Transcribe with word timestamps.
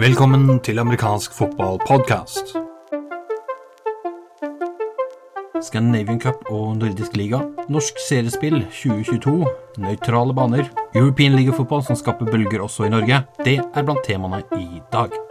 Velkommen 0.00 0.60
til 0.66 0.78
amerikansk 0.78 1.32
fotballpodkast. 1.32 2.56
Scandinavian 5.62 6.20
Cup 6.20 6.34
og 6.50 6.76
Nordisk 6.80 7.14
liga, 7.14 7.38
norsk 7.70 7.94
seriespill 8.02 8.64
2022, 8.64 9.46
nøytrale 9.78 10.34
baner, 10.34 10.66
European 10.94 11.38
League 11.38 11.54
Football 11.54 11.86
som 11.86 11.94
skaper 11.94 12.26
bølger 12.26 12.66
også 12.66 12.84
i 12.88 12.94
Norge, 12.98 13.22
det 13.44 13.60
er 13.62 13.82
blant 13.86 14.02
temaene 14.02 14.42
i 14.58 14.82
dag. 14.90 15.29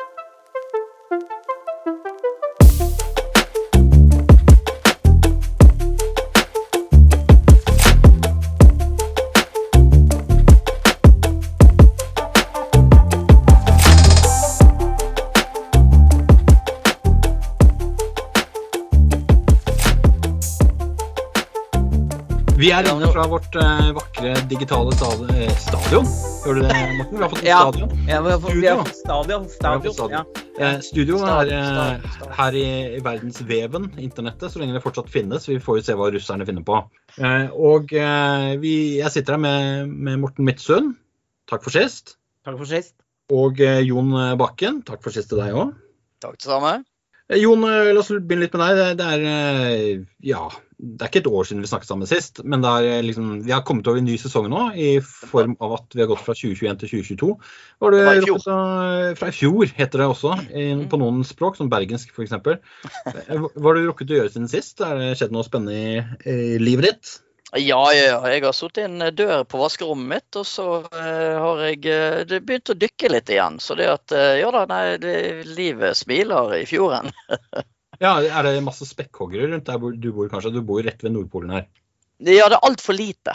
Vi 22.70 22.74
er 22.78 22.86
inne 22.86 23.08
fra 23.10 23.24
vårt 23.26 23.56
eh, 23.58 23.88
vakre 23.98 24.32
digitale 24.46 24.92
eh, 24.94 25.54
stadion. 25.58 26.06
Hører 26.44 26.60
du 26.60 26.68
det, 26.68 26.82
Morten? 27.00 27.16
Vi 27.16 27.24
har 27.24 27.32
fått 27.32 27.48
Ja. 27.48 27.62
stadion. 27.64 27.94
Ja, 28.06 28.20
vi 28.22 28.30
har 28.30 28.40
fått, 28.44 28.54
vi 28.54 28.68
har 28.68 28.78
fått 28.84 29.00
stadion. 29.00 29.48
Stadion. 29.50 29.94
stadion. 29.96 30.28
Ja. 30.60 30.68
Eh, 30.68 30.76
studio 30.86 31.18
er 31.26 31.50
eh, 31.50 32.06
her 32.38 32.58
i, 32.60 32.68
i 33.00 33.02
verdensveven, 33.02 33.88
internettet, 33.98 34.54
så 34.54 34.62
lenge 34.62 34.78
det 34.78 34.84
fortsatt 34.84 35.10
finnes. 35.10 35.50
Vi 35.50 35.58
får 35.58 35.80
jo 35.80 35.86
se 35.88 35.98
hva 35.98 36.12
russerne 36.14 36.46
finner 36.46 36.62
på. 36.68 36.78
Eh, 37.18 37.50
og 37.58 37.90
eh, 37.98 38.54
vi, 38.62 38.76
jeg 39.00 39.16
sitter 39.18 39.40
her 39.40 39.42
med, 39.48 39.90
med 39.90 40.22
Morten 40.22 40.46
Midtsund. 40.46 40.94
Takk 41.50 41.66
for 41.66 41.74
sist. 41.74 42.20
Takk 42.46 42.62
for 42.62 42.70
sist. 42.70 42.94
Og 43.34 43.58
eh, 43.66 43.82
Jon 43.90 44.14
Bakken. 44.38 44.84
Takk 44.86 45.02
for 45.02 45.18
sist 45.18 45.34
til 45.34 45.42
deg 45.42 45.58
òg. 45.58 45.74
Takk 46.22 46.38
det 46.38 46.46
samme. 46.46 46.84
Jon, 47.38 47.62
eh, 47.64 47.92
la 47.94 48.02
oss 48.02 48.10
begynne 48.10 48.48
litt 48.48 48.56
med 48.58 48.64
deg. 48.66 48.98
Det, 48.98 49.06
er 49.06 49.26
eh, 49.30 50.00
ja, 50.26 50.48
det 50.80 51.06
er 51.06 51.12
ikke 51.12 51.22
et 51.22 51.30
år 51.30 51.46
siden 51.46 51.62
vi 51.62 51.70
snakket 51.70 51.92
sammen 51.92 52.10
sist, 52.10 52.42
men 52.42 52.66
er 52.66 52.88
eh, 52.90 53.04
liksom, 53.06 53.28
vi 53.46 53.54
har 53.54 53.62
kommet 53.68 53.86
over 53.92 54.02
en 54.02 54.10
ny 54.10 54.16
sesong 54.18 54.48
nå 54.50 54.64
i 54.74 54.88
form 55.04 55.54
av 55.62 55.78
at 55.78 55.94
vi 55.94 56.02
har 56.02 56.10
gått 56.10 56.24
fra 56.26 56.34
2021 56.34 56.82
til 56.82 56.94
2022. 56.96 57.32
Var 57.86 57.96
det 57.96 58.02
i 58.08 58.26
fjor. 58.26 58.42
Fra 59.22 59.30
i 59.30 59.38
fjor, 59.38 59.76
heter 59.78 60.02
det 60.02 60.10
også, 60.10 60.36
på 60.90 61.02
noen 61.04 61.22
språk, 61.28 61.60
som 61.60 61.70
bergensk 61.70 62.16
f.eks. 62.16 62.34
Hva 62.40 63.68
har 63.70 63.78
du 63.78 63.86
rukket 63.86 64.10
å 64.16 64.22
gjøre 64.24 64.34
siden 64.34 64.50
sist? 64.50 64.82
Er 64.82 64.98
det 64.98 65.16
skjedd 65.22 65.36
noe 65.36 65.46
spennende 65.46 65.78
i, 65.78 66.30
i 66.34 66.62
livet 66.62 66.90
ditt? 66.90 67.18
Ja, 67.58 67.82
ja. 67.94 68.20
Jeg 68.30 68.44
har 68.46 68.54
satt 68.54 68.78
en 68.78 69.02
dør 69.18 69.44
på 69.50 69.58
vaskerommet 69.58 70.10
mitt, 70.12 70.38
og 70.38 70.46
så 70.46 70.68
eh, 70.94 71.38
har 71.42 71.64
jeg 71.66 71.82
eh, 71.90 72.38
begynt 72.46 72.70
å 72.70 72.78
dykke 72.78 73.10
litt 73.10 73.32
igjen. 73.34 73.58
Så 73.64 73.78
det 73.80 73.90
at 73.90 74.14
eh, 74.14 74.38
Ja 74.44 74.52
da, 74.54 74.68
nei, 74.70 74.84
det, 75.02 75.16
livet 75.50 75.98
smiler 75.98 76.60
i 76.62 76.66
fjorden. 76.70 77.14
Ja, 78.00 78.14
Er 78.24 78.46
det 78.46 78.62
masse 78.64 78.86
spekkhoggere 78.88 79.50
rundt 79.52 79.68
der 79.68 79.82
du 80.00 80.14
bor, 80.16 80.30
kanskje? 80.32 80.54
Du 80.56 80.62
bor 80.64 80.80
rett 80.80 81.02
ved 81.04 81.12
Nordpolen 81.12 81.50
her. 81.52 81.66
Ja, 82.24 82.46
det 82.48 82.56
er 82.56 82.64
altfor 82.64 82.96
lite. 82.96 83.34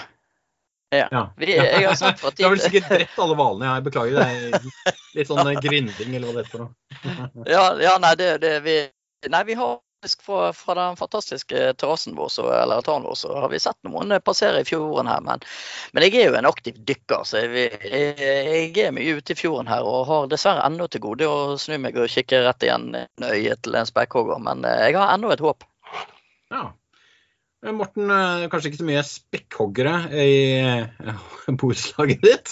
Ja. 0.95 1.09
Ja. 1.11 1.23
Vi, 1.37 1.51
jeg 1.53 1.85
har 1.85 1.99
sagt 2.01 2.23
for 2.23 2.33
Du 2.33 2.47
har 2.47 2.55
vel 2.55 2.63
sikkert 2.63 2.89
drept 2.89 3.19
alle 3.21 3.37
hvalene. 3.37 3.75
Jeg 3.75 3.85
beklager, 3.91 4.17
det 4.17 4.25
er 4.25 4.69
litt 5.19 5.29
sånn 5.29 5.51
eh, 5.51 5.61
grinding, 5.61 6.17
eller 6.17 6.31
hva 6.31 6.37
det 6.37 6.47
heter 6.47 6.55
for 6.55 6.65
noe. 6.65 7.45
ja, 7.51 7.65
ja, 7.83 7.97
nei, 8.01 8.15
det, 8.21 8.31
det 8.45 8.59
vi 8.65 8.79
Nei, 9.33 9.41
vi 9.49 9.55
har 9.57 9.79
fra, 10.23 10.53
fra 10.53 10.75
den 10.79 10.97
fantastiske 10.97 11.73
terrassen 11.81 12.17
vår, 12.19 12.29
så, 12.29 12.47
eller 12.53 12.81
altanen 12.81 13.09
vår, 13.09 13.15
så 13.15 13.35
har 13.45 13.49
vi 13.53 13.61
sett 13.63 13.79
noen 13.87 14.15
passere 14.25 14.61
i 14.61 14.69
fjorden 14.69 15.11
her. 15.11 15.25
Men, 15.25 15.43
men 15.93 16.07
jeg 16.07 16.21
er 16.21 16.31
jo 16.31 16.39
en 16.39 16.51
aktiv 16.51 16.79
dykker, 16.89 17.25
så 17.29 17.43
jeg, 17.43 17.81
jeg, 17.89 18.15
jeg 18.21 18.87
er 18.87 18.95
mye 18.97 19.19
ute 19.19 19.35
i 19.35 19.39
fjorden 19.39 19.71
her. 19.71 19.87
Og 19.89 20.07
har 20.11 20.31
dessverre 20.33 20.65
ennå 20.69 20.89
til 20.93 21.05
gode 21.05 21.29
å 21.29 21.59
snu 21.61 21.79
meg 21.83 21.99
og 21.99 22.11
kikke 22.13 22.45
rett 22.47 22.67
igjen 22.67 22.91
i 22.95 23.05
øyet 23.31 23.65
til 23.65 23.79
en 23.81 23.89
spekkhogger. 23.89 24.43
Men 24.45 24.65
eh, 24.69 24.89
jeg 24.89 24.99
har 25.01 25.15
ennå 25.15 25.33
et 25.35 25.45
håp. 25.45 25.67
Ja. 26.53 26.69
Eh, 27.65 27.73
Morten, 27.73 28.11
eh, 28.13 28.45
kanskje 28.53 28.69
ikke 28.71 28.81
så 28.83 28.87
mye 28.89 29.03
spekkhoggere 29.09 29.95
i 30.21 30.35
eh, 30.61 30.85
borettslaget 31.61 32.21
ditt, 32.25 32.51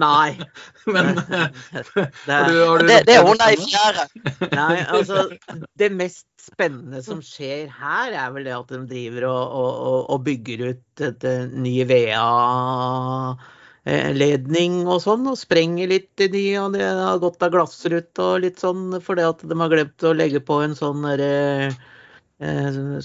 Nei. 0.00 0.30
men 0.94 1.04
det, 1.18 1.50
Det, 2.24 2.32
har 2.32 2.48
du, 2.48 2.54
har 2.64 2.78
du 2.80 2.86
Det, 2.88 2.98
det 3.08 3.14
er 3.18 3.24
rukket 3.26 3.50
i 3.52 3.60
å- 3.76 4.08
nei, 4.54 4.76
altså 4.88 5.16
Det 5.76 5.90
mest 5.92 6.26
spennende 6.44 7.00
som 7.04 7.20
skjer 7.24 7.68
her, 7.72 8.12
er 8.12 8.32
vel 8.34 8.44
det 8.48 8.56
at 8.56 8.68
de 8.72 8.80
driver 8.88 9.22
og, 9.30 9.44
og, 9.60 9.98
og- 10.16 10.24
bygger 10.24 10.58
ut 10.72 11.04
et 11.10 11.24
eh, 11.28 11.44
ny 11.52 11.76
VA-ledning 13.84 14.74
og 14.88 15.00
sånn, 15.04 15.26
og 15.28 15.36
sprenger 15.40 15.88
litt 15.92 16.20
i 16.24 16.28
de, 16.32 16.44
og 16.62 16.72
det 16.76 16.84
har 16.88 17.18
gått 17.22 17.42
av 17.44 17.52
glassrute 17.52 18.20
og 18.24 18.40
litt 18.44 18.58
sånn, 18.64 19.00
fordi 19.04 19.22
at 19.28 19.44
de 19.44 19.54
har 19.60 19.72
glemt 19.72 20.00
å 20.08 20.16
legge 20.16 20.40
på 20.44 20.62
en 20.64 20.76
sånn 20.78 21.04
derre 21.04 21.68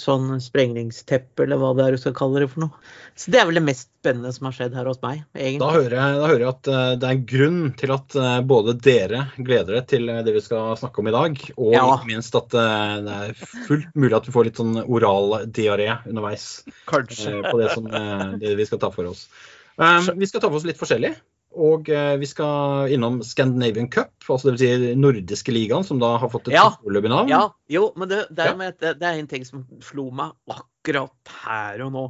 sånn 0.01 0.39
sprengningsteppe, 0.41 1.43
eller 1.45 1.59
hva 1.61 1.69
det 1.77 1.83
er 1.85 1.95
du 1.95 1.99
skal 2.01 2.15
kalle 2.17 2.41
det 2.41 2.47
for 2.49 2.63
noe. 2.65 2.79
Så 3.15 3.29
det 3.31 3.39
er 3.41 3.45
vel 3.49 3.59
det 3.59 3.63
mest 3.67 3.89
spennende 3.99 4.31
som 4.33 4.47
har 4.47 4.55
skjedd 4.57 4.73
her 4.75 4.87
hos 4.89 5.01
meg, 5.03 5.21
Da 5.61 5.69
hører, 5.75 5.95
jeg, 5.95 6.17
da 6.19 6.27
hører 6.31 6.43
jeg 6.45 6.49
at 6.49 6.69
eh, 6.73 6.95
det 6.99 7.07
er 7.09 7.15
en 7.17 7.25
grunn 7.29 7.59
til 7.77 7.93
at 7.93 8.15
eh, 8.15 8.39
både 8.49 8.75
dere 8.81 9.21
gleder 9.37 9.73
dere 9.75 9.85
til 9.91 10.09
eh, 10.09 10.21
det 10.25 10.33
vi 10.33 10.41
skal 10.41 10.75
snakke 10.81 11.03
om 11.03 11.11
i 11.11 11.15
dag, 11.15 11.43
og 11.57 11.73
Ja. 11.75 11.85
ikke 11.97 12.09
minst 12.09 12.35
at 12.39 12.57
eh, 12.57 12.95
det 13.05 13.17
er 13.19 13.33
fullt 13.67 13.93
mulig 13.95 14.17
at 14.17 14.27
vi 14.29 14.35
får 14.35 14.49
litt 14.49 14.61
sånn 14.63 14.79
oral 14.81 15.37
diaré 15.53 15.89
underveis 16.09 16.49
Kanskje. 16.89 17.37
eh, 17.37 17.51
på 17.51 17.61
det, 17.61 17.71
som, 17.75 17.87
eh, 17.87 18.25
det 18.41 18.55
vi 18.57 18.65
skal 18.65 18.81
ta 18.81 18.89
for 18.95 19.11
oss. 19.13 19.27
Um, 19.79 20.09
vi 20.19 20.27
skal 20.27 20.41
ta 20.41 20.49
for 20.49 20.57
oss 20.59 20.65
litt 20.67 20.79
forskjellig. 20.79 21.13
Og 21.57 21.89
eh, 21.89 22.15
vi 22.21 22.27
skal 22.29 22.91
innom 22.93 23.23
Scandinavian 23.25 23.89
Cup, 23.89 24.11
altså 24.29 24.51
dvs. 24.53 24.59
Si 24.61 24.91
nordiske 24.95 25.51
ligaen, 25.51 25.83
som 25.83 25.97
da 25.99 26.11
har 26.21 26.29
fått 26.29 26.47
et 26.47 26.53
Ja. 26.53 26.67
foreløpig 26.77 27.09
navn. 27.09 27.27
Ja, 27.31 27.49
jo, 27.67 27.91
men 27.97 28.07
det, 28.07 28.27
det, 28.29 28.45
er, 28.45 28.53
Ja. 28.61 28.71
det, 28.71 28.99
det 28.99 29.07
er 29.07 29.17
en 29.19 29.27
ting 29.27 29.45
som 29.45 29.65
slo 29.81 30.11
meg 30.11 30.31
akkurat 30.47 31.11
her 31.45 31.81
og 31.87 31.91
nå. 31.91 32.05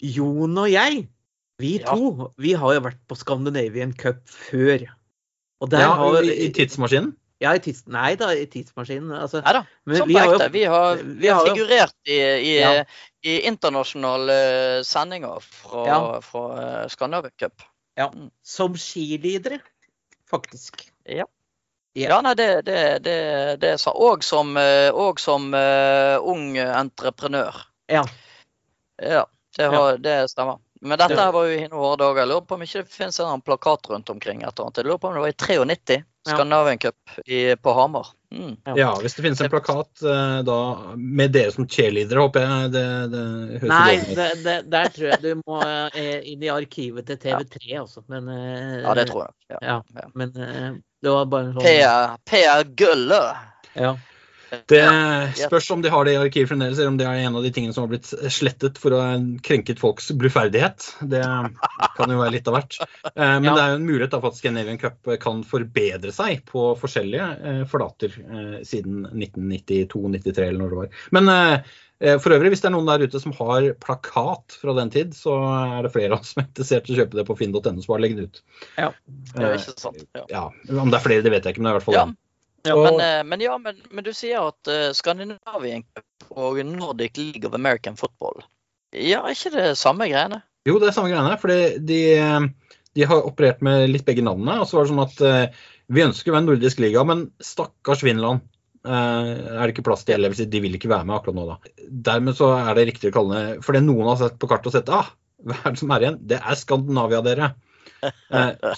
Jon 0.00 0.56
og 0.58 0.70
jeg, 0.70 1.08
vi 1.58 1.78
Ja. 1.80 1.90
to, 1.94 2.32
vi 2.38 2.52
har 2.54 2.74
jo 2.74 2.80
vært 2.80 3.02
på 3.08 3.16
Scandinavian 3.18 3.92
Cup 3.94 4.22
før. 4.26 4.86
Og 5.60 5.70
der 5.70 5.80
Ja, 5.80 5.94
har 5.94 6.22
i, 6.22 6.46
I 6.46 6.52
tidsmaskinen. 6.52 7.16
Ja, 7.40 7.50
i 7.52 7.58
tids, 7.58 7.82
nei 7.90 8.14
da, 8.14 8.28
i 8.30 8.46
tidsmaskinen. 8.46 9.10
Altså, 9.20 9.42
Nei 9.42 9.52
da. 9.52 9.64
som 9.98 10.08
vi 10.08 10.14
har 10.14 10.26
jo- 10.38 10.48
Vi 10.52 10.62
har, 10.64 10.96
vi 11.02 11.26
har 11.26 11.44
figurert 11.46 11.94
i, 12.06 12.18
i, 12.20 12.58
Ja. 12.60 12.84
i 13.24 13.40
internasjonale 13.42 14.84
sendinger 14.84 15.40
fra, 15.42 15.86
Ja. 15.86 16.20
fra 16.20 16.44
eh, 16.84 16.88
Scandinavian 16.88 17.32
Cup. 17.38 17.62
Ja, 17.96 18.08
som 18.42 18.76
skilidere, 18.76 19.60
faktisk. 20.30 20.86
Ja. 21.04 21.26
Ja. 21.94 22.08
Ja, 22.10 22.16
nei, 22.26 22.32
det, 22.34 22.48
det, 22.66 22.78
det, 23.04 23.18
det 23.62 23.76
sa 23.78 23.92
Og 23.94 24.24
som, 24.26 24.56
eh, 24.58 24.88
og 24.90 25.20
som 25.22 25.52
uh, 25.54 26.18
ung 26.26 26.56
entreprenør. 26.58 27.54
Ja. 27.86 28.02
Ja, 28.98 29.20
det, 29.56 29.68
har, 29.70 30.00
det 30.02 30.16
stemmer. 30.32 30.58
Men 30.82 30.98
dette 30.98 31.14
Det- 31.14 31.20
her 31.22 31.30
var 31.32 31.46
jo 31.46 31.54
i 31.54 31.68
noen 31.70 31.98
dager. 31.98 32.18
Jeg 32.24 32.28
lurer 32.32 32.48
på 32.48 32.56
om 32.58 32.64
ikke 32.66 32.82
det 32.82 32.90
finnes 32.90 33.20
en 33.22 33.44
plakat 33.46 33.86
rundt 33.92 34.10
omkring. 34.10 34.42
Et 34.42 34.50
eller 34.50 34.66
annet. 34.66 34.80
Jeg 34.82 34.88
lurer 34.88 34.98
på 34.98 35.08
om 35.08 35.14
det 35.14 35.22
var 35.22 35.28
i 35.28 35.38
93, 35.38 36.00
Ja. 36.26 36.34
Scandinavian 36.34 36.78
Cup 36.82 37.14
i, 37.26 37.40
på 37.56 37.72
Hamar. 37.78 38.10
Mm. 38.34 38.54
Ja. 38.66 38.74
Ja, 38.80 38.88
hvis 39.00 39.14
det 39.16 39.22
finnes 39.24 39.40
en 39.44 39.50
plakat 39.52 40.02
eh, 40.02 40.38
da 40.46 40.58
med 40.96 41.34
dere 41.36 41.52
som 41.54 41.68
cheerleadere, 41.70 42.24
håper 42.26 42.44
jeg 42.44 42.72
det, 42.74 42.86
det 43.12 43.24
høres 43.62 43.70
Nei, 43.70 43.92
det, 44.18 44.28
det, 44.44 44.56
der 44.72 44.90
tror 44.96 45.08
jeg 45.12 45.20
du 45.22 45.42
må 45.46 45.60
eh, 45.94 46.18
inn 46.32 46.42
i 46.42 46.50
arkivet 46.52 47.06
til 47.10 47.20
TV3, 47.22 47.62
altså. 47.84 48.02
Men, 48.10 48.28
eh, 48.34 48.80
Ja, 48.82 48.96
det 48.98 49.06
tror 49.12 49.28
jeg. 49.28 49.36
Ja. 49.54 49.60
Ja, 49.62 49.78
Ja. 50.02 50.08
men 50.14 50.34
det 50.34 51.12
var 51.12 51.30
bare 51.30 51.50
en 51.50 51.54
sånn 51.54 51.68
Per, 51.68 52.18
per 52.26 52.64
Gulle. 52.80 53.22
Ja. 53.78 53.94
Det 54.70 54.82
spørs 55.38 55.70
om 55.74 55.82
de 55.84 55.90
har 55.92 56.04
det 56.08 56.14
i 56.14 56.20
arkivet 56.20 56.48
fremdeles, 56.50 56.78
eller 56.78 56.92
om 56.92 56.96
det 57.00 57.06
er 57.08 57.22
en 57.26 57.36
av 57.38 57.42
de 57.46 57.50
tingene 57.54 57.74
som 57.76 57.84
har 57.86 57.92
blitt 57.92 58.10
slettet 58.32 58.78
for 58.80 58.94
å 58.96 59.00
ha 59.02 59.12
krenket 59.44 59.80
folks 59.82 60.10
bluferdighet. 60.16 60.88
Det 61.14 61.22
kan 61.96 62.10
jo 62.14 62.18
være 62.20 62.34
litt 62.36 62.48
av 62.50 62.58
hvert. 62.58 62.78
Eh, 62.82 63.12
Men 63.16 63.44
Ja. 63.44 63.54
det 63.54 63.62
er 63.64 63.70
jo 63.74 63.78
en 63.80 63.86
mulighet 63.88 64.10
da 64.16 64.20
for 64.20 64.28
at 64.34 64.36
Scandinavian 64.40 64.78
Cup 64.82 65.12
kan 65.20 65.42
forbedre 65.44 66.12
seg 66.12 66.44
på 66.50 66.72
forskjellige 66.80 67.30
eh, 67.44 67.64
forlater 67.70 68.14
eh, 68.20 68.60
siden 68.64 69.06
1992-93 69.12 70.38
eller 70.48 70.58
når 70.60 70.70
det 70.74 70.80
var. 70.82 70.88
Men 71.16 71.28
eh, 71.34 72.18
for 72.20 72.34
øvrig, 72.34 72.50
hvis 72.52 72.60
det 72.60 72.68
er 72.68 72.74
noen 72.74 72.88
der 72.90 73.04
ute 73.06 73.20
som 73.22 73.32
har 73.38 73.68
plakat 73.80 74.56
fra 74.60 74.74
den 74.76 74.90
tid, 74.92 75.14
så 75.16 75.36
er 75.78 75.86
det 75.86 75.92
flere 75.94 76.12
av 76.12 76.20
oss 76.24 76.34
som 76.34 76.42
er 76.42 76.48
interessert 76.50 76.90
i 76.90 76.96
å 76.96 76.98
kjøpe 76.98 77.16
det 77.20 77.24
på 77.28 77.36
finn.no, 77.38 77.62
så 77.80 77.92
bare 77.94 78.02
legg 78.04 78.16
det 78.18 78.26
ut. 78.28 78.42
Ja. 78.76 78.90
Det 79.06 79.46
er 79.46 79.54
ikke 79.56 79.76
sant. 79.80 80.02
Ja. 80.18 80.24
Ja, 80.28 80.42
Om 80.82 80.90
det 80.92 80.98
er 80.98 81.04
flere, 81.06 81.24
det 81.24 81.32
vet 81.32 81.46
jeg 81.46 81.54
ikke, 81.56 81.62
men 81.64 81.70
det 81.70 81.72
er 81.72 81.76
i 81.76 81.80
hvert 81.80 81.88
fall 81.88 81.98
Ja. 82.00 82.04
Ja, 82.64 82.74
Og- 82.74 82.84
men, 82.86 83.00
eh, 83.04 83.22
men 83.28 83.44
ja, 83.44 83.58
men, 83.60 83.80
men 83.90 84.04
du 84.06 84.12
sier 84.16 84.40
at 84.40 84.70
uh, 84.72 84.92
og 86.34 86.58
Nordic 86.64 87.18
League 87.20 87.46
of 87.46 87.54
American 87.54 87.96
Football 87.96 88.40
Ja, 88.94 89.20
er 89.20 89.34
ikke 89.34 89.52
det 89.52 89.76
samme 89.76 90.08
greiene? 90.08 90.40
Jo, 90.64 90.78
det 90.80 90.88
er 90.88 90.96
samme 90.96 91.10
greiene. 91.10 91.36
For 91.40 91.50
de, 91.50 92.00
de 92.94 93.06
har 93.10 93.26
operert 93.26 93.62
med 93.64 93.90
litt 93.90 94.06
begge 94.06 94.22
navnene. 94.24 94.60
Og 94.62 94.68
så 94.70 94.78
var 94.78 94.86
det 94.86 94.92
sånn 94.92 95.02
at 95.04 95.22
eh, 95.26 95.64
vi 95.92 96.04
ønsker 96.04 96.32
å 96.32 96.38
en 96.38 96.46
nordisk 96.48 96.80
liga, 96.80 97.02
men 97.04 97.26
stakkars 97.42 98.04
Finland 98.06 98.40
eh, 98.86 99.32
er 99.34 99.64
det 99.64 99.74
ikke 99.74 99.86
plass 99.90 100.06
til. 100.06 100.22
Eller 100.22 100.32
de 100.38 100.62
vil 100.62 100.78
ikke 100.78 100.92
være 100.92 101.08
med 101.10 101.18
akkurat 101.18 101.36
nå, 101.40 101.48
da. 101.50 101.74
Dermed 102.08 102.38
så 102.38 102.52
er 102.56 102.70
det 102.78 102.86
riktig 102.92 103.10
å 103.10 103.16
kalle 103.18 103.40
det 103.42 103.58
For 103.66 103.76
det 103.76 103.84
noen 103.84 104.12
har 104.12 104.22
sett 104.22 104.38
på 104.40 104.48
kartet 104.50 104.70
og 104.70 104.78
sett 104.78 104.94
ah, 104.94 105.10
hva 105.44 105.58
er 105.58 105.74
det 105.74 105.82
som 105.82 105.92
er 105.92 106.06
igjen? 106.06 106.20
Det 106.30 106.38
er 106.40 106.60
Skandinavia, 106.62 107.20
dere. 107.26 107.50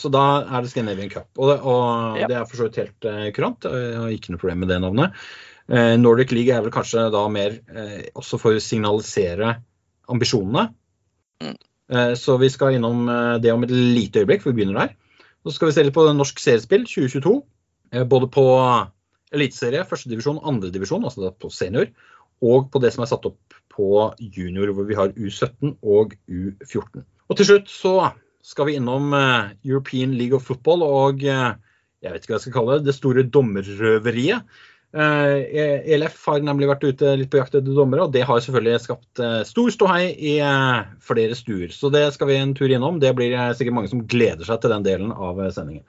Så 0.00 0.11
da 0.12 0.23
er 0.44 0.62
det 0.64 0.70
Scandinavian 0.73 1.11
Cup. 1.12 1.28
Og 1.38 1.50
det, 1.50 1.56
og 1.62 2.19
Ja. 2.20 2.26
det 2.31 2.37
er 2.38 2.44
for 2.49 2.56
så 2.61 2.69
vidt 2.69 2.81
helt 2.82 3.05
eh, 3.11 3.28
kurant. 3.37 3.64
Jeg 3.69 3.96
har 4.00 4.14
ikke 4.14 4.34
noe 4.34 4.43
problem 4.43 4.64
med 4.64 4.69
det 4.73 4.81
navnet. 4.84 5.14
Eh, 5.69 5.96
Nordic 5.99 6.31
League 6.32 6.55
er 6.55 6.62
vel 6.62 6.75
kanskje 6.75 7.08
da 7.14 7.25
mer 7.32 7.58
eh, 7.75 8.11
også 8.14 8.38
for 8.38 8.55
å 8.55 8.62
signalisere 8.62 9.56
ambisjonene. 10.12 10.69
Mm. 11.43 11.56
Eh, 11.90 12.12
så 12.19 12.37
vi 12.38 12.49
skal 12.50 12.76
innom 12.78 13.08
eh, 13.08 13.38
det 13.43 13.52
om 13.55 13.64
et 13.67 13.70
lite 13.75 14.23
øyeblikk, 14.23 14.43
for 14.44 14.52
vi 14.52 14.61
begynner 14.62 14.87
der. 14.87 14.94
Så 15.46 15.55
skal 15.56 15.69
vi 15.70 15.76
se 15.76 15.84
litt 15.87 15.94
på 15.94 16.06
norsk 16.14 16.38
seriespill 16.43 16.87
2022. 16.87 17.34
eh, 17.93 18.05
både 18.05 18.28
på 18.34 18.44
eliteserie, 19.34 19.82
førstedivisjon, 19.87 20.38
andredivisjon, 20.46 21.05
altså 21.06 21.32
på 21.34 21.50
senior, 21.50 21.90
og 22.43 22.70
på 22.70 22.81
det 22.82 22.93
som 22.94 23.02
er 23.02 23.11
satt 23.11 23.26
opp 23.28 23.56
på 23.75 24.14
junior, 24.20 24.70
hvor 24.73 24.87
vi 24.88 24.96
har 24.96 25.11
U17 25.19 25.76
og 25.82 26.14
U14. 26.31 27.02
Og 27.28 27.37
til 27.37 27.49
slutt 27.49 27.69
så 27.73 27.93
skal 28.46 28.69
vi 28.69 28.78
innom 28.78 29.12
eh, 29.14 29.50
European 29.66 30.14
League 30.19 30.37
of 30.37 30.46
Football 30.46 30.84
og 30.87 31.26
eh, 31.26 31.52
jeg 32.04 32.12
vet 32.12 32.22
ikke 32.22 32.34
hva 32.34 32.38
jeg 32.38 32.46
skal 32.46 32.54
kalle 32.60 32.78
det, 32.78 32.87
det 32.87 32.94
store 32.94 33.25
dommerrøveriet. 33.34 34.58
Eh, 34.96 35.56
ELF 35.96 36.20
har 36.31 36.44
nemlig 36.46 36.69
vært 36.70 36.87
ute 36.87 37.14
litt 37.19 37.32
på 37.32 37.40
jakt 37.40 37.56
etter 37.58 37.75
dommere, 37.75 38.06
og 38.06 38.14
det 38.14 38.22
har 38.28 38.38
selvfølgelig 38.44 38.84
skapt 38.84 39.22
stor 39.48 39.72
ståhei 39.75 40.12
i 40.14 40.37
flere 41.02 41.34
stuer. 41.34 41.75
Så 41.75 41.90
det 41.90 42.04
skal 42.14 42.31
vi 42.31 42.38
en 42.38 42.54
tur 42.56 42.70
innom. 42.70 43.00
Det 43.02 43.10
blir 43.19 43.34
sikkert 43.58 43.78
mange 43.81 43.90
som 43.90 44.04
gleder 44.06 44.46
seg 44.46 44.62
til 44.62 44.76
den 44.76 44.87
delen 44.87 45.10
av 45.10 45.40
sendingen. 45.56 45.82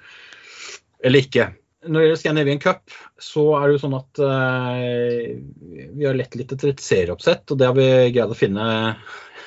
Eller 1.06 1.27
ikke. 1.27 1.51
Når 1.86 2.00
det 2.00 2.07
gjelder 2.07 2.21
Scandinavian 2.24 2.63
Cup, 2.63 2.98
så 3.21 3.45
er 3.60 3.68
det 3.68 3.77
jo 3.77 3.83
sånn 3.83 4.00
at 4.00 4.24
vi 5.94 6.07
har 6.07 6.18
lett 6.18 6.39
litt 6.39 6.56
etter 6.56 6.74
et 6.74 6.81
serieoppsett, 6.81 7.45
og 7.53 7.62
det 7.62 7.69
har 7.69 7.77
vi 7.77 7.89
greid 8.15 8.33
å 8.33 8.39
finne. 8.39 8.65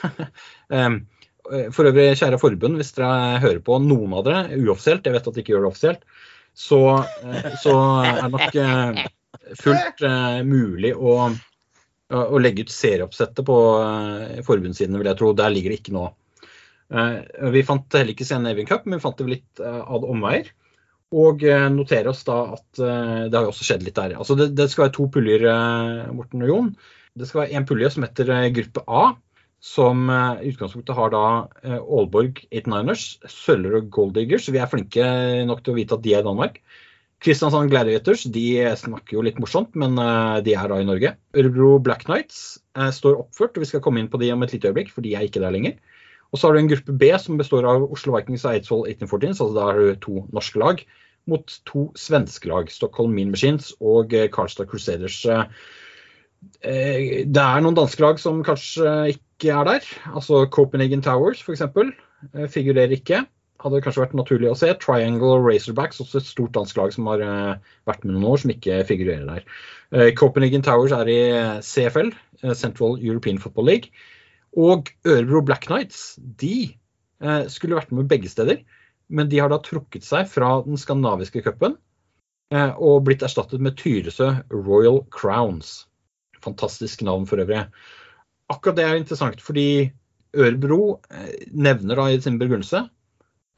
Em, 1.50 1.70
For 1.74 1.88
øvrig, 1.90 2.12
kjære 2.20 2.38
forbund, 2.40 2.78
hvis 2.80 2.92
dere 2.96 3.38
hører 3.42 3.60
på 3.66 3.78
noen 3.82 4.12
av 4.18 4.26
dere 4.26 4.58
uoffisielt, 4.60 5.06
jeg 5.06 5.16
vet 5.16 5.26
at 5.26 5.34
dere 5.34 5.44
ikke 5.44 5.54
gjør 5.54 5.66
det 5.66 5.70
offisielt, 5.72 6.04
så, 6.54 6.80
eh, 7.24 7.50
så 7.62 7.74
er 8.04 8.20
det 8.22 8.30
nok 8.34 8.56
eh, 8.60 9.02
fullt 9.60 10.04
eh, 10.06 10.40
mulig 10.46 10.92
å, 10.96 11.16
å 12.10 12.40
legge 12.42 12.66
ut 12.66 12.72
serieoppsettet 12.74 13.46
på 13.46 13.58
eh, 13.82 14.40
forbundssidene, 14.46 14.98
vil 15.00 15.10
jeg 15.12 15.20
tro. 15.20 15.32
Der 15.38 15.52
ligger 15.54 15.74
det 15.74 15.80
ikke 15.82 15.96
nå. 15.96 16.06
Eh, 16.90 17.50
Vi 17.54 17.62
fant 17.66 17.98
heller 17.98 18.14
ikke 18.14 18.26
Scandinavian 18.28 18.68
Cup, 18.70 18.86
men 18.86 18.98
vi 18.98 19.04
fant 19.06 19.18
det 19.22 19.28
litt 19.30 19.62
eh, 19.62 19.82
ad 19.82 20.06
omveier. 20.06 20.50
Og 21.10 21.42
noterer 21.74 22.06
oss 22.12 22.20
da 22.22 22.36
at 22.54 22.78
eh, 22.78 23.24
det 23.26 23.34
har 23.34 23.42
jo 23.48 23.50
også 23.50 23.64
skjedd 23.66 23.82
litt 23.82 23.96
der. 23.98 24.12
Altså 24.14 24.36
det, 24.38 24.52
det 24.54 24.68
skal 24.70 24.84
være 24.84 24.94
to 24.94 25.08
puljer, 25.10 25.42
eh, 25.50 26.12
Morten 26.14 26.44
og 26.46 26.52
Jon. 26.52 26.68
Det 27.18 27.26
skal 27.26 27.42
være 27.44 27.58
en 27.58 27.66
pulje 27.66 27.90
som 27.90 28.06
heter 28.06 28.30
eh, 28.30 28.44
gruppe 28.54 28.84
A, 28.86 29.08
som 29.60 30.08
eh, 30.10 30.42
i 30.42 30.52
utgangspunktet 30.54 30.96
har 30.96 31.12
da 31.12 31.24
eh, 31.62 31.76
Aalborg 31.76 32.40
89ers, 32.48 33.18
Søller 33.28 33.76
og 33.82 33.90
Golddiggers. 33.92 34.48
Vi 34.48 34.60
er 34.60 34.70
flinke 34.70 35.04
nok 35.48 35.60
til 35.62 35.74
å 35.74 35.76
vite 35.76 35.98
at 35.98 36.04
de 36.04 36.14
er 36.16 36.24
i 36.24 36.26
Danmark. 36.26 36.62
Kristiansand 37.20 37.68
Gladiators 37.68 38.24
de 38.32 38.46
snakker 38.80 39.18
jo 39.18 39.24
litt 39.26 39.40
morsomt, 39.42 39.76
men 39.76 40.00
eh, 40.00 40.40
de 40.46 40.56
er 40.56 40.72
da 40.72 40.80
i 40.80 40.88
Norge. 40.88 41.12
Ørebro 41.36 41.74
Black 41.84 42.06
Knights 42.08 42.56
står 42.96 43.20
oppført, 43.26 43.58
og 43.58 43.66
vi 43.66 43.68
skal 43.68 43.84
komme 43.84 44.00
inn 44.00 44.08
på 44.08 44.20
de 44.22 44.32
om 44.32 44.46
et 44.46 44.56
lite 44.56 44.72
øyeblikk, 44.72 44.94
for 44.94 45.04
de 45.04 45.12
er 45.18 45.28
ikke 45.28 45.44
der 45.44 45.52
lenger. 45.52 45.76
Og 46.30 46.38
så 46.38 46.48
har 46.48 46.56
du 46.56 46.62
en 46.62 46.70
gruppe 46.70 46.96
B 46.96 47.10
som 47.20 47.36
består 47.36 47.66
av 47.68 47.84
Oslo 47.90 48.14
Vikings 48.16 48.46
og 48.46 48.54
Eidsvoll 48.54 48.84
1814, 48.88 49.32
altså 49.34 49.52
da 49.58 49.68
har 49.68 49.80
du 49.80 49.96
to 50.00 50.20
norske 50.32 50.60
lag 50.62 50.84
mot 51.28 51.56
to 51.68 51.90
svenske 52.00 52.48
lag, 52.48 52.70
Stockholm 52.72 53.12
Mean 53.12 53.34
Machines 53.34 53.74
og 53.82 54.14
Karlstad 54.32 54.70
Crusaders. 54.70 55.18
Det 56.62 57.42
er 57.42 57.64
noen 57.66 57.76
danske 57.76 58.00
lag 58.00 58.22
som 58.22 58.40
kanskje 58.46 58.94
ikke 59.12 59.26
er 59.48 59.64
der. 59.64 59.80
Altså 60.12 60.44
Copenhagen 60.52 61.02
Towers 61.02 61.40
f.eks. 61.42 61.62
figurerer 62.52 62.92
ikke. 62.92 63.24
Hadde 63.60 63.80
kanskje 63.84 64.04
vært 64.04 64.16
naturlig 64.16 64.48
å 64.50 64.56
se. 64.56 64.70
Triangle 64.80 65.40
Racerbacks, 65.44 66.00
også 66.00 66.20
et 66.20 66.28
stort 66.28 66.54
dansk 66.56 66.76
lag 66.76 66.92
som 66.94 67.08
har 67.10 67.24
eh, 67.24 67.72
vært 67.88 68.04
med 68.04 68.14
noen 68.14 68.28
år, 68.32 68.40
som 68.40 68.52
ikke 68.54 68.80
figurerer 68.88 69.26
der. 69.28 69.44
Eh, 69.92 70.12
Copenhagen 70.16 70.64
Towers 70.64 70.94
er 70.96 71.10
i 71.12 71.20
CFL, 71.64 72.12
eh, 72.42 72.54
Central 72.56 72.96
European 73.00 73.40
Football 73.42 73.68
League. 73.68 73.92
Og 74.56 74.88
Ørebro 75.06 75.42
Black 75.46 75.68
Knights 75.68 76.14
de 76.18 76.72
eh, 77.20 77.44
skulle 77.52 77.76
vært 77.78 77.92
med 77.94 78.08
begge 78.10 78.32
steder, 78.32 78.64
men 79.10 79.28
de 79.30 79.38
har 79.42 79.52
da 79.52 79.60
trukket 79.62 80.06
seg 80.06 80.28
fra 80.30 80.56
den 80.64 80.80
skandinaviske 80.80 81.42
cupen 81.44 81.76
eh, 82.54 82.72
og 82.78 83.04
blitt 83.06 83.22
erstattet 83.26 83.62
med 83.62 83.76
Tyresø 83.78 84.32
Royal 84.54 85.02
Crowns. 85.14 85.84
Fantastisk 86.40 87.04
navn 87.06 87.28
for 87.28 87.42
øvrig. 87.42 87.66
Akkurat 88.50 88.78
det 88.78 88.86
er 88.86 88.98
interessant, 88.98 89.42
fordi 89.44 89.90
Ørebro 90.36 91.00
eh, 91.10 91.46
nevner 91.52 91.98
da 91.98 92.06
i 92.10 92.20
sin 92.22 92.38
begrunnelse 92.40 92.84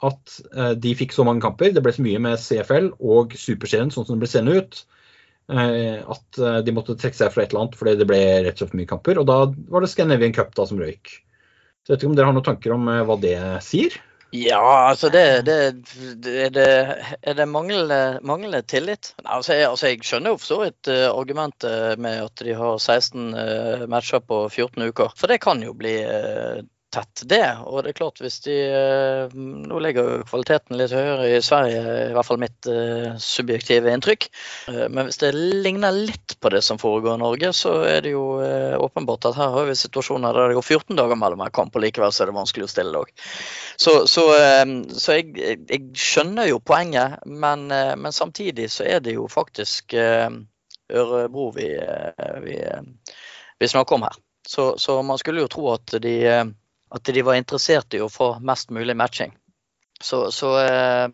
at 0.03 0.35
eh, 0.53 0.73
de 0.83 0.93
fikk 0.99 1.13
så 1.15 1.25
mange 1.27 1.43
kamper. 1.45 1.71
Det 1.73 1.83
ble 1.85 1.93
så 1.95 2.03
mye 2.05 2.21
med 2.21 2.41
CFL 2.41 2.91
og 2.99 3.35
Superserien 3.39 3.93
sånn 3.93 4.07
som 4.07 4.17
det 4.17 4.25
ble 4.25 4.31
seende 4.31 4.55
ut. 4.59 4.79
eh, 5.53 5.99
At 6.15 6.41
de 6.65 6.75
måtte 6.75 6.97
trekke 6.99 7.19
seg 7.19 7.33
fra 7.33 7.43
et 7.45 7.53
eller 7.53 7.65
annet 7.65 7.77
fordi 7.79 7.97
det 7.99 8.09
ble 8.09 8.21
rett 8.45 8.57
og 8.57 8.63
slett 8.63 8.73
for 8.73 8.81
mye 8.81 8.91
kamper. 8.93 9.21
Og 9.21 9.29
da 9.29 9.37
var 9.73 9.85
det 9.85 9.91
Scandinavian 9.93 10.35
Cup 10.35 10.53
da 10.57 10.67
som 10.69 10.81
røyk. 10.81 11.13
Så 11.83 11.91
jeg 11.91 11.95
vet 11.95 12.03
ikke 12.03 12.11
om 12.13 12.17
dere 12.17 12.29
har 12.31 12.37
noen 12.37 12.49
tanker 12.49 12.75
om 12.75 12.89
hva 13.09 13.19
det 13.19 13.37
sier? 13.65 13.97
Ja, 14.33 14.89
altså 14.89 15.09
det, 15.13 15.45
det, 15.45 15.55
det, 16.23 16.53
det 16.55 16.63
Er 17.21 17.35
det 17.37 17.45
manglende, 17.45 18.19
manglende 18.25 18.63
tillit? 18.65 19.11
Altså, 19.25 19.53
jeg, 19.53 19.67
altså 19.69 19.91
jeg 19.91 19.99
skjønner 20.01 20.33
jo 20.33 20.39
for 20.41 20.47
så 20.47 20.57
vidt 20.63 20.89
eh, 20.89 21.05
argumentet 21.11 22.01
med 22.01 22.23
at 22.23 22.41
de 22.41 22.55
har 22.57 22.79
16 22.81 23.27
eh, 23.37 23.83
matcher 23.93 24.23
på 24.25 24.39
14 24.49 24.87
uker. 24.89 25.13
For 25.19 25.29
det 25.29 25.37
kan 25.43 25.61
jo 25.61 25.75
bli 25.77 25.93
eh, 26.01 26.63
tett, 26.93 27.23
det. 27.29 27.45
Og 27.65 27.83
det 27.83 27.91
er 27.91 27.97
klart 27.97 28.21
hvis 28.21 28.39
de 28.45 28.55
eh, 28.69 29.33
Nå 29.33 29.79
ligger 29.83 30.07
jo 30.07 30.27
kvaliteten 30.29 30.77
litt 30.77 30.93
høyere 30.93 31.29
i 31.33 31.41
Sverige, 31.43 31.81
i 32.09 32.13
hvert 32.15 32.27
fall 32.27 32.41
mitt 32.41 32.69
eh, 32.69 33.15
subjektive 33.21 33.91
inntrykk. 33.93 34.27
Eh, 34.71 34.85
men 34.93 35.07
hvis 35.07 35.21
det 35.23 35.33
ligner 35.35 35.95
litt 35.95 36.35
på 36.43 36.51
det 36.53 36.61
som 36.65 36.81
foregår 36.81 37.17
i 37.17 37.23
Norge, 37.23 37.51
så 37.57 37.75
er 37.89 38.03
det 38.05 38.13
jo 38.13 38.23
åpenbart 38.83 39.29
at 39.29 39.37
her 39.39 39.53
har 39.55 39.67
vi 39.67 39.77
situasjoner 39.77 40.35
der 40.35 40.51
det 40.51 40.57
går 40.59 40.67
14 40.77 40.99
dager 40.99 41.19
mellom 41.19 41.43
hver 41.43 41.53
kamp, 41.55 41.75
og 41.75 41.83
likevel 41.83 42.13
så 42.13 42.23
er 42.23 42.31
det 42.31 42.37
vanskelig 42.37 42.67
å 42.67 42.71
stille 42.71 42.93
lag. 42.93 43.13
Så, 43.77 43.93
så, 44.09 44.25
så 44.93 45.17
jeg, 45.17 45.33
jeg 45.69 45.85
skjønner 45.97 46.49
jo 46.49 46.61
poenget, 46.63 47.19
men, 47.25 47.67
men 47.69 48.15
samtidig 48.15 48.69
så 48.73 48.85
er 48.87 49.03
det 49.03 49.15
jo 49.17 49.27
faktisk 49.31 49.95
Ørebro 50.93 51.47
vi, 51.55 51.69
vi, 52.43 52.57
vi 53.59 53.71
snakker 53.71 53.97
om 53.97 54.05
her. 54.05 54.19
Så, 54.47 54.77
så 54.77 55.01
man 55.01 55.17
skulle 55.17 55.45
jo 55.45 55.47
tro 55.51 55.69
at 55.71 55.95
de, 56.03 56.17
at 56.93 57.09
de 57.15 57.23
var 57.25 57.39
interessert 57.39 57.95
i 57.97 58.01
å 58.03 58.11
få 58.11 58.35
mest 58.45 58.69
mulig 58.73 58.95
matching. 58.97 59.33
Så, 60.03 60.27
så, 60.35 60.51
eh, 60.61 61.07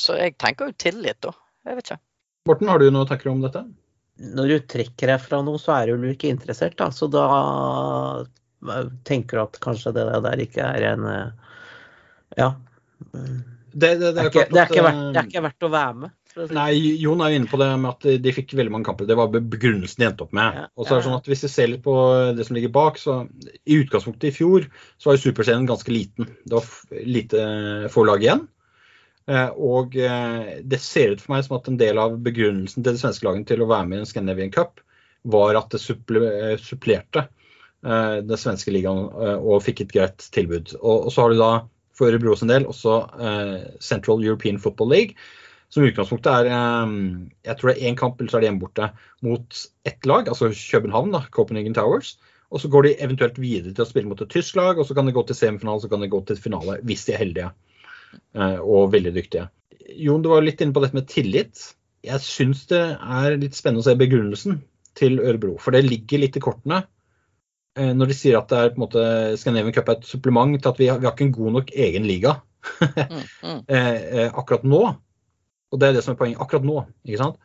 så 0.00 0.16
jeg 0.16 0.36
tenker 0.40 0.70
jo 0.70 0.78
tillit, 0.78 1.18
da. 1.24 1.34
Jeg 1.66 1.76
vet 1.76 1.90
ikke. 1.90 2.02
Morten, 2.48 2.70
har 2.72 2.80
du 2.80 2.88
noen 2.88 3.08
tanker 3.08 3.32
om 3.32 3.42
dette? 3.44 3.64
Når 4.20 4.52
du 4.52 4.68
trekker 4.74 5.12
deg 5.12 5.22
fra 5.24 5.40
noe, 5.44 5.60
så 5.60 5.74
er 5.76 5.92
du 5.92 6.08
ikke 6.08 6.30
interessert, 6.32 6.76
da. 6.80 6.88
Så 6.94 7.08
da 7.12 7.26
tenker 9.08 9.38
du 9.38 9.42
at 9.42 9.60
kanskje 9.64 9.92
det 9.96 10.06
der 10.26 10.44
ikke 10.44 10.64
er 10.64 10.88
en 10.94 11.06
eh, 11.08 11.54
Ja. 12.38 12.52
Det, 13.72 13.94
det, 14.00 14.12
Det 14.12 14.20
er, 14.20 14.26
ikke, 14.28 14.46
det, 14.50 14.60
er 14.60 14.72
ikke 14.72 14.84
verdt, 14.84 15.00
det 15.00 15.18
eh, 15.18 15.22
er 15.22 15.28
ikke 15.30 15.44
verdt 15.48 15.66
å 15.66 15.72
være 15.72 15.94
med. 16.04 16.16
Nei, 16.54 16.96
Jon 17.02 17.20
er 17.24 17.32
jo 17.32 17.40
inne 17.40 17.50
på 17.50 17.58
det 17.58 17.68
med 17.82 17.90
at 17.90 18.22
de 18.22 18.32
fikk 18.34 18.52
veldig 18.54 18.72
mange 18.74 18.86
kamper. 18.86 19.08
Det 19.08 19.16
var 19.18 19.32
begrunnelsen 19.34 20.02
de 20.02 20.06
endte 20.06 20.24
opp 20.26 20.34
med. 20.36 20.60
Ja, 20.60 20.68
Og 20.76 20.86
så 20.86 20.94
er 20.94 21.00
det 21.00 21.06
sånn 21.08 21.16
at 21.18 21.26
Hvis 21.30 21.42
vi 21.46 21.50
ser 21.50 21.70
litt 21.72 21.82
på 21.82 21.94
det 22.36 22.46
som 22.46 22.56
ligger 22.56 22.72
bak, 22.74 23.00
så 23.02 23.16
i 23.66 23.80
utgangspunktet 23.82 24.30
i 24.30 24.36
fjor 24.36 24.68
så 24.94 25.10
var 25.10 25.18
jo 25.18 25.24
Superserien 25.24 25.66
ganske 25.68 25.90
liten. 25.90 26.30
Det 26.44 26.54
var 26.54 27.02
lite 27.16 27.42
få 27.90 28.06
lag 28.06 28.22
igjen. 28.22 28.46
Eh, 29.30 29.50
Og 29.56 29.96
eh, 29.96 30.60
det 30.62 30.80
ser 30.82 31.16
ut 31.16 31.24
for 31.24 31.34
meg 31.34 31.44
som 31.46 31.58
at 31.58 31.68
en 31.70 31.80
del 31.80 31.98
av 32.02 32.16
begrunnelsen 32.22 32.82
til 32.84 32.94
de 32.94 33.02
svenske 33.02 33.26
lagene 33.26 33.48
til 33.48 33.62
å 33.64 33.68
være 33.70 33.90
med 33.90 34.00
i 34.00 34.04
en 34.04 34.10
Scandinavian 34.12 34.54
Cup, 34.54 34.80
var 35.22 35.58
at 35.58 35.74
det 35.74 35.82
eh, 35.82 36.54
supplerte 36.62 37.26
eh, 37.26 38.16
den 38.24 38.40
svenske 38.40 38.72
ligaen 38.74 39.04
eh, 39.10 39.36
og 39.36 39.62
fikk 39.66 39.84
et 39.84 39.92
greit 39.98 40.30
tilbud. 40.34 40.76
Og, 40.80 41.10
så 41.12 41.26
har 41.26 41.34
du 41.34 41.42
da 41.42 41.52
for 41.98 42.08
Ørebro 42.08 42.38
sin 42.38 42.48
del 42.48 42.64
også 42.70 42.96
eh, 43.20 43.56
Central 43.84 44.24
European 44.24 44.58
Football 44.62 44.94
League, 44.94 45.18
som 45.70 45.86
utgangspunktet 45.86 46.32
er 46.32 46.50
eh, 46.50 46.96
jeg 47.46 47.58
tror 47.58 47.70
det 47.70 47.76
er 47.76 47.90
én 47.90 47.98
kamp, 47.98 48.18
eller 48.18 48.32
så 48.32 48.38
er 48.38 48.44
det 48.44 48.50
hjemme 48.50 48.64
borte, 48.64 48.90
mot 49.26 49.62
ett 49.86 50.08
lag, 50.08 50.28
altså 50.28 50.50
København, 50.50 51.14
da, 51.14 51.24
Copenhagen 51.30 51.76
Towers. 51.76 52.16
Og 52.50 52.58
så 52.58 52.68
går 52.68 52.82
de 52.82 52.96
eventuelt 53.04 53.36
videre 53.38 53.70
til 53.74 53.84
å 53.84 53.86
spille 53.86 54.10
mot 54.10 54.20
et 54.22 54.30
tysk 54.32 54.56
lag, 54.58 54.78
og 54.78 54.88
så 54.88 54.96
kan 54.98 55.06
de 55.06 55.14
gå 55.14 55.22
til 55.26 55.38
semifinale, 55.38 55.82
så 55.84 55.90
kan 55.90 56.02
de 56.02 56.10
gå 56.10 56.22
til 56.26 56.40
finale, 56.40 56.80
hvis 56.86 57.06
de 57.06 57.14
er 57.14 57.22
heldige 57.22 57.50
eh, 58.34 58.58
og 58.58 58.90
veldig 58.94 59.14
dyktige. 59.14 59.46
Jon, 60.00 60.22
du 60.22 60.30
var 60.32 60.42
litt 60.42 60.62
inne 60.62 60.74
på 60.74 60.82
dette 60.82 60.98
med 60.98 61.06
tillit. 61.10 61.62
Jeg 62.06 62.24
syns 62.24 62.64
det 62.70 62.82
er 62.98 63.38
litt 63.38 63.54
spennende 63.58 63.84
å 63.84 63.86
se 63.86 63.94
begrunnelsen 63.98 64.58
til 64.98 65.20
Ørebro, 65.22 65.54
for 65.62 65.76
det 65.76 65.84
ligger 65.86 66.24
litt 66.24 66.38
i 66.38 66.42
kortene 66.42 66.80
eh, 67.78 67.92
når 67.94 68.10
de 68.10 68.16
sier 68.18 68.38
at 68.40 68.50
det 68.50 68.58
er 68.58 68.72
på 68.72 68.80
en 68.80 68.84
måte 68.88 69.04
Scandinavian 69.38 69.76
Cup 69.76 69.92
er 69.92 70.00
et 70.00 70.08
supplement 70.08 70.56
til 70.58 70.72
at 70.72 70.80
vi 70.80 70.88
har, 70.90 70.98
vi 70.98 71.06
har 71.06 71.14
ikke 71.14 71.28
en 71.28 71.36
god 71.36 71.54
nok 71.60 71.74
egen 71.86 72.08
liga 72.10 72.40
Mm, 72.80 73.22
mm. 73.42 73.60
eh, 73.68 74.26
akkurat 74.36 74.66
nå. 74.68 74.82
Og 75.70 75.80
det 75.80 75.88
er 75.88 75.96
det 75.96 76.04
som 76.06 76.14
er 76.14 76.20
poenget. 76.20 76.40
Akkurat 76.42 76.66
nå. 76.66 76.82
ikke 77.06 77.22
sant? 77.22 77.38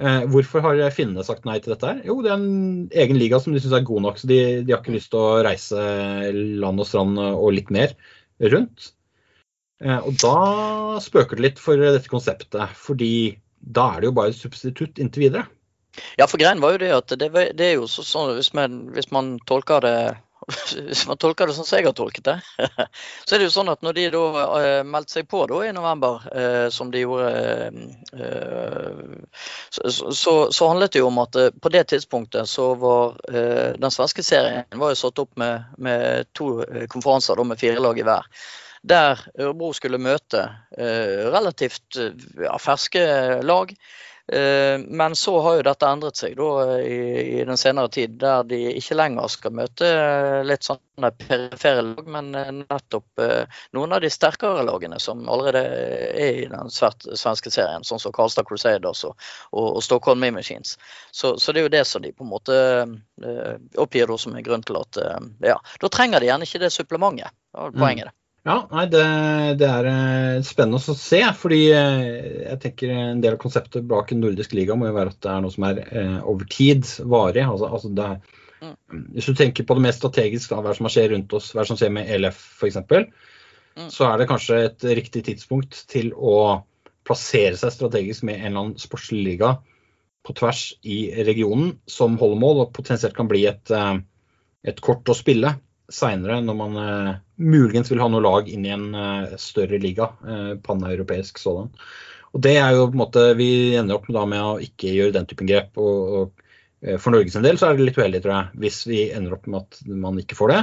Eh, 0.00 0.24
hvorfor 0.32 0.64
har 0.64 0.80
finnene 0.94 1.24
sagt 1.26 1.44
nei 1.44 1.58
til 1.60 1.74
dette? 1.74 1.90
her? 1.90 2.00
Jo, 2.08 2.18
det 2.24 2.32
er 2.32 2.40
en 2.40 2.88
egen 3.04 3.20
liga 3.20 3.38
som 3.42 3.52
de 3.52 3.60
syns 3.62 3.76
er 3.76 3.86
god 3.86 4.06
nok. 4.06 4.18
Så 4.18 4.30
de, 4.30 4.40
de 4.64 4.74
har 4.74 4.82
ikke 4.82 4.96
lyst 4.96 5.12
til 5.12 5.20
å 5.20 5.42
reise 5.44 5.86
land 6.32 6.82
og 6.82 6.88
strand 6.88 7.20
og 7.20 7.52
litt 7.54 7.72
mer 7.74 7.94
rundt. 8.52 8.92
Eh, 9.82 9.98
og 9.98 10.18
da 10.22 11.00
spøker 11.02 11.38
det 11.38 11.46
litt 11.48 11.62
for 11.62 11.80
dette 11.80 12.10
konseptet, 12.10 12.76
fordi 12.78 13.38
da 13.62 13.92
er 13.92 14.02
det 14.02 14.10
jo 14.10 14.16
bare 14.16 14.32
et 14.32 14.38
substitutt 14.38 15.00
inntil 15.02 15.28
videre. 15.28 15.46
Ja, 16.16 16.26
for 16.26 16.40
greien 16.40 16.62
var 16.62 16.74
jo 16.74 16.82
det 16.82 16.92
at 16.96 17.12
det, 17.20 17.28
det 17.58 17.66
er 17.66 17.74
jo 17.76 17.88
sånn 17.90 18.32
hvis 18.38 18.52
man, 18.56 18.78
hvis 18.94 19.10
man 19.12 19.34
tolker 19.48 19.84
det 19.84 19.96
hvis 20.52 21.06
man 21.10 21.18
tolker 21.20 21.48
det 21.48 21.54
sånn 21.56 21.66
som 21.66 21.78
jeg 21.78 21.88
har 21.88 21.94
tolket 21.96 22.26
det, 22.26 22.36
så 23.24 23.34
er 23.34 23.42
det 23.42 23.48
jo 23.48 23.54
sånn 23.54 23.72
at 23.72 23.82
når 23.84 23.96
de 23.98 24.06
da 24.14 24.22
uh, 24.32 24.80
meldte 24.86 25.18
seg 25.18 25.28
på 25.30 25.44
da 25.50 25.60
i 25.66 25.72
november, 25.74 26.24
uh, 26.32 26.66
som 26.74 26.92
de 26.92 27.04
gjorde, 27.04 27.28
uh, 28.16 29.02
så, 29.72 30.34
så, 30.52 30.68
handlet 30.68 30.94
det 30.94 31.02
jo 31.02 31.08
om 31.10 31.20
at 31.22 31.36
på 31.62 31.72
det 31.72 31.84
tidspunktet 31.90 32.48
så 32.48 32.72
var 32.78 33.16
den 33.26 33.92
svenske 33.92 34.22
serien 34.24 34.78
var 34.80 34.92
jo 34.92 34.98
satt 35.00 35.20
opp 35.22 35.32
med, 35.40 35.72
med 35.82 36.28
to 36.36 36.62
konferanser 36.92 37.38
da, 37.38 37.46
med 37.48 37.60
fire 37.60 37.82
lag 37.82 37.98
i 37.98 38.04
hver 38.06 38.28
der 38.82 39.20
Ørebro 39.38 39.70
skulle 39.76 40.00
møte 40.02 40.40
relativt 40.74 41.98
ja, 41.98 42.56
ferske 42.58 43.02
lag. 43.46 43.70
Eh, 44.32 44.78
men 44.78 45.16
så 45.16 45.40
har 45.40 45.56
jo 45.58 45.64
dette 45.66 45.88
endret 45.92 46.16
seg 46.16 46.38
da, 46.38 46.78
i, 46.80 47.00
i, 47.20 47.40
den 47.44 47.58
senere 47.60 47.90
tid, 47.92 48.14
der 48.22 48.46
de 48.48 48.60
ikke 48.78 48.96
lenger 48.96 49.28
skal 49.28 49.52
møte 49.58 49.84
eh, 49.92 50.38
litt 50.48 50.64
sånne 50.64 51.10
perifere 51.20 51.82
lag, 51.84 52.00
men 52.14 52.30
eh, 52.40 52.48
nettopp 52.62 53.20
noen 53.76 53.92
av 53.92 54.00
de 54.00 54.08
sterkere 54.12 54.64
lagene 54.64 54.96
som 55.04 55.28
allerede 55.28 55.60
er 56.16 56.40
i 56.46 56.48
den 56.48 56.72
svenske 56.72 57.52
serien, 57.52 57.84
sånn 57.84 58.00
som 58.00 58.14
Karlstad 58.16 58.48
Crusaders 58.48 59.04
og, 59.10 59.28
og, 59.50 59.68
og 59.76 59.84
Stockholm 59.84 60.24
Machines. 60.24 60.78
Så, 61.10 61.34
så, 61.36 61.52
det 61.52 61.60
er 61.60 61.68
jo 61.68 61.74
det 61.76 61.84
som 61.92 62.00
de 62.00 62.14
på 62.16 62.24
en 62.24 62.32
måte 62.32 62.56
oppgir 63.76 64.16
som 64.16 64.32
en 64.32 64.44
grunn 64.48 64.64
til 64.64 64.80
at 64.80 64.96
ja, 65.44 65.60
da 65.60 65.92
trenger 65.92 66.24
de 66.24 66.32
gjerne 66.32 66.48
ikke 66.48 66.64
det 66.64 66.72
supplementet. 66.72 67.36
Det 67.52 67.60
var 67.60 67.76
poenget. 67.76 68.08
det. 68.08 68.21
Ja, 68.42 68.56
nei, 68.72 68.88
det, 68.90 69.02
det, 69.60 69.66
er 69.70 69.86
eh, 69.86 70.42
spennende 70.42 70.80
å 70.82 70.96
se. 70.98 71.20
fordi 71.38 71.60
eh, 71.70 72.06
jeg 72.48 72.58
tenker 72.64 72.90
En 72.96 73.20
del 73.22 73.36
av 73.36 73.42
konseptet 73.42 73.86
bak 73.86 74.10
en 74.10 74.22
nordisk 74.24 74.56
liga 74.58 74.74
må 74.74 74.88
jo 74.88 74.96
være 74.96 75.12
at 75.14 75.20
det 75.22 75.30
er 75.30 75.44
noe 75.44 75.54
som 75.54 75.66
er 75.68 75.78
eh, 75.84 76.16
over 76.26 76.48
tid 76.50 76.88
varig. 77.06 77.44
Altså, 77.46 77.70
altså 77.70 77.92
er, 77.92 78.42
mm. 78.64 78.74
Hvis 79.14 79.30
du 79.30 79.38
tenker 79.38 79.68
på 79.68 79.78
det 79.78 79.86
mest 79.86 80.02
strategiske, 80.02 80.58
hva 80.58 80.74
som 80.74 80.90
skjer 80.90 81.14
rundt 81.14 81.38
oss, 81.38 81.52
hva 81.54 81.66
som 81.68 81.78
skjer 81.78 81.94
med 81.94 82.10
ELF 82.10 82.42
f.eks., 82.58 82.82
mm. 82.82 83.88
så 83.94 84.10
er 84.10 84.18
det 84.18 84.30
kanskje 84.32 84.62
et 84.66 84.90
riktig 84.98 85.22
tidspunkt 85.30 85.84
til 85.92 86.10
å 86.18 86.64
plassere 87.06 87.54
seg 87.58 87.76
strategisk 87.76 88.26
med 88.26 88.40
en 88.40 88.48
eller 88.48 88.64
annen 88.64 88.82
sportslig 88.82 89.22
liga 89.22 89.56
på 90.26 90.34
tvers 90.38 90.72
i 90.82 91.04
regionen 91.26 91.76
som 91.90 92.18
holder 92.18 92.42
mål, 92.42 92.64
og 92.64 92.74
potensielt 92.74 93.14
kan 93.14 93.30
bli 93.30 93.46
et, 93.50 93.70
eh, 93.70 94.00
et 94.66 94.82
kort 94.82 95.06
å 95.06 95.14
spille 95.14 95.60
seinere, 95.92 96.40
når 96.44 96.56
man 96.58 96.78
uh, 96.78 97.16
muligens 97.42 97.90
vil 97.92 98.02
ha 98.02 98.08
noe 98.10 98.22
lag 98.24 98.48
inn 98.50 98.66
i 98.66 98.72
en 98.74 98.88
uh, 98.94 99.34
større 99.40 99.80
liga, 99.82 100.10
uh, 100.26 100.54
paneuropeisk 100.64 101.40
sådan. 101.42 101.72
Og 102.32 102.44
det 102.44 102.54
er 102.60 102.76
jo 102.76 102.86
på 102.86 102.96
en 102.96 103.02
måte, 103.02 103.26
Vi 103.36 103.50
ender 103.76 103.98
opp 103.98 104.08
med, 104.08 104.16
da, 104.16 104.24
med 104.28 104.46
å 104.46 104.54
ikke 104.64 104.94
gjøre 104.94 105.16
den 105.18 105.28
typen 105.28 105.50
grep. 105.50 105.76
og, 105.76 106.14
og 106.16 106.96
For 107.02 107.12
Norges 107.12 107.36
del 107.44 107.60
så 107.60 107.68
er 107.68 107.76
det 107.76 107.90
litt 107.90 108.00
uheldig, 108.00 108.22
tror 108.24 108.34
jeg, 108.38 108.62
hvis 108.64 108.80
vi 108.88 109.02
ender 109.12 109.36
opp 109.36 109.44
med 109.46 109.60
at 109.60 109.82
man 110.06 110.16
ikke 110.22 110.38
får 110.38 110.54
det. 110.54 110.62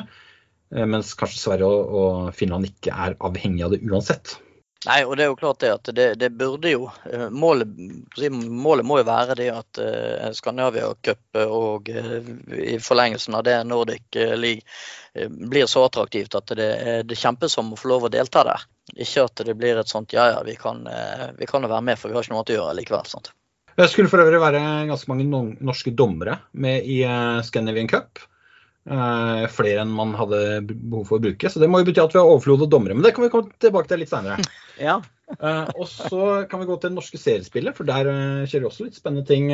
Mens 0.90 1.14
kanskje 1.18 1.44
Sverige 1.44 1.70
og, 1.70 1.94
og 2.00 2.34
Finland 2.38 2.68
ikke 2.68 2.94
er 2.94 3.16
avhengig 3.26 3.64
av 3.66 3.76
det 3.76 3.84
uansett. 3.86 4.34
Nei, 4.88 5.02
og 5.04 5.18
det 5.20 5.26
er 5.26 5.28
jo 5.28 5.36
klart 5.36 5.60
det 5.60 5.70
at 5.74 5.90
det, 5.92 6.06
det 6.22 6.30
burde 6.40 6.72
jo 6.72 6.86
målet, 7.36 7.68
målet, 8.48 8.86
må 8.88 9.02
jo 9.02 9.08
være 9.10 9.36
det 9.36 9.50
at 9.52 9.80
uh, 9.84 10.30
Skandinavia 10.36 10.94
Cup 11.04 11.40
og 11.42 11.92
uh, 11.92 12.30
i 12.56 12.78
forlengelsen 12.80 13.36
av 13.36 13.44
det 13.44 13.58
Nordic 13.68 14.08
League 14.16 14.64
blir 15.28 15.68
så 15.68 15.84
attraktivt 15.84 16.38
at 16.38 16.54
det, 16.56 16.70
det 17.10 17.18
kjempes 17.20 17.58
om 17.60 17.74
å 17.74 17.80
få 17.80 17.92
lov 17.92 18.08
å 18.08 18.14
delta 18.14 18.46
der. 18.48 18.64
Ikke 18.96 19.26
at 19.28 19.44
det 19.44 19.58
blir 19.60 19.82
et 19.82 19.92
sånt 19.92 20.16
ja 20.16 20.30
ja, 20.32 20.40
vi 20.48 20.56
kan, 20.56 20.86
kan 20.86 21.68
være 21.68 21.84
med 21.84 22.00
for 22.00 22.08
vi 22.08 22.16
har 22.16 22.24
ikke 22.24 22.36
noe 22.36 22.44
annet 22.44 22.54
å 22.54 22.60
gjøre 22.62 22.80
likevel. 22.80 23.10
sant? 23.10 23.32
Det 23.76 23.90
skulle 23.92 24.12
for 24.12 24.22
øvrig 24.24 24.40
være 24.40 24.62
ganske 24.88 25.12
mange 25.12 25.28
norske 25.60 25.92
dommere 25.92 26.38
med 26.54 26.88
i 26.88 27.02
Scandinavian 27.44 27.90
Cup. 27.92 28.22
Uh, 28.90 29.46
flere 29.54 29.84
enn 29.84 29.92
man 29.94 30.16
hadde 30.18 30.40
behov 30.66 31.04
for 31.06 31.20
å 31.20 31.22
bruke. 31.22 31.50
Så 31.52 31.62
det 31.62 31.70
må 31.70 31.82
jo 31.82 31.88
bety 31.92 32.02
at 32.02 32.16
vi 32.16 32.18
har 32.18 32.30
overflod 32.30 32.66
dommere. 32.72 32.96
Men 32.98 33.06
det 33.06 33.14
kan 33.14 33.26
vi 33.26 33.32
komme 33.34 33.54
tilbake 33.62 33.92
til 33.92 34.02
litt 34.02 34.10
seinere. 34.10 34.42
Ja. 34.82 34.98
uh, 35.38 35.68
og 35.76 35.86
så 35.92 36.28
kan 36.50 36.64
vi 36.64 36.70
gå 36.70 36.78
til 36.80 36.90
det 36.90 36.98
norske 36.98 37.22
seriespillet, 37.22 37.78
for 37.78 37.86
der 37.86 38.10
skjer 38.50 38.64
det 38.64 38.70
også 38.72 38.88
litt 38.88 38.98
spennende 38.98 39.28
ting. 39.30 39.52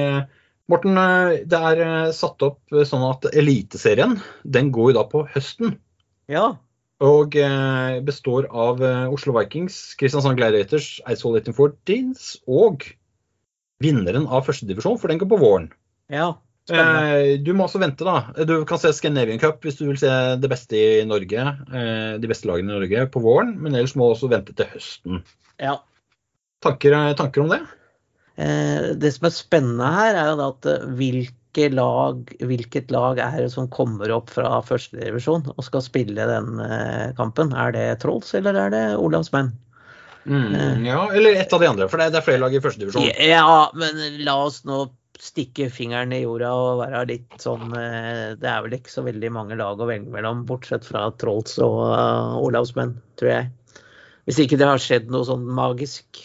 Morten, 0.72 0.98
det 1.46 1.60
er 1.72 2.14
satt 2.16 2.46
opp 2.46 2.78
sånn 2.88 3.04
at 3.06 3.28
Eliteserien 3.36 4.16
den 4.42 4.72
går 4.74 4.94
jo 4.94 4.96
da 5.00 5.04
på 5.10 5.26
høsten. 5.36 5.76
Ja. 6.32 6.56
Og 7.06 7.36
består 8.08 8.48
av 8.50 8.82
Oslo 9.14 9.36
Vikings, 9.36 9.78
Kristiansand 10.00 10.40
Gladiators, 10.40 10.96
Eidsvoll 11.06 11.42
1814s 11.42 12.32
og 12.48 12.88
vinneren 13.84 14.26
av 14.26 14.48
førstedivisjon, 14.48 14.98
for 15.02 15.12
den 15.12 15.22
går 15.22 15.30
på 15.36 15.42
våren. 15.44 15.70
Ja. 16.10 16.32
Eh, 16.74 17.38
du 17.46 17.52
må 17.54 17.68
også 17.68 17.80
vente, 17.82 18.06
da. 18.08 18.46
Du 18.48 18.58
kan 18.66 18.82
se 18.82 18.90
Scandinavian 18.96 19.42
Cup 19.42 19.62
hvis 19.66 19.78
du 19.78 19.86
vil 19.86 20.00
se 20.02 20.10
det 20.42 20.50
beste 20.50 20.80
i 20.80 21.06
Norge. 21.06 21.46
Eh, 21.70 22.18
de 22.22 22.30
beste 22.32 22.50
lagene 22.50 22.74
i 22.74 22.80
Norge 22.80 23.06
på 23.14 23.22
våren, 23.22 23.54
men 23.62 23.76
ellers 23.76 23.94
må 23.98 24.10
du 24.10 24.16
også 24.16 24.32
vente 24.32 24.56
til 24.58 24.70
høsten. 24.74 25.22
Ja. 25.62 25.78
Tanker, 26.66 26.98
tanker 27.20 27.46
om 27.46 27.54
det? 27.54 27.62
Eh, 28.42 28.94
det 28.98 29.14
som 29.14 29.30
er 29.30 29.36
spennende 29.36 29.92
her, 29.94 30.18
er 30.18 30.32
jo 30.32 30.48
at 30.48 30.70
hvilke 30.98 31.70
lag, 31.72 32.34
hvilket 32.42 32.90
lag 32.92 33.22
er 33.22 33.38
det 33.46 33.52
som 33.54 33.70
kommer 33.72 34.12
opp 34.18 34.34
fra 34.34 34.58
førstedivisjon 34.66 35.46
og 35.54 35.68
skal 35.68 35.86
spille 35.86 36.26
den 36.32 36.58
kampen? 37.20 37.54
Er 37.54 37.78
det 37.78 37.86
Trolls, 38.02 38.34
eller 38.36 38.58
er 38.66 38.74
det 38.74 38.84
Olavs 38.98 39.32
menn? 39.36 39.54
Mm, 40.26 40.82
ja, 40.88 41.04
eller 41.14 41.38
et 41.38 41.52
av 41.54 41.62
de 41.62 41.68
andre, 41.70 41.86
for 41.86 42.02
det 42.02 42.10
er 42.10 42.26
flere 42.26 42.42
lag 42.42 42.54
i 42.58 42.60
førstedivisjon. 42.60 43.12
Ja, 43.22 43.70
men 43.78 44.24
la 44.26 44.40
oss 44.48 44.64
nå 44.66 44.88
stikke 45.22 45.70
fingeren 45.74 46.14
i 46.16 46.22
jorda 46.24 46.52
og 46.56 46.82
være 46.84 47.04
litt 47.10 47.36
sånn 47.42 47.74
eh, 47.78 48.36
Det 48.40 48.50
er 48.50 48.64
vel 48.66 48.78
ikke 48.78 48.92
så 48.94 49.06
veldig 49.06 49.32
mange 49.36 49.58
lag 49.60 49.80
å 49.80 49.90
velge 49.90 50.12
mellom, 50.12 50.46
bortsett 50.48 50.88
fra 50.88 51.08
Trolls 51.20 51.58
og 51.64 51.80
uh, 51.90 52.38
Olavsmenn, 52.42 52.96
tror 53.20 53.32
jeg. 53.32 53.52
Hvis 54.26 54.42
ikke 54.44 54.60
det 54.60 54.70
har 54.70 54.82
skjedd 54.82 55.12
noe 55.14 55.28
sånn 55.28 55.46
magisk. 55.58 56.22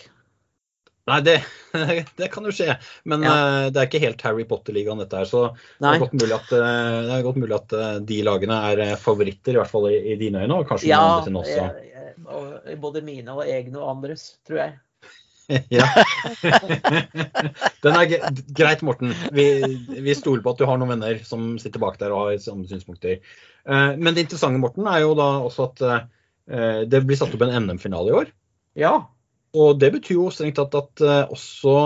Nei, 1.11 1.20
det, 1.26 1.37
det 2.20 2.30
kan 2.32 2.47
jo 2.49 2.54
skje. 2.54 2.76
Men 3.09 3.25
ja. 3.26 3.37
uh, 3.37 3.70
det 3.70 3.82
er 3.82 3.90
ikke 3.90 4.02
helt 4.04 4.26
Harry 4.26 4.47
Potter-ligaen 4.49 5.02
dette 5.02 5.23
her. 5.23 5.28
Så 5.28 5.47
det 5.78 5.94
er, 5.94 6.02
godt 6.02 6.18
mulig 6.18 6.37
at, 6.37 6.52
uh, 6.56 7.00
det 7.09 7.23
godt 7.26 7.40
mulig 7.44 7.59
at 7.61 7.78
de 8.11 8.20
lagene 8.26 8.61
er 8.73 8.85
favoritter, 9.00 9.56
i 9.56 9.62
hvert 9.62 9.73
fall 9.73 9.90
i, 9.92 9.97
i 10.14 10.20
dine 10.20 10.44
øyne. 10.44 10.61
Og 10.61 10.70
kanskje 10.70 10.92
ja, 10.92 11.00
noen 11.00 11.40
andre 11.40 11.49
sine 11.49 11.75
også. 11.75 12.78
både 12.87 13.04
mine 13.06 13.37
og 13.37 13.44
egne 13.47 13.82
og 13.82 13.97
andres, 13.99 14.32
tror 14.49 14.64
jeg. 14.64 14.78
ja. 15.76 15.87
Den 17.85 17.97
er 17.97 18.09
greit, 18.57 18.83
Morten. 18.87 19.14
Vi, 19.35 19.47
vi, 19.90 20.16
stoler 20.16 20.42
på 20.45 20.54
at 20.54 20.61
du 20.61 20.66
har 20.69 20.80
noen 20.80 20.95
venner 20.95 21.23
som 21.26 21.54
sitter 21.62 21.83
bak 21.83 21.99
der 22.00 22.14
og 22.14 22.28
har 22.28 22.42
samme 22.42 22.69
synspunkter. 22.71 23.21
Eh, 23.66 23.92
men 23.97 24.14
det 24.14 24.26
interessante, 24.26 24.62
Morten, 24.62 24.88
er 24.90 25.04
jo 25.04 25.14
da 25.19 25.30
også 25.47 25.71
at 25.71 25.87
eh, 25.87 26.83
det 26.90 27.02
blir 27.07 27.19
satt 27.19 27.35
opp 27.37 27.47
en 27.47 27.57
NM-finale 27.66 28.12
i 28.12 28.19
år. 28.23 28.35
Ja. 28.78 28.95
Og 29.50 29.80
det 29.83 29.90
betyr 29.97 30.14
jo 30.14 30.28
strengt 30.30 30.61
tatt 30.61 30.76
at 30.78 31.02
eh, 31.02 31.33
også 31.35 31.76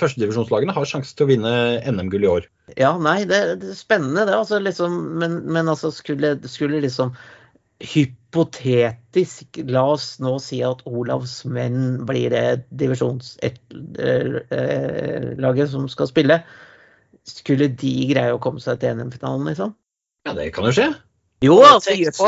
førstedivisjonslagene 0.00 0.76
har 0.76 0.88
sjanse 0.88 1.12
til 1.16 1.26
å 1.26 1.32
vinne 1.34 1.56
NM-gull 1.92 2.24
i 2.24 2.32
år. 2.32 2.50
Ja, 2.80 2.94
nei, 2.98 3.20
det, 3.28 3.42
det 3.62 3.74
er 3.74 3.78
spennende 3.78 4.24
det. 4.28 4.38
Altså, 4.38 4.60
liksom, 4.62 4.96
men, 5.20 5.42
men 5.52 5.68
altså 5.68 5.92
skulle, 5.94 6.38
skulle 6.50 6.80
liksom 6.84 7.12
hypotetisk, 7.82 9.58
la 9.68 9.82
oss 9.92 10.16
nå 10.22 10.36
si 10.40 10.62
at 10.64 10.80
Olavs 10.88 11.42
menn 11.44 12.06
blir 12.08 12.32
det 12.32 12.64
divisjonslaget 12.70 13.74
eh, 14.00 15.34
eh, 15.36 15.66
som 15.72 15.88
skal 15.92 16.08
spille. 16.08 16.40
Skulle 17.26 17.68
de 17.68 17.96
greie 18.12 18.32
å 18.32 18.40
komme 18.40 18.62
seg 18.62 18.80
til 18.80 18.96
NM-finalen, 18.96 19.48
liksom? 19.50 19.74
Ja, 20.26 20.32
det 20.38 20.52
kan 20.56 20.68
jo 20.68 20.72
skje. 20.76 20.88
Jo, 21.44 21.58
altså, 21.60 21.92
jøsse 21.92 22.24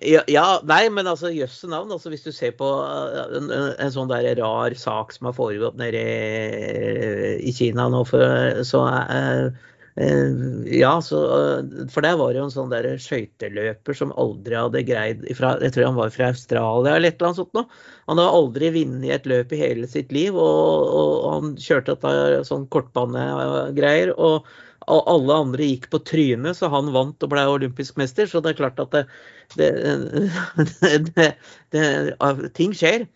ja, 0.00 0.22
ja, 0.32 0.44
nei, 0.64 0.88
men 0.88 1.04
altså 1.06 1.28
jøsse 1.28 1.68
navn. 1.68 1.92
Altså, 1.92 2.08
hvis 2.08 2.24
du 2.24 2.32
ser 2.32 2.54
på 2.56 2.64
eh, 2.64 3.36
en, 3.36 3.52
en 3.52 3.92
sånn 3.92 4.08
der 4.08 4.30
rar 4.40 4.72
sak 4.78 5.12
som 5.12 5.28
har 5.28 5.36
foregått 5.36 5.76
nede 5.76 6.00
i, 6.00 7.36
i 7.44 7.52
Kina 7.52 7.90
nå, 7.92 8.00
for, 8.08 8.64
så 8.64 8.86
er 8.88 9.12
Eh, 9.44 9.72
ja, 9.94 11.02
så, 11.02 11.18
eh, 11.58 11.86
for 11.90 12.02
der 12.02 12.16
var 12.18 12.32
det 12.32 12.40
jo 12.40 12.48
en 12.48 12.50
sånn 12.54 12.72
der 12.72 12.88
skøyteløper 12.98 13.94
som 13.94 14.10
aldri 14.18 14.56
hadde 14.58 14.82
greid 14.88 15.22
fra, 15.38 15.52
Jeg 15.62 15.70
tror 15.76 15.86
han 15.86 16.00
var 16.00 16.10
fra 16.10 16.32
Australia 16.32 16.96
eller 16.96 17.12
et 17.12 17.20
eller 17.20 17.30
annet 17.30 17.38
sånt 17.38 17.54
noe. 17.54 17.68
Han 18.10 18.18
hadde 18.18 18.40
aldri 18.40 18.72
vunnet 18.74 19.14
et 19.14 19.28
løp 19.30 19.54
i 19.54 19.62
hele 19.62 19.86
sitt 19.86 20.10
liv, 20.10 20.34
og, 20.34 20.90
og 20.98 21.30
han 21.30 21.54
kjørte 21.62 21.94
dette 21.94 22.42
sånn 22.50 22.66
kortbanegreier. 22.74 24.16
Og, 24.18 24.50
og 24.90 25.10
alle 25.14 25.40
andre 25.46 25.70
gikk 25.70 25.88
på 25.94 26.02
trynet, 26.10 26.58
så 26.58 26.72
han 26.74 26.90
vant 26.92 27.22
og 27.22 27.30
ble 27.30 27.46
olympisk 27.54 27.96
mester. 28.00 28.26
Så 28.26 28.42
det 28.42 28.56
er 28.56 28.62
klart 28.64 28.82
at 28.82 28.90
det, 28.98 29.06
det, 29.54 31.30
det, 31.70 32.48
ting 32.58 32.74
skjer. 32.74 33.06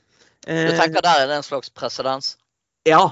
Du 0.46 0.76
tenker 0.78 1.02
der 1.02 1.24
er 1.24 1.26
det 1.26 1.42
en 1.42 1.50
slags 1.50 1.74
presedens? 1.74 2.36
Ja, 2.86 3.10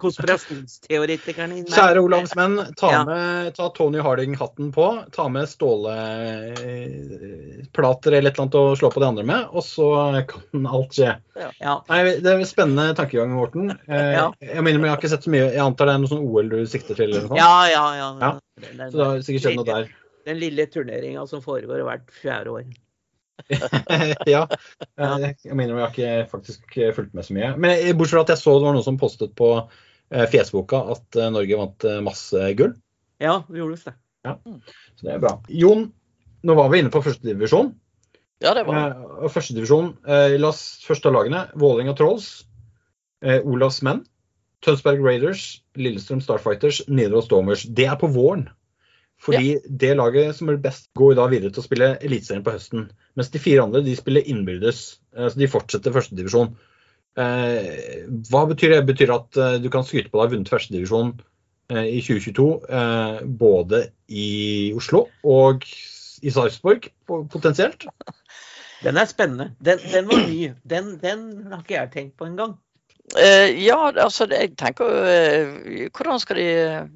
Konspirasjonsteoretikeren 0.00 1.52
i 1.52 1.54
meg. 1.62 1.70
Kjære 1.72 2.00
Olavsmenn, 2.04 2.58
ta, 2.78 2.90
Ja. 2.92 3.00
med, 3.04 3.54
ta 3.56 3.68
Tony 3.74 3.98
Harding-hatten 4.04 4.70
på. 4.72 4.86
Ta 5.12 5.28
med 5.28 5.48
ståleplater 5.48 8.12
eller 8.12 8.30
et 8.30 8.38
eller 8.38 8.42
annet 8.44 8.54
å 8.60 8.76
slå 8.78 8.90
på 8.92 9.00
de 9.02 9.06
andre 9.08 9.24
med, 9.26 9.46
og 9.50 9.62
så 9.66 9.88
kan 10.28 10.66
alt 10.66 10.92
skje. 10.96 11.16
Ja. 11.60 11.80
Nei, 11.88 12.02
Det 12.20 12.26
er 12.26 12.38
en 12.38 12.44
spennende 12.46 12.94
tankegang, 12.96 13.30
Morten. 13.34 13.70
Eh, 13.88 14.12
Ja. 14.14 14.32
Jeg 14.40 14.62
mener, 14.62 14.78
men 14.78 14.84
jeg 14.90 14.94
har 14.94 14.98
ikke 15.00 15.08
sett 15.10 15.24
så 15.24 15.30
mye. 15.30 15.50
Jeg 15.52 15.60
antar 15.60 15.86
det 15.86 15.94
er 15.94 15.98
noe 15.98 16.08
sånn 16.08 16.24
OL 16.26 16.48
du 16.48 16.66
sikter 16.66 16.94
til? 16.94 17.10
eller 17.10 17.28
noe? 17.28 17.36
Ja, 17.36 17.66
ja, 17.66 17.94
ja. 17.94 18.38
Så 18.60 18.90
det 18.96 19.06
har 19.06 19.18
sikkert 19.24 19.42
skjedd 19.42 19.56
noe 19.56 19.64
der. 19.64 19.88
den 20.26 20.38
lille 20.38 20.66
turneringa 20.66 21.26
som 21.28 21.40
foregår 21.40 21.82
hvert 21.84 22.06
fjerde 22.22 22.46
år. 22.52 22.64
ja. 24.34 24.44
eh, 25.00 25.26
Jeg 25.44 25.56
mener, 25.56 25.76
jeg 25.76 25.82
har 25.84 25.94
ikke 25.94 26.30
faktisk 26.30 26.78
fulgt 26.96 27.14
med 27.16 27.26
så 27.26 27.36
mye. 27.36 27.54
Men 27.56 27.80
bortsett 27.98 28.16
fra 28.18 28.24
at 28.26 28.34
jeg 28.34 28.42
så 28.42 28.56
det 28.58 28.68
var 28.68 28.76
noen 28.76 28.86
som 28.86 29.00
postet 29.00 29.34
på 29.38 29.50
eh, 29.58 30.26
Fjesboka 30.30 30.82
at 30.96 31.20
eh, 31.20 31.32
Norge 31.34 31.60
vant 31.60 31.88
masse 32.06 32.52
gull. 32.58 32.74
Ja, 33.20 33.42
vi 33.48 33.60
gjorde 33.60 33.76
visst 33.76 33.90
det. 33.90 33.96
Ja. 34.26 34.36
Så 34.96 35.06
det 35.06 35.14
er 35.14 35.22
bra. 35.22 35.38
Jon, 35.48 35.88
nå 36.44 36.56
var 36.56 36.70
vi 36.72 36.82
inne 36.82 36.92
på 36.92 37.02
førstedivisjon. 37.04 37.72
Ja, 38.40 38.54
det 38.56 38.64
var 38.64 38.78
det. 38.88 39.08
og 39.20 39.32
Førstedivisjon, 39.34 39.90
eh, 40.08 40.36
la 40.40 40.48
oss 40.48 40.80
først 40.86 41.04
ta 41.04 41.12
lagene. 41.12 41.42
Vålerenga 41.60 41.92
Trolls, 41.96 42.46
eh, 43.22 43.40
Olavs 43.44 43.82
Menn, 43.84 44.06
Tønsberg 44.64 45.02
Raiders, 45.04 45.62
Lillestrøm 45.76 46.22
Starfighters, 46.24 46.80
Nidaros 46.88 47.28
Stormers. 47.28 47.66
Det 47.68 47.86
er 47.88 47.96
på 48.00 48.08
våren. 48.12 48.48
Fordi 49.20 49.58
det 49.68 49.92
laget 49.98 50.36
som 50.38 50.48
er 50.48 50.56
best, 50.62 50.88
går 50.96 51.14
da 51.18 51.26
videre 51.28 51.52
til 51.52 51.60
å 51.60 51.66
spille 51.66 51.90
Eliteserien 52.00 52.44
på 52.46 52.54
høsten. 52.54 52.86
Mens 53.18 53.28
de 53.32 53.42
fire 53.42 53.66
andre 53.66 53.82
de 53.84 53.96
spiller 53.98 54.24
innbyrdes. 54.24 55.00
eh, 55.16 55.28
Så 55.28 55.38
de 55.40 55.48
fortsetter 55.50 55.92
førstedivisjon. 55.92 56.54
Eh, 57.20 58.06
hva 58.30 58.46
betyr 58.48 58.76
det? 58.76 58.86
Betyr 58.88 59.10
det 59.10 59.18
at 59.18 59.36
eh, 59.36 59.58
du 59.60 59.68
kan 59.68 59.84
skryte 59.84 60.08
på 60.12 60.22
deg 60.22 60.32
vunnet 60.32 60.48
førstedivisjon 60.48 61.12
eh, 61.74 61.86
i 61.98 62.00
2022 62.00 62.48
eh, 62.70 63.20
både 63.26 63.82
i 64.08 64.72
Oslo 64.78 65.08
og 65.26 65.66
i 66.22 66.32
Sarpsborg 66.32 66.88
potensielt? 67.06 67.84
Den 68.80 68.96
er 68.96 69.08
spennende. 69.10 69.50
Den, 69.60 69.82
den 69.92 70.08
var 70.08 70.24
ny. 70.24 70.52
Den, 70.64 70.94
den 71.02 71.52
har 71.52 71.60
ikke 71.60 71.76
jeg 71.76 71.92
tenkt 71.92 72.16
på 72.16 72.30
engang. 72.30 72.56
Eh, 73.18 73.64
ja, 73.64 73.90
altså 73.90 74.26
det- 74.26 74.38
jeg 74.38 74.56
tenker 74.56 74.86
eh, 74.86 75.88
hvordan, 75.90 76.20
skal 76.22 76.36
de- 76.36 76.88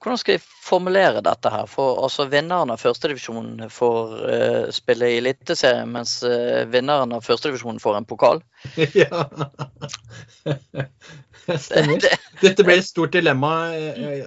hvordan 0.00 0.16
skal 0.18 0.38
de 0.38 0.44
formulere 0.64 1.20
dette 1.20 1.50
her? 1.52 1.66
For 1.68 2.00
altså 2.02 2.24
Vinneren 2.30 2.70
av 2.72 2.80
førstedivisjonen 2.80 3.68
får 3.70 4.14
uh, 4.30 4.70
spille 4.72 5.10
i 5.10 5.18
Eliteserien, 5.18 5.90
mens 5.92 6.22
uh, 6.24 6.64
vinneren 6.70 7.12
av 7.12 7.20
førstedivisjonen 7.26 7.80
får 7.80 7.96
en 7.98 8.08
pokal. 8.08 8.40
ja. 9.02 9.26
Stemmer. 11.60 12.08
Dette 12.40 12.64
ble 12.64 12.78
et 12.78 12.86
stort 12.86 13.12
dilemma 13.12 13.52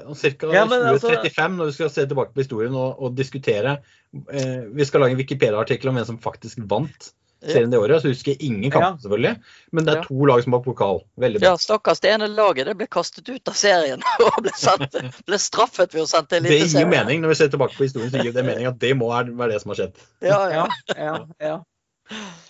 om 0.05 0.13
ca. 0.13 0.53
Ja, 0.53 0.67
altså- 0.67 1.09
2035 1.15 1.57
når 1.57 1.65
vi 1.71 1.77
skal 1.79 1.89
se 1.89 2.05
tilbake 2.05 2.33
på 2.35 2.43
historien 2.45 2.75
og, 2.77 3.01
og 3.01 3.17
diskutere. 3.17 3.79
Uh, 4.13 4.69
vi 4.75 4.85
skal 4.85 5.01
lage 5.01 5.17
en 5.17 5.21
Wikipedia-artikkel 5.23 5.89
om 5.89 5.97
hvem 5.97 6.09
som 6.13 6.21
faktisk 6.21 6.61
vant 6.69 7.13
serien 7.47 7.73
det 7.73 7.79
året. 7.81 8.01
Så 8.03 8.11
husker 8.13 8.33
jeg 8.33 8.49
ingen 8.49 8.71
kamper, 8.73 9.01
selvfølgelig. 9.03 9.33
Men 9.71 9.87
det 9.87 9.95
er 9.95 10.07
to 10.07 10.29
lag 10.29 10.43
som 10.45 10.55
har 10.57 10.63
pokal. 10.65 11.01
Veldig 11.23 11.41
bra. 11.41 11.51
Ja, 11.51 11.59
stakkars 11.61 12.03
det 12.03 12.13
ene 12.13 12.29
laget 12.31 12.69
det 12.69 12.77
ble 12.79 12.87
kastet 12.91 13.29
ut 13.29 13.51
av 13.51 13.57
serien 13.57 14.05
og 14.25 14.39
ble, 14.45 14.55
sendt, 14.57 14.97
ble 15.27 15.41
straffet 15.41 15.93
ved 15.95 16.05
å 16.05 16.07
sende 16.09 16.35
til 16.35 16.47
Det 16.49 16.61
gir 16.61 16.85
jo 16.85 16.93
mening 16.93 17.23
når 17.23 17.33
vi 17.33 17.39
ser 17.41 17.53
tilbake 17.53 17.77
på 17.77 17.87
historien. 17.87 18.13
så 18.13 18.23
gir 18.23 18.35
det 18.35 18.45
mening 18.47 18.69
at 18.69 18.79
det 18.81 18.95
må 18.99 19.11
være 19.11 19.51
det 19.51 19.61
som 19.63 19.73
har 19.73 19.81
skjedd. 19.83 20.01
Ja, 20.25 20.41
ja. 20.53 20.65
Ja, 20.97 21.19
ja. 21.43 21.59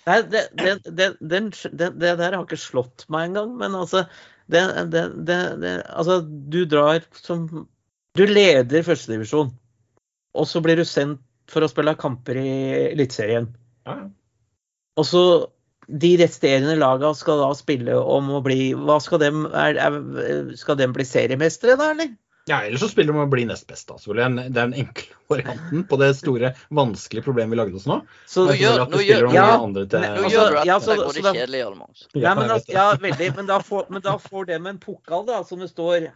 Nei, 0.03 0.19
det, 0.27 0.47
det, 0.59 0.77
det, 0.89 1.09
den, 1.21 1.51
det, 1.71 1.89
det 2.01 2.15
der 2.19 2.35
har 2.35 2.41
ikke 2.41 2.59
slått 2.59 3.05
meg 3.13 3.29
engang. 3.31 3.53
Men 3.59 3.77
altså 3.79 4.05
det, 4.51 4.63
det, 4.91 5.03
det, 5.27 5.37
det, 5.61 5.75
altså, 5.87 6.19
du 6.23 6.63
drar 6.69 7.05
som 7.23 7.47
Du 8.13 8.25
leder 8.29 8.83
førstedivisjon, 8.85 9.47
og 10.37 10.45
så 10.45 10.61
blir 10.61 10.77
du 10.77 10.85
sendt 10.85 11.23
for 11.49 11.65
å 11.65 11.69
spille 11.71 11.95
kamper 11.97 12.37
i 12.37 12.51
Eliteserien. 12.91 13.47
Ja. 13.87 13.95
Og 14.97 15.05
så 15.09 15.23
de 15.87 16.13
resterende 16.21 16.77
laga 16.79 17.09
skal 17.17 17.41
da 17.43 17.49
spille 17.59 17.97
om 17.99 18.29
å 18.37 18.39
bli 18.45 18.71
Hva 18.73 19.01
skal 19.03 19.19
dem 19.19 19.45
er, 19.51 19.75
er, 19.75 19.97
Skal 20.55 20.77
dem 20.79 20.93
bli 20.95 21.03
seriemestere, 21.03 21.75
da, 21.79 21.89
eller? 21.91 22.13
Ja, 22.47 22.57
eller 22.67 22.75
så 22.75 22.89
spiller 22.91 23.13
de 23.13 23.19
om 23.19 23.23
å 23.23 23.31
bli 23.31 23.45
nest 23.47 23.63
best. 23.69 23.87
da, 23.87 23.95
selvfølgelig. 23.95 24.47
Det 24.51 24.59
er 24.59 24.67
den 24.67 24.73
enkle 24.81 25.13
varianten 25.31 25.85
på 25.87 25.99
det 26.01 26.09
store, 26.17 26.49
vanskelige 26.75 27.23
problemet 27.23 27.55
vi 27.55 27.59
lagde 27.61 27.77
oss 27.79 27.85
nå. 27.87 28.01
Så, 28.27 28.43
Nå 28.49 28.55
gjør- 28.59 28.75
du 28.75 28.81
at 28.83 28.91
nå 28.91 28.99
du 28.99 29.03
gjør- 29.07 29.27
Ja, 29.31 29.45
noen 29.53 29.63
andre 29.69 29.85
til 29.87 30.03
Nå 30.03 30.09
Altså, 30.11 30.31
gjør 30.33 30.49
du 30.49 30.57
dette 30.57 30.67
ja, 30.67 30.75
så- 30.83 30.97
både 30.99 31.13
så 31.13 31.33
kjedelig 31.37 31.61
i 31.61 31.63
allemann. 31.69 31.93
Ja, 32.13 32.33
men, 32.35 32.51
det. 32.51 33.03
veldig, 33.05 33.29
men, 33.37 33.45
da 33.47 33.59
får, 33.63 33.85
men 33.95 34.01
da 34.03 34.17
får 34.19 34.47
dem 34.51 34.67
en 34.73 34.79
pokal, 34.83 35.25
da, 35.31 35.39
som 35.47 35.59
det 35.63 35.69
står 35.71 36.09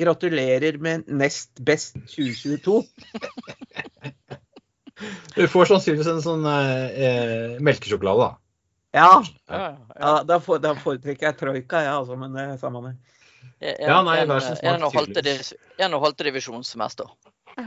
'Gratulerer 0.00 0.80
med 0.80 1.04
nest 1.08 1.60
best 1.60 1.96
2022'. 2.08 2.86
Du 5.36 5.42
får 5.52 5.68
sannsynligvis 5.72 6.08
en 6.14 6.22
sånn 6.24 6.46
eh, 6.48 7.00
eh, 7.06 7.56
melkesjokolade, 7.64 8.26
da. 8.26 8.42
Ja, 8.96 9.08
Ja, 9.50 9.58
ja. 9.60 9.72
ja 10.00 10.12
da, 10.24 10.38
for, 10.40 10.60
da 10.62 10.72
foretrekker 10.80 11.28
jeg 11.28 11.36
troika, 11.40 11.82
jeg, 11.84 11.92
altså, 11.92 12.16
men 12.16 12.32
det 12.36 12.46
er 12.46 12.60
samme 12.62 12.80
det. 12.86 12.94
Ja, 13.60 13.98
nei, 14.04 14.18
vær 14.28 14.40
så 14.40 14.54
smart, 14.56 14.78
en 14.78 14.86
og 14.88 14.94
halvte 14.96 15.18
tydeligvis. 15.20 15.50
div- 15.52 15.84
en 15.84 15.94
og 15.96 16.02
halvte 16.06 16.24
divisjonsmester. 16.28 17.10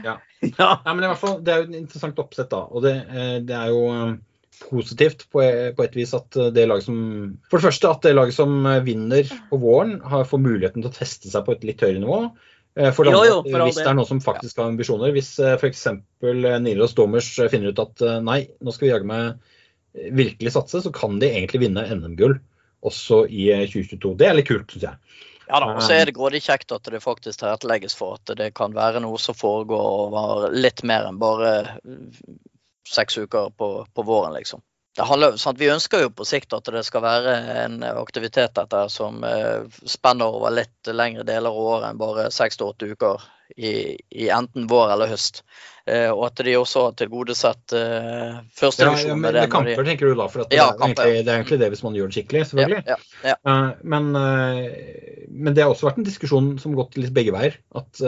Ja. 0.04 0.16
Men 0.86 1.00
i 1.02 1.08
hvert 1.08 1.18
fall, 1.18 1.40
Det 1.42 1.50
er 1.54 1.62
jo 1.62 1.68
et 1.70 1.78
interessant 1.80 2.18
oppsett, 2.22 2.50
da. 2.52 2.60
Og 2.70 2.84
det, 2.84 2.92
eh, 3.10 3.38
det 3.42 3.56
er 3.58 3.72
jo 3.72 3.80
eh, 3.90 4.12
positivt 4.68 5.24
på, 5.32 5.42
på 5.74 5.82
et 5.86 5.96
vis 5.98 6.12
at 6.14 6.36
det 6.54 6.66
laget 6.68 6.86
som 6.86 7.00
For 7.50 7.58
det 7.58 7.66
første 7.70 7.90
at 7.90 8.06
det 8.06 8.12
laget 8.14 8.36
som 8.36 8.54
vinner 8.86 9.26
på 9.50 9.58
våren, 9.62 9.96
har, 10.06 10.26
får 10.30 10.42
muligheten 10.44 10.84
til 10.84 10.92
å 10.92 10.94
teste 10.94 11.30
seg 11.32 11.46
på 11.46 11.56
et 11.56 11.66
litt 11.66 11.82
høyere 11.82 12.02
nivå. 12.04 12.20
Eh, 12.78 12.92
For 12.94 13.04
det 13.04 13.14
Jo, 13.14 13.22
jo, 13.26 13.38
for 13.46 13.66
hvis 13.66 13.80
det 13.80 13.88
er 13.88 13.96
noen 13.98 14.08
som 14.08 14.20
faktisk 14.22 14.60
har 14.60 14.70
ambisjoner. 14.70 15.14
Hvis 15.14 15.32
eh, 15.42 15.56
f.eks. 15.58 15.86
Nilos 16.62 16.94
Domers 16.98 17.32
eh, 17.38 17.50
finner 17.52 17.74
ut 17.74 17.82
at 17.82 18.04
eh, 18.06 18.20
nei, 18.24 18.44
nå 18.62 18.74
skal 18.74 18.86
vi 18.86 18.92
jage 18.92 19.18
eh, 19.18 20.12
virkelig 20.20 20.54
satse, 20.54 20.84
så 20.84 20.94
kan 20.94 21.18
de 21.22 21.32
egentlig 21.32 21.64
vinne 21.66 21.86
NM-gull 21.90 22.38
også 22.86 23.24
i 23.26 23.50
eh, 23.54 23.66
2022. 23.66 24.14
Det 24.20 24.28
er 24.28 24.38
litt 24.38 24.50
kult, 24.50 24.70
syns 24.70 24.86
jeg. 24.90 25.18
Ja 25.50 25.58
da, 25.58 25.72
og 25.74 25.82
så 25.82 25.96
er 25.98 26.06
det 26.06 26.14
grådig 26.14 26.44
kjekt 26.44 26.70
at 26.70 26.86
det 26.86 27.02
faktisk 27.02 27.40
tilrettelegges 27.40 27.96
for 27.98 28.20
at 28.20 28.30
det 28.38 28.52
kan 28.54 28.70
være 28.76 29.00
noe 29.02 29.18
som 29.18 29.34
foregår 29.34 29.88
over 30.04 30.44
litt 30.54 30.84
mer 30.86 31.08
enn 31.08 31.18
bare 31.18 31.54
eh, 31.66 32.04
seks 32.86 33.18
uker 33.18 33.50
på, 33.58 33.70
på 33.90 34.04
våren, 34.06 34.36
liksom. 34.38 34.62
Handler? 34.98 35.36
Vi 35.56 35.68
ønsker 35.70 36.02
jo 36.02 36.10
på 36.10 36.24
sikt 36.26 36.52
at 36.56 36.66
det 36.74 36.82
skal 36.84 37.04
være 37.04 37.34
en 37.64 37.76
aktivitet 37.86 38.56
dette 38.58 38.80
som 38.90 39.22
eh, 39.24 39.62
spenner 39.86 40.26
over 40.40 40.50
litt 40.50 40.90
lengre 40.90 41.22
deler 41.28 41.50
av 41.52 41.60
året 41.62 41.90
enn 41.92 42.00
bare 42.00 42.24
seks 42.34 42.58
til 42.58 42.72
åtte 42.72 42.88
uker 42.90 43.22
i, 43.56 43.70
i 44.10 44.26
enten 44.34 44.66
vår 44.70 44.92
eller 44.96 45.10
høst. 45.12 45.42
Eh, 45.86 46.10
og 46.10 46.24
at 46.28 46.42
de 46.44 46.56
også 46.58 46.82
har 46.88 46.98
tilgodesett 46.98 47.72
eh, 47.78 48.40
Ja, 48.42 48.70
ja, 48.98 49.14
men 49.14 49.32
det. 49.34 49.46
når 49.50 49.70
de- 49.70 49.86
tenker 49.92 50.10
du 50.10 50.18
da, 50.18 50.26
for 50.28 50.42
det, 50.42 50.58
Ja, 50.58 50.68
er 50.74 50.82
egentlig, 50.82 51.24
det 51.24 51.32
er 51.32 51.38
egentlig 51.40 51.60
det 51.62 51.70
hvis 51.72 51.82
man 51.86 51.96
gjør 51.98 52.10
det 52.10 52.18
skikkelig, 52.18 52.44
selvfølgelig. 52.50 52.82
Ja, 52.90 52.98
ja, 53.30 53.36
Eh, 53.46 53.72
Men, 53.82 54.10
men 54.12 55.54
det 55.54 55.62
har 55.64 55.70
også 55.72 55.88
vært 55.88 55.98
en 56.02 56.06
diskusjon 56.10 56.52
som 56.58 56.74
har 56.74 56.82
gått 56.84 56.98
litt 57.00 57.14
begge 57.14 57.32
veier. 57.34 57.56
At 57.78 58.02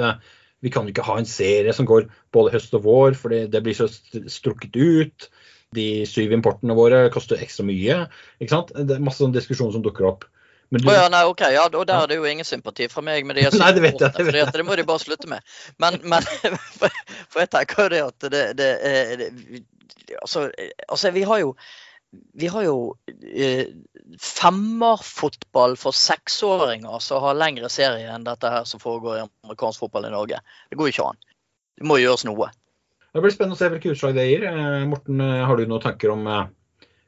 vi 0.63 0.71
kan 0.71 0.87
ikke 0.87 1.03
ha 1.07 1.17
en 1.19 1.27
serie 1.27 1.73
som 1.75 1.87
går 1.89 2.07
både 2.35 2.53
høst 2.55 2.75
og 2.79 2.85
vår, 2.85 3.17
for 3.19 3.35
det, 3.35 3.49
det 3.51 3.63
blir 3.65 3.75
så 3.75 3.89
strukket 4.31 4.77
ut. 4.79 5.29
De 5.77 5.87
syv 6.09 6.33
importene 6.37 6.75
våre 6.77 7.07
koster 7.15 7.41
ekstra 7.41 7.65
mye. 7.69 8.03
ikke 8.41 8.53
sant? 8.53 8.73
Det 8.77 8.97
er 8.99 9.05
masse 9.05 9.23
sånn 9.23 9.35
diskusjon 9.35 9.73
som 9.73 9.85
dukker 9.85 10.09
opp. 10.11 10.27
Men 10.73 10.81
du, 10.81 10.89
Å 10.89 10.95
ja, 10.97 11.07
nei, 11.13 11.23
ok, 11.29 11.43
ja, 11.53 11.67
og 11.69 11.87
der 11.89 11.99
er 12.01 12.09
det 12.09 12.17
jo 12.17 12.25
ingen 12.29 12.49
sympati 12.49 12.87
fra 12.89 13.03
meg 13.05 13.27
med 13.29 13.37
de 13.37 13.45
Nei, 13.61 13.71
det 13.77 13.83
vet 13.85 14.01
jeg, 14.01 14.13
det 14.17 14.27
vet 14.31 14.39
jeg. 14.41 14.53
det 14.57 14.65
må 14.65 14.77
de 14.79 14.85
bare 14.89 15.03
slutte 15.05 15.29
med. 15.29 15.45
Men, 15.83 15.99
men 16.09 16.25
for, 16.81 17.41
jeg 17.43 17.51
tenker 17.53 17.83
jo 17.85 17.89
det 17.93 18.03
at 18.09 18.29
det, 18.33 18.43
det, 18.61 18.71
er- 18.89 19.17
det 19.21 19.65
altså, 20.23 20.47
altså, 20.89 21.11
vi 21.17 21.25
har 21.29 21.43
jo 21.45 21.55
vi 22.37 22.49
har 22.53 22.65
jo 22.67 22.77
eh, 23.25 23.69
femmerfotball 24.21 25.77
for 25.81 25.97
seksåringer 25.97 26.99
som 27.01 27.23
har 27.25 27.39
lengre 27.41 27.71
serie 27.73 28.11
enn 28.13 28.25
dette 28.27 28.51
her 28.53 28.67
som 28.69 28.81
foregår 28.83 29.17
i 29.17 29.23
amerikansk 29.47 29.81
fotball 29.81 30.09
i 30.09 30.13
Norge. 30.13 30.41
Det 30.69 30.77
går 30.77 30.91
jo 30.91 30.93
ikke 30.97 31.07
an. 31.13 31.21
Det 31.81 31.89
må 31.89 31.97
gjøres 32.03 32.27
noe. 32.29 32.51
Det 33.13 33.23
blir 33.23 33.35
spennende 33.35 33.59
å 33.59 33.61
se 33.61 33.71
hvilke 33.73 33.93
utslag 33.93 34.17
det 34.17 34.27
gir. 34.29 34.47
Eh, 34.49 34.83
Morten, 34.89 35.21
eh, 35.21 35.45
har 35.47 35.59
du 35.59 35.67
noen 35.67 35.85
tanker 35.85 36.13
om 36.15 36.27
eh, 36.27 36.47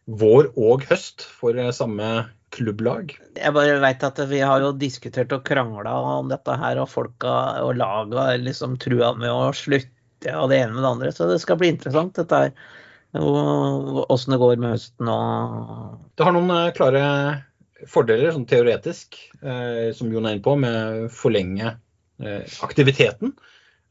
vår 0.04 0.50
og 0.60 0.84
høst 0.90 1.24
for 1.24 1.56
samme 1.76 2.10
klubblag? 2.54 3.16
Jeg 3.38 3.56
bare 3.56 3.80
veit 3.82 4.04
at 4.06 4.20
vi 4.30 4.42
har 4.44 4.62
jo 4.62 4.74
diskutert 4.78 5.32
og 5.34 5.46
krangla 5.48 5.94
om 6.20 6.30
dette 6.30 6.58
her, 6.60 6.82
og 6.82 6.90
folka 6.92 7.64
og 7.64 7.74
laga 7.80 8.34
liksom 8.40 8.78
trua 8.82 9.14
med 9.18 9.32
å 9.32 9.50
slutte 9.56 10.36
og 10.36 10.48
det 10.52 10.62
ene 10.62 10.76
med 10.76 10.84
det 10.84 10.92
andre. 10.92 11.12
Så 11.12 11.28
det 11.28 11.40
skal 11.42 11.58
bli 11.60 11.72
interessant, 11.74 12.14
dette 12.16 12.44
her. 12.46 12.54
Åssen 13.14 14.34
det 14.34 14.40
går 14.42 14.56
med 14.58 14.72
høsten 14.74 15.06
og 15.06 15.98
Det 16.18 16.24
har 16.26 16.34
noen 16.34 16.72
klare 16.74 17.02
fordeler, 17.90 18.32
sånn 18.34 18.48
teoretisk, 18.48 19.18
eh, 19.42 19.90
som 19.96 20.12
Jon 20.12 20.26
er 20.26 20.36
inne 20.36 20.44
på, 20.44 20.54
med 20.60 21.08
forlenge 21.14 21.74
eh, 22.22 22.56
aktiviteten. 22.64 23.34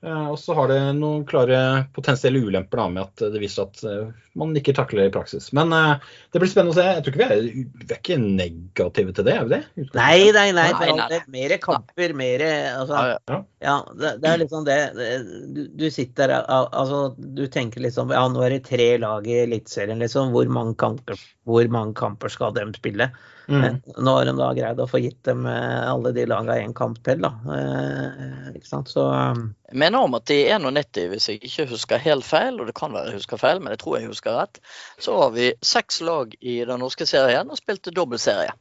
Eh, 0.03 0.27
og 0.27 0.39
så 0.39 0.53
har 0.57 0.67
det 0.67 0.79
noen 0.97 1.23
klare 1.27 1.85
potensielle 1.95 2.41
ulemper 2.43 2.81
da, 2.81 2.87
med 2.91 3.05
at 3.05 3.23
det 3.33 3.39
viser 3.39 3.69
at 3.69 3.83
eh, 3.87 4.09
man 4.39 4.53
ikke 4.57 4.73
takler 4.77 5.07
i 5.07 5.13
praksis. 5.13 5.51
Men 5.53 5.73
uh, 5.75 5.95
det 6.33 6.41
blir 6.41 6.49
spennende 6.51 6.73
å 6.73 6.77
se. 6.77 6.85
Jeg 6.87 7.03
tror 7.05 7.13
ikke 7.13 7.21
vi 7.21 7.35
er, 7.35 7.65
vi 7.83 7.87
er 7.89 7.99
ikke 7.99 8.17
negative 8.21 9.13
til 9.17 9.27
det, 9.27 9.35
er 9.37 9.47
vi 9.47 9.53
det? 9.55 9.89
Nei, 9.93 10.17
nei, 10.35 10.47
nei. 10.57 10.67
Nei, 10.73 10.87
nei, 10.89 11.09
nei. 11.11 11.19
Mer 11.35 11.55
kamper, 11.63 12.15
mer 12.17 12.45
altså, 12.47 13.03
Ja, 13.13 13.19
ja. 13.29 13.41
Ja, 13.63 13.75
det, 13.95 14.15
det 14.23 14.31
er 14.31 14.41
liksom 14.41 14.65
det. 14.67 14.79
det- 14.97 15.11
Du, 15.53 15.61
du 15.79 15.85
sitter 15.93 16.27
der, 16.33 16.47
altså 16.49 17.15
du 17.17 17.45
tenker 17.47 17.83
liksom 17.83 18.11
Ja, 18.11 18.25
nå 18.27 18.41
er 18.43 18.57
det 18.57 18.65
tre 18.67 18.97
lag 18.97 19.27
i 19.27 19.43
Eliteserien, 19.43 20.01
liksom. 20.01 20.33
Hvor 20.33 20.49
mange 20.51 20.75
kamper, 20.81 21.19
hvor 21.47 21.69
mange 21.71 21.93
kamper 21.99 22.33
skal 22.33 22.53
de 22.57 22.65
spille? 22.75 23.11
Mm. 23.47 23.81
Nå 23.99 24.11
har 24.15 24.25
de 24.25 24.33
da 24.37 24.53
greid 24.55 24.79
å 24.79 24.85
få 24.87 25.01
gitt 25.03 25.19
dem 25.27 25.41
eh, 25.51 25.89
alle 25.91 26.13
de 26.15 26.23
lagene 26.31 26.55
én 26.63 26.71
kamp 26.75 27.01
til, 27.03 27.19
da. 27.25 27.33
Eh, 27.51 28.53
ikke 28.55 28.69
sant. 28.69 28.87
Så 28.87 29.03
um, 29.03 29.49
Jeg 29.67 29.81
mener 29.83 30.05
om 30.07 30.15
at 30.15 30.31
i 30.31 30.45
91, 30.47 31.09
hvis 31.11 31.27
jeg 31.27 31.41
ikke 31.43 31.65
husker 31.73 31.99
helt 32.05 32.23
feil, 32.23 32.59
og 32.61 32.69
det 32.71 32.75
kan 32.77 32.95
være 32.95 33.11
jeg 33.11 33.19
husker 33.19 33.41
feil, 33.41 33.59
men 33.59 33.75
jeg 33.75 33.81
tror 33.83 33.97
jeg 33.99 34.07
husker 34.13 34.22
rett, 34.31 34.61
så 34.97 35.17
har 35.21 35.31
vi 35.31 35.53
seks 35.61 36.01
lag 36.01 36.35
i 36.39 36.65
den 36.65 36.79
norske 36.79 37.05
serien 37.05 37.49
og 37.51 37.57
spilte 37.59 37.91
dobbeltserie. 37.91 38.53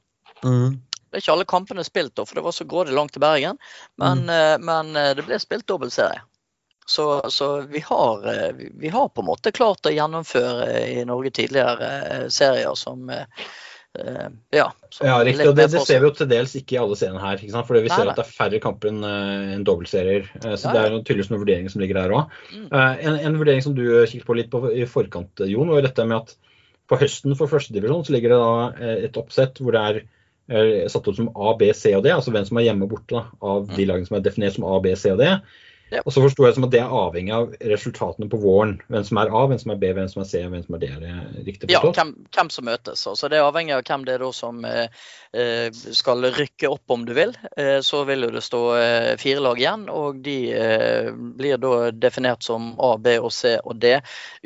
mm, 0.45 0.81
Det 1.11 1.17
er 1.17 1.23
ikke 1.23 1.33
alle 1.33 1.45
kampene 1.45 1.85
spilt, 1.85 2.15
da, 2.17 2.25
for 2.25 2.35
det 2.35 2.45
var 2.45 2.53
så 2.57 2.65
grådig 2.65 2.95
langt 2.97 3.13
til 3.13 3.21
Bergen. 3.21 3.59
Men, 4.01 4.25
mm. 4.27 4.65
men 4.65 4.97
eh, 4.97 5.15
det 5.15 5.27
ble 5.27 5.39
spilt 5.39 5.67
dobbeltserie. 5.69 6.23
Så, 6.87 7.31
så 7.31 7.61
vi, 7.61 7.81
har, 7.81 8.27
eh, 8.35 8.53
vi- 8.75 8.89
har 8.89 9.09
på 9.09 9.21
en 9.21 9.27
måte 9.27 9.53
klart 9.53 9.87
å 9.87 9.93
gjennomføre 9.93 10.67
eh, 10.73 10.99
i 10.99 11.05
Norge 11.05 11.31
tidligere 11.31 11.91
eh, 12.03 12.29
serier 12.29 12.75
som 12.75 13.11
eh, 13.11 13.23
eh, 13.23 13.53
Ja, 13.93 14.71
Ja, 15.05 15.19
riktig. 15.21 15.45
Og 15.51 15.57
det, 15.57 15.67
det 15.75 15.83
ser 15.85 16.01
vi 16.01 16.09
jo 16.09 16.13
til 16.17 16.29
dels 16.31 16.55
ikke 16.57 16.77
i 16.77 16.81
alle 16.81 16.97
seriene 16.97 17.21
her. 17.21 17.37
ikke 17.37 17.53
sant? 17.53 17.67
Fordi 17.69 17.83
vi 17.85 17.91
Nei, 17.91 17.99
ser 17.99 18.13
at 18.13 18.21
det 18.21 18.25
er 18.25 18.37
færre 18.39 18.61
kamper 18.65 18.89
enn 18.93 19.03
eh, 19.05 19.51
enn 19.57 19.67
dobbeltserier. 19.69 20.31
Eh, 20.41 20.55
Så 20.57 20.71
Ja, 20.71 20.73
det 20.79 20.85
er 20.85 21.03
tydeligvis 21.03 21.29
noen 21.33 21.43
vurderinger 21.43 21.75
som 21.75 21.83
ligger 21.85 22.01
der 22.01 22.15
òg. 22.17 22.39
Mm. 22.55 22.71
En, 22.73 23.19
en 23.29 23.37
vurdering 23.41 23.65
som 23.65 23.77
du 23.77 23.85
kikket 24.07 24.29
på 24.29 24.39
litt 24.39 24.51
på 24.53 24.65
i 24.73 24.87
forkant, 24.89 25.45
Jon, 25.49 25.69
var 25.69 25.83
jo 25.83 25.87
dette 25.91 26.09
med 26.09 26.23
at 26.23 26.35
på 26.91 26.99
høsten 27.01 27.37
for 27.39 27.51
førstedivisjon 27.51 28.05
så 28.07 28.15
ligger 28.15 28.35
det 28.35 28.41
da 28.43 28.55
eh, 28.73 29.05
et 29.09 29.19
oppsett 29.21 29.61
hvor 29.63 29.77
det 29.77 29.83
er 29.91 30.01
eh, 30.03 30.89
satt 30.93 31.09
opp 31.09 31.19
som 31.19 31.31
A, 31.33 31.53
B, 31.59 31.71
C 31.77 31.95
og 31.97 32.05
D, 32.05 32.13
altså 32.15 32.35
hvem 32.35 32.49
som 32.49 32.61
er 32.61 32.69
hjemme 32.69 32.89
og 32.89 32.97
borte 32.97 33.17
da, 33.17 33.27
av 33.45 33.69
de 33.71 33.87
lagene 33.89 34.09
som 34.09 34.19
er 34.19 34.25
definert 34.27 34.57
som 34.57 34.67
A, 34.69 34.79
B, 34.83 34.93
C 34.99 35.13
og 35.15 35.21
D. 35.23 35.31
Ja. 35.93 36.01
Og 36.07 36.15
så 36.15 36.23
forsto 36.25 36.47
jeg 36.47 36.57
som 36.57 36.65
at 36.65 36.73
det 36.73 36.81
er 36.81 36.93
avhengig 36.97 37.33
av 37.37 37.51
resultatene 37.69 38.29
på 38.33 38.39
våren. 38.41 38.79
Hvem 38.89 39.03
som 39.05 39.19
er 39.21 39.29
A, 39.29 39.43
hvem 39.51 39.59
som 39.61 39.75
er 39.75 39.81
B, 39.83 39.91
hvem 39.93 40.09
som 40.09 40.23
er 40.23 40.29
C, 40.31 40.41
hvem 40.49 40.63
som 40.65 40.77
er 40.79 40.81
D. 40.81 40.89
Er 40.89 41.03
det 41.03 41.45
riktig 41.49 41.69
Ja, 41.69 41.83
forstått? 41.83 41.99
hvem, 42.01 42.13
hvem 42.33 42.51
som 42.55 42.67
møtes. 42.71 43.03
Altså, 43.11 43.29
det 43.29 43.37
er 43.37 43.45
avhengig 43.45 43.75
av 43.77 43.83
hvem 43.85 44.07
det 44.09 44.15
er 44.17 44.25
som 44.33 44.65
eh, 44.65 45.03
eh, 45.37 45.69
skal 45.99 46.25
rykke 46.33 46.71
opp, 46.73 46.85
om 46.97 47.05
du 47.05 47.13
vil. 47.19 47.37
Eh, 47.61 47.81
så 47.85 48.03
vil 48.09 48.25
det 48.33 48.45
stå 48.47 48.63
eh, 48.79 49.11
fire 49.21 49.45
lag 49.45 49.61
igjen, 49.61 49.85
og 49.93 50.25
de 50.25 50.39
eh, 50.57 51.13
blir 51.13 51.61
da 51.61 51.91
definert 51.93 52.43
som 52.49 52.73
A, 52.81 52.95
B 52.97 53.19
og 53.21 53.33
C 53.37 53.59
og 53.61 53.77
D 53.83 53.99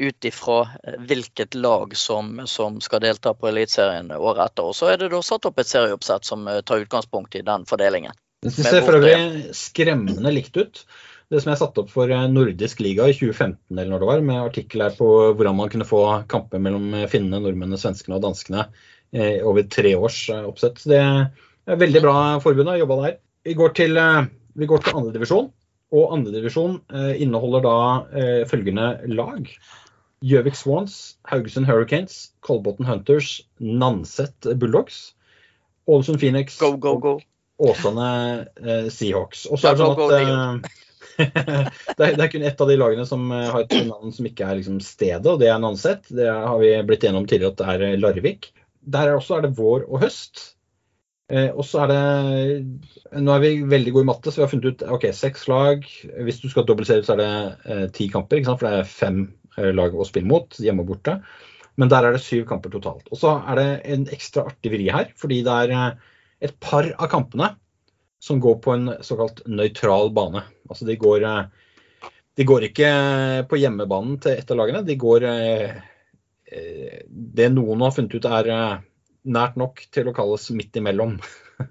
ut 0.02 0.30
ifra 0.32 0.60
eh, 0.82 0.98
hvilket 1.06 1.54
lag 1.54 1.94
som, 1.96 2.40
som 2.50 2.82
skal 2.82 3.06
delta 3.06 3.36
på 3.38 3.52
Eliteserien 3.52 4.10
året 4.18 4.50
etter. 4.50 4.66
Og 4.66 4.74
så 4.74 4.90
er 4.90 4.98
det 4.98 5.14
da 5.14 5.22
satt 5.22 5.46
opp 5.46 5.62
et 5.62 5.70
serieoppsett 5.70 6.26
som 6.26 6.48
tar 6.66 6.82
utgangspunkt 6.82 7.38
i 7.38 7.46
den 7.46 7.70
fordelingen. 7.70 8.18
Det 8.42 8.52
ser 8.52 8.82
for 8.84 8.98
øvrig 8.98 9.54
skremmende 9.56 10.30
likt 10.34 10.58
ut. 10.58 10.82
Det 11.32 11.40
som 11.42 11.50
jeg 11.50 11.58
satte 11.58 11.82
opp 11.82 11.90
for 11.90 12.10
eh, 12.12 12.28
nordisk 12.30 12.80
liga 12.84 13.08
i 13.10 13.14
2015, 13.16 13.58
eller 13.74 13.90
når 13.90 14.02
det 14.02 14.08
var, 14.10 14.20
med 14.28 14.44
artikkel 14.44 14.84
her 14.84 14.94
på 14.94 15.08
hvordan 15.34 15.56
man 15.58 15.70
kunne 15.72 15.88
få 15.88 16.02
kamper 16.30 16.62
mellom 16.62 16.92
eh, 16.94 17.08
finnene, 17.10 17.40
nordmennene, 17.42 17.80
svenskene 17.82 18.20
og 18.20 18.22
danskene 18.28 18.68
eh, 19.10 19.42
over 19.42 19.66
tre 19.66 19.96
års 19.98 20.20
eh, 20.30 20.44
oppsett. 20.46 20.78
Så 20.78 20.92
det 20.92 21.00
er 21.02 21.80
veldig 21.82 22.04
bra 22.04 22.16
forbund 22.44 22.70
har 22.70 22.78
jobba 22.78 23.00
der. 23.02 23.18
Vi 23.46 23.56
går 23.58 23.74
til, 23.78 23.98
vi 24.58 24.70
går 24.70 24.82
til 24.82 25.00
andredivisjon, 25.00 25.50
og 25.94 26.14
andredivisjon 26.14 26.78
eh, 26.94 27.12
inneholder 27.22 27.66
da 27.66 27.76
eh, 28.14 28.40
følgende 28.50 28.88
lag. 29.10 29.50
Gjøvik 30.26 30.56
Swans, 30.58 31.16
Haugesund 31.28 31.66
Hurricanes, 31.68 32.32
Kolbotn 32.46 32.86
Hunters, 32.86 33.40
Nanset 33.58 34.46
Bulldogs, 34.58 35.16
Ålesund 35.86 36.18
Phoenix 36.22 36.56
Go, 36.58 36.76
go, 36.78 36.96
go. 36.98 37.18
Åsane 37.62 38.08
eh, 38.62 38.88
Seahawks. 38.92 39.46
Og 39.50 39.58
så 39.58 39.70
er 39.70 39.76
det 39.76 39.84
sånn 39.84 40.00
at 40.06 40.74
det, 41.16 42.02
er, 42.02 42.12
det 42.16 42.24
er 42.24 42.30
kun 42.32 42.44
ett 42.46 42.60
av 42.60 42.70
de 42.70 42.76
lagene 42.78 43.06
som 43.08 43.30
eh, 43.32 43.48
har 43.52 43.64
et 43.64 43.78
navn 43.88 44.12
som 44.14 44.28
ikke 44.28 44.48
er 44.48 44.58
liksom 44.60 44.82
stedet, 44.84 45.26
og 45.30 45.40
det 45.42 45.48
er 45.52 45.62
Nanset. 45.62 46.10
Det 46.12 46.28
har 46.28 46.60
vi 46.60 46.74
blitt 46.88 47.06
enige 47.06 47.22
om 47.22 47.30
tidligere 47.30 47.54
at 47.54 47.62
det 47.62 47.88
er 47.94 48.02
Larvik. 48.02 48.50
Der 48.86 49.10
er 49.10 49.18
også 49.18 49.38
er 49.38 49.46
det 49.46 49.56
vår 49.58 49.88
og 49.88 50.04
høst. 50.04 50.52
Eh, 51.26 51.48
og 51.50 51.64
så 51.66 51.82
er 51.82 51.90
det 51.90 53.18
Nå 53.18 53.32
er 53.34 53.42
vi 53.42 53.50
veldig 53.66 53.94
gode 53.96 54.06
i 54.06 54.10
matte, 54.12 54.30
så 54.30 54.40
vi 54.40 54.44
har 54.44 54.52
funnet 54.52 54.68
ut 54.70 54.86
ok, 54.96 55.08
seks 55.16 55.46
lag. 55.50 55.82
Hvis 56.28 56.40
du 56.42 56.48
skal 56.52 56.66
dobbeltserie, 56.68 57.06
så 57.06 57.16
er 57.16 57.22
det 57.22 57.32
eh, 57.66 57.84
ti 57.96 58.08
kamper, 58.12 58.44
for 58.52 58.66
det 58.66 58.72
er 58.82 58.90
fem 58.90 59.20
eh, 59.56 59.72
lag 59.74 59.94
å 59.94 60.06
spille 60.06 60.30
mot, 60.30 60.58
hjemme 60.62 60.84
og 60.84 60.92
borte. 60.94 61.18
Men 61.76 61.90
der 61.92 62.06
er 62.06 62.16
det 62.16 62.24
syv 62.24 62.46
kamper 62.48 62.72
totalt. 62.72 63.08
Og 63.12 63.20
så 63.20 63.36
er 63.42 63.60
det 63.60 63.70
en 63.92 64.06
ekstra 64.14 64.46
artig 64.48 64.72
vri 64.72 64.88
her, 64.92 65.10
fordi 65.18 65.42
det 65.46 65.56
er 65.64 65.74
eh, 65.76 66.12
et 66.46 66.54
par 66.62 66.88
av 66.94 67.10
kampene 67.12 67.54
som 68.22 68.40
går 68.42 68.60
på 68.64 68.74
en 68.74 68.92
såkalt 69.04 69.42
nøytral 69.50 70.12
bane. 70.16 70.44
Altså 70.68 70.88
de 70.88 70.98
går, 71.00 71.26
eh, 71.28 72.10
de 72.36 72.48
går 72.48 72.68
ikke 72.70 72.90
på 73.50 73.60
hjemmebanen 73.60 74.18
til 74.22 74.36
et 74.36 74.52
av 74.52 74.60
lagene. 74.60 74.84
De 74.86 74.98
går 75.00 75.28
eh, 75.30 75.80
eh, 76.52 77.00
det 77.08 77.50
noen 77.54 77.86
har 77.86 77.94
funnet 77.96 78.16
ut 78.18 78.30
er 78.30 78.52
nært 79.26 79.56
nok 79.58 79.82
til 79.94 80.08
å 80.10 80.14
kalles 80.16 80.50
midt 80.54 80.78
imellom. 80.78 81.16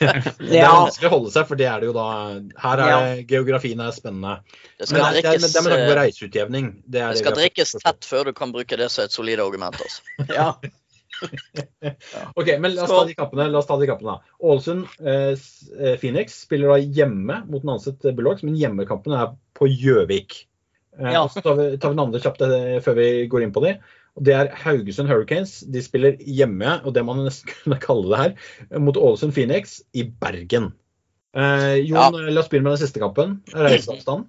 det 0.00 0.60
er 0.60 0.70
vanskelig 0.70 1.08
å 1.08 1.12
holde 1.14 1.32
seg, 1.34 1.46
for 1.48 1.60
det 1.60 1.66
er 1.68 1.80
det 1.82 1.88
jo 1.88 1.94
da 1.96 2.06
Her 2.60 2.82
er 2.84 2.90
ja. 2.90 2.98
geografien 3.28 3.80
er 3.84 3.94
spennende. 3.96 4.38
Det 4.78 4.86
Men 4.86 4.90
skal 4.90 5.00
det 5.00 5.00
det 5.00 5.08
er, 5.08 5.16
drikkes, 5.16 5.46
det 5.46 5.60
er 5.60 5.66
med 5.66 5.74
tanke 5.74 5.88
eh, 5.88 5.96
reiseutjevning. 6.00 6.68
Det, 6.84 7.00
er 7.00 7.08
det 7.08 7.16
det 7.18 7.24
skal 7.24 7.38
drikkes 7.38 7.74
tett 7.84 8.08
før 8.08 8.30
du 8.30 8.34
kan 8.36 8.54
bruke 8.54 8.78
det 8.80 8.90
som 8.92 9.04
et 9.04 9.16
solid 9.16 9.42
argument. 9.42 9.80
Altså. 9.80 10.28
ja. 10.38 10.52
Ok, 12.38 12.48
men 12.58 12.74
la 12.74 12.84
oss 12.84 12.92
ta 12.92 13.04
de 13.08 13.16
kappene. 13.18 13.48
La 13.52 13.60
oss 13.60 13.68
ta 13.68 13.76
de 13.80 13.88
kappene 13.90 14.16
da. 14.16 14.34
Ålesund 14.42 14.86
eh, 15.00 15.32
eh, 15.34 15.96
Phoenix 16.00 16.40
spiller 16.46 16.72
da 16.74 16.78
hjemme 16.80 17.40
mot 17.50 17.64
Nanset 17.66 18.04
Bulldogs, 18.08 18.44
men 18.46 18.58
hjemmekampen 18.58 19.16
er 19.16 19.34
på 19.58 19.68
Gjøvik. 19.70 20.42
Eh, 20.98 21.12
Ja. 21.12 21.24
Så 21.28 21.42
tar 21.44 21.56
vi, 21.60 21.70
tar 21.78 21.92
vi 21.92 21.98
den 21.98 22.04
andre 22.06 22.22
kjapt 22.22 22.44
eh, 22.46 22.76
før 22.84 22.98
vi 22.98 23.08
går 23.30 23.46
inn 23.46 23.54
på 23.56 23.64
de. 23.66 23.76
Og 24.18 24.26
Det 24.26 24.34
er 24.34 24.52
Haugesund 24.64 25.08
Hurricanes. 25.10 25.60
De 25.70 25.82
spiller 25.84 26.18
hjemme, 26.26 26.80
og 26.84 26.94
det 26.96 27.04
man 27.06 27.22
nesten 27.24 27.50
kunne 27.54 27.80
kalle 27.82 28.10
det 28.10 28.24
her, 28.24 28.80
mot 28.82 28.98
Ålesund 28.98 29.36
Phoenix 29.36 29.80
i 29.94 30.04
Bergen. 30.04 30.72
Eh, 31.36 31.76
Jon, 31.86 32.18
la 32.26 32.42
oss 32.42 32.50
begynne 32.50 32.70
med 32.70 32.78
den 32.78 32.84
siste 32.86 33.02
kampen. 33.02 33.40
Reiseavstand. 33.54 34.26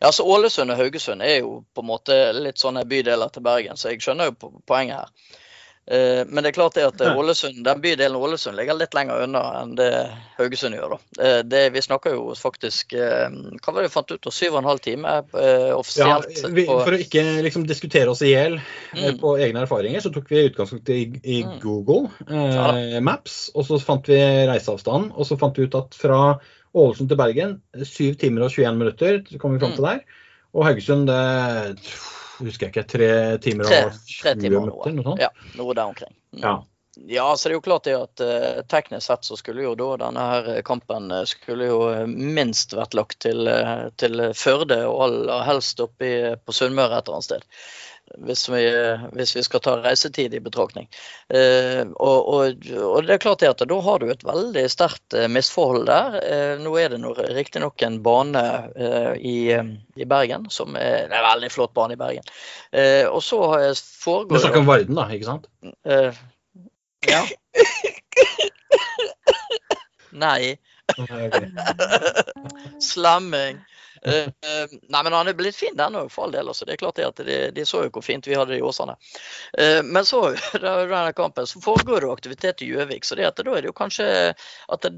Ja, 0.00 0.12
så 0.12 0.24
Ålesund 0.24 0.72
og 0.72 0.78
Haugesund 0.80 1.22
er 1.22 1.42
jo 1.42 1.58
på 1.76 1.82
en 1.84 1.90
måte 1.90 2.14
litt 2.36 2.60
sånne 2.60 2.86
bydeler 2.88 3.32
til 3.32 3.44
Bergen, 3.44 3.76
så 3.76 3.92
jeg 3.92 4.00
skjønner 4.00 4.30
jo 4.30 4.52
poenget 4.64 5.02
her. 5.02 5.42
Eh, 5.86 6.24
Men 6.26 6.42
det 6.42 6.50
er 6.50 6.56
klart 6.56 6.74
det 6.74 6.82
at 6.82 7.00
Ålesund, 7.16 7.60
den 7.64 7.80
bydelen 7.80 8.16
Ålesund 8.18 8.56
ligger 8.58 8.74
litt 8.74 8.94
lenger 8.96 9.22
unna 9.22 9.42
enn 9.62 9.76
det 9.78 9.90
Haugesund 10.36 10.74
gjør. 10.74 10.96
da. 10.96 11.22
Eh, 11.22 11.42
Det, 11.46 11.60
vi 11.72 11.82
snakker 11.84 12.10
jo 12.16 12.34
faktisk 12.34 12.92
eh, 12.98 13.28
Hva 13.62 13.72
var 13.72 13.82
det 13.82 13.88
vi 13.90 13.94
fant 13.94 14.10
ut? 14.10 14.26
av, 14.26 14.32
timer 14.82 15.22
eh, 15.38 15.68
Ja, 15.68 15.76
offisielt? 15.78 16.42
vi, 16.50 16.64
for 16.66 16.90
å 16.90 16.98
ikke 16.98 17.22
liksom, 17.46 17.66
diskutere 17.70 18.10
oss 18.10 18.22
i 18.22 18.32
hjel 18.34 18.58
eh, 18.58 19.12
Mm. 19.12 19.18
på 19.20 19.36
egne 19.38 19.62
erfaringer, 19.62 20.00
så 20.02 20.10
tok 20.12 20.28
vi 20.30 20.48
utgangspunkt 20.50 20.88
i, 20.90 21.00
i 21.22 21.42
Mm. 21.44 21.60
Google 21.62 22.10
eh, 22.28 22.98
Maps. 23.00 23.50
Og 23.54 23.64
så 23.66 23.78
fant 23.78 24.06
vi 24.08 24.18
reiseavstanden. 24.50 25.12
Og 25.14 25.26
så 25.26 25.38
fant 25.38 25.54
vi 25.56 25.68
ut 25.68 25.74
at 25.78 25.94
fra 25.94 26.40
Ålesund 26.74 27.08
til 27.08 27.16
Bergen 27.16 27.60
7 27.78 28.16
timer 28.18 28.42
og 28.42 28.50
21 28.50 28.76
minutter 28.76 29.22
så 29.30 29.38
kom 29.38 29.52
vi 29.54 29.60
fram 29.62 29.70
Mm. 29.70 29.76
til 29.76 29.84
der. 29.86 30.00
Og 30.52 30.64
Haugesund 30.66 31.06
det 31.06 31.76
husker 32.38 32.68
jeg 32.68 32.74
ikke, 32.74 32.86
tre 32.90 33.10
timer 33.42 33.68
og 33.68 33.72
tre 33.72 34.34
20 34.36 34.40
timer 34.44 34.56
og 34.56 34.64
minutter? 34.64 34.96
Noe 34.96 35.06
sånt? 35.10 35.22
Ja, 35.22 35.52
noe 35.58 35.76
der 35.76 35.92
omkring. 35.92 36.16
Mm. 36.36 36.42
Ja. 36.44 36.56
Ja, 37.04 37.36
så 37.36 37.48
det 37.48 37.52
er 37.52 37.58
jo 37.58 37.64
klart 37.66 37.84
det 37.84 37.92
at 37.92 38.20
eh, 38.24 38.62
teknisk 38.72 39.04
sett 39.04 39.26
så 39.28 39.36
skulle 39.36 39.66
jo 39.66 39.74
da 39.76 39.88
denne 40.00 40.22
her 40.30 40.46
kampen 40.64 41.10
eh, 41.12 41.26
skulle 41.28 41.68
jo 41.68 41.80
eh, 41.90 42.06
minst 42.08 42.72
vært 42.72 42.96
lagt 42.96 43.18
til, 43.20 43.44
eh, 43.52 43.90
til 44.00 44.22
Førde 44.32 44.78
og 44.88 45.02
aller 45.04 45.44
helst 45.44 45.82
oppe 45.84 46.08
på 46.40 46.56
Sunnmøre 46.56 46.96
et 46.96 47.04
eller 47.04 47.18
annet 47.18 47.28
sted. 47.28 47.44
Hvis 48.22 48.48
vi, 48.48 48.62
hvis 49.18 49.34
vi 49.36 49.42
skal 49.44 49.60
ta 49.64 49.74
reisetid 49.82 50.34
i 50.34 50.40
betraktning. 50.40 50.86
Eh, 51.28 51.82
og, 51.84 52.28
og, 52.30 52.44
og 52.78 53.04
det 53.04 53.14
er 53.16 53.22
klart 53.22 53.42
at 53.44 53.64
da 53.66 53.80
har 53.82 53.98
du 54.00 54.10
et 54.12 54.24
veldig 54.24 54.70
sterkt 54.70 55.14
eh, 55.16 55.26
misforhold 55.32 55.86
der. 55.90 56.18
Eh, 56.22 56.54
nå 56.62 56.76
er 56.80 56.88
det 56.94 57.00
riktignok 57.36 57.82
en 57.82 58.02
bane 58.06 58.44
eh, 58.76 59.12
i, 59.18 59.36
i 59.98 60.04
Bergen, 60.08 60.46
som 60.54 60.76
er, 60.78 61.08
det 61.10 61.16
er 61.16 61.20
en 61.20 61.30
veldig 61.32 61.50
flott 61.52 61.74
bane 61.76 61.92
i 61.96 62.00
Bergen. 62.00 62.26
Eh, 62.72 63.04
og 63.10 63.22
så 63.26 63.40
eh, 63.58 63.72
Vi 63.74 63.80
foregår 64.06 64.38
snakker 64.46 64.62
om 64.62 64.70
Varden, 64.70 65.02
da, 65.02 65.08
ikke 65.12 65.30
sant? 65.32 65.50
Eh, 65.84 66.12
ja. 67.10 67.22
Nei. 70.26 70.56
Ok. 70.96 71.10
Eh, 74.02 74.22
eh, 74.22 74.68
nei, 74.88 75.02
men 75.02 75.12
han 75.12 75.28
er 75.28 75.34
blitt 75.34 75.56
fin, 75.56 75.76
den 75.76 75.96
òg, 75.98 76.10
for 76.12 76.26
all 76.26 76.34
del. 76.34 76.48
Altså. 76.48 76.64
Det 76.64 76.76
er 76.76 76.82
klart 76.82 76.98
det 77.00 77.08
at 77.08 77.22
de, 77.26 77.38
de 77.54 77.66
så 77.68 77.84
jo 77.86 77.92
hvor 77.94 78.04
fint 78.04 78.26
vi 78.28 78.36
hadde 78.36 78.54
det 78.54 78.60
i 78.60 78.66
Åsane. 78.66 78.96
Eh, 79.58 79.82
men 79.84 80.06
så, 80.06 80.22
denne 80.60 81.12
kampen, 81.16 81.46
så 81.46 81.62
foregår 81.64 82.04
det 82.04 82.12
aktivitet 82.12 82.64
i 82.64 82.70
Gjøvik. 82.72 83.04
Så 83.04 83.18
det 83.18 83.28
at, 83.28 83.42
da 83.42 83.56
er 83.56 83.64
det 83.64 83.72
jo 83.72 83.76
kanskje 83.76 84.08
at 84.32 84.86
det, 84.86 84.92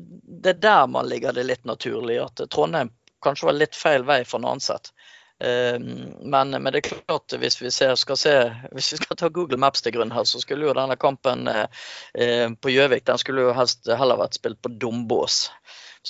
det 0.44 0.56
er 0.56 0.64
der 0.68 0.86
man 0.90 1.10
ligger 1.10 1.36
det 1.36 1.46
litt 1.48 1.68
naturlig. 1.68 2.20
At 2.24 2.42
Trondheim 2.50 2.92
kanskje 3.24 3.50
var 3.50 3.58
litt 3.58 3.78
feil 3.78 4.06
vei 4.08 4.22
for 4.28 4.42
Nanset. 4.42 4.92
Men, 5.38 6.50
men, 6.50 6.66
det 6.74 6.80
er 6.80 6.86
klart, 6.88 7.34
hvis 7.38 7.60
vi, 7.60 7.70
ser, 7.70 7.92
skal 7.94 8.16
se, 8.18 8.32
hvis 8.74 8.92
vi 8.92 8.98
skal 8.98 9.18
ta 9.20 9.28
Google 9.30 9.60
Maps 9.62 9.84
til 9.84 9.94
grunn 9.94 10.10
her, 10.10 10.26
så 10.26 10.40
skulle 10.42 10.66
jo 10.66 10.74
denne 10.74 10.96
kampen 10.98 11.46
på 11.46 12.72
Gjøvik 12.74 13.06
den 13.06 13.20
skulle 13.22 13.46
jo 13.46 13.54
helst 13.54 13.86
heller 13.86 14.18
vært 14.18 14.40
spilt 14.40 14.58
på 14.62 14.72
Dombås. 14.82 15.44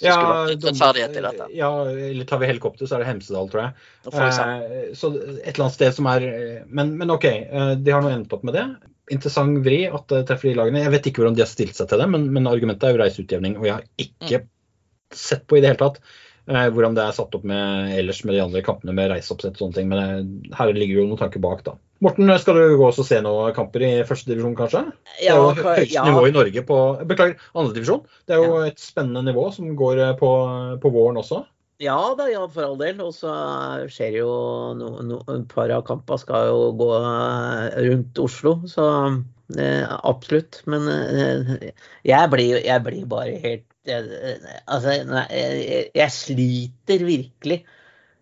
Ja, 0.03 0.15
ja, 1.55 1.71
eller 1.89 2.29
tar 2.29 2.43
vi 2.43 2.51
helikopter, 2.51 2.87
så 2.87 2.97
er 2.97 3.03
det 3.03 3.09
Hemsedal, 3.09 3.49
tror 3.51 3.65
jeg. 3.65 3.89
Eh, 4.13 4.93
så 4.95 5.11
et 5.17 5.51
eller 5.55 5.65
annet 5.65 5.79
sted 5.79 5.97
som 5.97 6.07
er 6.13 6.29
Men, 6.69 6.95
men 7.01 7.11
OK, 7.11 7.27
de 7.81 7.95
har 7.95 8.05
nå 8.05 8.13
endt 8.13 8.37
opp 8.37 8.47
med 8.47 8.59
det 8.59 8.69
interessant 9.13 9.61
vri 9.65 9.83
at 9.89 10.07
det 10.13 10.25
treffer 10.29 10.51
de 10.51 10.57
lagene. 10.59 10.85
Jeg 10.85 10.93
vet 10.95 11.11
ikke 11.11 11.23
hvordan 11.23 11.37
de 11.39 11.45
har 11.45 11.51
stilt 11.51 11.77
seg 11.79 11.91
til 11.91 12.03
det, 12.03 12.09
men, 12.13 12.29
men 12.35 12.49
argumentet 12.51 12.89
er 12.89 12.95
jo 12.95 13.03
reiseutjevning. 13.03 13.59
Og 13.61 13.69
jeg 13.69 13.77
har 13.77 13.87
ikke 14.05 14.43
mm. 14.45 14.49
sett 15.17 15.47
på 15.49 15.59
i 15.59 15.63
det 15.65 15.73
hele 15.73 15.81
tatt 15.81 16.01
eh, 16.03 16.09
hvordan 16.49 16.97
det 16.97 17.05
er 17.05 17.17
satt 17.17 17.35
opp 17.37 17.45
med 17.47 17.93
ellers 17.99 18.23
med 18.25 18.37
de 18.37 18.41
andre 18.45 18.63
kampene 18.65 18.95
med 18.97 19.11
reiseoppsett 19.13 19.59
og 19.59 19.67
sånne 19.67 19.77
ting. 19.77 19.91
Men 19.91 20.01
eh, 20.01 20.57
her 20.57 20.73
ligger 20.77 21.03
jo 21.03 21.07
noen 21.11 21.21
tanker 21.21 21.43
bak, 21.45 21.61
da. 21.67 21.77
Morten, 22.05 22.31
skal 22.39 22.55
du 22.55 22.77
gå 22.79 22.89
og 22.89 22.99
se 23.03 23.19
noen 23.25 23.55
kamper 23.57 23.83
i 23.83 23.93
første 24.07 24.31
divisjon, 24.31 24.55
kanskje? 24.59 24.85
Ja, 25.25 25.35
det 25.35 25.65
er 25.65 25.67
høyeste 25.67 25.97
ja. 25.97 26.07
nivå 26.07 26.29
i 26.29 26.35
Norge 26.37 26.63
på 26.69 26.81
Beklager, 27.11 27.41
andredivisjon. 27.59 28.05
Det 28.29 28.37
er 28.37 28.45
jo 28.45 28.59
ja. 28.63 28.69
et 28.71 28.83
spennende 28.83 29.25
nivå 29.27 29.49
som 29.55 29.73
går 29.79 30.03
eh, 30.07 30.19
på, 30.21 30.33
på 30.83 30.93
våren 30.95 31.21
også. 31.21 31.43
Ja 31.79 31.99
da, 32.19 32.27
ja, 32.27 32.43
for 32.51 32.67
all 32.67 32.79
del. 32.81 33.03
Og 33.05 33.13
så 33.15 33.33
skjer 33.91 34.21
jo 34.21 34.31
no, 34.79 34.93
no, 35.07 35.21
et 35.35 35.51
par 35.53 35.71
av 35.75 35.85
kampene 35.87 36.23
skal 36.23 36.49
jo 36.51 36.71
gå 36.79 36.93
eh, 36.99 37.83
rundt 37.91 38.23
Oslo. 38.23 38.61
Så 38.71 38.87
absolutt. 39.57 40.63
Men 40.69 40.89
eh, 40.93 41.73
jeg, 42.05 42.31
blir, 42.33 42.61
jeg 42.65 42.85
blir 42.85 43.09
bare 43.09 43.41
helt 43.43 43.67
jeg, 43.89 44.05
Altså, 44.67 44.99
jeg, 45.33 45.91
jeg, 45.97 46.13
sliter 46.13 47.05
virkelig 47.09 47.63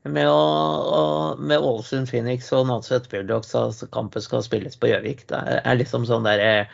med 0.07 0.29
å, 0.31 1.35
med 1.43 1.59
Ålesund 1.59 2.07
Phoenix 2.07 2.53
og 2.55 2.69
Nanset 2.69 3.09
Bulldogs 3.11 3.55
at 3.59 3.83
kampen 3.95 4.23
skal 4.23 4.45
spilles 4.47 4.79
på 4.79 4.93
Gjøvik. 4.93 5.27
Det 5.33 5.41
er 5.59 5.81
liksom 5.81 6.07
sånn 6.07 6.29
derre 6.29 6.69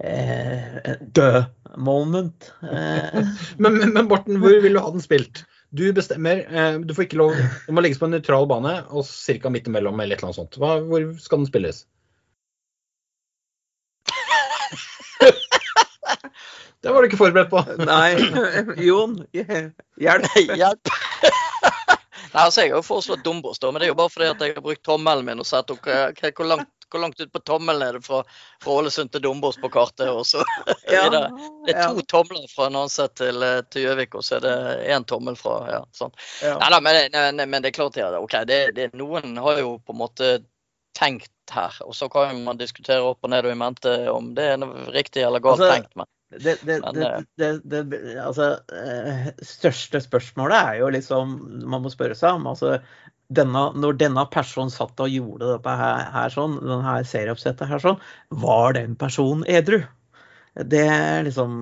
eh, 0.00 0.96
død 1.12 1.76
moment. 1.76 2.50
Eh. 2.64 3.20
men, 3.62 3.76
men, 3.76 3.92
men 3.92 4.08
Borten, 4.08 4.40
hvor 4.40 4.56
vil 4.64 4.76
du 4.76 4.80
ha 4.80 4.90
den 4.94 5.04
spilt? 5.04 5.44
Du 5.76 5.84
bestemmer. 5.94 6.42
Eh, 6.48 6.80
du 6.82 6.96
får 6.96 7.06
ikke 7.06 7.20
lov 7.20 7.36
Den 7.36 7.76
må 7.76 7.84
legges 7.84 8.00
på 8.00 8.08
en 8.08 8.16
nøytral 8.16 8.48
bane 8.50 8.80
og 8.88 9.06
ca. 9.06 9.52
midt 9.52 9.68
imellom 9.70 10.00
eller 10.00 10.16
et 10.16 10.22
eller 10.22 10.32
annet 10.32 10.40
sånt. 10.40 10.60
Hva, 10.62 10.78
hvor 10.88 11.10
skal 11.20 11.44
den 11.44 11.50
spilles? 11.52 11.84
Det 16.80 16.92
var 16.92 17.02
du 17.02 17.10
ikke 17.10 17.20
forberedt 17.20 17.50
på. 17.52 17.60
Nei. 17.90 18.16
Jon, 18.80 19.18
hjelp. 19.36 20.28
hjelp. 20.60 20.92
Nei, 22.30 22.44
altså 22.44 22.62
Jeg 22.62 22.74
har 22.76 22.84
foreslått 22.86 23.24
Dombås, 23.26 23.58
men 23.62 23.80
det 23.80 23.88
er 23.88 23.92
jo 23.94 23.98
bare 23.98 24.12
fordi 24.12 24.28
at 24.30 24.44
jeg 24.44 24.54
har 24.54 24.64
brukt 24.64 24.84
tommelen 24.86 25.26
min 25.26 25.42
og 25.42 25.48
sett 25.48 25.72
hvor 25.72 26.46
langt 26.46 26.70
hvor 26.90 27.00
langt 27.00 27.20
ut 27.20 27.32
på 27.32 27.38
tommelen 27.38 27.82
er 27.82 27.92
det 27.92 28.02
fra, 28.02 28.22
fra 28.62 28.72
Ålesund 28.72 29.12
til 29.12 29.22
Dombås 29.22 29.56
på 29.62 29.68
kartet? 29.68 30.08
og 30.08 30.26
så 30.26 30.42
ja, 30.90 31.08
det, 31.10 31.20
det, 31.66 31.74
er 31.74 31.92
to 31.92 32.02
ja. 32.02 32.06
tomler 32.08 32.46
fra 32.50 32.68
Nanset 32.72 33.14
til, 33.20 33.42
eh, 33.46 33.60
til 33.70 33.86
Gjøvik, 33.86 34.16
og 34.18 34.24
så 34.26 34.38
er 34.38 34.46
det 34.46 34.54
én 34.94 35.06
tommel 35.06 35.38
fra 35.38 35.58
ja, 35.70 35.82
sånn. 35.96 36.14
Ja. 36.42 36.56
Nei, 36.58 36.70
da, 36.74 36.80
men, 36.82 37.00
nei, 37.38 37.46
men, 37.46 37.62
det 37.62 37.70
er 37.70 37.76
klart 37.78 37.98
ja, 38.00 38.10
okay, 38.18 38.46
det, 38.48 38.62
det, 38.78 38.90
noen 38.98 39.38
har 39.38 39.62
jo 39.62 39.76
på 39.78 39.94
en 39.94 40.02
måte 40.02 40.32
tenkt 40.98 41.54
her, 41.54 41.74
og 41.86 41.94
så 41.94 42.10
kan 42.10 42.42
man 42.44 42.58
diskutere 42.58 43.02
opp 43.06 43.22
og 43.22 43.30
ned 43.32 43.46
og 43.46 43.54
i 43.54 43.58
mente 43.58 43.94
om 44.10 44.32
det 44.34 44.52
er 44.52 44.64
riktig 44.94 45.22
eller 45.26 45.42
galt 45.42 45.62
altså, 45.62 45.76
tenkt. 45.78 45.94
men 45.98 46.10
det, 46.30 46.56
det, 46.62 46.80
Men, 46.94 47.26
det, 47.36 47.48
det, 47.66 48.00
altså, 48.22 48.52
eh, 48.70 49.30
største 49.42 49.98
spørsmålet 50.04 50.56
er 50.56 50.76
jo 50.78 50.90
liksom 50.94 51.32
man 51.66 51.82
må 51.82 51.90
spørre 51.90 52.14
seg 52.14 52.38
om 52.38 52.46
altså, 52.52 52.76
denne, 53.34 53.64
når 53.78 53.98
denne 53.98 54.24
personen 54.30 54.70
satt 54.70 55.00
og 55.02 55.10
gjorde 55.10 55.48
dette 55.56 55.74
her, 55.80 56.04
her 56.14 56.34
sånn, 56.34 56.58
denne 56.62 56.94
serieoppsettet 57.06 57.70
her 57.70 57.82
sånn, 57.82 57.98
var 58.42 58.76
den 58.78 58.94
personen 58.98 59.42
edru? 59.50 59.80
Det 60.54 60.84
er 60.86 61.26
liksom 61.26 61.56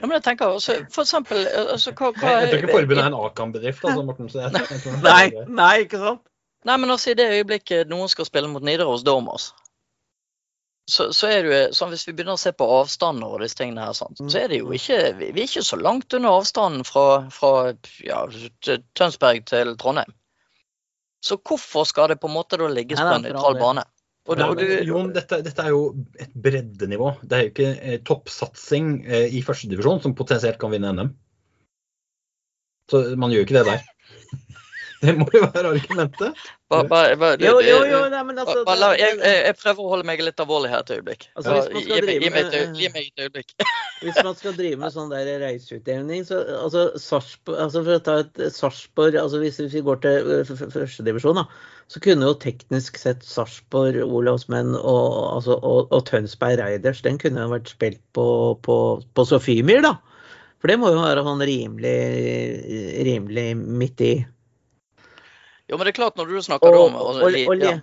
ja, 0.00 0.08
men 0.08 0.16
jeg 0.16 0.24
tenker 0.26 0.50
også, 0.56 0.80
for 0.90 1.06
eksempel 1.06 1.44
altså, 1.46 1.92
hva, 1.94 2.10
hva, 2.18 2.30
Jeg 2.42 2.48
tror 2.50 2.64
ikke 2.64 2.74
forbundet 2.74 3.04
er 3.04 3.10
en 3.12 3.18
Akan-bedrift, 3.20 3.84
altså, 3.86 4.02
Morten. 4.06 4.30
Så 4.30 4.40
jeg, 4.42 4.50
jeg 4.66 5.02
nei, 5.04 5.44
nei, 5.46 5.74
ikke 5.86 6.00
sant? 6.02 6.24
Nei, 6.66 6.78
men 6.82 6.90
altså, 6.90 7.12
i 7.12 7.18
det 7.18 7.28
øyeblikket 7.36 7.90
noen 7.92 8.10
skal 8.10 8.26
spille 8.26 8.50
mot 8.50 8.64
Nidaros 8.66 9.04
Dormos, 9.06 9.52
så, 10.90 11.12
så, 11.16 11.28
er 11.32 11.44
det 11.44 11.52
jo 11.52 11.60
sånn 11.72 11.94
hvis 11.94 12.04
vi 12.08 12.12
begynner 12.12 12.36
å 12.36 12.40
se 12.40 12.52
på 12.52 12.66
avstander 12.78 13.32
og 13.32 13.40
disse 13.40 13.56
tingene 13.56 13.86
her, 13.86 13.94
sånn, 13.96 14.18
så 14.20 14.42
er 14.42 14.52
det 14.52 14.58
jo 14.60 14.68
mm. 14.68 14.74
ikke 14.76 14.98
Vi 15.20 15.30
er 15.32 15.46
ikke 15.46 15.64
så 15.64 15.78
langt 15.80 16.12
under 16.16 16.36
avstanden 16.40 16.84
fra, 16.84 17.06
fra 17.32 17.72
ja, 18.04 18.20
Tønsberg 18.98 19.46
til 19.48 19.72
Trondheim. 19.80 20.12
Så 21.24 21.38
hvorfor 21.40 21.88
skal 21.88 22.12
det 22.12 22.18
på 22.20 22.28
en 22.28 22.36
måte 22.36 22.60
da 22.60 22.68
ligges 22.68 23.00
på 23.00 23.12
en 23.14 23.24
nøytral 23.24 23.56
bane? 23.56 23.86
Og 24.24 24.36
det, 24.36 24.44
og 24.44 24.60
du, 24.60 24.68
Jon, 24.88 25.08
dette, 25.12 25.40
dette, 25.44 25.64
er 25.64 25.72
jo 25.72 25.80
et 26.20 26.32
breddenivå. 26.46 27.10
Det 27.24 27.36
er 27.36 27.42
jo 27.42 27.52
ikke 27.52 27.72
eh, 27.74 27.96
toppsatsing 28.08 28.92
eh, 29.04 29.26
i 29.36 29.42
førstedivisjon 29.44 30.00
som 30.04 30.14
potensielt 30.16 30.60
kan 30.60 30.72
vinne 30.72 30.92
NM. 30.96 31.10
Så 32.92 33.02
man 33.20 33.32
gjør 33.32 33.42
jo 33.42 33.48
ikke 33.48 33.58
det 33.58 33.66
der. 33.68 33.84
Det 35.04 35.14
må 35.18 35.26
jo 35.34 35.42
være 35.44 35.70
argumentet. 35.74 36.44
Bare, 36.72 36.86
bare, 36.88 37.16
bare, 37.20 37.36
jo, 37.44 37.58
jo, 37.62 37.76
jo, 37.86 37.98
nei, 38.10 38.20
men 38.26 38.38
altså, 38.40 38.62
bare, 38.66 38.94
jeg, 38.98 39.18
jeg, 39.20 39.56
prøver 39.60 39.84
å 39.84 39.90
holde 39.92 40.06
meg 40.08 40.22
litt 40.24 40.40
alvorlig 40.42 40.70
her 40.72 40.80
et 40.80 40.92
øyeblikk. 40.96 41.26
Altså, 41.36 41.58
meg, 41.74 41.84
gi, 41.84 42.00
meg, 42.32 42.56
gi, 42.78 42.88
meg, 42.94 43.10
et 43.12 43.26
øyeblikk. 43.26 43.52
Hvis 44.04 44.18
man 44.24 44.38
skal 44.38 44.56
drive 44.56 44.80
med 44.80 44.94
sånn 44.94 45.12
der 45.12 45.28
reiseutjevning, 45.42 46.24
så 46.28 46.40
altså, 46.56 46.86
Sarsborg, 47.00 47.60
altså 47.66 47.84
for 47.84 47.98
å 47.98 48.02
ta 48.04 48.16
et 48.24 48.42
Sarpsborg 48.52 49.16
altså 49.20 49.40
Hvis 49.42 49.60
vi 49.72 49.84
går 49.84 50.00
til 50.04 50.32
uh, 50.40 50.54
førstedivisjon, 50.74 51.44
så 51.92 52.02
kunne 52.04 52.30
jo 52.30 52.38
teknisk 52.40 52.98
sett 53.00 53.24
Sarpsborg, 53.28 54.00
Olavsmenn 54.04 54.72
og, 54.74 55.06
altså, 55.36 55.58
og, 55.60 55.92
og, 55.92 56.02
Tønsberg 56.08 56.58
Reiders 56.62 57.04
den 57.04 57.20
kunne 57.20 57.44
jo 57.44 57.52
vært 57.52 57.70
spilt 57.76 58.02
på, 58.16 58.26
på, 58.64 58.78
på 59.14 59.28
Sofiemyr, 59.28 59.84
da. 59.84 59.96
For 60.64 60.72
det 60.72 60.78
må 60.80 60.88
jo 60.94 61.02
være 61.04 61.20
sånn 61.26 61.42
rimelig, 61.44 61.98
rimelig 63.04 63.50
midt 63.52 64.00
i. 64.00 64.14
Jo, 65.70 65.78
men 65.78 65.86
det 65.86 65.94
er 65.94 65.96
klart 65.96 66.18
når 66.20 66.28
du 66.28 66.38
snakker 66.44 66.76
og, 66.76 66.90
om 66.90 66.96
og, 67.00 67.22
og, 67.24 67.62
ja. 67.62 67.78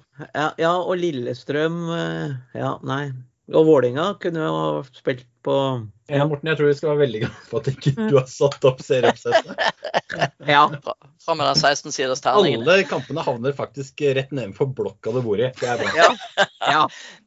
ja, 0.62 0.74
og 0.78 0.94
Lillestrøm 1.02 1.80
eh, 1.96 2.36
Ja, 2.58 2.76
nei. 2.86 3.04
Og 3.52 3.66
Vålinga 3.68 4.14
kunne 4.22 4.46
jo 4.46 4.60
spilt 4.96 5.26
på 5.44 5.56
ja, 6.12 6.26
Morten, 6.28 6.52
jeg 6.52 6.60
tror 6.60 6.68
vi 6.70 6.76
skal 6.78 6.92
være 6.92 7.04
veldig 7.06 7.24
glad 7.24 7.40
for 7.48 7.62
at 7.62 7.72
ikke 7.72 7.94
du 7.98 8.18
har 8.18 8.28
satt 8.30 8.68
opp 8.68 8.84
serieoppsettet. 8.84 9.56
ja. 10.54 10.66
Fra 11.26 11.36
med 11.36 11.46
den 11.48 11.56
16 11.56 11.92
siders 11.92 12.22
terningen. 12.22 12.64
Alle 12.66 12.84
kampene 12.90 13.22
havner 13.22 13.54
faktisk 13.54 14.02
rett 14.02 14.32
nedenfor 14.34 14.72
blokka 14.74 15.12
du 15.14 15.20
bor 15.22 15.38
i. 15.38 15.52
Det 15.60 15.68
er 15.70 15.78
bra. 15.78 15.92
ja. 15.96 16.08
ja. 16.66 16.80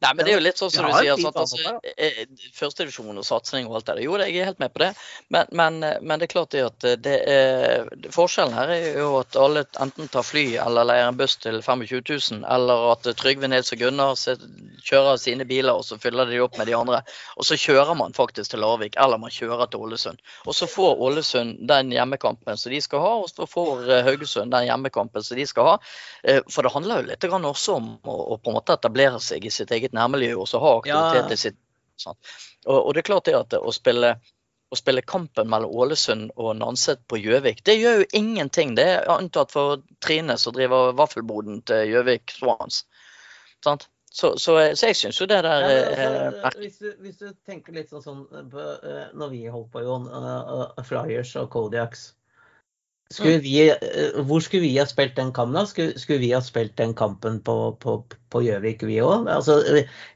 Nei, 0.03 0.09
men 0.09 0.19
det 0.19 0.33
er 0.33 0.35
jo 0.35 0.43
litt 0.43 0.59
sånn 0.59 0.73
som 0.73 0.89
du 0.89 0.91
sier. 0.97 1.15
Sånn, 1.15 1.31
Altså, 1.35 1.77
eh, 1.95 2.25
Førstedivisjon 2.55 3.21
og 3.21 3.25
satsing 3.27 3.69
og 3.69 3.77
alt 3.79 3.87
det 3.87 3.95
der. 3.95 4.03
Jo, 4.03 4.17
jeg 4.19 4.35
er 4.35 4.49
helt 4.49 4.59
med 4.59 4.73
på 4.75 4.83
det. 4.83 4.89
Men, 5.31 5.47
men, 5.55 5.79
men 6.01 6.19
det 6.19 6.27
er 6.27 6.33
klart 6.33 6.51
det 6.51 6.65
at 6.65 6.87
det 7.05 7.15
er, 7.31 7.87
forskjellen 8.11 8.55
her 8.57 8.73
er 8.75 8.99
jo 8.99 9.13
at 9.21 9.39
alle 9.39 9.63
enten 9.83 10.11
tar 10.11 10.27
fly 10.27 10.43
eller 10.65 10.89
leier 10.91 11.07
en 11.07 11.19
buss 11.19 11.37
til 11.39 11.61
25 11.61 12.03
000, 12.03 12.43
eller 12.57 12.89
at 12.91 13.07
Trygve 13.19 13.47
Nils 13.51 13.71
og 13.71 13.79
Gunnar 13.79 14.19
kjører 14.85 15.21
sine 15.21 15.47
biler 15.47 15.79
og 15.79 15.87
så 15.87 15.97
fyller 16.01 16.27
de 16.29 16.43
opp 16.43 16.59
med 16.59 16.67
de 16.67 16.75
andre. 16.75 16.99
Og 17.39 17.47
så 17.47 17.55
kjører 17.59 17.95
man 17.95 18.15
faktisk 18.17 18.51
til 18.51 18.67
Larvik, 18.75 18.95
eller 18.95 19.17
man 19.17 19.31
kjører 19.31 19.69
til 19.71 19.79
Ålesund. 19.79 20.21
Og 20.45 20.55
så 20.55 20.67
får 20.67 21.01
Ålesund 21.01 21.67
den 21.67 21.91
hjemmekampen 21.91 22.57
som 22.57 22.71
de 22.71 22.81
skal 22.81 22.99
ha, 22.99 23.13
og 23.23 23.29
så 23.29 23.47
får 23.47 23.89
eh, 23.89 24.03
Haugesund 24.03 24.51
den 24.51 24.67
hjemmekampen 24.67 25.23
som 25.23 25.37
de 25.37 25.45
skal 25.47 25.69
ha. 25.69 25.75
Eh, 26.23 26.41
for 26.51 26.63
det 26.63 26.73
handler 26.73 27.01
jo 27.01 27.09
litt 27.09 27.23
også 27.25 27.75
om 27.79 27.91
å, 28.03 28.37
på 28.37 28.51
en 28.51 28.57
måte 28.57 28.75
etablere 28.75 29.19
seg 29.19 29.45
i 29.45 29.51
sitt 29.51 29.71
eget 29.71 29.93
nærmiljø 29.93 30.35
og 30.35 30.47
så 30.49 30.59
ha 30.59 30.77
aktivitet 30.79 31.31
i 31.31 31.37
sitt 31.37 31.59
sånn. 31.97 32.17
og, 32.65 32.79
og, 32.79 32.93
det 32.93 33.03
er 33.03 33.07
klart 33.11 33.25
det 33.29 33.37
at 33.37 33.55
å 33.55 33.71
spille 33.71 34.17
å 34.73 34.75
spille 34.75 35.03
kampen 35.05 35.47
mellom 35.47 35.71
Ålesund 35.77 36.31
og 36.41 36.55
Nanset 36.57 37.03
på 37.07 37.19
Gjøvik, 37.21 37.61
det 37.63 37.77
gjør 37.77 38.01
jo 38.01 38.07
ingenting. 38.17 38.73
Det 38.75 38.87
er 38.95 39.11
unntatt 39.13 39.53
for 39.53 39.83
Trine 40.03 40.39
som 40.41 40.55
driver 40.57 40.95
vaffelboden 40.97 41.61
til 41.69 41.93
Gjøvik 41.93 42.33
Swans. 42.33 42.81
Sant? 43.63 43.85
Så, 44.15 44.35
så, 44.39 44.53
så, 44.79 44.87
jeg 44.87 44.95
syns 44.95 45.17
jo 45.19 45.27
det 45.27 45.41
der 45.43 45.65
ja, 45.67 45.79
altså, 45.83 46.47
eh, 46.47 46.59
hvis, 46.61 46.77
du, 46.79 46.91
hvis, 47.03 47.17
du, 47.19 47.33
tenker 47.43 47.75
litt 47.75 47.89
sånn, 47.91 48.03
sånn 48.03 48.51
på, 48.51 48.67
når 49.19 49.33
vi 49.33 49.41
holdt 49.51 49.73
på, 49.73 49.81
Jon, 49.83 50.07
uh, 50.07 50.69
Flyers 50.87 51.33
og 51.41 51.49
Kodiaks 51.51 52.13
skulle 53.13 53.35
mm. 53.37 53.41
vi, 53.43 53.73
Hvor 54.25 54.39
skulle 54.41 54.63
vi 54.63 54.77
ha 54.77 54.85
spilt 54.89 55.15
den 55.15 55.33
kampen? 55.33 55.67
Skulle, 55.67 55.99
skulle 55.99 56.23
vi 56.23 56.31
ha 56.33 56.41
spilt 56.41 56.73
den 56.77 56.95
kampen 56.97 57.37
på 57.45 58.41
Gjøvik, 58.41 58.81
vi 58.87 58.97
òg? 59.03 59.27
Altså, 59.29 59.59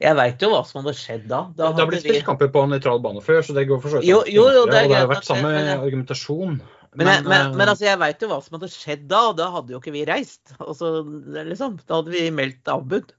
jeg 0.01 0.17
veit 0.17 0.41
jo 0.41 0.49
hva 0.55 0.63
som 0.67 0.81
hadde 0.81 0.95
skjedd 0.97 1.27
da. 1.29 1.43
Da, 1.53 1.69
det 1.75 1.83
har 1.83 1.91
blitt 1.91 2.03
spilt 2.03 2.21
vi... 2.21 2.25
kamper 2.31 2.49
på 2.55 2.65
nøytral 2.71 3.03
bane 3.03 3.21
før, 3.23 3.43
så 3.45 3.55
det 3.57 3.67
går 3.69 3.83
for 3.83 3.93
så 3.93 4.01
vidt. 4.01 4.09
det, 4.71 4.81
det 4.89 4.97
har 4.97 5.11
vært 5.11 5.29
samme 5.29 5.53
men, 5.53 5.69
argumentasjon. 5.75 6.57
Men, 6.97 7.05
men, 7.05 7.29
men, 7.29 7.53
men 7.59 7.69
altså, 7.69 7.85
jeg 7.85 8.01
veit 8.01 8.25
jo 8.25 8.31
hva 8.31 8.41
som 8.41 8.57
hadde 8.57 8.71
skjedd 8.73 9.05
da, 9.11 9.21
og 9.29 9.37
da 9.37 9.51
hadde 9.53 9.75
jo 9.75 9.83
ikke 9.83 9.93
vi 9.93 10.03
reist. 10.09 10.55
Altså, 10.57 10.95
liksom, 11.37 11.77
da 11.85 12.01
hadde 12.01 12.15
vi 12.15 12.25
meldt 12.33 12.73
avbud. 12.73 13.13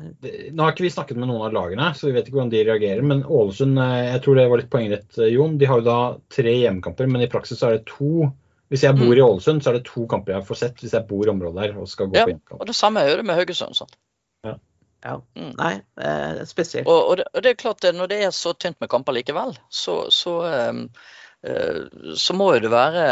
Nå 0.00 0.62
har 0.62 0.72
ikke 0.72 0.84
vi 0.86 0.90
snakket 0.92 1.18
med 1.20 1.28
noen 1.28 1.46
av 1.46 1.52
lagene, 1.54 1.90
så 1.94 2.08
vi 2.08 2.14
vet 2.16 2.28
ikke 2.28 2.38
hvordan 2.38 2.52
de 2.52 2.64
reagerer. 2.64 3.02
Men 3.06 3.22
Ålesund, 3.24 3.78
eh, 3.78 4.12
jeg 4.14 4.22
tror 4.24 4.38
det 4.38 4.48
var 4.50 4.62
litt 4.62 4.70
poengrett, 4.72 5.18
eh, 5.18 5.32
Jon. 5.34 5.58
De 5.60 5.68
har 5.68 5.80
jo 5.80 5.86
da 5.86 5.98
tre 6.32 6.54
hjemmekamper, 6.62 7.08
men 7.10 7.22
i 7.22 7.30
praksis 7.32 7.62
er 7.62 7.78
det 7.78 7.86
to 7.86 8.30
Hvis 8.70 8.84
jeg 8.86 8.94
bor 8.94 9.10
Mm. 9.10 9.18
i 9.18 9.22
Ålesund, 9.24 9.62
så 9.64 9.70
er 9.70 9.72
det 9.80 9.84
to 9.88 10.06
kamper 10.06 10.32
jeg 10.36 10.46
får 10.46 10.56
sett 10.60 10.76
hvis 10.78 10.92
jeg 10.94 11.08
bor 11.08 11.26
i 11.26 11.30
området 11.32 11.56
der 11.58 11.78
og 11.80 11.88
skal 11.90 12.06
gå 12.06 12.14
Ja, 12.14 12.24
på 12.24 12.30
hjemmekamp. 12.30 12.60
Og 12.60 12.66
det 12.68 12.76
samme 12.78 13.00
er 13.00 13.08
jo 13.10 13.16
det 13.16 13.24
med 13.26 13.34
Haugesund. 13.34 13.74
sant? 13.74 13.96
Ja. 15.02 15.16
Mm. 15.34 15.56
Nei, 15.56 15.80
eh, 15.98 16.44
spesielt. 16.44 16.86
Og, 16.86 17.08
og, 17.10 17.16
det, 17.16 17.24
og 17.34 17.42
det 17.42 17.50
er 17.50 17.54
klart 17.58 17.82
når 17.82 18.06
det 18.12 18.20
er 18.22 18.30
så 18.30 18.52
tynt 18.54 18.76
med 18.80 18.88
kamper 18.88 19.12
likevel, 19.16 19.56
så, 19.70 20.06
så, 20.12 20.34
eh, 20.46 20.72
så 22.20 22.34
må 22.36 22.50
jo 22.52 22.60
det 22.66 22.68
være 22.68 23.04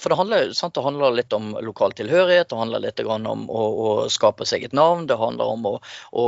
For 0.00 0.08
det 0.08 0.16
handler, 0.16 0.52
sant, 0.56 0.72
det 0.72 0.84
handler 0.86 1.12
litt 1.12 1.34
om 1.36 1.50
lokal 1.60 1.92
tilhørighet, 1.98 2.48
det 2.48 2.56
handler 2.56 2.80
litt 2.80 3.02
om 3.04 3.42
å, 3.44 3.64
å 3.68 3.90
skape 4.08 4.46
seg 4.48 4.64
et 4.64 4.76
navn. 4.76 5.04
Det 5.10 5.18
handler 5.20 5.52
om 5.52 5.68
å, 5.68 5.74
å, 6.16 6.24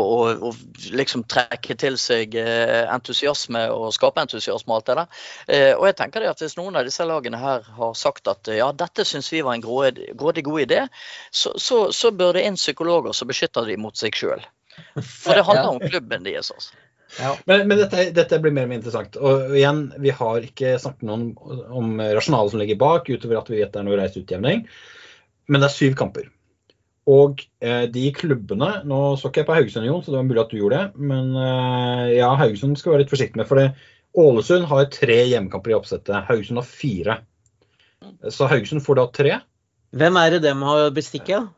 å, 0.50 0.52
liksom 0.92 1.24
trekke 1.32 1.78
til 1.80 1.96
seg 2.00 2.36
eh, 2.36 2.84
entusiasme 2.92 3.64
og 3.72 3.88
skape 3.96 4.20
entusiasme 4.20 4.68
og 4.68 4.76
alt 4.76 4.90
det 4.90 4.98
der. 5.00 5.24
Eh, 5.48 5.72
Og 5.78 5.88
jeg 5.88 5.98
tenker 6.02 6.20
det 6.20 6.34
at 6.34 6.44
Hvis 6.44 6.58
noen 6.60 6.76
av 6.76 6.84
disse 6.84 7.08
lagene 7.08 7.40
her 7.40 7.64
har 7.78 7.96
sagt 7.96 8.28
at 8.28 8.52
ja, 8.52 8.68
dette 8.76 9.08
syns 9.08 9.32
vi 9.32 9.40
var 9.40 9.56
en 9.56 9.64
grådig 9.64 10.44
god 10.44 10.60
idé, 10.66 10.84
så, 11.32 11.56
så, 11.56 11.86
så 11.88 12.12
bør 12.12 12.36
det 12.36 12.44
inn 12.44 12.60
psykologer 12.60 13.16
som 13.16 13.32
beskytter 13.32 13.64
dem 13.64 13.80
mot 13.86 13.96
seg 13.96 14.12
sjøl. 14.12 14.44
For 15.00 15.32
det 15.32 15.46
handler 15.48 15.72
om 15.72 15.80
klubben 15.80 16.28
deres. 16.28 16.52
Altså. 16.52 16.83
Ja. 17.20 17.32
Men, 17.50 17.66
men 17.70 17.80
dette, 17.80 18.08
dette 18.16 18.40
blir 18.42 18.54
mer 18.54 18.66
og 18.66 18.72
mer 18.72 18.80
interessant. 18.80 19.18
Og 19.20 19.54
igjen, 19.54 19.86
vi 20.02 20.14
har 20.14 20.46
ikke 20.46 20.76
snakket 20.82 21.06
noe 21.08 21.18
om, 21.18 21.58
om 21.82 22.04
rasjonalet 22.16 22.54
som 22.54 22.62
ligger 22.62 22.80
bak, 22.80 23.10
utover 23.10 23.40
at 23.40 23.50
vi 23.52 23.60
vet 23.60 23.74
det 23.74 23.82
er 23.82 23.86
noe 23.88 23.98
reiseutjevning. 24.00 24.64
Men 25.50 25.62
det 25.62 25.68
er 25.68 25.76
syv 25.76 25.98
kamper. 25.98 26.30
Og 27.10 27.42
eh, 27.60 27.84
de 27.92 28.06
klubbene 28.16 28.70
Nå 28.88 28.98
så 29.20 29.28
ikke 29.28 29.42
jeg 29.42 29.48
på 29.50 29.56
Haugesund, 29.58 29.84
Jon, 29.84 30.00
så 30.00 30.12
det 30.12 30.16
var 30.16 30.28
mulig 30.28 30.40
at 30.40 30.54
du 30.54 30.60
gjorde 30.60 30.78
det. 30.80 31.04
Men 31.12 31.34
eh, 31.36 32.14
ja, 32.16 32.30
Haugesund 32.40 32.78
skal 32.80 32.94
være 32.94 33.04
litt 33.04 33.12
forsiktig 33.12 33.40
med. 33.40 33.48
For 33.50 33.60
det, 33.60 33.72
Ålesund 34.14 34.68
har 34.70 34.86
tre 34.94 35.18
hjemmekamper 35.26 35.72
i 35.72 35.76
oppsettet. 35.76 36.14
Haugesund 36.28 36.60
har 36.62 36.68
fire. 36.68 37.18
Så 38.30 38.48
Haugesund 38.50 38.84
får 38.84 39.00
da 39.00 39.06
tre. 39.10 39.36
Hvem 39.94 40.18
er 40.20 40.36
det 40.36 40.44
dem 40.46 40.62
har 40.66 40.88
bestikket? 40.94 41.50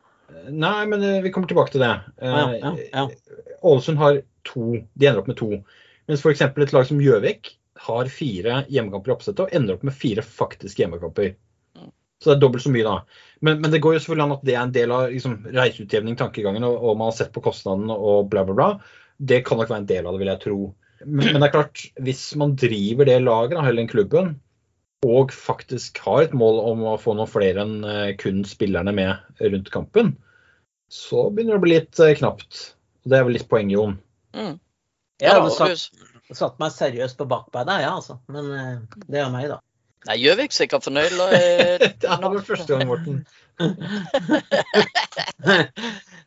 Nei, 0.49 0.79
men 0.89 1.03
eh, 1.05 1.21
vi 1.23 1.31
kommer 1.33 1.49
tilbake 1.49 1.73
til 1.75 1.85
det. 1.85 1.93
Ja, 2.19 2.47
ja, 2.57 2.73
ja. 2.91 3.05
Eh, 3.05 3.53
Ålesund 3.67 4.01
har 4.01 4.19
to. 4.47 4.77
De 4.93 5.09
ender 5.09 5.21
opp 5.21 5.29
med 5.31 5.39
to. 5.39 5.61
Mens 6.07 6.23
f.eks. 6.23 6.43
et 6.47 6.75
lag 6.75 6.87
som 6.87 7.01
Gjøvik 7.03 7.53
har 7.87 8.09
fire 8.09 8.63
hjemmekamper 8.73 9.11
i 9.11 9.15
oppsettet 9.17 9.43
og 9.43 9.53
ender 9.55 9.77
opp 9.77 9.85
med 9.85 9.95
fire 9.95 10.23
faktiske 10.25 10.81
hjemmekamper. 10.81 11.35
Mm. 11.77 11.91
Så 12.21 12.31
det 12.31 12.37
er 12.37 12.41
dobbelt 12.41 12.65
så 12.65 12.73
mye, 12.73 12.87
da. 12.87 13.21
Men, 13.45 13.61
men 13.61 13.73
det 13.73 13.81
går 13.83 13.97
jo 13.97 14.01
selvfølgelig 14.01 14.25
an 14.25 14.35
at 14.37 14.47
det 14.47 14.55
er 14.55 14.63
en 14.63 14.73
del 14.79 14.95
av 14.95 15.11
liksom, 15.13 15.37
reiseutjevning, 15.53 16.17
tankegangen, 16.19 16.65
og, 16.65 16.79
og 16.81 16.97
man 16.97 17.11
har 17.11 17.19
sett 17.19 17.33
på 17.35 17.43
kostnadene 17.45 17.93
og 17.93 18.31
bla, 18.31 18.45
bla, 18.47 18.57
bla. 18.57 18.69
Det 19.17 19.43
kan 19.45 19.61
nok 19.61 19.69
være 19.69 19.83
en 19.83 19.91
del 19.91 20.07
av 20.07 20.15
det, 20.15 20.23
vil 20.23 20.33
jeg 20.33 20.43
tro. 20.45 20.59
Men, 21.05 21.23
men 21.27 21.41
det 21.41 21.49
er 21.49 21.55
klart, 21.59 21.85
hvis 22.01 22.23
man 22.39 22.55
driver 22.57 23.09
det 23.09 23.19
laget, 23.21 23.59
eller 23.59 23.81
den 23.83 23.91
klubben, 23.91 24.35
og 25.05 25.33
faktisk 25.35 25.99
har 26.01 26.23
et 26.25 26.33
mål 26.33 26.63
om 26.71 26.87
å 26.89 26.95
få 26.97 27.13
noen 27.17 27.29
flere 27.29 27.61
enn 27.61 27.83
eh, 27.85 28.15
kun 28.17 28.41
spillerne 28.47 28.93
med 28.97 29.43
rundt 29.53 29.69
kampen, 29.73 30.15
så 30.89 31.27
begynner 31.29 31.53
det 31.53 31.59
å 31.59 31.65
bli 31.65 31.75
litt 31.75 32.01
eh, 32.01 32.15
knapt. 32.17 32.61
Og 33.05 33.11
Det 33.11 33.19
er 33.19 33.27
vel 33.27 33.37
litt 33.37 33.49
poeng, 33.51 33.69
Jon. 33.69 33.97
Mm. 34.37 34.55
Jeg 35.21 35.33
hadde 35.33 35.53
satt, 35.55 35.87
satt 36.37 36.59
meg 36.61 36.73
seriøst 36.75 37.17
på 37.17 37.25
bakbeina, 37.31 37.79
ja, 37.81 37.95
altså. 37.97 38.19
Men 38.29 38.51
eh, 38.53 38.99
det 39.09 39.23
er 39.23 39.31
meg, 39.33 39.47
da. 39.49 39.57
Nei, 40.07 40.19
Gjøvik 40.21 40.53
sikkert 40.55 40.85
fornøyd. 40.85 41.15
la- 41.17 41.31
eh, 41.39 41.87
Det 41.99 42.05
er 42.07 42.21
vel 42.29 42.43
første 42.45 42.77
gang, 42.77 42.87
Morten. 42.87 43.23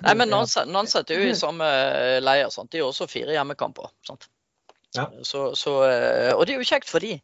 Nei, 0.01 0.15
men 0.17 0.31
Nanset 0.33 0.91
setter 0.91 1.17
er 1.17 1.23
jo 1.25 1.31
i 1.33 1.39
samme 1.39 1.67
eh, 1.69 2.19
leie. 2.25 2.49
Sant? 2.53 2.71
De 2.73 2.81
har 2.83 2.89
også 2.91 3.07
fire 3.11 3.35
hjemmekamper. 3.37 3.91
Sant? 4.07 4.27
Ja. 4.97 5.07
Så, 5.23 5.53
så, 5.59 5.77
eh, 5.87 6.33
og 6.35 6.47
det 6.49 6.57
er 6.57 6.63
jo 6.65 6.69
kjekt 6.73 6.91
for 6.91 7.05
de. 7.05 7.15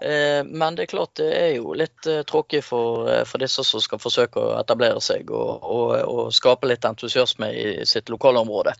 Eh, 0.00 0.42
Men 0.46 0.76
det 0.78 0.86
er 0.86 0.92
klart 0.94 1.16
det 1.20 1.30
er 1.36 1.50
jo 1.58 1.74
litt 1.76 2.06
eh, 2.08 2.22
tråkig 2.28 2.62
for, 2.64 3.08
eh, 3.10 3.24
for 3.28 3.42
disse 3.42 3.64
som 3.66 3.82
skal 3.84 4.00
forsøke 4.00 4.40
å 4.40 4.54
etablere 4.60 5.00
seg 5.04 5.28
og, 5.34 5.64
og, 5.64 5.96
og 6.08 6.30
skape 6.36 6.70
litt 6.70 6.86
entusiasme 6.88 7.50
i 7.52 7.66
sitt 7.88 8.08
lokalområde. 8.12 8.76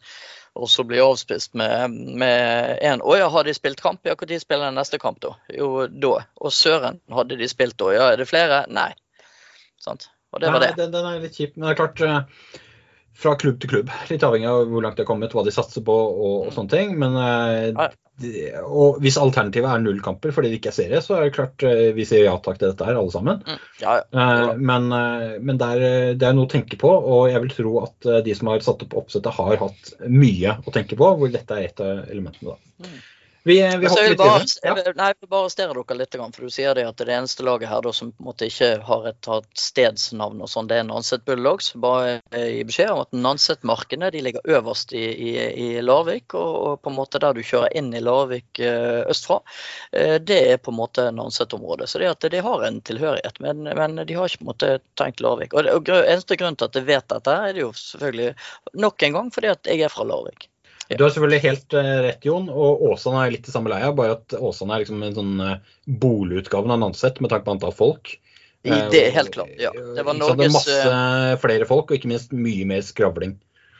Og 0.61 0.69
så 0.69 0.85
bli 0.85 1.01
avspist 1.01 1.55
med, 1.57 1.95
med 2.21 2.79
en 2.85 3.01
Å 3.01 3.17
ja, 3.17 3.29
har 3.33 3.47
de 3.49 3.55
spilt 3.57 3.81
kamp? 3.81 4.03
Ja, 4.05 4.17
når 4.19 4.41
spiller 4.43 4.69
de 4.69 4.77
neste 4.77 5.01
kamp, 5.01 5.21
da? 5.25 5.35
Jo, 5.57 5.87
da. 5.89 6.19
Og 6.41 6.53
søren, 6.53 7.01
hadde 7.17 7.39
de 7.41 7.49
spilt 7.49 7.79
da? 7.81 7.93
Ja, 7.97 8.11
er 8.13 8.21
det 8.21 8.29
flere? 8.29 8.65
Nei. 8.69 8.91
Sant? 9.81 10.11
Og 10.35 10.43
det 10.43 10.53
var 10.53 10.63
det. 10.63 10.75
Den, 10.79 10.93
den 10.93 11.09
er 11.09 11.23
litt 11.23 11.39
kjip. 11.39 11.57
Men 11.57 11.71
det 11.71 11.73
er 11.73 11.81
klart, 11.81 12.03
eh, 12.05 12.61
fra 13.21 13.35
klubb 13.41 13.59
til 13.61 13.71
klubb. 13.73 13.91
Litt 14.11 14.25
avhengig 14.27 14.49
av 14.51 14.69
hvor 14.71 14.85
langt 14.85 14.97
de 14.99 15.05
har 15.05 15.09
kommet, 15.09 15.35
hva 15.37 15.45
de 15.47 15.53
satser 15.55 15.85
på 15.87 15.97
og, 15.97 16.47
og 16.47 16.55
sånne 16.55 16.73
ting. 16.73 16.95
Men 17.01 17.19
eh, 17.21 17.91
de, 18.21 18.33
og 18.65 19.01
hvis 19.05 19.19
alternativet 19.21 19.69
er 19.71 19.85
nullkamper 19.85 20.35
fordi 20.37 20.51
det 20.53 20.61
ikke 20.61 20.73
er 20.73 20.77
serie, 20.79 21.03
så 21.05 21.19
er 21.19 21.27
det 21.27 21.37
klart 21.37 21.67
eh, 21.69 21.91
vi 21.97 22.07
sier 22.09 22.27
ja 22.27 22.35
takk 22.41 22.61
til 22.61 22.73
dette 22.73 22.89
her, 22.89 22.99
alle 23.01 23.15
sammen. 23.15 23.45
Mm. 23.45 23.61
Ja, 23.85 23.99
ja. 24.01 24.25
Eh, 24.25 24.57
Men, 24.71 24.89
men 24.91 25.61
det, 25.61 25.71
er, 25.77 26.19
det 26.21 26.29
er 26.29 26.37
noe 26.37 26.49
å 26.49 26.53
tenke 26.53 26.81
på, 26.81 26.91
og 26.91 27.29
jeg 27.33 27.45
vil 27.45 27.55
tro 27.55 27.77
at 27.85 28.11
de 28.27 28.37
som 28.37 28.53
har 28.53 28.65
satt 28.65 28.85
opp 28.89 28.99
oppsettet, 29.05 29.33
har 29.37 29.63
hatt 29.67 29.95
mye 30.09 30.59
å 30.65 30.75
tenke 30.75 30.99
på, 31.01 31.15
hvor 31.21 31.33
dette 31.33 31.57
er 31.57 31.71
et 31.71 31.85
av 31.85 32.05
elementene. 32.11 32.57
da. 32.57 32.85
Mm. 32.89 33.01
Vi, 33.43 33.63
eh, 33.63 33.79
vi 33.79 33.87
Men 33.87 33.91
så 33.91 34.03
jeg 34.03 34.11
vil 34.11 34.19
bare, 34.21 34.45
jeg 34.63 34.77
vil, 34.77 34.89
nei, 34.99 35.07
jeg 35.13 35.17
vil 35.21 35.31
bare 35.33 35.47
arrestere 35.47 35.73
dere 35.73 35.97
litt, 35.97 36.17
for 36.21 36.45
du 36.45 36.53
sier 36.53 36.75
det 36.77 36.85
at 36.85 36.99
det 37.01 37.15
eneste 37.15 37.45
laget 37.47 37.71
her 37.71 37.81
da, 37.87 37.93
som 37.97 38.11
på 38.13 38.21
en 38.21 38.29
måte 38.29 38.49
ikke 38.51 38.69
har 38.85 39.07
et, 39.09 39.29
et 39.37 39.63
stedsnavn 39.63 40.43
og 40.45 40.51
sånn. 40.53 40.69
Det 40.69 40.77
er 40.77 40.85
Nanset 40.85 41.25
Bulldogs. 41.25 41.71
Bare 41.81 42.19
eh, 42.37 42.51
gi 42.59 42.67
beskjed 42.69 42.93
om 42.93 43.01
at 43.07 43.17
Nanset-markene 43.17 44.11
de 44.13 44.25
ligger 44.27 44.53
øverst 44.59 44.93
i, 44.93 45.07
i, 45.31 45.33
i 45.65 45.71
Larvik, 45.81 46.37
og, 46.37 46.51
og 46.67 46.85
på 46.85 46.93
en 46.93 46.99
måte 46.99 47.23
der 47.25 47.37
du 47.37 47.41
kjører 47.41 47.73
inn 47.81 47.89
i 47.97 48.05
Larvik 48.05 48.61
eh, 48.61 49.01
østfra, 49.09 49.41
eh, 49.97 50.19
det 50.21 50.41
er 50.53 50.61
på 50.61 50.75
en 50.75 50.81
måte 50.83 51.09
Nanset-området. 51.17 51.89
Så 51.89 52.05
det 52.05 52.13
at 52.13 52.29
de 52.29 52.45
har 52.45 52.69
en 52.69 52.83
tilhørighet, 52.85 53.41
men, 53.41 53.65
men 53.65 54.05
de 54.05 54.21
har 54.21 54.29
ikke 54.29 54.45
på 54.45 54.49
en 54.51 54.53
måte 54.53 54.73
tenkt 55.01 55.25
Larvik. 55.25 55.57
Og, 55.57 55.65
det, 55.65 55.79
og 55.81 55.89
eneste 56.05 56.37
grunn 56.37 56.61
til 56.61 56.69
at 56.69 56.77
jeg 56.77 56.91
vet 56.93 57.09
dette, 57.09 57.41
er 57.49 57.57
det 57.57 57.65
jo 57.65 57.73
selvfølgelig 57.73 58.35
nok 58.85 59.09
en 59.09 59.17
gang 59.17 59.33
fordi 59.33 59.55
at 59.57 59.73
jeg 59.73 59.89
er 59.89 59.97
fra 59.97 60.05
Larvik. 60.05 60.50
Du 60.97 61.05
har 61.05 61.13
selvfølgelig 61.13 61.45
helt 61.45 61.77
eh, 61.79 61.93
rett, 62.09 62.25
Jon. 62.27 62.49
Og 62.51 62.83
Åsane 62.91 63.27
er 63.27 63.37
litt 63.37 63.47
i 63.47 63.55
samme 63.55 63.71
leia, 63.71 63.93
bare 63.97 64.17
at 64.19 64.35
Åsane 64.39 64.75
er 64.75 64.85
liksom 64.85 65.05
en 65.07 65.15
sånn 65.17 65.37
boligutgave 65.39 66.01
boligutgaven 66.01 66.75
av 66.75 66.83
Nanset 66.83 67.21
med 67.23 67.31
tanke 67.33 67.47
på 67.47 67.55
antall 67.55 67.77
folk. 67.77 68.17
I, 68.63 68.71
Eh, 68.71 68.91
det 68.91 69.11
helt 69.11 69.33
klart. 69.33 69.49
ja. 69.59 69.71
Det 69.73 70.03
var 70.03 70.15
så 70.15 70.35
det 70.35 70.45
er 70.45 70.53
masse 70.53 70.81
eh, 70.83 71.37
flere 71.41 71.69
folk, 71.69 71.91
og 71.91 71.97
ikke 71.97 72.11
minst 72.11 72.35
mye 72.37 72.67
mer 72.69 72.83
skravling. 72.85 73.39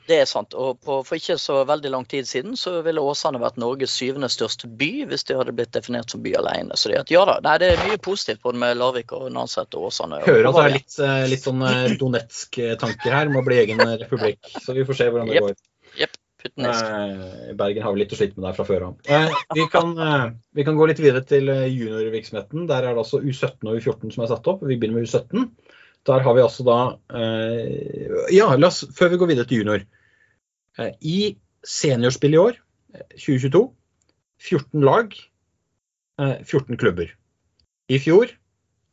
Det 0.09 0.17
er 0.19 0.25
sant. 0.27 0.55
og 0.59 0.81
på, 0.83 0.97
For 1.07 1.21
ikke 1.21 1.37
så 1.39 1.61
veldig 1.69 1.91
lang 1.93 2.07
tid 2.09 2.27
siden 2.27 2.57
så 2.59 2.81
ville 2.83 3.03
Åsane 3.05 3.39
vært 3.39 3.61
Norges 3.61 3.93
syvende 3.95 4.31
største 4.33 4.67
by 4.67 5.05
hvis 5.07 5.23
det 5.29 5.37
hadde 5.39 5.53
blitt 5.55 5.71
definert 5.77 6.11
som 6.11 6.23
by 6.25 6.33
alene. 6.41 6.75
Så 6.75 6.91
det, 6.91 6.99
at, 7.05 7.13
ja 7.15 7.23
da, 7.29 7.37
nei, 7.45 7.59
det 7.63 7.69
er 7.75 7.85
mye 7.85 8.01
positivt 8.03 8.41
både 8.43 8.59
med 8.59 8.81
Larvik 8.81 9.13
og 9.15 9.29
Nanset 9.35 9.77
og 9.79 9.91
Åsane. 9.91 10.23
Hører 10.25 10.49
at 10.51 10.59
det 10.59 10.65
er 10.65 10.75
litt, 10.79 10.97
eh, 11.05 11.29
litt 11.35 11.45
sånn 11.45 11.63
eh, 11.69 11.93
Donetsk-tanker 12.01 13.19
her 13.21 13.31
med 13.31 13.43
å 13.43 13.47
bli 13.47 13.61
egen 13.63 13.85
republikk. 14.01 14.41
Så 14.57 14.75
vi 14.75 14.89
får 14.89 14.99
se 14.99 15.13
hvordan 15.13 15.31
det 15.31 15.39
Jep. 15.39 15.51
går. 15.51 15.61
Putnisk. 16.01 16.17
Eh, 16.45 17.53
Bergen 17.59 17.83
har 17.85 17.93
vel 17.95 18.03
litt 18.05 18.13
å 18.15 18.19
slite 18.19 18.37
med 18.39 18.47
der 18.49 18.57
fra 18.57 18.65
før 18.69 18.87
av. 18.89 18.97
Eh, 19.09 19.35
vi, 19.57 19.67
kan, 19.73 19.93
eh, 19.99 20.27
vi 20.57 20.65
kan 20.67 20.79
gå 20.79 20.87
litt 20.91 21.01
videre 21.03 21.23
til 21.27 21.49
juniorvirksomheten. 21.51 22.67
Der 22.71 22.85
er 22.87 22.95
det 22.95 23.03
altså 23.05 23.21
U17 23.23 23.69
og 23.69 23.77
U14 23.81 24.15
som 24.15 24.25
er 24.25 24.31
satt 24.33 24.49
opp. 24.53 24.63
Vi 24.65 24.77
begynner 24.81 25.01
med 25.01 25.09
U17. 25.09 25.49
Der 26.09 26.25
har 26.25 26.37
vi 26.37 26.41
altså 26.45 26.65
da 26.65 26.79
eh, 27.13 28.09
Ja, 28.33 28.55
la 28.57 28.71
oss, 28.71 28.83
før 28.97 29.13
vi 29.13 29.21
går 29.21 29.33
videre 29.35 29.49
til 29.51 29.61
junior. 29.63 29.85
Eh, 30.81 30.93
I 31.03 31.19
seniorspill 31.67 32.37
i 32.39 32.41
år, 32.41 32.61
eh, 32.95 33.05
2022, 33.21 33.67
14 34.51 34.87
lag, 34.87 35.13
eh, 36.21 36.39
14 36.47 36.81
klubber. 36.81 37.13
I 37.91 37.99
fjor 38.01 38.33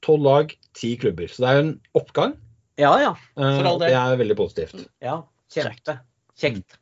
12 0.04 0.26
lag, 0.26 0.52
10 0.76 0.98
klubber. 1.02 1.32
Så 1.32 1.44
det 1.44 1.50
er 1.50 1.56
jo 1.62 1.64
en 1.68 1.74
oppgang. 1.98 2.36
Ja 2.78 2.92
ja. 3.02 3.14
eh, 3.38 3.56
For 3.58 3.72
all 3.72 3.80
del. 3.82 3.90
det 3.90 3.98
er 4.02 4.20
veldig 4.20 4.38
positivt. 4.38 4.84
ja. 5.02 5.22
kjekt. 5.54 5.96
Kjekt. 6.38 6.76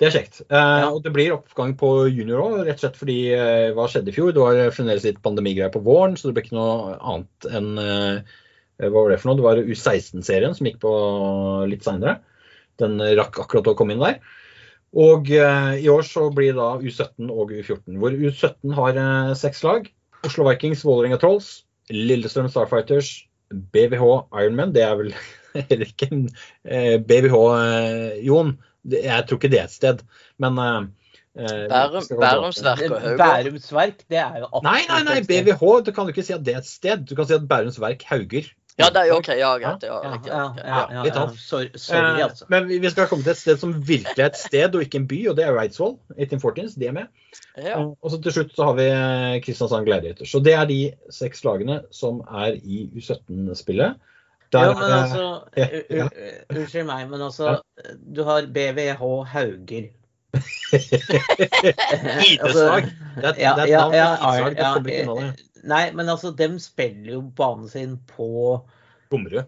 Det 0.00 0.08
er 0.08 0.14
kjekt. 0.16 0.40
Eh, 0.48 0.58
Ja. 0.82 0.90
Og 0.90 1.02
det 1.04 1.12
blir 1.14 1.36
oppgang 1.36 1.76
på 1.78 1.88
junior 2.10 2.42
òg, 2.42 2.54
rett 2.66 2.80
og 2.80 2.82
slett 2.82 2.96
fordi 2.98 3.18
eh, 3.30 3.70
hva 3.76 3.86
skjedde 3.90 4.10
i 4.10 4.14
fjor? 4.16 4.32
Det 4.34 4.42
var 4.42 4.72
fremdeles 4.74 5.04
litt 5.06 5.20
pandemigreier 5.22 5.70
på 5.74 5.82
våren, 5.86 6.16
så 6.18 6.28
det 6.28 6.34
ble 6.34 6.42
ikke 6.46 6.56
noe 6.58 6.96
annet 6.98 7.48
enn 7.54 7.68
eh, 7.78 8.32
Hva 8.82 8.90
var 8.96 9.12
det 9.12 9.20
for 9.22 9.30
noe? 9.30 9.38
Det 9.38 9.46
var 9.46 9.60
U16-serien 9.62 10.56
som 10.58 10.66
gikk 10.66 10.80
på 10.82 10.94
litt 11.70 11.86
seinere. 11.86 12.16
Den 12.82 12.98
rakk 13.14 13.38
akkurat 13.38 13.70
å 13.70 13.76
komme 13.78 13.94
inn 13.94 14.02
der. 14.02 14.18
Og 14.98 15.30
i 15.30 15.86
år 15.90 16.02
så 16.06 16.24
blir 16.34 16.56
da 16.58 16.72
U17 16.82 17.30
og 17.30 17.52
U14, 17.54 17.94
hvor 18.02 18.10
U17 18.10 18.74
har 18.74 18.98
seks 19.38 19.62
lag. 19.62 19.86
Oslo 20.26 20.48
Vikings, 20.48 20.82
Vålerenga 20.86 21.20
Trolls, 21.22 21.52
Lillestrøm 21.94 22.50
Starfighters, 22.50 23.12
BVH 23.54 24.02
Ironman. 24.42 24.74
Det 24.74 24.82
er 24.82 24.98
vel 24.98 25.14
heller 25.70 25.86
ikke 25.86 26.10
en 26.10 26.26
BVH, 27.06 27.38
Jon. 28.26 28.56
Jeg 28.90 29.26
tror 29.28 29.40
ikke 29.40 29.50
det 29.52 29.60
er 29.60 29.68
et 29.70 29.74
sted, 29.74 30.02
men 30.42 30.58
eh, 30.58 30.80
eh, 31.38 31.68
Bærum, 31.70 32.02
skal 32.04 32.20
Bærums. 32.20 32.60
Verk 32.64 32.82
og 32.90 33.00
Haugård. 33.00 33.22
Bærums 33.22 33.70
Verk, 33.72 34.04
det 34.10 34.18
er 34.20 34.42
jo 34.42 34.50
absolutt 34.50 34.68
Nei, 34.68 34.82
nei, 34.90 35.00
nei. 35.08 35.22
BVH. 35.30 35.62
Du 35.86 35.92
kan 35.92 36.04
jo 36.04 36.14
ikke 36.14 36.26
si 36.26 36.36
at 36.36 36.44
det 36.44 36.54
er 36.54 36.60
et 36.60 36.68
sted. 36.68 37.06
Du 37.08 37.14
kan 37.16 37.26
si 37.28 37.34
at 37.36 37.48
Bærums 37.48 37.80
Verk 37.80 38.04
Hauger 38.10 38.50
Ja, 38.74 38.88
det 38.90 39.04
er 39.04 39.06
jo 39.06 39.16
OK. 39.20 39.28
Ja, 39.38 39.52
greit. 39.62 39.84
Ja, 39.86 39.98
Ja, 40.02 40.14
ja, 40.26 40.38
ja, 40.58 40.78
ja, 40.90 41.02
litt 41.06 41.14
ja. 41.14 41.28
Sorry, 41.38 41.68
sorry, 41.78 42.00
Eh, 42.18 42.24
altså. 42.24 42.46
Men 42.50 42.66
vi 42.68 42.90
skal 42.90 43.06
komme 43.06 43.22
til 43.22 43.30
et 43.30 43.38
sted 43.38 43.60
som 43.60 43.74
virkelig 43.86 44.18
er 44.18 44.32
et 44.32 44.40
sted, 44.40 44.74
og 44.74 44.82
ikke 44.82 44.98
en 44.98 45.06
by, 45.06 45.20
og 45.30 45.36
det 45.38 45.44
er 45.46 45.60
Eidsvoll. 45.62 45.94
1814s, 46.18 46.74
de 46.80 46.88
er 46.90 46.96
med. 46.96 47.06
Og 48.02 48.10
så 48.10 48.18
til 48.22 48.34
slutt 48.34 48.56
så 48.56 48.66
har 48.66 48.74
vi 48.80 48.88
Kristiansand 49.46 49.86
Gladiator. 49.86 50.26
Så 50.26 50.42
det 50.42 50.56
er 50.58 50.66
de 50.66 50.80
seks 51.14 51.44
lagene 51.46 51.84
som 51.94 52.18
er 52.26 52.58
i 52.58 52.88
U17-spillet. 52.98 53.94
Der, 54.54 54.68
Ja, 54.68 54.74
men 54.78 54.86
eh, 54.86 55.02
altså, 55.02 55.24
ja, 55.58 55.66
ja. 55.98 56.06
Unnskyld 56.54 56.86
meg, 56.88 57.08
men 57.10 57.22
altså 57.26 57.56
Du 58.16 58.22
har 58.28 58.46
BVH 58.54 59.02
Hauger. 59.34 59.90
Idrettslag. 62.30 62.86
Det 63.16 63.24
er, 63.24 63.34
det 63.34 63.44
er 63.44 63.64
et 63.64 63.68
ja, 63.70 63.82
ja, 63.94 64.06
idrettslag, 64.14 64.56
ja, 64.58 64.70
ikke 64.78 65.02
unna 65.10 65.26
det. 65.32 65.44
Nei, 65.64 65.84
men 65.96 66.08
altså, 66.12 66.30
dem 66.36 66.58
spiller 66.60 67.12
jo 67.16 67.20
banen 67.38 67.68
sin 67.72 67.94
på 68.10 68.28
Bommerud. 69.10 69.46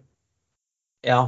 Ja. 1.05 1.19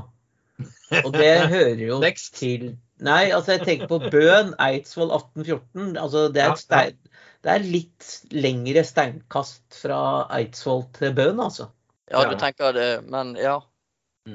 Og 1.06 1.12
det 1.14 1.34
hører 1.52 1.80
jo 1.86 2.00
Next. 2.04 2.34
til 2.40 2.72
Nei, 3.00 3.30
altså 3.32 3.54
jeg 3.56 3.62
tenker 3.68 3.88
på 3.88 4.00
Bøen, 4.12 4.50
Eidsvoll 4.60 5.12
1814. 5.16 5.94
Altså 6.02 6.26
det 6.36 6.42
er, 6.42 6.50
Ja, 6.50 6.56
et 6.58 6.60
stein, 6.66 6.98
det 7.46 7.52
er 7.54 7.64
litt 7.64 8.08
lengre 8.36 8.84
steinkast 8.84 9.78
fra 9.86 10.00
Eidsvoll 10.36 10.84
til 10.98 11.14
Bøen, 11.16 11.40
altså. 11.40 11.70
ja, 12.12 12.24
Ja. 12.26 12.30
du 12.34 12.40
tenker 12.42 12.74
det, 12.76 12.90
men 13.08 13.36
ja. 13.40 13.60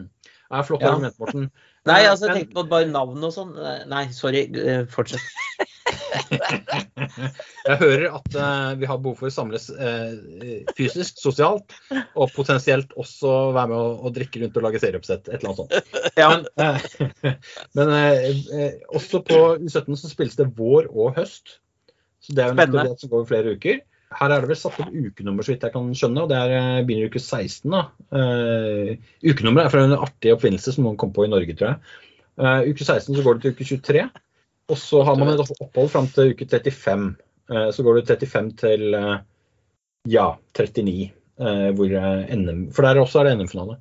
Det 0.02 0.58
er 0.58 0.66
flott 0.68 0.84
Ja. 0.84 0.92
argument, 0.92 1.18
Morten. 1.22 1.46
Nei, 1.84 2.00
Eh, 2.04 2.10
altså 2.10 2.28
jeg 2.28 2.36
tenkte 2.38 2.54
på 2.56 2.68
bare 2.70 2.88
navn 2.88 3.24
og 3.26 3.32
sånn. 3.34 3.52
Nei, 3.90 4.04
sorry. 4.16 4.46
eh, 4.56 4.84
Fortsett. 4.88 5.20
Jeg 7.64 7.76
hører 7.80 8.04
at 8.16 8.36
uh, 8.36 8.74
vi 8.80 8.88
har 8.88 8.98
behov 9.00 9.18
for 9.20 9.28
å 9.28 9.32
samles 9.32 9.66
uh, 9.72 10.12
fysisk, 10.76 11.18
sosialt, 11.20 11.74
og 12.14 12.32
potensielt 12.34 12.92
også 13.00 13.32
være 13.56 13.70
med 13.72 13.78
å, 13.78 13.88
å 14.04 14.12
drikke 14.14 14.42
rundt 14.42 14.58
og 14.60 14.66
lage 14.66 14.80
serieoppsett. 14.82 15.28
Et 15.28 15.38
eller 15.38 15.50
annet 15.52 15.60
sånt. 15.62 15.72
Men, 16.16 16.46
eh, 16.60 17.34
men 17.78 17.92
eh, 17.96 18.78
også 18.94 19.22
på 19.26 19.40
U17 19.64 20.00
så 20.00 20.12
spilles 20.12 20.38
det 20.40 20.48
vår 20.58 20.90
og 20.92 21.18
høst. 21.18 21.58
Så 22.24 22.36
det 22.36 22.44
er 22.44 22.50
jo 22.50 22.56
en 22.56 22.60
det 22.60 22.68
aktivitet 22.68 23.04
som 23.04 23.12
går 23.12 23.22
over 23.22 23.30
flere 23.32 23.56
uker. 23.56 23.82
Her 24.14 24.30
er 24.30 24.44
det 24.44 24.50
vel 24.52 24.58
satt 24.58 24.76
opp 24.82 24.92
ukenummer, 24.92 25.42
så 25.42 25.54
vidt 25.54 25.64
jeg 25.66 25.74
kan 25.74 25.88
skjønne, 25.96 26.22
og 26.22 26.30
det 26.30 26.36
er, 26.38 26.52
eh, 26.54 26.82
begynner 26.86 27.10
uke 27.10 27.22
16. 27.22 27.70
da. 27.72 27.80
Uh, 28.14 28.94
ukenummeret 29.24 29.66
er 29.66 29.72
fra 29.72 29.84
en 29.88 29.96
artig 29.96 30.34
oppfinnelse 30.34 30.74
som 30.76 30.86
noen 30.86 30.98
kom 31.00 31.10
på 31.14 31.26
i 31.26 31.32
Norge, 31.32 31.56
tror 31.58 31.72
jeg. 31.72 31.98
Uh, 32.38 32.60
uke 32.68 32.84
16 32.86 33.10
så 33.16 33.24
går 33.24 33.38
det 33.38 33.42
til 33.42 33.56
uke 33.56 33.66
23. 33.72 34.06
Og 34.72 34.80
så 34.80 35.02
har 35.04 35.18
man 35.18 35.32
et 35.34 35.42
opphold 35.42 35.90
fram 35.92 36.06
til 36.12 36.32
uke 36.32 36.46
35. 36.46 37.10
Uh, 37.50 37.68
Så 37.74 37.82
går 37.84 38.00
det 38.00 38.06
35 38.08 38.54
til 38.62 38.94
uh, 38.96 39.18
ja, 40.08 40.30
39. 40.56 41.10
eh, 41.40 41.68
Hvor 41.74 41.92
NM 42.38 42.70
For 42.72 42.84
der 42.86 43.00
også 43.00 43.20
er 43.20 43.28
det 43.28 43.38
NM-finale. 43.40 43.78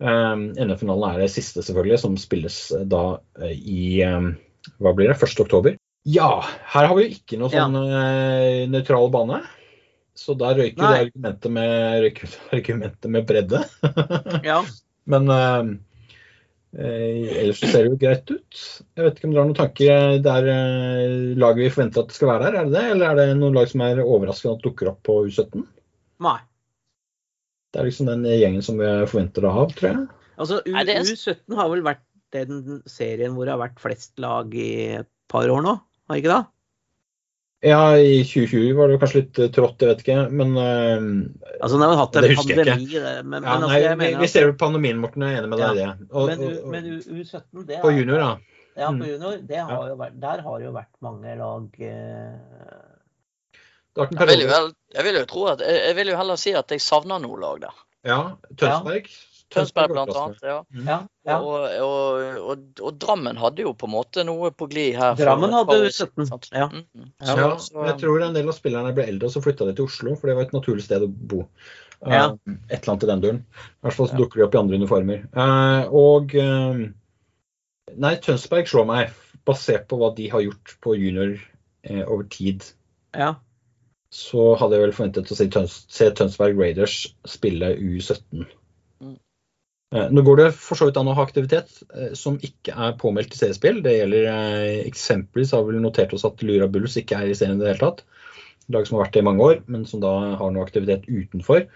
NM-finalen 0.00 1.10
er 1.14 1.22
det 1.22 1.30
siste, 1.32 1.62
selvfølgelig, 1.64 1.98
som 2.00 2.16
spilles 2.20 2.56
da 2.84 3.18
i 3.52 4.00
Hva 4.02 4.92
blir 4.96 5.12
det? 5.12 5.16
1. 5.22 5.40
oktober. 5.44 5.76
Ja, 6.06 6.38
her 6.70 6.86
har 6.86 6.94
vi 6.94 7.06
jo 7.06 7.14
ikke 7.16 7.38
noe 7.40 7.50
sånn 7.50 7.74
eh, 7.82 8.64
nøytral 8.70 9.08
bane. 9.10 9.40
Så 10.16 10.34
da 10.38 10.52
røyker 10.56 10.80
det 10.80 11.02
argumentet 11.06 11.52
med, 11.52 12.22
argumentet 12.56 13.10
med 13.12 13.26
bredde. 13.28 13.60
Ja. 14.46 14.62
Men 15.12 15.28
eh, 15.30 15.68
eh, 16.80 17.28
ellers 17.42 17.60
så 17.60 17.68
ser 17.70 17.84
det 17.86 17.92
jo 17.92 17.98
greit 18.00 18.32
ut. 18.32 18.62
Jeg 18.96 19.04
vet 19.06 19.20
ikke 19.20 19.28
om 19.28 19.34
dere 19.36 19.42
har 19.44 19.50
noen 19.50 19.58
tanker. 19.60 20.18
Det 20.24 20.32
er 20.40 20.50
eh, 20.54 21.14
laget 21.38 21.62
vi 21.62 21.70
forventer 21.76 22.02
at 22.02 22.10
det 22.10 22.18
skal 22.18 22.32
være 22.32 22.48
der, 22.48 22.58
er 22.58 22.68
det 22.70 22.74
det? 22.78 22.84
Eller 22.96 23.06
er 23.12 23.20
det 23.20 23.38
noen 23.38 23.56
lag 23.60 23.70
som 23.70 23.84
er 23.86 24.02
overraskende 24.02 24.56
at 24.58 24.66
dukker 24.66 24.90
opp 24.92 25.02
på 25.06 25.20
U17? 25.28 25.62
Nei. 26.26 26.38
Det 27.74 27.82
er 27.82 27.88
liksom 27.90 28.08
den 28.08 28.24
gjengen 28.30 28.64
som 28.64 28.80
vi 28.80 28.88
forventer 29.10 29.44
å 29.46 29.52
ha, 29.52 29.64
tror 29.76 29.90
jeg. 29.92 30.04
Altså, 30.40 30.60
U 30.64 30.72
Nei, 30.74 30.84
er- 30.88 31.06
U17 31.06 31.56
har 31.60 31.70
vel 31.72 31.84
vært 31.86 32.02
den 32.34 32.82
serien 32.90 33.36
hvor 33.36 33.46
det 33.46 33.54
har 33.54 33.62
vært 33.62 33.80
flest 33.80 34.16
lag 34.20 34.52
i 34.56 34.70
et 34.98 35.08
par 35.30 35.48
år 35.52 35.62
nå, 35.64 35.76
har 36.10 36.18
ikke 36.20 36.32
det? 36.32 36.42
Ja, 37.64 37.96
i 37.96 38.18
2020 38.22 38.74
var 38.76 38.88
det 38.92 38.98
kanskje 39.00 39.20
litt 39.22 39.38
eh, 39.40 39.48
trått, 39.54 39.80
jeg 39.80 39.88
vet 39.88 40.02
ikke. 40.04 40.16
Men 40.30 40.50
uh, 40.60 41.54
Altså, 41.56 41.78
den 41.80 41.86
har 41.88 41.96
hatt 42.02 42.16
en 42.18 42.26
Det 42.26 42.34
husker 42.36 42.52
jeg 42.60 42.66
ikke. 42.66 42.74
pandemi, 42.76 42.98
men, 43.00 43.06
ja, 43.16 43.22
men 43.22 43.46
altså, 43.48 43.70
nei, 43.72 43.94
mener 43.96 44.20
vi 44.20 44.28
ser 44.28 44.44
jo 44.50 44.56
pandemien, 44.60 44.98
Morten. 45.00 45.24
Jeg 45.24 45.38
er 45.38 45.40
enig 45.40 45.50
med 45.54 45.62
deg 45.62 45.70
i 45.70 45.80
det. 45.80 45.88
Og, 46.10 46.26
Men, 46.28 46.44
og, 46.44 46.66
men 46.74 46.90
U- 46.92 47.22
U17, 47.22 47.64
det 47.70 47.80
på 47.82 47.92
junior, 47.96 48.18
da. 48.20 48.34
Ja, 48.76 48.90
Mm. 48.92 48.98
på 49.00 49.06
junior, 49.08 49.38
det 49.48 49.56
har 49.64 49.86
jo 49.88 49.94
vært, 49.96 50.18
der 50.20 50.42
har 50.44 50.60
jo 50.60 50.70
vært 50.74 50.92
mange 51.00 51.36
lag 51.40 51.78
uh, 51.80 52.34
vært 53.96 54.12
Jeg 54.20 54.28
vil 54.28 54.42
jo, 54.44 54.48
vel, 54.52 54.68
jeg 54.98 55.04
vil 55.08 55.16
jo 55.16 55.24
tro 55.30 55.46
at 55.54 55.62
Jeg 55.64 55.78
jeg 55.86 55.96
vil 55.96 56.10
jo 56.12 56.16
heller 56.20 56.36
si 56.36 56.52
at 56.52 56.68
jeg 56.76 56.80
savner 56.84 57.22
noe 57.24 57.40
lag 57.40 57.62
der. 57.64 57.78
Ja, 58.04 58.18
Tønsberg. 58.54 59.08
Tønsberg 59.54 59.92
blant 59.94 60.10
annet. 60.18 60.40
Ja. 60.42 60.56
Mm. 60.74 60.86
Ja. 60.90 60.96
ja. 61.28 61.36
Og, 61.38 61.66
og, 61.86 62.38
og, 62.50 62.64
og 62.82 62.96
Drammen 63.02 63.38
hadde 63.38 63.62
jo 63.62 63.72
på 63.78 63.86
en 63.86 63.92
måte 63.94 64.24
noe 64.26 64.50
på 64.50 64.66
glid 64.72 64.96
her. 64.98 65.14
Drammen 65.20 65.54
hadde 65.54 65.70
par 65.70 65.84
år 65.86 65.94
siden, 65.94 66.26
U17. 66.26 66.48
Ja. 66.58 66.66
Mm. 66.72 67.10
Ja, 67.22 67.36
Ja, 67.38 67.48
så- 67.62 67.86
jeg 67.86 67.98
tror 68.02 68.24
en 68.26 68.34
del 68.34 68.48
av 68.50 68.56
spillerne 68.58 68.94
ble 68.96 69.06
eldre, 69.06 69.30
og 69.30 69.36
så 69.36 69.42
flytta 69.44 69.68
de 69.68 69.76
til 69.78 69.86
Oslo, 69.86 70.16
for 70.18 70.26
det 70.32 70.36
var 70.36 70.48
et 70.48 70.56
naturlig 70.56 70.82
sted 70.88 71.06
å 71.06 71.08
bo. 71.08 71.44
Ja. 72.04 72.26
Uh, 72.34 72.56
Et 72.68 72.82
eller 72.82 72.92
annet 72.92 73.06
i 73.06 73.12
den 73.12 73.22
duren. 73.22 73.38
I 73.46 73.86
hvert 73.86 73.96
fall 73.96 74.08
så 74.10 74.16
Ja. 74.18 74.18
dukker 74.24 74.36
de 74.42 74.46
opp 74.48 74.54
i 74.54 74.58
andre 74.58 74.76
uniformer. 74.82 75.22
Uh, 75.32 75.94
og 75.94 76.34
uh, 76.34 76.86
Nei, 77.96 78.14
Tønsberg 78.20 78.66
slår 78.68 78.86
meg, 78.90 79.10
basert 79.46 79.86
på 79.88 79.96
hva 80.00 80.10
de 80.16 80.26
har 80.28 80.42
gjort 80.42 80.74
på 80.82 80.96
junior 80.98 81.36
eh, 81.86 82.02
over 82.02 82.24
tid. 82.24 82.64
ja. 83.14 83.36
Så 84.16 84.54
hadde 84.56 84.76
jeg 84.78 84.82
vel 84.84 84.92
forventet 84.94 85.30
å 85.30 85.36
se, 85.36 85.44
Tøns 85.50 85.72
se 85.92 86.06
Tønsberg 86.14 86.56
Raiders 86.56 86.94
spille 87.26 87.72
U17. 87.76 88.46
Eh, 89.94 90.08
Nå 90.10 90.22
går 90.26 90.40
det 90.40 90.46
for 90.58 90.78
så 90.78 90.88
vidt 90.88 90.96
an 90.98 91.10
å 91.10 91.14
ha 91.14 91.24
aktivitet 91.26 91.70
eh, 91.94 92.12
som 92.18 92.40
ikke 92.42 92.74
er 92.74 92.96
påmeldt 93.00 93.30
til 93.32 93.44
seriespill. 93.44 93.82
Det 93.84 93.94
gjelder 93.94 94.30
eh, 94.32 94.80
Eksempelvis 94.86 95.54
har 95.54 95.66
vi 95.68 95.78
notert 95.82 96.14
oss 96.16 96.26
at 96.26 96.42
Lura 96.42 96.66
Bulls 96.70 96.96
ikke 96.98 97.20
er 97.20 97.30
i 97.30 97.36
serien 97.38 97.60
i 97.60 97.62
det 97.62 97.74
hele 97.74 97.84
tatt. 97.84 98.02
Lag 98.74 98.88
som 98.88 98.98
har 98.98 99.06
vært 99.06 99.14
det 99.14 99.22
i 99.22 99.28
mange 99.28 99.46
år, 99.46 99.62
men 99.70 99.86
som 99.86 100.02
da 100.02 100.10
har 100.40 100.50
noe 100.50 100.66
aktivitet 100.66 101.06
utenfor. 101.06 101.68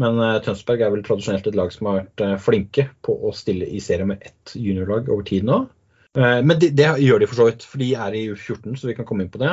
Men 0.00 0.16
Tønsberg 0.40 0.80
er 0.80 0.92
vel 0.94 1.02
tradisjonelt 1.04 1.50
et 1.50 1.56
lag 1.58 1.68
som 1.74 1.90
har 1.90 1.98
vært 1.98 2.40
flinke 2.40 2.86
på 3.04 3.12
å 3.12 3.34
stille 3.36 3.66
i 3.68 3.82
serie 3.84 4.06
med 4.08 4.24
ett 4.24 4.54
juniorlag 4.56 5.10
over 5.12 5.26
tid 5.28 5.44
nå. 5.44 5.58
Men 6.16 6.54
det, 6.56 6.70
det 6.78 6.86
gjør 7.04 7.20
de 7.20 7.28
for 7.28 7.36
så 7.36 7.48
vidt, 7.50 7.66
for 7.68 7.82
de 7.84 7.90
er 8.00 8.16
i 8.16 8.22
U14, 8.32 8.78
så 8.80 8.88
vi 8.88 8.96
kan 8.96 9.04
komme 9.04 9.26
inn 9.26 9.32
på 9.34 9.42
det. 9.42 9.50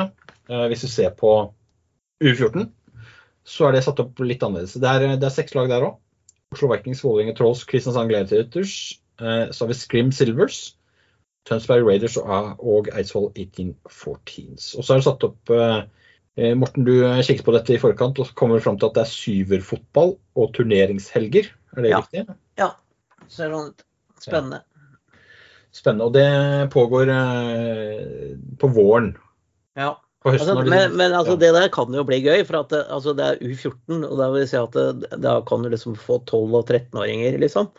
Hvis 0.72 0.86
vi 0.86 0.90
ser 0.94 1.12
på 1.20 1.34
U14, 2.24 2.70
så 3.44 3.68
er 3.68 3.76
det 3.76 3.84
satt 3.84 4.00
opp 4.00 4.24
litt 4.24 4.40
annerledes. 4.48 4.78
Det 4.80 4.88
er, 4.88 5.04
det 5.20 5.28
er 5.28 5.36
seks 5.36 5.52
lag 5.58 5.68
der 5.68 5.84
òg. 5.90 6.00
Oslo 6.50 6.68
Vikings, 6.72 7.04
Vålerenga 7.04 7.34
Trolls, 7.38 7.64
Kristiansand 7.64 8.10
Gladiators. 8.10 8.98
Eh, 9.20 9.50
så 9.50 9.64
har 9.64 9.68
vi 9.68 9.74
Scrim 9.78 10.12
Silvers, 10.12 10.74
Tønsberg 11.46 11.86
Raiders 11.86 12.16
og, 12.18 12.88
Eidsvoll 12.90 13.30
1814s. 13.38 14.72
Og 14.76 14.84
så 14.84 14.94
er 14.96 15.00
det 15.00 15.06
satt 15.06 15.26
opp 15.28 15.52
eh, 15.54 15.84
eh, 16.40 16.56
Morten, 16.58 16.84
du 16.88 17.04
kikket 17.22 17.46
på 17.46 17.54
dette 17.54 17.76
i 17.76 17.80
forkant 17.80 18.18
og 18.18 18.32
kommer 18.38 18.62
fram 18.64 18.80
til 18.80 18.90
at 18.90 18.98
det 18.98 19.04
er 19.06 19.12
syverfotball 19.12 20.16
og 20.34 20.50
turneringshelger. 20.58 21.52
Er 21.76 21.86
det 21.86 21.94
Ja. 21.94 22.02
riktig? 22.02 22.26
ja. 22.58 22.72
Ser 23.30 23.52
sånn 23.54 23.70
ut. 23.70 23.84
Spennende. 24.20 24.62
Spennende. 25.70 26.06
Og 26.08 26.12
det 26.12 26.70
pågår 26.74 27.12
eh, 27.14 28.34
på 28.58 28.72
våren. 28.74 29.12
Ja. 29.78 29.94
Altså, 30.28 30.52
men, 30.52 30.96
men 31.00 31.14
altså, 31.16 31.32
det 31.40 31.48
der 31.56 31.70
kan 31.72 31.94
jo 31.96 32.02
bli 32.04 32.18
gøy, 32.20 32.42
for 32.44 32.60
at 32.60 32.72
det, 32.74 32.82
altså, 32.92 33.14
det 33.16 33.24
er 33.24 33.38
U14. 33.40 34.02
Og 34.04 34.18
da 34.20 34.26
vil 34.34 34.44
si 34.50 34.58
at 34.60 34.76
det, 34.76 35.14
da 35.22 35.38
kan 35.48 35.64
du 35.64 35.70
liksom 35.72 35.96
få 35.96 36.18
12- 36.28 36.58
og 36.58 36.68
13-åringer, 36.68 37.38
liksom. 37.40 37.70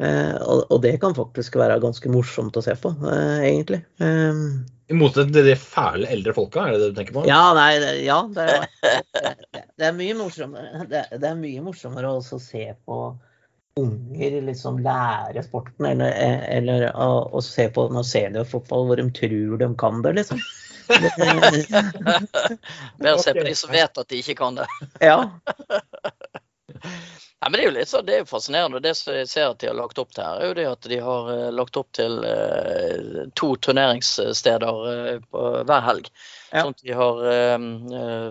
Eh, 0.00 0.36
og, 0.40 0.64
og 0.72 0.78
det 0.80 0.94
kan 1.00 1.16
faktisk 1.16 1.58
være 1.60 1.80
ganske 1.82 2.12
morsomt 2.12 2.56
å 2.56 2.64
se 2.64 2.72
på, 2.80 2.92
eh, 3.04 3.46
egentlig. 3.50 3.82
Eh, 4.00 4.44
I 4.92 4.96
motsetning 4.96 5.34
til 5.34 5.50
de 5.50 5.56
fæle 5.60 6.08
eldre 6.08 6.32
folka, 6.36 6.66
er 6.66 6.76
det 6.76 6.80
det 6.80 6.92
du 6.92 7.00
tenker 7.00 7.16
på? 7.18 7.24
ja, 7.28 7.40
nei, 7.56 7.72
det, 7.82 7.90
ja, 8.06 8.20
det 8.32 8.46
er, 8.48 8.64
det, 9.52 9.90
er 9.90 9.98
mye 9.98 10.16
morsommere 10.16 10.86
det, 10.88 11.02
er 11.20 11.36
mye 11.36 11.66
morsommere 11.66 12.14
å 12.16 12.22
se 12.24 12.64
på 12.88 13.02
unger 13.80 14.40
liksom 14.48 14.80
lære 14.84 15.44
sporten, 15.44 15.92
eller, 15.92 16.16
eller 16.48 16.88
å, 16.96 17.10
å 17.36 17.44
se 17.44 17.68
på 17.72 17.84
noe 17.92 18.04
seniorfotball 18.04 18.88
hvor 18.88 19.00
de 19.00 19.06
tror 19.20 19.60
de 19.60 19.68
kan 19.80 20.00
det, 20.04 20.16
liksom. 20.16 20.40
Bedre 23.00 23.14
å 23.14 23.22
se 23.22 23.34
på 23.36 23.44
de 23.46 23.54
som 23.58 23.70
vet 23.72 24.02
at 24.02 24.08
de 24.10 24.20
ikke 24.22 24.38
kan 24.42 24.60
det. 24.60 24.68
ja. 25.04 25.18
Nei, 27.40 27.50
men 27.50 27.52
Det 27.56 27.60
er 27.60 27.64
jo 27.64 27.72
litt 27.72 27.88
sånn, 27.88 28.04
det 28.04 28.14
er 28.14 28.18
jo 28.20 28.28
fascinerende. 28.28 28.82
Det 28.84 28.92
som 28.98 29.14
jeg 29.16 29.28
ser 29.30 29.46
at 29.48 29.60
de 29.62 29.70
har 29.70 29.76
lagt 29.78 30.00
opp 30.02 30.10
til 30.12 30.26
her, 30.26 30.42
er 30.42 30.50
jo 30.50 30.56
det 30.58 30.66
at 30.68 30.88
de 30.92 30.98
har 31.00 31.30
eh, 31.32 31.46
lagt 31.56 31.78
opp 31.80 31.88
til 31.96 32.18
eh, 32.28 33.22
to 33.40 33.54
turneringssteder 33.64 34.82
eh, 34.90 35.22
på 35.24 35.44
hver 35.64 35.86
helg. 35.86 36.10
Ja. 36.50 36.66
Sånn 36.66 36.76
at 36.76 36.84
de 36.84 36.98
har 36.98 37.22
eh, 37.30 37.56
eh, 38.00 38.26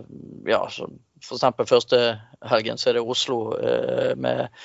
ja, 0.52 0.62
så 0.70 0.92
for 1.26 1.40
eksempel 1.40 1.68
første 1.70 2.04
helgen 2.52 2.78
så 2.80 2.92
er 2.92 3.00
det 3.00 3.04
Oslo 3.16 3.40
eh, 3.58 4.14
med, 4.14 4.62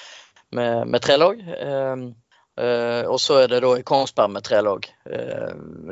med, 0.53 0.92
med 0.92 1.07
tre 1.09 1.16
lag. 1.16 1.40
Eh, 1.40 1.97
og 3.09 3.16
så 3.18 3.40
er 3.40 3.49
det 3.51 3.64
da 3.64 3.72
i 3.80 3.86
Kongsberg 3.86 4.30
med 4.30 4.45
tre 4.47 4.61
lag 4.62 4.84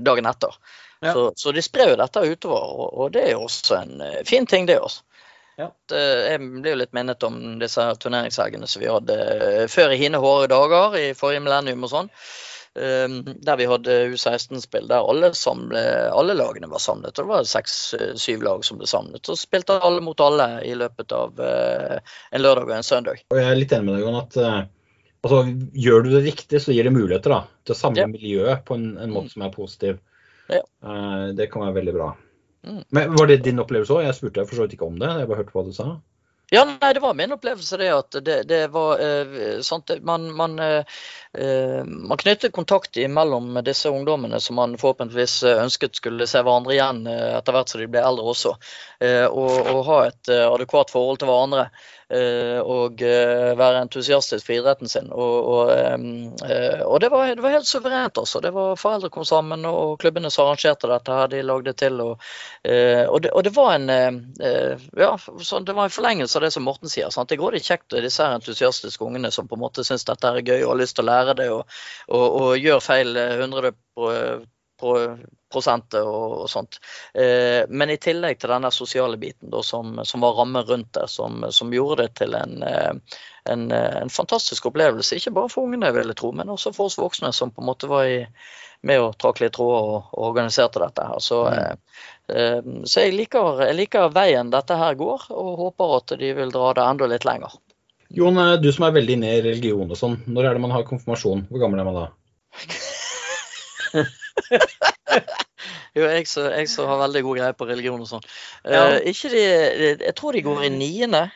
dagen 0.06 0.28
etter. 0.30 0.60
Ja. 1.02 1.12
Så, 1.12 1.32
så 1.36 1.52
de 1.52 1.62
sprer 1.64 1.92
jo 1.92 1.98
dette 1.98 2.22
utover, 2.22 2.68
og, 2.78 2.92
og 2.94 3.14
det 3.14 3.24
er 3.26 3.34
jo 3.34 3.46
også 3.48 3.80
en 3.80 3.96
eh, 4.06 4.20
fin 4.28 4.46
ting, 4.46 4.68
det 4.70 4.78
også. 4.78 5.02
Ja. 5.60 5.68
Jeg 5.92 6.38
blir 6.40 6.72
jo 6.72 6.78
litt 6.80 6.94
minnet 6.96 7.24
om 7.26 7.36
disse 7.60 7.84
turneringshelgene 8.00 8.68
som 8.70 8.80
vi 8.80 8.88
hadde 8.88 9.18
eh, 9.18 9.66
før 9.70 9.92
i 9.92 10.00
hine 10.00 10.20
hårde 10.22 10.48
dager, 10.54 10.96
i 10.96 11.12
forrige 11.18 11.44
millennium 11.44 11.84
og 11.86 11.92
sånn. 11.92 12.10
Um, 12.72 13.18
der 13.44 13.58
vi 13.60 13.66
hadde 13.68 13.94
U16-spill 14.14 14.86
der 14.88 15.04
alle, 15.04 15.28
samle, 15.36 15.80
alle, 16.08 16.32
lagene 16.38 16.70
var 16.72 16.80
samlet. 16.80 17.18
og 17.18 17.26
Det 17.26 17.28
var 17.28 17.48
seks-syv 17.50 18.46
lag 18.46 18.62
som 18.64 18.78
ble 18.80 18.88
samlet. 18.88 19.20
Så 19.28 19.36
spilte 19.36 19.76
alle 19.76 20.00
mot 20.00 20.22
alle 20.24 20.46
i 20.64 20.72
løpet 20.80 21.12
av 21.12 21.36
uh, 21.36 21.98
en 22.32 22.44
lørdag 22.44 22.70
og 22.70 22.78
en 22.78 22.86
søndag. 22.86 23.20
Og 23.28 23.42
jeg 23.42 23.50
er 23.50 23.60
litt 23.60 23.74
enig 23.76 23.90
med 23.90 23.98
deg, 23.98 24.06
Jon, 24.06 24.16
at 24.22 24.38
uh, 24.40 24.62
altså, 25.20 25.42
gjør 25.84 26.06
du 26.06 26.10
det 26.14 26.24
riktig, 26.30 26.62
så 26.64 26.72
gir 26.72 26.88
det 26.88 26.94
muligheter 26.96 27.36
da, 27.36 27.42
til 27.60 27.76
å 27.76 27.80
samle 27.82 28.06
Ja. 28.06 28.08
miljøet 28.14 28.64
på 28.64 28.80
en, 28.80 28.88
en 29.04 29.12
måte 29.18 29.34
som 29.34 29.44
er 29.44 29.52
positiv. 29.52 30.00
Ja. 30.50 30.62
Uh, 30.84 31.30
det 31.38 31.50
kan 31.52 31.66
være 31.66 31.78
veldig 31.80 31.94
bra. 31.98 32.12
Mm. 32.66 32.82
Men 32.94 33.14
Var 33.18 33.26
det 33.30 33.42
din 33.46 33.62
opplevelse 33.62 33.98
òg? 33.98 34.06
Jeg 34.06 34.18
spurte 34.18 34.46
for 34.46 34.58
så 34.58 34.66
vidt 34.66 34.78
ikke 34.78 34.88
om 34.88 34.98
det. 35.02 35.10
Jeg 35.20 35.30
bare 35.30 35.42
hørte 35.42 35.56
hva 35.56 35.66
du 35.66 35.74
sa. 35.76 35.92
Ja, 36.54 36.66
nei, 36.68 36.92
det 36.92 37.00
var 37.00 37.14
min 37.16 37.32
opplevelse 37.32 37.78
det 37.80 37.86
at 37.88 38.16
det, 38.26 38.34
det 38.44 38.66
var 38.74 39.00
eh, 39.00 39.60
sant, 39.64 39.88
Man, 40.04 40.26
man, 40.36 40.58
eh, 40.60 40.84
eh, 41.32 41.80
man 41.84 42.20
knyttet 42.20 42.52
kontakt 42.52 42.98
mellom 43.08 43.56
disse 43.64 43.88
ungdommene 43.88 44.40
som 44.40 44.58
man 44.60 44.76
forhåpentligvis 44.76 45.38
eh, 45.48 45.62
ønsket 45.62 45.96
skulle 45.96 46.26
se 46.28 46.42
hverandre 46.44 46.74
igjen 46.76 47.06
eh, 47.08 47.38
etter 47.38 47.56
hvert 47.56 47.72
som 47.72 47.80
de 47.80 47.88
ble 47.88 48.04
eldre 48.04 48.34
også. 48.34 48.52
Eh, 49.00 49.24
og, 49.24 49.72
og 49.72 49.80
ha 49.88 49.98
et 50.10 50.28
eh, 50.28 50.44
adekvat 50.44 50.92
forhold 50.92 51.22
til 51.22 51.32
hverandre. 51.32 51.70
Eh, 52.12 52.58
og 52.60 53.02
eh, 53.02 53.52
være 53.58 53.82
entusiastisk 53.86 54.46
for 54.46 54.56
idretten 54.56 54.90
sin. 54.90 55.10
Og, 55.12 55.48
og, 55.52 55.72
eh, 55.74 56.82
og 56.86 57.00
det, 57.02 57.10
var, 57.12 57.32
det 57.34 57.44
var 57.44 57.56
helt 57.56 57.68
suverent, 57.68 58.18
altså. 58.18 58.40
Det 58.44 58.52
var 58.54 58.76
Foreldre 58.80 59.10
kom 59.12 59.26
sammen, 59.28 59.66
og 59.68 59.98
klubbene 60.02 60.30
som 60.30 60.46
arrangerte 60.46 60.90
dette 60.90 61.18
her, 61.18 61.32
de 61.32 61.42
lagde 61.46 61.74
til. 61.78 62.00
Og, 62.04 62.16
og, 62.62 63.18
det, 63.22 63.32
og 63.32 63.44
det 63.44 63.54
var 63.56 63.74
en 63.74 63.90
ja, 64.98 65.10
så 65.18 65.60
det 65.60 65.74
var 65.76 65.88
en 65.88 65.94
forlengelse 65.94 66.38
av 66.38 66.46
det 66.46 66.52
som 66.54 66.66
Morten 66.66 66.90
sier. 66.92 67.10
Sant? 67.10 67.30
Det 67.32 67.40
går 67.40 67.56
det 67.56 67.64
kjekt 67.66 67.96
disse 68.02 68.26
entusiastiske 68.26 69.04
ungene 69.04 69.30
som 69.34 69.48
på 69.48 69.56
en 69.56 69.64
måte 69.64 69.84
syns 69.86 70.06
dette 70.08 70.28
er 70.28 70.42
gøy 70.42 70.62
og 70.62 70.74
har 70.74 70.80
lyst 70.82 70.96
til 70.98 71.06
å 71.06 71.10
lære 71.10 71.36
det, 71.38 71.48
og, 71.52 72.42
gjør 72.58 72.82
feil 72.82 73.16
eh, 73.16 73.38
100 73.40 73.72
på, 73.96 74.10
på 74.80 74.96
prosentet 75.52 76.00
og, 76.00 76.42
og 76.44 76.48
sånt. 76.50 76.80
Eh, 77.14 77.62
men 77.68 77.92
i 77.92 77.98
tillegg 78.02 78.40
til 78.40 78.52
denne 78.54 78.72
sosiale 78.74 79.20
biten 79.20 79.52
da, 79.52 79.62
som, 79.66 80.00
som 80.08 80.24
var 80.24 80.38
rammen 80.38 80.66
rundt 80.68 80.92
det, 80.96 81.06
som, 81.12 81.44
som 81.50 81.72
gjorde 81.74 82.02
det 82.02 82.14
til 82.22 82.34
en, 82.38 82.58
eh, 82.66 83.20
en, 83.52 83.68
eh, 83.72 84.00
en 84.02 84.12
fantastisk 84.12 84.66
opplevelse. 84.72 85.16
Ikke 85.16 85.34
bare 85.36 85.52
for 85.52 85.68
ungene, 85.68 85.92
vil 85.94 86.12
jeg 86.12 86.20
tro, 86.20 86.32
men 86.36 86.52
også 86.52 86.74
for 86.76 86.90
oss 86.90 87.00
voksne 87.00 87.32
som 87.36 87.52
på 87.52 87.62
en 87.62 87.70
måte 87.70 87.90
var 87.90 88.08
i, 88.08 88.22
med 88.86 89.00
å 89.02 89.12
trakle 89.14 89.48
i 89.48 89.54
tråder 89.54 89.82
og, 89.82 90.12
og 90.12 90.30
organiserte 90.32 90.82
dette. 90.82 91.08
her. 91.08 91.20
Så, 91.22 91.42
eh, 91.52 91.74
eh, 92.34 92.60
så 92.84 93.06
jeg, 93.06 93.16
liker, 93.18 93.62
jeg 93.68 93.78
liker 93.78 94.14
veien 94.14 94.50
dette 94.54 94.78
her 94.78 94.98
går, 94.98 95.28
og 95.30 95.52
håper 95.66 95.98
at 95.98 96.16
de 96.22 96.32
vil 96.38 96.54
dra 96.54 96.72
det 96.78 96.88
enda 96.88 97.10
litt 97.10 97.28
lenger. 97.28 97.60
Jon, 98.12 98.38
eh, 98.38 98.56
du 98.60 98.72
som 98.72 98.88
er 98.88 98.96
veldig 98.98 99.18
inne 99.18 99.36
i 99.36 99.44
religion 99.44 99.88
og 99.88 99.98
sånn. 99.98 100.18
Når 100.26 100.48
er 100.48 100.58
det 100.58 100.64
man 100.66 100.74
har 100.74 100.88
konfirmasjon? 100.88 101.46
Hvor 101.50 101.62
gammel 101.62 101.82
er 101.82 101.88
man 101.88 102.00
da? 102.02 102.08
Jo, 105.96 106.06
jeg 106.08 106.26
som 106.26 106.88
har 106.88 107.02
veldig 107.04 107.22
god 107.26 107.38
greie 107.38 107.54
på 107.54 107.68
religion 107.68 108.00
og 108.02 108.08
sånn. 108.08 108.24
Ja. 108.64 108.98
Uh, 108.98 109.28
de, 109.34 109.42
jeg 110.00 110.14
tror 110.18 110.34
de 110.34 110.42
går 110.46 110.64
i 110.66 110.70
niende, 110.72 111.26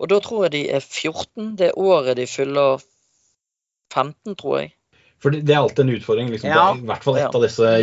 og 0.00 0.12
da 0.12 0.20
tror 0.24 0.46
jeg 0.46 0.54
de 0.54 0.62
er 0.78 0.84
14. 0.84 1.56
Det 1.58 1.72
året 1.76 2.16
de 2.16 2.26
fyller 2.30 2.80
15, 3.92 4.36
tror 4.38 4.60
jeg. 4.60 4.72
For 5.20 5.34
det 5.34 5.52
er 5.52 5.60
alltid 5.60 5.84
en 5.84 5.94
utfordring. 5.98 6.30
Liksom, 6.32 6.48
Ja. 6.48 6.70
I 6.72 6.86
hvert 6.88 7.04
fall 7.04 7.18
et 7.18 7.26
Ja. 7.26 7.30
av 7.34 7.42
disse 7.44 7.74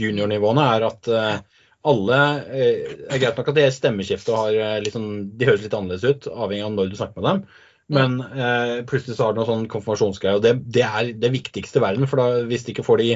juniornivåene 0.00 0.66
er 0.74 0.86
at 0.88 1.10
uh, 1.12 1.38
alle 1.86 2.20
uh, 2.50 2.94
er 3.14 3.22
greit 3.22 3.38
nok 3.38 3.52
at 3.52 3.58
det 3.60 3.68
er 3.68 3.76
stemmeskifte 3.76 4.34
og 4.34 4.40
har 4.48 4.82
liksom, 4.82 5.04
de 5.38 5.46
høres 5.46 5.62
litt 5.62 5.76
annerledes 5.76 6.08
ut, 6.08 6.30
avhengig 6.32 6.66
av 6.66 6.72
når 6.74 6.90
du 6.90 6.96
snakker 6.98 7.20
med 7.20 7.28
dem. 7.30 7.44
Men 7.90 8.20
uh, 8.22 8.80
plutselig 8.86 9.16
så 9.18 9.28
har 9.28 9.34
du 9.34 9.40
noe 9.40 9.48
sånn 9.48 9.68
konfirmasjonsgreie, 9.70 10.38
og 10.38 10.44
det, 10.44 10.56
det 10.70 10.86
er 10.86 11.12
det 11.18 11.32
viktigste 11.34 11.80
i 11.80 11.84
verden. 11.84 12.06
For 12.10 12.22
da, 12.22 12.42
hvis 12.46 12.66
de 12.66 12.74
ikke 12.74 12.86
får 12.86 13.02
de 13.02 13.12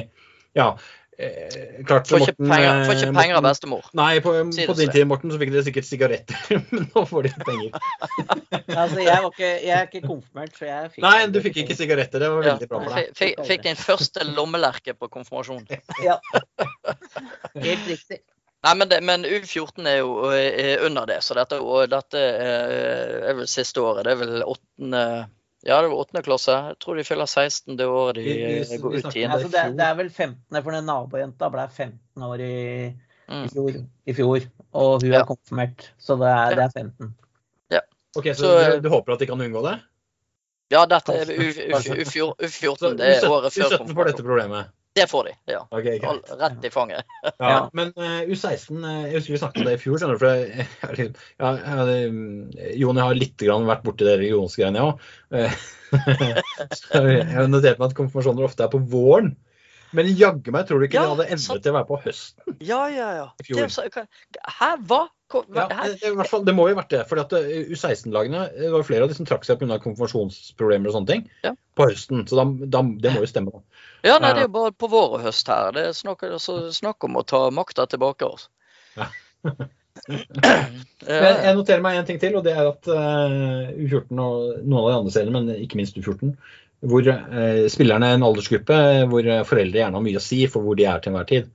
Ja, 0.55 0.69
eh, 1.17 1.85
klart 1.87 2.09
Får 2.09 2.21
ikke 2.23 2.35
Morten, 2.35 2.49
penger, 2.51 2.81
får 2.87 2.97
ikke 2.97 3.07
eh, 3.07 3.15
penger 3.19 3.39
av 3.39 3.45
bestemor. 3.45 3.87
Nei, 3.97 4.11
på, 4.25 4.33
på 4.51 4.75
din 4.79 4.93
tid 4.93 5.07
Morten, 5.09 5.31
så 5.33 5.39
fikk 5.41 5.53
dere 5.53 5.65
sikkert 5.67 5.87
sigaretter, 5.87 6.59
men 6.71 6.85
nå 6.91 7.05
får 7.09 7.27
de 7.29 7.33
penger. 7.45 7.79
Altså, 8.75 8.99
jeg, 8.99 9.15
var 9.23 9.29
ikke, 9.29 9.49
jeg 9.63 9.73
er 9.77 9.87
ikke 9.87 10.01
konfirmert, 10.07 10.55
så 10.57 10.67
jeg 10.67 10.91
fikk 10.93 11.03
Nei, 11.05 11.15
du 11.31 11.37
fikk 11.43 11.59
ikke 11.63 11.77
sigaretter. 11.77 12.23
Det 12.23 12.29
var 12.33 12.43
Ja, 12.43 12.53
veldig 12.55 12.69
bra 12.71 12.79
for 12.83 12.95
deg. 12.97 13.11
fikk, 13.17 13.43
fikk, 13.47 13.65
din 13.67 13.79
første 13.79 14.25
lommelerke 14.31 14.95
på 14.97 15.11
konfirmasjon. 15.13 15.63
Ja. 16.05 16.17
Helt 17.55 17.87
riktig. 17.87 18.19
Nei, 18.65 18.73
men, 18.79 18.89
det, 18.89 18.99
men 19.05 19.25
U14 19.29 19.87
er 19.87 19.99
jo 19.99 20.31
er 20.33 20.83
under 20.87 21.05
det, 21.09 21.19
så 21.23 21.37
dette, 21.37 21.59
og 21.61 21.85
dette 21.91 22.19
eh, 22.19 23.29
er 23.29 23.37
vel 23.37 23.49
siste 23.49 23.83
året. 23.83 24.07
Det 24.07 24.15
er 24.15 24.21
vel 24.23 24.41
åttende 24.41 25.03
Ja, 25.65 25.79
det 25.81 25.89
var 25.89 25.97
åttende 26.03 26.21
klasse. 26.25 26.53
Jeg 26.69 26.77
tror 26.79 26.95
de 26.99 27.03
fyller 27.07 27.25
16 27.25 27.75
det 27.79 27.85
året 27.89 28.15
de 28.19 28.23
Vi- 28.23 28.33
vi- 28.37 28.59
eh, 28.75 28.81
går 28.81 28.91
vi 28.91 28.97
ut 29.01 29.05
i. 29.05 29.09
tiende. 29.15 29.35
Altså, 29.39 29.49
det, 29.49 29.63
det 29.79 29.85
er 29.85 29.95
vel 29.97 30.09
15. 30.09 30.61
for 30.63 30.71
den 30.71 30.85
nabojenta 30.85 31.49
ble 31.49 31.67
15 31.67 32.23
år 32.23 32.39
i, 32.45 32.85
i, 32.85 32.95
Mm. 33.33 33.47
fjor, 33.49 33.71
i 34.05 34.13
fjor. 34.13 34.41
Og 34.73 35.01
hun 35.01 35.11
Ja. 35.11 35.19
er 35.21 35.25
konfirmert, 35.25 35.89
så 35.97 36.15
det 36.19 36.27
er, 36.29 36.55
det 36.55 36.63
er 36.65 36.69
15. 36.81 37.15
Ok, 38.17 38.23
Så, 38.31 38.33
Så, 38.47 38.75
du, 38.77 38.79
du 38.79 38.89
håper 38.89 39.11
at 39.13 39.19
de 39.19 39.25
kan 39.27 39.41
unngå 39.41 39.61
det? 39.65 39.81
Ja, 40.71 40.85
dette 40.85 41.11
er 41.11 41.25
U- 41.25 41.33
U- 41.35 42.29
U- 42.31 42.35
U14. 42.39 42.95
Det 42.97 43.23
er 43.23 43.29
året 43.29 43.51
før 43.51 43.75
U17 43.75 43.93
får 43.93 44.05
dette 44.07 44.23
problemet. 44.23 44.69
Det 44.95 45.09
får 45.11 45.23
de, 45.27 45.31
ja. 45.51 45.61
Okay. 45.75 45.99
Rett 46.39 46.65
i 46.65 46.69
fanget. 46.71 47.05
Ja, 47.23 47.49
Ja. 47.49 47.57
Men 47.75 47.91
uh, 47.99 48.21
U16 48.31 48.77
eh, 48.79 49.01
Jeg 49.09 49.17
husker 49.17 49.33
vi 49.33 49.39
snakket 49.41 49.61
om 49.61 49.67
det 49.67 49.73
i 49.75 49.81
fjor. 49.81 49.97
skjønner 49.99 50.15
du, 50.15 50.21
for 50.21 50.31
jeg, 50.31 50.67
jeg, 50.85 51.09
jeg, 51.41 51.57
jeg, 51.65 52.13
mm, 52.13 52.53
Jon, 52.79 53.01
jeg 53.01 53.09
har 53.09 53.19
litt 53.19 53.43
grann 53.43 53.67
vært 53.67 53.83
borti 53.83 54.07
det 54.07 54.15
religionsgreiene, 54.21 54.79
jeg 54.79 54.87
òg. 54.87 54.95
jeg 56.95 57.27
har 57.33 57.51
notert 57.51 57.81
meg 57.81 57.89
at 57.89 57.97
konfirmasjoner 57.97 58.47
ofte 58.47 58.63
er 58.63 58.71
på 58.71 58.79
våren. 58.93 59.33
Men 59.95 60.09
jaggu 60.19 60.51
meg 60.53 60.67
tror 60.69 60.81
du 60.81 60.85
ikke 60.87 60.97
Ja, 60.99 61.03
de 61.07 61.13
hadde 61.15 61.27
evne 61.35 61.59
til 61.63 61.71
å 61.71 61.75
være 61.77 61.87
på 61.89 61.99
høsten. 62.03 62.55
Ja, 62.59 62.81
ja, 62.91 63.09
ja. 63.21 63.27
Det, 63.41 63.55
hva- 63.55 64.07
hæ, 64.59 64.69
hva? 64.89 65.01
Hva- 65.33 65.45
Ja, 65.57 66.11
hvert 66.19 66.29
fall, 66.29 66.43
det 66.45 66.53
må 66.55 66.67
jo 66.69 66.75
ha 66.75 66.81
vært 66.83 66.91
det. 66.93 66.99
For 67.09 67.17
U16-lagene 67.17 68.43
det 68.53 68.69
var 68.71 68.83
jo 68.83 68.87
flere 68.87 69.07
av 69.07 69.09
de 69.09 69.17
som 69.17 69.25
trakk 69.25 69.47
seg 69.47 69.57
pga. 69.59 69.79
konfirmasjonsproblemer 69.81 70.91
og 70.91 70.97
sånne 70.99 71.07
ting 71.09 71.23
Ja. 71.43 71.53
på 71.75 71.87
høsten. 71.89 72.25
Så 72.29 72.37
da, 72.37 72.45
da, 72.77 72.83
det 73.01 73.13
må 73.15 73.23
jo 73.25 73.31
stemme. 73.31 73.51
da. 73.55 73.63
Ja, 74.05 74.19
nei, 74.19 74.33
det 74.33 74.43
er 74.43 74.47
jo 74.49 74.53
bare 74.59 74.71
på 74.71 74.89
vår 74.91 75.15
og 75.17 75.23
høst 75.25 75.47
her. 75.49 75.71
Det 75.71 75.87
er 75.89 75.95
snakk, 75.97 76.21
altså, 76.29 76.59
snakk 76.71 77.03
om 77.09 77.15
å 77.17 77.25
ta 77.25 77.49
makta 77.49 77.87
tilbake. 77.89 78.21
Altså. 78.29 78.47
Ja. 78.97 79.07
Eh, 79.45 79.65
Men 81.07 81.37
jeg 81.45 81.55
noterer 81.57 81.81
meg 81.81 81.97
en 81.97 82.05
ting 82.07 82.19
til, 82.21 82.35
og 82.37 82.43
det 82.45 82.53
er 82.53 82.67
at 82.69 82.87
eh, 82.91 83.71
U14 83.85 84.19
og 84.19 84.61
noen 84.65 84.81
av 84.81 84.89
de 84.91 84.97
andre 84.99 85.13
seriene, 85.15 85.41
men 85.41 85.55
ikke 85.63 85.79
minst 85.79 85.97
U14, 85.97 86.33
hvor 86.89 87.07
eh, 87.09 87.65
spillerne 87.71 88.11
er 88.11 88.17
en 88.17 88.25
aldersgruppe 88.27 88.79
hvor 89.11 89.27
eh, 89.27 89.45
foreldre 89.47 89.81
gjerne 89.81 89.99
har 89.99 90.05
mye 90.05 90.21
å 90.21 90.23
si 90.23 90.43
for 90.51 90.65
hvor 90.65 90.77
de 90.79 90.87
er 90.89 91.01
til 91.01 91.13
enhver 91.13 91.29
tid. 91.31 91.51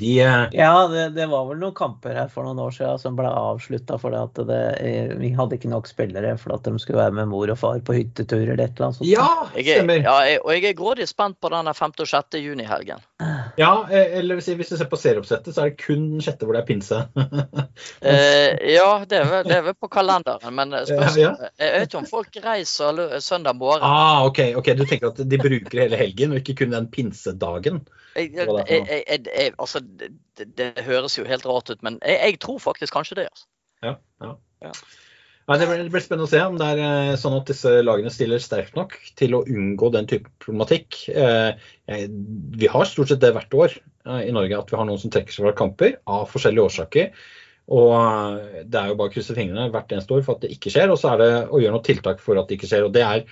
De 0.00 0.20
eh, 0.20 0.44
Ja, 0.52 0.88
det, 0.90 1.08
det 1.14 1.26
var 1.30 1.44
vel 1.46 1.60
noen 1.62 1.74
kamper 1.78 2.16
her 2.18 2.30
for 2.32 2.42
noen 2.42 2.58
år 2.64 2.72
siden 2.74 2.98
som 2.98 3.14
ble 3.14 3.28
avslutta 3.30 3.94
fordi 4.02 4.18
at 4.18 4.40
det, 4.48 4.62
eh, 4.82 5.12
vi 5.20 5.30
hadde 5.38 5.54
ikke 5.54 5.70
nok 5.70 5.86
spillere 5.86 6.32
for 6.40 6.56
at 6.56 6.66
de 6.66 6.72
skulle 6.82 6.98
være 6.98 7.14
med 7.20 7.28
mor 7.30 7.52
og 7.52 7.60
far 7.60 7.78
på 7.86 7.94
hyttetur 7.94 8.42
eller 8.42 8.64
et 8.64 8.74
eller 8.74 8.88
annet 8.88 8.98
sånt. 8.98 9.06
Ja, 9.06 9.28
jeg 9.54 9.68
er, 9.68 9.78
stemmer. 9.84 10.00
ja, 10.02 10.16
jeg, 10.26 10.40
og 10.42 10.50
jeg 10.56 10.66
er 10.72 10.76
grådig 10.80 11.06
spent 11.06 11.38
på 11.38 11.52
denne 11.54 11.74
5. 11.78 11.94
og 12.02 12.10
6. 12.10 12.38
juni-helgen. 12.42 13.04
Ja, 13.60 13.70
eh, 13.86 14.18
eller 14.18 14.40
hvis 14.40 14.50
hvis 14.58 14.74
du 14.74 14.76
ser 14.80 14.90
på 14.90 14.98
serieoppsettet, 14.98 15.54
så 15.54 15.62
er 15.62 15.70
det 15.70 15.84
kun 15.84 16.08
den 16.16 16.24
sjette 16.26 16.42
hvor 16.48 16.58
det 16.58 16.64
er 16.64 16.68
pinse. 16.72 17.04
Eh, 18.04 18.50
ja, 18.74 18.88
det 19.08 19.16
er, 19.18 19.24
vel, 19.30 19.46
det 19.48 19.54
er 19.56 19.62
vel 19.66 19.74
på 19.80 19.88
kalenderen, 19.90 20.54
men 20.54 20.74
spørsmål, 20.86 21.22
Ja, 21.22 21.48
Jeg 21.58 21.72
vet 21.74 21.88
ikke 21.88 22.00
om 22.02 22.06
folk 22.08 22.36
reiser 22.44 23.00
søndag 23.24 23.56
morgen. 23.58 23.82
ah, 23.86 24.24
ok, 24.26 24.40
ok, 24.60 24.68
Du 24.78 24.84
tenker 24.86 25.10
at 25.10 25.22
de 25.30 25.38
bruker 25.40 25.80
hele 25.86 25.98
helgen, 25.98 26.34
og 26.34 26.42
ikke 26.42 26.54
kun 26.62 26.74
den 26.76 26.90
pinsedagen? 26.92 27.80
Jeg, 28.14 28.30
jeg, 28.36 29.24
jeg, 29.26 29.52
altså, 29.58 29.80
det, 30.00 30.12
det, 30.38 30.50
det 30.58 30.86
høres 30.86 31.18
jo 31.18 31.26
helt 31.28 31.46
rart 31.48 31.70
ut, 31.70 31.82
men 31.86 31.98
jeg, 32.02 32.20
jeg 32.20 32.40
tror 32.44 32.60
faktisk 32.62 32.96
kanskje 32.96 33.22
det. 33.22 33.28
Altså. 33.30 33.48
Ja, 33.84 33.96
ja. 34.24 34.36
Ja. 34.64 34.72
Nei, 35.44 35.58
det, 35.60 35.66
blir, 35.68 35.80
det 35.84 35.92
blir 35.92 36.00
spennende 36.00 36.24
å 36.24 36.32
se 36.32 36.40
om 36.40 36.54
det 36.56 36.66
er 36.72 36.78
eh, 36.80 37.16
sånn 37.20 37.34
at 37.36 37.50
disse 37.50 37.70
lagene 37.84 38.12
stiller 38.12 38.40
sterkt 38.40 38.78
nok 38.78 38.94
til 39.20 39.36
å 39.36 39.42
unngå 39.44 39.90
den 39.92 40.06
type 40.08 40.30
problematikk. 40.40 41.02
Eh, 41.12 41.66
vi 42.56 42.70
har 42.72 42.88
stort 42.88 43.12
sett 43.12 43.20
det 43.20 43.34
hvert 43.36 43.56
år 43.58 43.74
eh, 43.76 44.22
i 44.30 44.32
Norge, 44.32 44.56
at 44.56 44.72
vi 44.72 44.78
har 44.80 44.88
noen 44.88 45.02
som 45.02 45.12
trekker 45.12 45.36
seg 45.36 45.44
fra 45.44 45.56
kamper 45.58 45.98
av 46.08 46.24
forskjellige 46.32 46.70
årsaker. 46.70 47.26
Og 47.76 47.92
det 48.68 48.80
er 48.80 48.90
jo 48.90 48.96
bare 48.96 49.12
å 49.12 49.12
krysse 49.12 49.36
fingrene 49.36 49.70
hvert 49.72 49.92
eneste 49.92 50.16
år 50.16 50.24
for 50.24 50.36
at 50.36 50.44
det 50.44 50.52
ikke 50.52 50.72
skjer, 50.72 50.90
og 50.92 50.98
så 51.00 51.12
er 51.12 51.20
det 51.20 51.30
å 51.48 51.60
gjøre 51.60 51.76
noen 51.76 51.86
tiltak 51.86 52.24
for 52.24 52.40
at 52.40 52.48
det 52.48 52.58
ikke 52.58 52.68
skjer. 52.72 52.88
og 52.88 52.96
det 52.96 53.04
er 53.04 53.24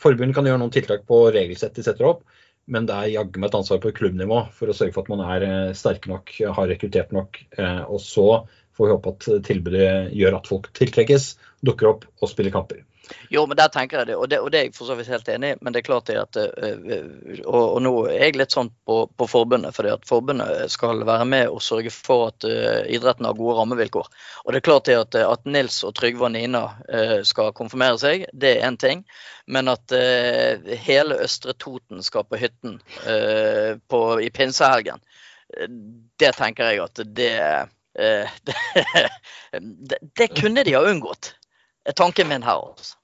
Forbundet 0.00 0.34
kan 0.34 0.48
gjøre 0.48 0.60
noen 0.60 0.72
tiltak 0.74 1.04
på 1.06 1.18
regelsett 1.30 1.76
de 1.76 1.84
setter 1.86 2.08
opp, 2.08 2.24
men 2.70 2.86
det 2.88 2.96
er 2.96 3.12
jaggu 3.12 3.40
meg 3.40 3.50
et 3.50 3.56
ansvar 3.58 3.80
på 3.82 3.92
klubbnivå 3.96 4.40
for 4.56 4.70
å 4.70 4.76
sørge 4.76 4.94
for 4.94 5.04
at 5.04 5.12
man 5.12 5.22
er 5.26 5.46
eh, 5.46 5.74
sterke 5.76 6.10
nok, 6.10 6.32
har 6.56 6.70
rekruttert 6.70 7.12
nok. 7.14 7.40
eh, 7.58 7.82
Og 7.84 8.00
så 8.02 8.26
får 8.74 8.88
vi 8.88 8.94
håpe 8.94 9.12
at 9.14 9.28
tilbudet 9.46 9.90
gjør 10.16 10.38
at 10.38 10.50
folk 10.50 10.70
tiltrekkes, 10.76 11.34
dukker 11.66 11.92
opp 11.92 12.08
og 12.20 12.30
spiller 12.30 12.54
kamper. 12.54 12.82
Jo, 13.28 13.46
men 13.46 13.56
der 13.56 13.68
tenker 13.72 14.00
jeg 14.00 14.06
det, 14.12 14.16
og 14.16 14.28
det, 14.30 14.38
og 14.40 14.50
det 14.52 14.58
er 14.58 14.66
jeg 14.68 14.74
for 14.76 14.88
så 14.88 14.96
vidt 14.96 15.10
helt 15.12 15.28
enig 15.28 15.50
i. 15.52 15.58
Men 15.60 15.74
det 15.74 15.80
er 15.80 15.86
klart 15.88 16.08
det 16.08 16.16
at 16.20 16.38
og, 16.38 17.64
og, 17.64 17.78
nå 17.84 17.92
er 18.08 18.26
jeg 18.26 18.38
litt 18.38 18.54
sånn 18.54 18.70
på, 18.88 18.98
på 19.18 19.28
forbundet, 19.28 19.74
fordi 19.76 19.92
at 19.94 20.08
forbundet 20.08 20.72
skal 20.72 21.04
være 21.06 21.26
med 21.28 21.52
og 21.52 21.62
sørge 21.64 21.92
for 21.94 22.28
at 22.30 22.46
uh, 22.48 22.82
idretten 22.90 23.28
har 23.28 23.36
gode 23.38 23.58
rammevilkår. 23.58 24.10
Og 24.44 24.52
det 24.52 24.60
er 24.60 24.66
klart 24.70 24.88
det 24.88 24.98
at, 25.00 25.18
at 25.20 25.46
Nils 25.48 25.82
og 25.86 25.94
Trygve 25.98 26.28
og 26.28 26.34
Nina 26.36 26.64
uh, 26.72 27.20
skal 27.26 27.54
konfirmere 27.56 28.00
seg, 28.00 28.26
det 28.32 28.56
er 28.56 28.66
én 28.70 28.80
ting. 28.80 29.04
Men 29.50 29.68
at 29.72 29.92
uh, 29.92 30.74
hele 30.86 31.20
Østre 31.24 31.56
Toten 31.60 32.02
skal 32.04 32.26
på 32.28 32.40
hytten 32.40 32.80
på, 33.88 34.00
i 34.20 34.30
pinsehelgen, 34.32 35.02
det 36.20 36.30
tenker 36.38 36.72
jeg 36.72 36.80
at 36.82 37.00
det, 37.16 37.34
det, 39.90 39.98
det 40.18 40.28
kunne 40.34 40.64
de 40.66 40.74
ha 40.74 40.82
unngått 40.88 41.34
er 41.84 41.96
tanken 41.96 42.30
min 42.30 42.46
her. 42.46 42.62
Også. 42.70 42.96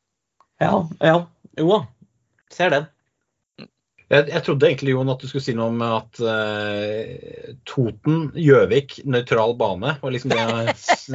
Ja, 0.61 0.89
ja. 1.01 1.19
Jo 1.59 1.69
da. 1.73 1.85
Ser 2.51 2.73
den. 2.75 2.89
Jeg, 4.11 4.27
jeg, 4.27 4.43
trodde 4.43 4.67
egentlig 4.67 4.95
Jon, 4.97 5.11
at 5.13 5.21
du 5.23 5.29
skulle 5.31 5.45
si 5.45 5.53
noe 5.55 5.71
om 5.71 5.83
at 5.87 6.19
uh, 6.19 7.53
Toten, 7.69 8.25
Gjøvik, 8.35 8.97
nøytral 9.07 9.55
bane 9.59 9.93
var 10.01 10.15
liksom 10.15 10.33
det 10.33 10.41
jeg 10.41 10.57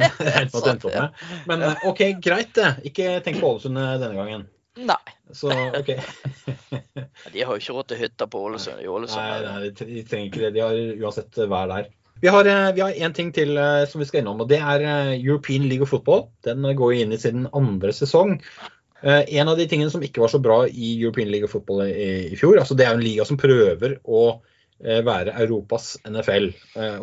endte 0.40 0.62
opp 0.62 0.86
med. 0.86 1.18
Men 1.50 1.64
uh, 1.66 1.84
OK, 1.90 2.00
greit 2.24 2.54
det. 2.56 2.70
Ikke 2.88 3.18
tenk 3.26 3.42
på 3.42 3.50
Ålesund 3.52 3.76
denne 3.76 4.16
gangen. 4.16 4.46
Nei. 4.80 5.02
Så 5.36 5.52
OK. 5.52 5.92
de 7.34 7.44
har 7.44 7.52
jo 7.52 7.60
ikke 7.60 7.76
råd 7.76 7.92
til 7.92 8.00
hytta 8.00 8.30
på 8.32 8.42
Ålesund. 8.48 8.80
i 8.80 8.88
Ålesund. 8.88 9.28
Nei, 9.28 9.44
nei, 9.44 9.70
de 9.76 10.06
trenger 10.08 10.30
ikke 10.30 10.44
det. 10.46 10.52
De 10.56 10.64
har 10.64 10.80
uansett 11.04 11.44
vær 11.44 11.68
der. 11.74 11.92
Vi 12.20 12.28
har, 12.28 12.44
eh, 12.44 12.72
vi 12.74 12.80
har 12.80 12.92
en 12.92 13.12
ting 13.12 13.32
til 13.32 13.58
eh, 13.60 13.84
som 13.88 14.00
vi 14.00 14.06
skal 14.08 14.22
innom, 14.22 14.40
og 14.40 14.48
det 14.48 14.58
er 14.58 14.84
eh, 14.84 15.12
European 15.18 15.66
League 15.68 15.84
of 15.84 15.92
Football. 15.92 16.26
Den 16.46 16.64
går 16.78 16.94
inn 16.96 17.12
i 17.12 17.20
sin 17.20 17.44
andre 17.52 17.92
sesong. 17.92 18.38
En 19.06 19.48
av 19.50 19.58
de 19.58 19.66
tingene 19.68 19.92
som 19.92 20.02
ikke 20.02 20.22
var 20.22 20.30
så 20.32 20.38
bra 20.42 20.62
i 20.66 20.94
European 20.96 21.28
League 21.30 21.46
of 21.46 21.52
Football 21.52 21.82
i, 21.84 22.34
fjor, 22.40 22.56
altså 22.58 22.74
det 22.74 22.86
er 22.86 22.94
en 22.96 23.04
liga 23.04 23.26
som 23.28 23.36
prøver 23.38 23.98
å 24.02 24.22
være 24.80 25.34
Europas 25.44 25.92
NFL. 26.08 26.48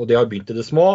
Og 0.01 0.07
de 0.09 0.17
har 0.17 0.25
begynt 0.27 0.49
i 0.51 0.57
det 0.57 0.65
små, 0.65 0.87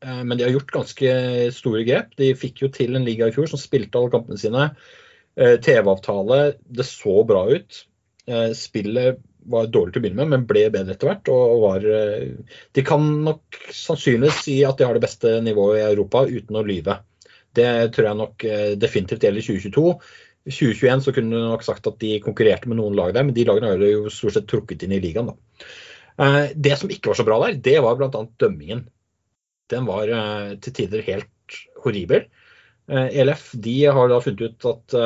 men 0.00 0.38
de 0.38 0.46
har 0.46 0.54
gjort 0.54 0.70
ganske 0.72 1.10
store 1.58 1.82
grep. 1.84 2.14
De 2.22 2.30
fikk 2.38 2.62
jo 2.62 2.70
til 2.72 2.94
en 2.94 3.04
liga 3.04 3.28
i 3.28 3.34
fjor 3.34 3.50
som 3.50 3.60
spilte 3.60 3.98
alle 3.98 4.14
kampene 4.14 4.40
sine. 4.40 4.70
TV-avtale, 5.34 6.40
det 6.64 6.86
så 6.86 7.18
bra 7.28 7.44
ut. 7.50 7.82
Spillet 8.56 9.20
var 9.50 9.70
dårlig 9.72 9.94
til 9.94 10.00
å 10.00 10.04
begynne 10.04 10.24
med, 10.24 10.32
men 10.32 10.46
ble 10.48 10.66
bedre 10.72 10.94
etter 10.94 11.10
hvert. 11.10 11.30
og 11.32 11.62
var, 11.62 11.86
eh, 11.86 12.28
De 12.72 12.82
kan 12.82 13.02
nok 13.24 13.58
sannsynligvis 13.70 14.44
si 14.44 14.64
at 14.64 14.78
de 14.78 14.86
har 14.86 14.94
det 14.94 15.04
beste 15.04 15.40
nivået 15.44 15.80
i 15.80 15.88
Europa 15.92 16.24
uten 16.26 16.56
å 16.56 16.64
lyve. 16.66 16.98
Det 17.54 17.92
tror 17.94 18.08
jeg 18.08 18.20
nok 18.20 18.44
eh, 18.44 18.74
definitivt 18.76 19.22
gjelder 19.22 19.46
2022. 19.46 19.94
I 20.44 20.52
2021 20.52 21.04
så 21.04 21.14
kunne 21.14 21.36
du 21.36 21.48
nok 21.48 21.64
sagt 21.64 21.86
at 21.86 21.98
de 22.00 22.20
konkurrerte 22.20 22.68
med 22.68 22.78
noen 22.78 22.96
lag 22.96 23.14
der, 23.14 23.24
men 23.24 23.34
de 23.34 23.46
lagene 23.48 23.72
har 23.72 23.80
jo 23.80 24.12
stort 24.12 24.36
sett 24.36 24.48
trukket 24.50 24.84
inn 24.84 24.92
i 24.92 25.00
ligaen. 25.00 25.30
da. 25.32 25.66
Eh, 26.24 26.52
det 26.54 26.78
som 26.78 26.90
ikke 26.90 27.12
var 27.12 27.20
så 27.20 27.26
bra 27.28 27.40
der, 27.46 27.60
det 27.60 27.78
var 27.82 27.96
bl.a. 27.96 28.24
dømmingen. 28.38 28.86
Den 29.72 29.86
var 29.88 30.10
til 30.60 30.74
tider 30.76 31.00
helt 31.06 31.60
horribel. 31.80 32.26
ELF 32.84 33.54
de 33.64 33.86
har 33.96 34.10
da 34.12 34.18
funnet 34.20 34.42
ut 34.44 34.66
at 34.68 34.96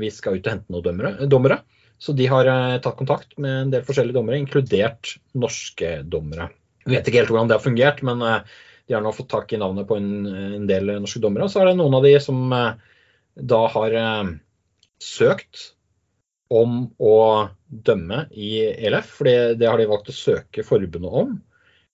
vi 0.00 0.08
skal 0.08 0.38
ut 0.38 0.46
og 0.46 0.54
hente 0.54 0.72
noen 0.72 1.28
dommere. 1.28 1.58
Så 1.98 2.12
de 2.12 2.26
har 2.30 2.46
eh, 2.46 2.78
tatt 2.80 2.96
kontakt 2.98 3.34
med 3.42 3.62
en 3.62 3.70
del 3.74 3.84
forskjellige 3.86 4.16
dommere, 4.16 4.38
inkludert 4.38 5.16
norske 5.38 5.98
dommere. 6.06 6.48
Jeg 6.84 6.94
vet 6.94 7.08
ikke 7.10 7.22
helt 7.22 7.32
hvordan 7.32 7.50
det 7.50 7.58
har 7.58 7.64
fungert, 7.64 8.04
men 8.06 8.22
eh, 8.22 8.60
de 8.88 8.96
har 8.96 9.02
nå 9.04 9.12
fått 9.14 9.30
tak 9.32 9.52
i 9.52 9.58
navnet 9.60 9.88
på 9.88 9.98
en, 9.98 10.12
en 10.60 10.68
del 10.70 10.94
norske 11.02 11.22
dommere. 11.22 11.48
Og 11.48 11.52
så 11.52 11.62
er 11.62 11.72
det 11.72 11.80
noen 11.80 11.98
av 11.98 12.06
de 12.06 12.14
som 12.22 12.54
eh, 12.54 12.70
da 13.38 13.58
har 13.74 13.98
søkt 14.98 15.72
om 16.50 16.88
å 16.96 17.18
dømme 17.68 18.24
i 18.32 18.54
ELF, 18.88 19.10
for 19.18 19.28
det, 19.28 19.66
har 19.68 19.78
de 19.78 19.86
valgt 19.90 20.08
å 20.10 20.16
søke 20.16 20.64
forbundet 20.66 21.18
om. 21.20 21.36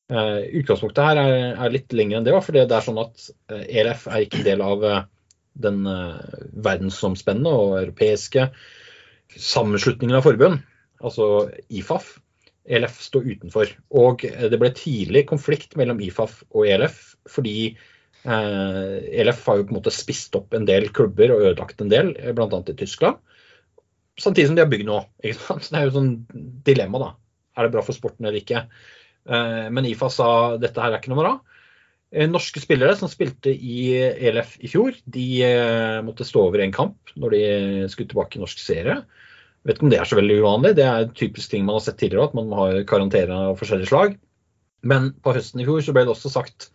utgangspunktet 0.08 1.04
her 1.04 1.20
er, 1.20 1.34
er, 1.50 1.74
litt 1.74 1.92
lengre 1.92 2.20
enn 2.20 2.24
det, 2.24 2.32
for 2.38 2.56
det 2.56 2.64
er 2.64 2.86
sånn 2.86 3.02
at 3.02 3.26
ELF 3.50 4.06
er 4.08 4.24
ikke 4.24 4.40
en 4.40 4.46
del 4.46 4.64
av 4.64 4.86
den 5.66 5.82
verdensomspennende 6.64 7.52
og 7.52 7.76
europeiske 7.82 8.46
sammenslutningen 9.32 10.18
av 10.18 10.26
forbund, 10.26 10.60
altså 11.04 11.48
IFAF, 11.72 12.14
ELF 12.64 13.00
står 13.04 13.26
utenfor. 13.28 13.72
Og 13.96 14.24
det 14.24 14.60
ble 14.60 14.70
tidlig 14.76 15.26
konflikt 15.28 15.76
mellom 15.80 16.00
IFAF 16.04 16.40
og 16.54 16.68
ELF, 16.70 17.00
fordi 17.30 17.74
eh, 17.74 18.96
ELF 19.20 19.44
har 19.48 19.60
jo 19.60 19.66
på 19.68 19.74
en 19.74 19.80
måte 19.80 19.94
spist 19.94 20.36
opp 20.38 20.56
en 20.56 20.68
del 20.68 20.88
klubber 20.96 21.34
og 21.34 21.44
ødelagt 21.50 21.84
en 21.84 21.92
del, 21.92 22.14
bl.a. 22.36 22.62
i 22.62 22.78
Tyskland. 22.80 23.20
Samtidig 24.20 24.48
som 24.48 24.56
de 24.56 24.64
har 24.64 24.70
bygd 24.70 24.88
nå. 24.88 25.00
Ikke 25.26 25.40
sant? 25.40 25.68
Det 25.68 25.80
er 25.80 25.88
jo 25.88 25.96
sånn 25.98 26.12
dilemma, 26.66 27.02
da. 27.02 27.10
Er 27.54 27.66
det 27.66 27.76
bra 27.76 27.84
for 27.86 27.96
sporten 27.96 28.26
eller 28.26 28.40
ikke? 28.40 28.64
Eh, 29.28 29.66
men 29.70 29.86
IFAF 29.90 30.14
sa 30.14 30.30
dette 30.60 30.80
her 30.80 30.94
er 30.94 31.02
ikke 31.02 31.12
noe 31.12 31.20
bra. 31.22 31.34
Eh, 32.12 32.28
norske 32.30 32.60
spillere 32.62 32.94
som 32.98 33.10
spilte 33.10 33.50
i 33.50 33.88
ELF 33.98 34.54
i 34.62 34.70
fjor, 34.70 34.94
de 35.04 35.26
eh, 35.42 36.00
måtte 36.06 36.26
stå 36.26 36.44
over 36.46 36.62
en 36.62 36.74
kamp 36.74 37.14
når 37.18 37.34
de 37.34 37.44
skulle 37.90 38.10
tilbake 38.12 38.38
i 38.38 38.42
norsk 38.42 38.60
serie. 38.62 39.00
Vet 39.64 39.78
ikke 39.78 39.88
om 39.88 39.92
det 39.94 39.98
er 39.98 40.08
så 40.08 40.18
veldig 40.18 40.36
uvanlig. 40.44 40.74
Det 40.78 40.84
er 40.86 41.10
typisk 41.16 41.50
ting 41.50 41.64
man 41.66 41.78
har 41.78 41.86
sett 41.86 41.98
tidligere, 41.98 42.28
at 42.28 42.36
man 42.38 42.52
har 42.54 42.78
ha 42.78 42.86
karantene 42.86 43.40
av 43.48 43.58
forskjellige 43.58 43.90
slag. 43.90 44.18
Men 44.84 45.14
på 45.24 45.32
høsten 45.34 45.62
i 45.62 45.66
fjor 45.66 45.82
så 45.82 45.94
ble 45.96 46.04
det 46.04 46.12
også 46.12 46.30
sagt, 46.30 46.68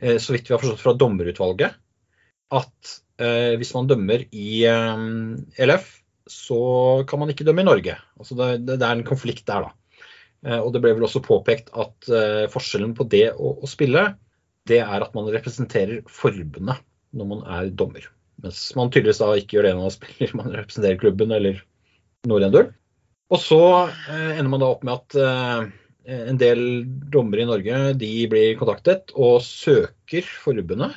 eh, 0.00 0.16
så 0.22 0.32
vidt 0.32 0.48
vi 0.48 0.54
har 0.54 0.62
forstått 0.62 0.84
fra 0.84 0.96
dommerutvalget, 0.96 1.82
at 2.54 2.96
hvis 3.16 3.70
man 3.72 3.86
dømmer 3.88 4.26
i 4.36 4.66
ELF, 4.68 5.86
så 6.28 6.58
kan 7.08 7.22
man 7.22 7.30
ikke 7.32 7.46
dømme 7.48 7.62
i 7.64 7.66
Norge. 7.66 7.94
Altså 8.20 8.36
det, 8.36 8.48
det, 8.68 8.74
er 8.76 8.92
en 8.92 9.06
konflikt 9.08 9.46
der, 9.48 9.64
da. 9.64 10.58
Og 10.58 10.68
det 10.74 10.82
ble 10.84 10.92
vel 10.98 11.06
også 11.08 11.22
påpekt 11.24 11.72
at 11.72 12.10
forskjellen 12.52 12.92
på 12.98 13.06
det 13.08 13.30
å, 13.32 13.54
å 13.64 13.70
spille, 13.72 14.04
det 14.66 14.82
er 14.82 15.04
at 15.04 15.14
man 15.16 15.30
representerer 15.32 16.02
forbundet 16.10 16.82
når 17.16 17.30
man 17.30 17.42
er 17.58 17.70
dommer. 17.70 18.04
Mens 18.44 18.60
man 18.76 18.90
tydeligvis 18.92 19.22
da 19.22 19.32
ikke 19.38 19.56
gjør 19.56 19.68
det 19.68 19.74
når 19.76 19.86
man 19.86 19.96
spiller, 19.98 20.36
man 20.38 20.54
representerer 20.54 21.00
klubben 21.00 21.34
eller 21.36 21.62
Norendøl. 22.28 22.70
Og 23.32 23.42
så 23.42 23.60
eh, 23.86 24.36
ender 24.36 24.50
man 24.52 24.62
da 24.62 24.70
opp 24.70 24.86
med 24.86 24.94
at 25.00 25.18
eh, 25.18 26.22
en 26.28 26.38
del 26.38 26.60
dommere 27.10 27.42
i 27.42 27.48
Norge 27.48 27.82
de 27.98 28.10
blir 28.30 28.54
kontaktet 28.60 29.10
og 29.14 29.40
søker 29.42 30.26
forbundet 30.44 30.94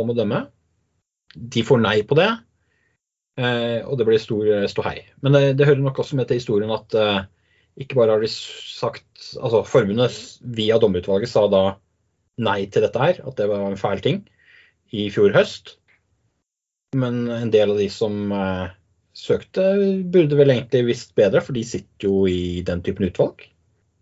om 0.00 0.12
å 0.12 0.16
dømme. 0.16 0.44
De 1.32 1.62
får 1.64 1.80
nei 1.80 2.00
på 2.04 2.18
det, 2.18 2.28
eh, 3.40 3.80
og 3.86 3.96
det 3.96 4.08
blir 4.08 4.20
stor 4.20 4.50
ståhei. 4.68 4.98
Men 5.24 5.36
det, 5.36 5.44
det, 5.60 5.68
hører 5.68 5.84
nok 5.84 6.02
også 6.02 6.18
med 6.18 6.28
til 6.28 6.40
historien 6.42 6.72
at 6.74 6.96
ikke 7.80 7.96
bare 7.96 8.16
har 8.16 8.20
de 8.20 8.28
sagt 8.28 9.06
Altså 9.38 9.60
forbundet 9.68 10.16
via 10.56 10.76
dommerutvalget 10.80 11.30
sa 11.30 11.44
da 11.48 11.62
nei 12.40 12.64
til 12.72 12.86
dette 12.86 13.02
her, 13.02 13.20
at 13.26 13.38
det 13.38 13.48
var 13.50 13.68
en 13.68 13.80
fæl 13.80 14.02
ting, 14.04 14.24
i 14.90 15.06
fjor 15.12 15.34
høst. 15.36 15.76
Men 16.98 17.22
en 17.30 17.52
del 17.54 17.70
av 17.74 17.78
de 17.78 17.86
som 17.92 18.32
søkte, 19.16 19.62
burde 20.10 20.38
vel 20.38 20.52
egentlig 20.54 20.84
visst 20.88 21.14
bedre, 21.18 21.42
for 21.44 21.56
de 21.56 21.64
sitter 21.66 22.08
jo 22.08 22.24
i 22.30 22.62
den 22.66 22.82
typen 22.86 23.08
utvalg. 23.10 23.44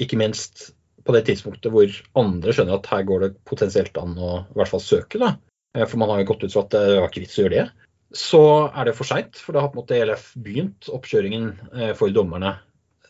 Ikke 0.01 0.19
minst 0.21 0.71
på 1.09 1.15
det 1.17 1.25
tidspunktet 1.29 1.73
hvor 1.73 1.99
andre 2.21 2.55
skjønner 2.55 2.79
at 2.79 2.89
her 2.93 3.05
går 3.09 3.25
det 3.25 3.35
potensielt 3.49 3.97
an 4.01 4.17
å 4.21 4.33
i 4.43 4.59
hvert 4.59 4.73
fall 4.73 4.85
søke. 4.85 5.21
da. 5.21 5.35
Eh, 5.75 5.87
for 5.87 6.01
man 6.01 6.13
har 6.13 6.23
jo 6.23 6.31
gått 6.33 6.45
ut 6.45 6.55
fra 6.55 6.65
at 6.67 6.75
det 6.77 6.99
var 6.99 7.09
ikke 7.09 7.25
vits 7.25 7.39
å 7.39 7.45
gjøre 7.45 7.57
det. 7.57 7.69
Så 8.17 8.43
er 8.69 8.89
det 8.89 8.97
for 8.97 9.09
seint, 9.09 9.37
for 9.37 9.57
da 9.57 9.65
har 9.65 9.73
på 9.73 9.79
en 9.79 9.83
måte 9.83 9.97
ELF 9.99 10.31
begynt 10.41 10.89
oppkjøringen 10.93 11.49
eh, 11.77 11.93
for 11.97 12.13
dommerne 12.15 12.55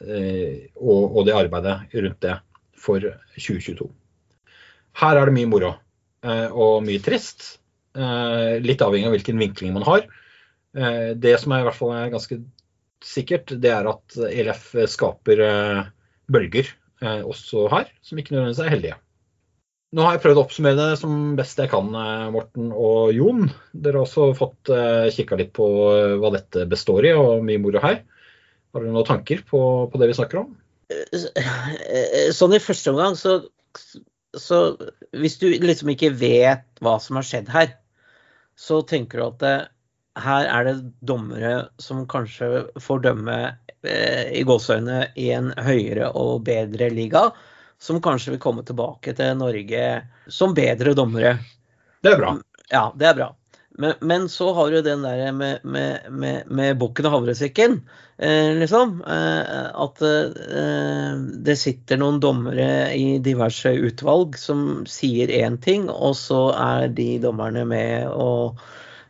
eh, 0.02 0.70
og 0.78 1.20
det 1.26 1.36
arbeidet 1.38 1.76
rundt 1.94 2.20
det 2.24 2.34
for 2.78 3.02
2022. 3.36 3.86
Her 4.98 5.18
er 5.18 5.28
det 5.28 5.36
mye 5.36 5.50
moro 5.50 5.74
og 6.26 6.80
mye 6.82 7.00
trist. 7.02 7.44
Litt 7.94 8.82
avhengig 8.82 9.06
av 9.06 9.14
hvilken 9.14 9.38
vinkling 9.38 9.76
man 9.76 9.86
har. 9.86 10.08
Eh, 10.76 11.10
det 11.16 11.34
som 11.40 11.52
er 11.54 11.62
i 11.62 11.66
hvert 11.68 11.78
fall 11.78 11.94
ganske 12.12 12.40
sikkert, 13.04 13.54
det 13.62 13.72
er 13.72 13.88
at 13.88 14.16
ELF 14.28 14.70
skaper 14.90 15.42
eh, 15.44 15.82
bølger 16.30 16.68
eh, 17.02 17.22
også 17.22 17.68
her, 17.72 17.92
som 18.04 18.20
ikke 18.20 18.34
nødvendigvis 18.34 18.64
er 18.64 18.74
heldige. 18.74 18.98
Nå 19.96 20.04
har 20.04 20.16
jeg 20.16 20.24
prøvd 20.26 20.38
å 20.38 20.42
oppsummere 20.44 20.76
det 20.76 20.98
som 21.00 21.12
best 21.38 21.60
jeg 21.62 21.70
kan, 21.72 21.86
Morten 22.34 22.74
og 22.76 23.14
Jon. 23.16 23.46
Dere 23.72 23.96
har 23.96 24.04
også 24.04 24.34
fått 24.36 24.68
kikka 25.16 25.38
litt 25.40 25.54
på 25.56 25.64
hva 26.20 26.30
dette 26.34 26.66
består 26.68 27.06
i, 27.08 27.14
og 27.16 27.40
mye 27.46 27.62
moro 27.62 27.80
her. 27.80 28.02
Har 28.76 28.84
dere 28.84 28.92
noen 28.92 29.08
tanker 29.08 29.40
på, 29.48 29.62
på, 29.88 30.02
det 30.02 30.10
vi 30.10 30.18
snakker 30.18 30.42
om? 30.42 30.50
Sånn 32.36 32.58
i 32.58 32.60
første 32.60 32.92
omgang, 32.92 33.16
så, 33.16 33.38
så 34.40 34.76
hvis 35.16 35.38
du 35.40 35.48
liksom 35.50 35.92
ikke 35.94 36.14
vet 36.18 36.66
hva 36.84 36.96
som 37.02 37.18
har 37.18 37.26
skjedd 37.26 37.50
her, 37.52 37.72
så 38.58 38.80
tenker 38.86 39.20
du 39.20 39.26
at 39.28 39.38
det, 39.42 39.56
her 40.18 40.48
er 40.50 40.66
det 40.66 40.76
dommere 41.06 41.68
som 41.82 42.02
kanskje 42.10 42.66
får 42.82 43.04
dømme 43.06 43.36
eh, 43.86 44.30
i 44.34 44.42
gåseøyne 44.46 45.04
i 45.18 45.30
en 45.36 45.52
høyere 45.62 46.10
og 46.18 46.42
bedre 46.48 46.90
liga, 46.90 47.28
som 47.78 48.02
kanskje 48.02 48.34
vil 48.34 48.42
komme 48.42 48.64
tilbake 48.66 49.14
til 49.14 49.36
Norge 49.38 49.84
som 50.26 50.56
bedre 50.56 50.96
dommere. 50.98 51.36
Det 52.02 52.14
er 52.14 52.18
bra. 52.18 52.34
Ja, 52.72 52.88
det 52.98 53.12
er 53.12 53.20
bra. 53.20 53.28
Men, 53.78 53.94
men, 54.00 54.28
så 54.28 54.52
har 54.54 54.70
du 54.70 54.82
den 54.82 55.02
der 55.06 55.32
med, 55.32 55.58
med, 55.62 56.10
med, 56.10 56.50
med 56.50 56.78
bukken 56.80 57.06
og 57.06 57.12
havresekken, 57.14 57.76
eh, 58.18 58.50
liksom. 58.58 58.96
Eh, 59.06 59.68
at 59.70 60.02
eh, 60.02 61.12
det 61.46 61.54
sitter 61.60 62.00
noen 62.00 62.18
dommere 62.18 62.90
i 62.98 63.20
diverse 63.22 63.70
utvalg 63.70 64.34
som 64.40 64.82
sier 64.90 65.30
én 65.30 65.60
ting, 65.62 65.86
og 65.94 66.18
så 66.18 66.48
er 66.58 66.90
de 66.90 67.06
dommerne 67.22 67.62
med 67.70 68.10
og, 68.10 68.58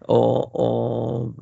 og, 0.04 0.60
og 0.60 1.32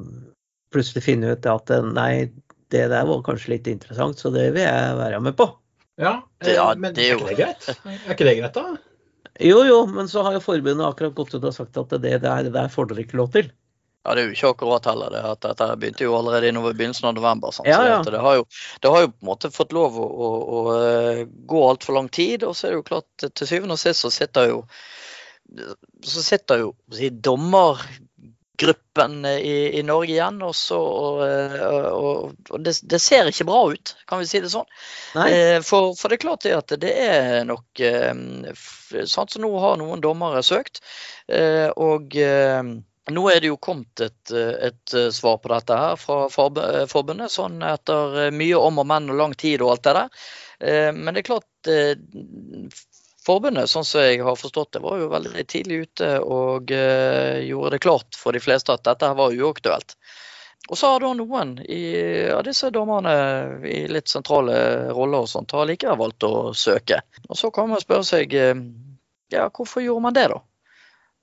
plutselig 0.70 1.02
finne 1.08 1.34
ut 1.34 1.50
at 1.50 1.74
nei, 1.90 2.28
det 2.70 2.88
der 2.94 3.10
var 3.10 3.26
kanskje 3.26 3.56
litt 3.56 3.70
interessant, 3.74 4.22
så 4.22 4.30
det 4.30 4.52
vil 4.54 4.68
jeg 4.68 4.98
være 5.02 5.22
med 5.26 5.34
på. 5.34 5.50
Ja, 5.98 6.20
ja 6.46 6.74
men 6.78 6.94
det 6.94 7.10
er, 7.10 7.18
ikke 7.18 7.32
det 7.32 7.40
greit? 7.42 7.72
Er 7.90 8.14
ikke 8.14 8.30
det 8.30 8.38
greit, 8.38 8.54
da? 8.54 8.95
Jo, 9.40 9.60
jo, 9.68 9.78
men 9.90 10.08
så 10.08 10.22
har 10.24 10.36
jo 10.36 10.44
forbundet 10.44 10.86
akkurat 10.86 11.14
gått 11.16 11.34
ut 11.34 11.44
og 11.44 11.54
sagt 11.54 11.76
at 11.76 11.94
det 12.00 12.18
der, 12.24 12.42
det 12.46 12.52
der 12.54 12.68
får 12.72 12.90
dere 12.90 13.04
ikke 13.04 13.20
lov 13.20 13.32
til. 13.34 13.50
Ja, 14.06 14.14
Det 14.14 14.22
er 14.22 14.28
jo 14.28 14.36
ikke 14.36 14.50
akkurat 14.54 14.84
heller. 14.86 15.10
det 15.10 15.22
at 15.26 15.40
Dette 15.42 15.66
begynte 15.82 16.06
jo 16.06 16.14
allerede 16.14 16.48
i 16.48 16.52
begynnelsen 16.54 17.08
av 17.08 17.16
november. 17.16 17.50
Sant? 17.50 17.66
Ja, 17.68 17.80
ja. 17.88 17.96
Det, 18.06 18.20
har 18.22 18.36
jo, 18.38 18.44
det, 18.80 18.90
har 18.92 19.00
jo, 19.02 19.10
på 19.10 19.24
en 19.24 19.30
måte 19.32 19.50
fått 19.50 19.74
lov 19.74 19.98
å, 19.98 20.06
å, 20.06 20.28
å 20.46 20.60
eh, 20.76 21.24
gå 21.26 21.64
altfor 21.68 21.98
lang 21.98 22.08
tid. 22.08 22.46
Og 22.46 22.54
så 22.54 22.68
er 22.68 22.76
det 22.76 22.78
jo 22.78 22.86
klart, 22.86 23.08
til 23.26 23.50
syvende 23.50 23.74
og 23.74 23.82
sist 23.82 24.06
så 24.06 24.12
sitter 24.14 24.52
jo 24.52 24.62
så 26.02 26.22
sitter 26.26 26.58
jo 26.64 26.72
dommer 27.22 27.82
gruppen 28.58 29.24
i, 29.26 29.78
i, 29.78 29.82
Norge 29.86 30.12
igjen. 30.12 30.40
Og, 30.44 30.54
så, 30.56 30.78
og, 30.78 32.32
og 32.50 32.64
det, 32.64 32.76
det, 32.88 33.00
ser 33.02 33.30
ikke 33.30 33.48
bra 33.48 33.60
ut, 33.72 33.94
kan 34.08 34.22
vi 34.22 34.28
si 34.30 34.42
det 34.42 34.52
sånn. 34.52 34.68
Eh, 35.26 35.58
for, 35.66 35.94
for, 35.98 36.10
det 36.10 36.18
er 36.18 36.24
klart 36.24 36.46
det 36.46 36.56
at 36.56 36.74
det 36.82 36.92
er 37.06 37.46
nok 37.48 37.82
sant, 37.82 39.12
sånn 39.12 39.32
som 39.36 39.46
nå 39.46 39.52
har 39.62 39.78
noen 39.80 40.04
dommere 40.04 40.42
søkt. 40.46 40.82
Eh, 41.28 41.68
og 41.76 42.16
nå 43.06 43.28
er 43.30 43.38
det 43.42 43.52
jo 43.52 43.60
kommet 43.62 44.02
et, 44.02 44.32
et, 44.34 44.96
svar 45.14 45.38
på 45.42 45.52
dette 45.52 45.78
her 45.78 46.00
fra 46.00 46.26
forbundet, 46.32 47.30
sånn 47.30 47.62
etter 47.62 48.32
mye 48.34 48.58
om 48.58 48.82
og 48.82 48.90
men 48.90 49.12
og 49.14 49.20
lang 49.20 49.38
tid 49.38 49.62
og 49.62 49.76
alt 49.76 49.86
det 49.86 49.96
der. 50.00 50.26
Men 50.96 51.12
det 51.12 51.20
er 51.20 51.28
klart 51.28 51.46
Forbundet, 53.26 53.70
sånn 53.70 53.86
som 53.86 54.04
jeg 54.04 54.20
har 54.22 54.36
forstått 54.38 54.76
det, 54.76 54.84
var 54.84 55.00
jo 55.00 55.10
veldig 55.10 55.44
tidlig 55.50 55.80
ute 55.88 56.10
og 56.22 56.70
uh, 56.70 57.42
gjorde 57.42 57.72
det 57.74 57.82
klart 57.82 58.18
for 58.18 58.36
de 58.36 58.42
fleste 58.42 58.74
at 58.74 58.84
dette 58.86 59.08
var 59.18 59.34
uaktuelt. 59.34 59.96
Og 60.66 60.78
så 60.78 60.92
har 60.92 61.02
da 61.02 61.12
noen 61.14 61.56
i, 61.62 61.80
av 62.30 62.44
disse 62.46 62.70
dommerne 62.74 63.14
i 63.66 63.84
litt 63.90 64.10
sentrale 64.10 64.56
roller 64.94 65.26
og 65.26 65.30
sånt 65.30 65.54
har 65.54 65.66
likevel 65.66 65.98
valgt 65.98 66.26
å 66.26 66.52
søke. 66.58 67.00
Og 67.28 67.38
så 67.38 67.50
kan 67.54 67.70
man 67.70 67.82
spørre 67.82 68.06
seg 68.06 68.34
uh, 68.38 68.62
ja, 69.34 69.48
hvorfor 69.50 69.82
gjorde 69.82 70.06
man 70.06 70.14
det, 70.14 70.28
da? 70.30 70.40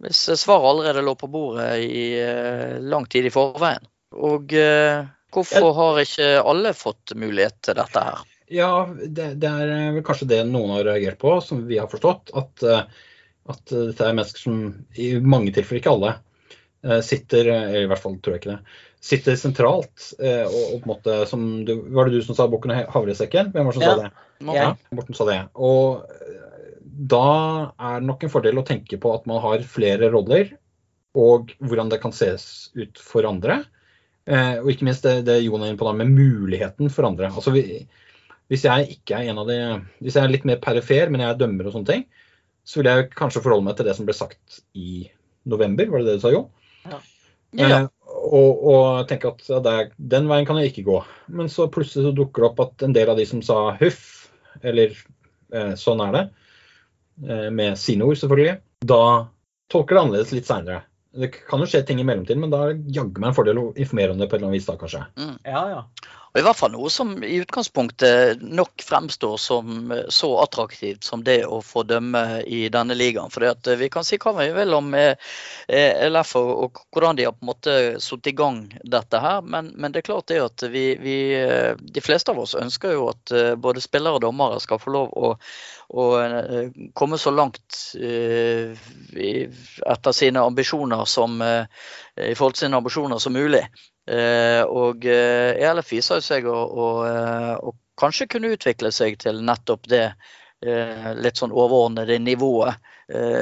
Hvis 0.04 0.26
svaret 0.42 0.68
allerede 0.74 1.06
lå 1.08 1.16
på 1.16 1.32
bordet 1.32 1.78
i 1.88 2.06
uh, 2.20 2.84
lang 2.84 3.08
tid 3.08 3.30
i 3.30 3.32
forveien. 3.32 3.88
Og 4.14 4.52
hvorfor 5.34 5.72
har 5.74 6.04
ikke 6.04 6.28
alle 6.44 6.76
fått 6.78 7.16
mulighet 7.18 7.64
til 7.66 7.80
dette 7.80 8.04
her? 8.06 8.33
Ja, 8.52 8.90
det, 9.06 9.34
det, 9.42 9.50
er 9.50 9.96
vel 9.96 10.04
kanskje 10.06 10.30
det 10.30 10.44
noen 10.50 10.74
har 10.76 10.88
reagert 10.88 11.20
på, 11.22 11.38
som 11.42 11.64
vi 11.70 11.80
har 11.80 11.90
forstått. 11.92 12.34
At, 12.38 12.64
eh, 12.64 12.86
at 13.50 13.64
dette 13.72 14.08
er 14.08 14.16
mennesker 14.18 14.46
som 14.46 14.64
i 15.00 15.14
mange 15.20 15.54
tilfeller, 15.56 15.82
ikke 15.82 15.94
alle, 15.94 16.14
sitter 16.84 17.48
sitter 17.48 17.78
i 17.80 17.86
hvert 17.88 18.02
fall 18.04 18.18
tror 18.20 18.34
jeg 18.36 18.42
ikke 18.42 18.56
det, 18.58 18.80
sitter 19.04 19.38
sentralt. 19.40 20.10
Eh, 20.20 20.44
og, 20.44 20.64
og 20.64 20.82
på 20.82 20.84
en 20.84 20.92
måte, 20.92 21.18
som 21.30 21.46
du, 21.68 21.74
Var 21.96 22.10
det 22.10 22.20
du 22.20 22.26
som 22.26 22.36
sa 22.36 22.48
'Bukken 22.52 22.74
og 22.76 22.92
havresekken'? 22.92 23.54
Hvem 23.54 23.70
var 23.70 23.72
det 23.72 23.80
som 23.80 23.86
ja. 23.86 23.94
sa 23.94 24.02
det? 24.02 24.58
Ja. 24.58 24.68
Morten 24.96 25.18
sa 25.18 25.28
det. 25.30 25.40
Og 25.56 26.04
da 27.14 27.28
er 27.80 28.02
det 28.02 28.08
nok 28.10 28.24
en 28.24 28.32
fordel 28.32 28.60
å 28.60 28.68
tenke 28.68 29.00
på 29.02 29.14
at 29.16 29.26
man 29.30 29.42
har 29.44 29.64
flere 29.68 30.12
roller, 30.14 30.52
og 31.16 31.52
hvordan 31.64 31.92
det 31.92 32.02
kan 32.04 32.14
ses 32.16 32.72
ut 32.76 33.00
for 33.00 33.26
andre. 33.28 33.64
og 34.26 34.70
ikke 34.72 34.86
minst 34.88 35.04
det, 35.04 35.26
det 35.28 35.42
Jon 35.44 35.62
er 35.62 35.72
inne 35.72 35.78
på 35.78 35.86
da, 35.86 35.94
med 36.00 36.14
muligheten 36.14 36.90
for 36.90 37.06
andre. 37.08 37.28
Altså 37.28 37.52
vi, 37.52 37.84
hvis 38.54 38.68
jeg 38.68 39.00
ikke 39.00 39.18
er 39.18 39.32
en 39.32 39.42
av 39.42 39.50
de 39.50 39.58
Hvis 40.04 40.14
jeg 40.14 40.22
er 40.22 40.30
litt 40.30 40.46
mer 40.46 40.60
perifer, 40.62 41.10
men 41.10 41.24
jeg 41.24 41.34
er 41.34 41.40
dømmer 41.40 41.68
og 41.70 41.74
sånne 41.74 41.90
ting, 41.90 42.04
så 42.64 42.80
vil 42.80 42.92
jeg 42.92 43.10
kanskje 43.18 43.42
forholde 43.44 43.66
meg 43.66 43.80
til 43.80 43.88
det 43.90 43.96
som 43.98 44.06
ble 44.08 44.16
sagt 44.16 44.62
i 44.78 45.08
november, 45.50 45.90
var 45.90 46.04
det 46.04 46.14
det 46.14 46.20
du 46.20 46.24
sa, 46.24 46.32
Jo? 46.32 46.46
Ja. 46.86 47.00
ja. 47.58 47.68
Eh, 47.82 47.90
og, 48.24 48.62
og, 48.70 48.86
tenke 49.10 49.34
at 49.34 49.44
ja, 49.50 49.60
er, 49.74 49.90
den 49.98 50.30
veien 50.30 50.48
kan 50.48 50.60
jeg 50.62 50.72
ikke 50.72 50.86
gå. 50.88 51.02
Men 51.34 51.52
så 51.52 51.68
plutselig 51.72 52.08
så 52.08 52.16
dukker 52.16 52.46
det 52.46 52.50
opp 52.52 52.64
at 52.64 52.86
en 52.88 52.96
del 52.96 53.12
av 53.12 53.20
de 53.20 53.26
som 53.28 53.44
sa 53.44 53.58
huff, 53.82 54.06
eller 54.64 54.94
eh, 54.94 55.74
sånn 55.80 56.02
er 56.06 56.16
det, 56.16 56.24
eh, 57.28 57.50
med 57.52 57.80
sine 57.80 58.08
ord 58.08 58.22
selvfølgelig, 58.22 58.58
da 58.88 59.04
tolker 59.74 59.98
det 59.98 60.04
annerledes 60.06 60.36
litt 60.36 60.48
seinere. 60.48 60.86
Det 61.14 61.30
kan 61.36 61.62
jo 61.62 61.68
skje 61.70 61.84
ting 61.86 62.00
i 62.02 62.08
mellomtiden, 62.08 62.42
men 62.42 62.54
da 62.54 62.64
er 62.64 62.78
det 62.78 62.96
jaggu 62.96 63.22
meg 63.22 63.32
en 63.32 63.38
fordel 63.38 63.60
å 63.62 63.68
informere 63.76 64.16
om 64.16 64.22
det 64.22 64.30
på 64.30 64.38
et 64.38 64.40
eller 64.40 64.50
annet 64.50 64.62
vis 64.62 64.70
da, 64.70 64.78
kanskje. 64.80 65.04
Mm. 65.20 65.36
Ja, 65.46 65.64
ja. 65.70 65.84
Og 66.34 66.40
I 66.42 66.44
hvert 66.48 66.58
fall 66.58 66.72
noe 66.74 66.90
som 66.90 67.12
i 67.22 67.36
utgangspunktet 67.44 68.42
nok 68.42 68.82
fremstår 68.82 69.36
som 69.38 69.92
eh, 69.94 70.08
så 70.10 70.32
attraktivt 70.42 71.06
som 71.06 71.22
det 71.24 71.46
å 71.46 71.60
få 71.62 71.84
dømme 71.86 72.42
i 72.50 72.70
denne 72.74 72.98
ligaen. 72.98 73.30
For 73.30 73.46
eh, 73.46 73.78
Vi 73.78 73.90
kan 73.94 74.04
si 74.08 74.18
hva 74.18 74.34
vi 74.40 74.48
vil 74.56 74.74
om 74.74 74.90
eh, 74.98 75.14
LF 76.10 76.36
og, 76.42 76.82
hvordan 76.90 77.20
de 77.20 77.28
har 77.28 77.36
på 77.38 77.46
en 77.46 77.52
måte 77.52 78.02
satt 78.02 78.32
i 78.32 78.34
gang 78.34 78.64
dette 78.82 79.22
her, 79.22 79.46
men, 79.46 79.70
men, 79.78 79.94
det 79.94 80.02
er 80.02 80.10
klart 80.10 80.32
det 80.34 80.42
at 80.42 80.66
vi, 80.74 80.98
vi, 80.98 81.18
de 81.78 82.02
fleste 82.02 82.34
av 82.34 82.40
oss 82.42 82.58
ønsker 82.58 82.96
jo 82.96 83.10
at 83.12 83.34
både 83.62 83.82
spillere 83.84 84.18
og 84.18 84.26
dommere 84.26 84.58
skal 84.64 84.82
få 84.82 84.90
lov 84.96 85.14
å, 85.14 85.36
å 85.94 86.04
komme 86.98 87.18
så 87.22 87.32
langt 87.36 87.94
etter 89.94 90.12
sine 90.18 90.42
ambisjoner 90.42 91.06
som, 91.10 91.42
i 91.44 92.34
forhold 92.34 92.58
til 92.58 92.66
sine 92.66 92.80
ambisjoner 92.82 93.22
som 93.22 93.38
mulig. 93.38 93.66
Eh, 94.04 94.62
og 94.68 95.06
ELF 95.08 95.88
eh, 95.88 95.96
viser 95.96 96.24
seg 96.24 96.48
å, 96.50 96.56
å, 96.56 96.88
eh, 97.08 97.54
å, 97.56 97.74
kanskje 98.00 98.28
kunne 98.36 98.52
utvikle 98.56 98.92
seg 98.92 99.20
til 99.22 99.44
nettopp 99.46 99.88
det 99.92 100.08
litt 100.64 101.36
sånn 101.36 101.52
overordnede 101.52 102.16
nivået. 102.24 102.78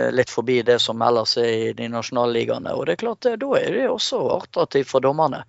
Litt 0.10 0.32
forbi 0.34 0.56
det 0.66 0.80
som 0.82 1.04
ellers 1.06 1.36
er 1.38 1.52
i 1.52 1.74
de 1.78 1.86
nasjonale 1.94 2.34
ligaene. 2.34 2.72
Og 2.74 2.88
det 2.88 2.96
er 2.96 3.02
klart, 3.04 3.28
da 3.38 3.50
er 3.60 3.76
det 3.76 3.84
også 3.92 4.24
attraktivt 4.40 4.90
for 4.90 5.06
dommerne. 5.06 5.44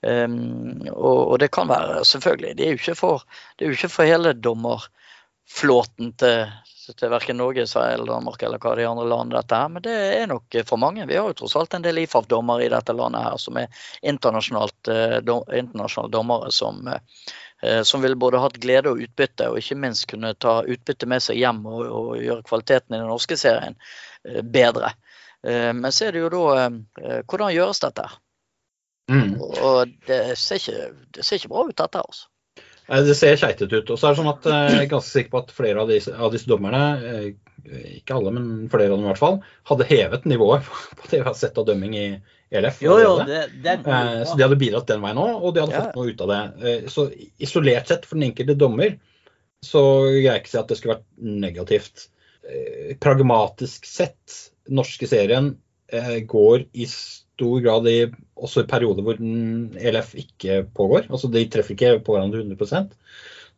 Um, 0.00 0.80
og, 0.88 1.36
det 1.42 1.50
kan 1.52 1.68
være, 1.68 2.00
selvfølgelig. 2.08 2.54
Det 2.56 2.64
er 2.64 2.72
jo 2.72 2.80
ikke 2.80 2.96
for, 2.96 3.26
jo 3.60 3.76
ikke 3.76 3.92
for 3.92 4.08
hele 4.08 4.32
dommerflåten 4.40 6.14
til, 6.16 6.48
til 6.96 7.10
verken 7.12 7.38
Norge, 7.40 7.64
Israel, 7.66 8.06
Danmark 8.06 8.42
eller 8.42 8.60
hva 8.62 8.74
de 8.78 8.86
andre 8.88 9.06
landene 9.08 9.38
dette 9.38 9.58
her, 9.60 9.72
men 9.72 9.84
det 9.84 9.96
er 10.18 10.30
nok 10.30 10.56
for 10.68 10.80
mange. 10.80 11.06
Vi 11.08 11.16
har 11.18 11.26
jo 11.28 11.36
tross 11.40 11.56
alt 11.58 11.74
en 11.76 11.84
del 11.84 12.00
IFAF-dommere 12.04 12.66
i 12.66 12.70
dette 12.72 12.94
landet 12.96 13.26
her 13.26 13.40
som 13.42 13.58
er 13.60 13.82
internasjonalt, 14.02 14.90
eh, 14.92 15.18
internasjonale 15.60 16.12
dommere 16.12 16.52
som, 16.54 16.80
eh, 16.88 17.82
som 17.82 18.02
vil 18.02 18.16
både 18.16 18.40
hatt 18.42 18.60
glede 18.62 18.92
og 18.92 19.02
utbytte, 19.04 19.50
og 19.50 19.58
ikke 19.58 19.80
minst 19.80 20.06
kunne 20.10 20.34
ta 20.34 20.62
utbytte 20.62 21.10
med 21.10 21.24
seg 21.24 21.40
hjem 21.42 21.64
og, 21.66 21.82
og 21.86 22.14
gjøre 22.22 22.46
kvaliteten 22.48 22.94
i 22.94 23.02
den 23.02 23.10
norske 23.10 23.36
serien 23.36 23.76
eh, 24.24 24.42
bedre. 24.42 24.94
Men 25.38 25.92
så 25.94 26.08
er 26.08 26.16
det 26.16 26.18
jo 26.24 26.28
da 26.32 26.64
Hvordan 27.30 27.52
gjøres 27.54 27.78
dette? 27.78 28.08
Mm. 29.06 29.36
Og 29.38 29.92
det 30.08 30.34
ser, 30.34 30.58
ikke, 30.58 30.88
det 31.14 31.22
ser 31.24 31.38
ikke 31.38 31.52
bra 31.52 31.62
ut, 31.68 31.76
dette. 31.78 32.02
altså. 32.02 32.26
Det 32.88 33.14
ser 33.14 33.36
keitete 33.36 33.82
ut. 33.82 33.90
Og 33.92 34.00
så 34.00 34.08
er 34.08 34.14
det 34.14 34.20
sånn 34.22 34.30
at 34.30 34.48
eh, 34.48 34.64
jeg 34.72 34.80
er 34.86 34.90
ganske 34.94 35.12
sikker 35.12 35.32
på 35.34 35.42
at 35.42 35.52
flere 35.52 35.82
av 35.82 35.90
disse, 35.92 36.12
av 36.14 36.32
disse 36.32 36.48
dommerne, 36.48 36.82
eh, 37.04 37.26
ikke 37.98 38.16
alle, 38.16 38.32
men 38.32 38.48
flere 38.72 38.88
av 38.88 38.96
dem 38.96 39.04
i 39.04 39.10
hvert 39.10 39.20
fall, 39.20 39.38
hadde 39.68 39.88
hevet 39.90 40.28
nivået 40.30 40.64
på 40.96 41.10
det 41.10 41.20
vi 41.20 41.26
har 41.26 41.36
sett 41.36 41.60
av 41.60 41.66
dømming 41.68 41.96
i 41.98 42.06
ELF. 42.48 42.80
Jo, 42.84 42.96
jo, 43.02 43.12
det, 43.28 43.42
det 43.64 43.76
eh, 43.84 44.22
så 44.24 44.38
de 44.38 44.46
hadde 44.46 44.60
bidratt 44.60 44.88
den 44.88 45.04
veien 45.04 45.20
òg, 45.20 45.34
og 45.36 45.52
de 45.52 45.64
hadde 45.66 45.76
ja. 45.76 45.84
fått 45.84 46.00
noe 46.00 46.14
ut 46.14 46.24
av 46.24 46.32
det. 46.32 46.74
Så 46.94 47.06
isolert 47.44 47.92
sett 47.92 48.08
for 48.08 48.16
den 48.16 48.30
enkelte 48.30 48.56
dommer, 48.56 48.96
så 49.64 49.82
greier 50.06 50.38
jeg 50.38 50.46
ikke 50.46 50.54
si 50.54 50.62
at 50.62 50.72
det 50.72 50.80
skulle 50.80 50.96
vært 50.96 51.08
negativt. 51.44 52.08
Pragmatisk 53.04 53.84
sett, 53.84 54.38
norske 54.72 55.08
serien 55.10 55.58
går 56.28 56.66
i 56.76 56.84
stor 56.90 57.60
grad 57.64 57.86
i, 57.88 57.98
også 58.36 58.64
i 58.64 58.68
perioder 58.68 59.06
hvor 59.06 59.20
ELF 59.20 60.14
ikke 60.18 60.62
pågår. 60.76 61.06
Altså 61.08 61.30
De 61.32 61.44
treffer 61.48 61.76
ikke 61.76 61.98
på 62.04 62.16
hverandre 62.16 62.42
100 62.42 62.88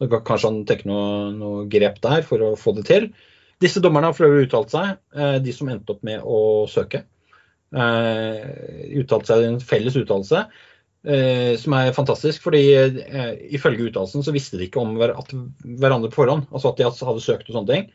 Nå 0.00 0.08
kan 0.08 0.24
Kanskje 0.24 0.48
han 0.48 0.62
tenker 0.68 0.88
noe, 0.88 1.30
noe, 1.36 1.66
grep 1.70 2.00
der 2.04 2.24
for 2.26 2.44
å 2.44 2.54
få 2.56 2.72
det 2.78 2.86
til. 2.88 3.10
Disse 3.60 3.82
dommerne 3.84 4.08
har 4.08 4.16
for 4.16 4.28
øvrig 4.28 4.48
uttalt 4.48 4.72
seg, 4.72 4.94
eh, 5.12 5.36
de 5.44 5.52
som 5.52 5.68
endte 5.68 5.92
opp 5.92 6.04
med 6.06 6.24
å 6.24 6.66
søke. 6.72 7.02
Eh, 7.76 8.46
uttalt 9.02 9.28
seg 9.28 9.44
en 9.44 9.60
felles 9.60 9.98
uttalelse. 10.00 10.46
Eh, 11.00 11.52
som 11.60 11.76
er 11.76 11.94
fantastisk, 11.96 12.42
fordi 12.44 12.62
eh, 12.76 13.34
ifølge 13.56 13.90
uttalelsen 13.90 14.24
så 14.24 14.34
visste 14.36 14.60
de 14.60 14.68
ikke 14.68 14.80
om 14.80 14.96
hver, 15.00 15.12
at 15.16 15.32
hverandre 15.64 16.08
på 16.12 16.22
forhånd. 16.22 16.48
Altså 16.48 16.72
at 16.72 16.80
de 16.80 16.88
hadde 16.88 17.24
søkt 17.24 17.48
og 17.48 17.58
sånne 17.58 17.72
ting. 17.74 17.86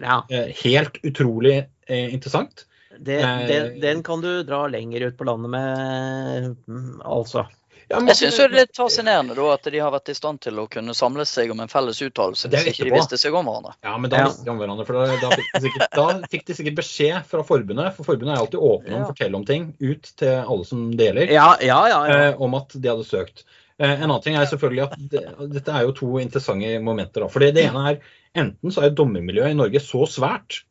Ja. 0.00 0.22
Eh, 0.32 0.52
helt 0.64 0.96
utrolig 1.04 1.58
eh, 1.60 2.08
interessant. 2.08 2.64
Det, 3.00 3.16
den, 3.48 3.70
den, 3.80 4.02
kan 4.04 4.20
du 4.20 4.42
dra 4.44 4.66
lenger 4.68 5.06
ut 5.08 5.16
på 5.16 5.24
landet 5.24 5.50
med, 5.54 6.56
altså. 7.00 7.46
Ja, 7.90 7.98
Jeg 8.06 8.14
syns 8.20 8.36
det 8.38 8.44
er 8.44 8.52
litt 8.54 8.76
fascinerende 8.78 9.34
da, 9.34 9.46
at 9.56 9.64
de 9.66 9.80
har 9.82 9.90
vært 9.90 10.12
i 10.12 10.14
stand 10.14 10.38
til 10.44 10.60
å 10.62 10.66
kunne 10.70 10.92
samle 10.94 11.24
seg 11.26 11.50
om 11.50 11.62
en 11.64 11.70
felles 11.72 11.98
uttalelse 12.06 12.50
hvis 12.52 12.68
ikke 12.70 12.86
de 12.86 12.92
visste 12.94 13.18
seg 13.18 13.34
om 13.34 13.48
hverandre. 13.50 13.72
Ja, 13.82 13.96
men 13.98 14.12
da 14.12 14.20
Ja. 14.20 14.26
visste 14.28 14.44
de 14.46 14.52
om 14.52 14.60
hverandre. 14.60 14.86
For 14.86 14.94
da, 15.00 15.16
da, 15.18 15.30
fikk 15.40 15.48
de 15.56 15.62
sikkert, 15.64 15.96
da 15.96 16.28
fikk 16.34 16.44
de 16.46 16.56
sikkert 16.60 16.76
beskjed 16.78 17.26
fra 17.32 17.42
forbundet, 17.48 17.96
for 17.96 18.06
forbundet 18.12 18.36
er 18.36 18.44
alltid 18.44 18.60
åpne 18.68 18.94
om 18.94 19.00
Ja. 19.00 19.02
å 19.08 19.10
fortelle 19.10 19.40
om 19.40 19.48
ting 19.48 19.66
ut 19.80 20.12
til 20.22 20.36
alle 20.38 20.68
som 20.68 20.84
deler, 21.00 21.32
Ja, 21.34 21.48
ja, 21.60 21.80
ja. 21.88 22.00
ja. 22.06 22.20
eh, 22.28 22.40
om 22.46 22.54
at 22.60 22.76
de 22.76 22.88
hadde 22.92 23.08
søkt. 23.08 23.42
Eh, 23.80 23.90
en 23.96 24.06
annen 24.10 24.22
ting 24.22 24.36
er 24.36 24.46
selvfølgelig 24.46 24.82
at 24.86 24.94
det, 25.10 25.24
dette 25.56 25.74
er 25.74 25.88
jo 25.88 25.92
to 25.98 26.12
interessante 26.20 26.76
momenter. 26.84 27.24
Da. 27.24 27.28
For 27.32 27.40
det 27.40 27.56
ene 27.64 27.88
er 27.90 27.98
enten 28.36 28.70
så 28.70 28.84
er 28.86 28.94
dommermiljøet 28.94 29.50
i 29.50 29.58
Norge 29.58 29.80
så 29.82 30.06
svært 30.06 30.62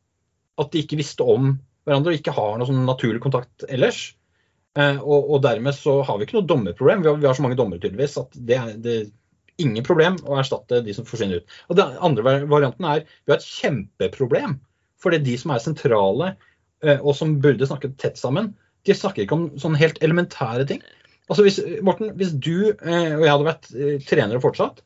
at 0.60 0.72
de 0.72 0.86
ikke 0.86 1.02
visste 1.02 1.28
om 1.28 1.58
hverandre 1.90 2.14
og 2.14 2.20
ikke 2.22 2.36
har 2.38 2.58
noe 2.58 2.70
sånn 2.70 2.86
naturlig 2.88 3.22
kontakt 3.24 3.66
ellers. 3.68 4.02
Eh, 4.78 5.00
og, 5.00 5.32
og 5.34 5.42
dermed 5.44 5.76
så 5.76 6.00
har 6.06 6.20
vi 6.20 6.28
ikke 6.28 6.38
noe 6.38 6.50
dommerproblem. 6.50 7.04
Vi 7.04 7.10
har, 7.10 7.18
vi 7.22 7.30
har 7.30 7.38
så 7.38 7.46
mange 7.46 7.58
dommere 7.60 7.82
tydeligvis 7.82 8.20
at 8.22 8.38
det 8.38 8.60
er, 8.60 8.76
det 8.78 8.96
er 8.96 9.10
ingen 9.60 9.86
problem 9.86 10.20
å 10.30 10.38
erstatte 10.40 10.84
de 10.86 10.96
som 10.96 11.08
forsvinner 11.08 11.42
ut. 11.42 11.58
Og 11.68 11.80
Den 11.80 11.98
andre 12.06 12.38
varianten 12.52 12.88
er 12.88 13.04
vi 13.08 13.34
har 13.34 13.40
et 13.40 13.50
kjempeproblem. 13.50 14.60
For 15.00 15.12
det 15.12 15.22
er 15.22 15.28
de 15.30 15.36
som 15.42 15.56
er 15.56 15.64
sentrale 15.64 16.34
eh, 16.86 17.00
og 17.00 17.14
som 17.18 17.38
burde 17.44 17.68
snakke 17.68 17.94
tett 18.00 18.20
sammen, 18.20 18.54
de 18.88 18.96
snakker 18.96 19.26
ikke 19.26 19.36
om 19.36 19.50
sånne 19.60 19.80
helt 19.82 20.00
elementære 20.06 20.68
ting. 20.70 20.84
Altså 21.30 21.44
hvis, 21.46 21.60
Morten, 21.86 22.14
hvis 22.18 22.32
du 22.42 22.72
eh, 22.72 23.16
og 23.18 23.26
jeg 23.26 23.34
hadde 23.34 23.50
vært 23.50 23.72
trenere 24.10 24.42
fortsatt, 24.44 24.84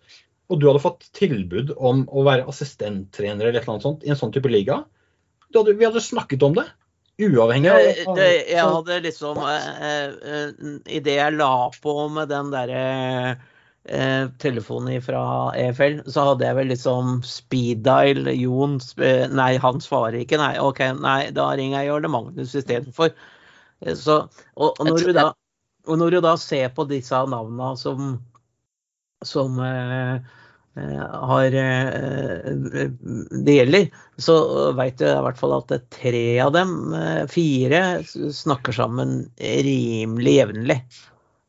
og 0.51 0.59
du 0.59 0.67
hadde 0.67 0.83
fått 0.83 1.05
tilbud 1.15 1.71
om 1.77 2.03
å 2.11 2.23
være 2.27 2.45
assistenttrener 2.51 3.49
eller 3.49 3.63
annet 3.63 3.85
sånt 3.85 4.03
i 4.05 4.11
en 4.11 4.19
sånn 4.19 4.33
type 4.35 4.51
liga, 4.51 4.81
hadde, 5.55 5.75
vi 5.77 5.85
hadde 5.87 6.01
snakket 6.03 6.43
om 6.45 6.57
det. 6.57 6.65
Uavhengig 7.21 7.69
av 7.69 8.15
det, 8.17 8.29
jeg 8.49 8.63
hadde 8.65 8.95
liksom 9.05 9.37
eh, 9.45 10.13
eh, 10.33 10.69
I 10.89 11.01
det 11.05 11.17
jeg 11.19 11.35
la 11.37 11.69
på 11.83 11.93
med 12.09 12.31
den 12.33 12.49
derre 12.49 12.79
eh, 13.85 14.23
telefonen 14.41 14.97
fra 15.05 15.21
EFL, 15.59 15.99
så 16.09 16.25
hadde 16.31 16.47
jeg 16.47 16.57
vel 16.57 16.71
liksom 16.73 17.19
speeddial 17.27 18.31
Jon 18.33 18.79
Nei, 19.29 19.51
han 19.61 19.83
svarer 19.83 20.23
ikke. 20.23 20.41
Nei, 20.41 20.55
OK, 20.57 20.81
nei, 21.03 21.29
da 21.35 21.51
ringer 21.53 21.83
jeg 21.83 21.91
Jarle 21.91 22.11
Magnus 22.15 22.55
istedenfor. 22.57 23.13
Eh, 23.85 23.93
Så, 23.93 24.23
og, 24.55 24.73
og, 24.73 24.85
når 24.87 25.05
du 25.05 25.13
da, 25.13 25.29
og 25.85 25.99
når 25.99 26.15
du 26.17 26.21
da 26.25 26.37
ser 26.39 26.73
på 26.73 26.87
disse 26.89 27.19
navnene 27.29 27.75
som, 27.77 28.15
som 29.21 29.59
eh, 29.61 30.15
eh, 30.15 30.39
har 30.75 31.53
eh, 31.53 32.47
det 33.45 33.57
gjelder, 33.57 33.89
så 34.17 34.35
vet 34.77 35.01
jeg 35.03 35.13
i 35.13 35.25
hvert 35.27 35.37
fall 35.39 35.55
at 35.59 35.73
tre 35.93 36.25
av 36.41 36.53
dem, 36.55 36.93
eh, 36.97 37.23
fire, 37.29 37.81
snakker 38.03 38.73
sammen 38.73 39.19
rimelig 39.37 40.37
jevnlig. 40.39 40.79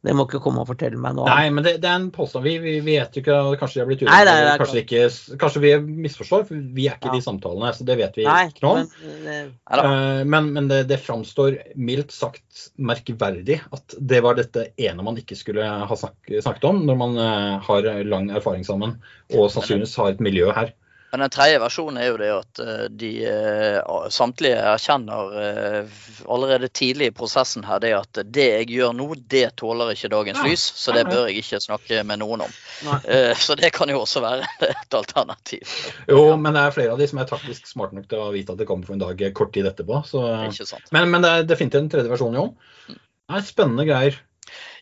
Det 0.05 0.13
må 0.13 0.27
ikke 0.29 0.41
komme 0.45 0.61
og 0.61 0.69
fortelle 0.69 0.99
meg 1.01 1.15
noe 1.17 1.25
Nei, 1.31 1.47
men 1.55 1.65
det, 1.65 1.79
det 1.81 1.89
er 1.89 1.97
en 1.97 2.11
påstand. 2.13 2.45
Vi, 2.45 2.59
vi, 2.61 2.75
vet 2.85 3.15
jo 3.17 3.23
ikke, 3.23 3.37
kanskje 3.61 3.79
de 3.79 3.81
har 3.81 3.89
blitt 3.89 4.03
uenige, 4.05 4.57
kanskje, 4.61 4.83
ikke, 4.85 5.39
kanskje 5.41 5.63
vi 5.65 5.71
misforstår, 6.05 6.45
for 6.51 6.67
vi 6.77 6.89
er 6.91 6.99
ikke 6.99 7.09
i 7.09 7.15
Ja. 7.15 7.17
de 7.17 7.25
samtalene, 7.25 7.71
så 7.73 7.87
det 7.89 7.97
vet 8.03 8.19
vi 8.21 8.27
Nei, 8.29 8.43
ikke 8.53 8.67
noe 8.67 8.83
om. 8.83 8.91
men, 9.01 9.27
eh, 9.33 9.49
Eh, 9.81 10.25
Men, 10.29 10.53
men 10.53 10.69
det, 10.69 10.83
det 10.93 11.01
framstår 11.01 11.57
mildt 11.75 12.13
sagt 12.13 12.67
merkverdig 12.77 13.61
at 13.73 13.97
det 13.99 14.21
var 14.23 14.37
dette 14.37 14.69
ene 14.77 15.03
man 15.03 15.17
ikke 15.17 15.37
skulle 15.41 15.65
ha 15.65 15.97
snak, 15.97 16.17
snakket 16.29 16.69
om, 16.69 16.85
når 16.87 17.01
man 17.01 17.17
eh, 17.25 17.59
har 17.65 17.89
lang 18.05 18.29
erfaring 18.31 18.65
sammen 18.69 18.99
og 19.35 19.49
sannsynligvis 19.51 19.97
har 19.97 20.13
et 20.13 20.21
miljø 20.21 20.53
her. 20.53 20.75
Men 21.15 21.23
den 21.23 21.31
tredje 21.31 21.61
versjonen 21.63 21.99
er 22.03 22.09
jo 22.09 22.17
det 22.19 22.29
at 22.35 22.61
eh, 22.65 22.87
de 22.91 23.11
eh, 23.31 24.07
samtlige 24.11 24.57
erkjenner 24.67 25.37
eh, 25.39 25.93
allerede 26.27 26.67
tidlig 26.75 27.07
i 27.13 27.15
prosessen 27.15 27.63
her 27.69 27.79
det 27.85 27.93
at 27.95 28.19
det 28.35 28.47
jeg 28.49 28.67
gjør 28.75 28.97
nå, 28.99 29.07
det 29.31 29.45
tåler 29.61 29.93
ikke 29.95 30.11
dagens 30.11 30.41
Ja. 30.43 30.49
lys. 30.51 30.65
Så 30.75 30.91
det 30.97 31.05
bør 31.07 31.29
jeg 31.31 31.45
ikke 31.45 31.61
snakke 31.63 32.01
med 32.09 32.19
noen 32.25 32.43
om. 32.49 32.57
Nei. 32.89 32.99
Eh, 33.07 33.31
Så 33.39 33.55
det 33.61 33.71
kan 33.77 33.93
jo 33.95 34.01
også 34.03 34.25
være 34.25 34.43
et 34.73 34.99
alternativ. 34.99 35.63
Jo, 36.11 36.25
men 36.35 36.59
det 36.59 36.65
er 36.67 36.75
flere 36.81 36.97
av 36.97 36.99
de 36.99 37.07
som 37.13 37.23
er 37.23 37.31
taktisk 37.31 37.71
smarte 37.71 37.95
nok 38.01 38.11
til 38.11 38.19
å 38.27 38.33
vite 38.35 38.57
at 38.57 38.59
det 38.59 38.67
kommer 38.67 38.91
for 38.91 38.99
en 38.99 39.05
dag 39.07 39.23
kort 39.39 39.55
tid 39.55 39.71
etterpå. 39.71 40.03
Så, 40.11 40.25
Ikke 40.51 40.67
sant? 40.67 40.91
men, 40.91 41.13
men 41.15 41.23
det 41.23 41.31
er 41.31 41.47
definitivt 41.55 41.85
en 41.85 41.93
tredje 41.95 42.11
versjon, 42.11 42.35
jo. 42.43 42.49
Det 42.91 43.39
er 43.39 43.47
spennende 43.47 43.87
greier. 43.87 44.19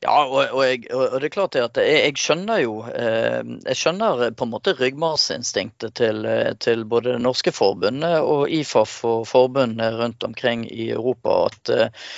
Ja, 0.03 0.17
og, 0.25 0.41
og, 0.51 0.63
jeg, 0.67 0.89
og 0.91 1.21
det 1.23 1.29
er 1.29 1.33
klart 1.37 1.57
at 1.61 1.79
jeg, 1.79 1.99
jeg 2.09 2.19
skjønner 2.19 2.59
jo 2.59 2.73
eh, 2.91 3.39
Jeg 3.69 3.79
skjønner 3.79 4.23
på 4.35 4.47
en 4.49 4.51
måte 4.51 4.75
ryggmargsinstinktet 4.75 5.95
til, 6.01 6.25
eh, 6.27 6.57
til 6.59 6.83
både 6.91 7.13
det 7.15 7.21
norske 7.23 7.53
forbundet 7.55 8.17
og 8.27 8.51
IFAF 8.51 8.97
og 9.07 9.23
forbundet 9.31 9.95
rundt 10.01 10.27
omkring 10.27 10.65
i 10.67 10.89
Europa 10.91 11.37
at 11.47 11.71
uh, 11.73 12.09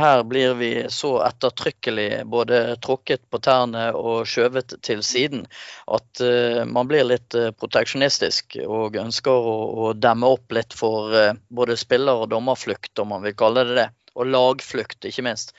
her 0.00 0.24
blir 0.26 0.56
vi 0.58 0.70
så 0.92 1.12
ettertrykkelig 1.28 2.24
både 2.30 2.60
tråkket 2.82 3.22
på 3.30 3.40
tærne 3.44 3.88
og 3.94 4.26
skjøvet 4.28 4.74
til 4.86 5.02
siden 5.06 5.44
at 5.86 6.22
uh, 6.22 6.64
man 6.66 6.90
blir 6.90 7.06
litt 7.06 7.36
proteksjonistisk 7.60 8.58
og 8.66 8.98
ønsker 9.00 9.50
å, 9.52 9.56
å 9.86 9.92
demme 9.94 10.32
opp 10.34 10.58
litt 10.58 10.74
for 10.74 11.14
uh, 11.14 11.38
både 11.48 11.78
spiller- 11.78 12.24
og 12.24 12.32
dommerflukt, 12.34 12.96
om 12.98 13.14
man 13.14 13.24
vil 13.26 13.38
kalle 13.38 13.66
det 13.70 13.78
det. 13.78 13.88
Og 14.16 14.26
lagflukt, 14.32 15.04
ikke 15.04 15.22
minst. 15.26 15.52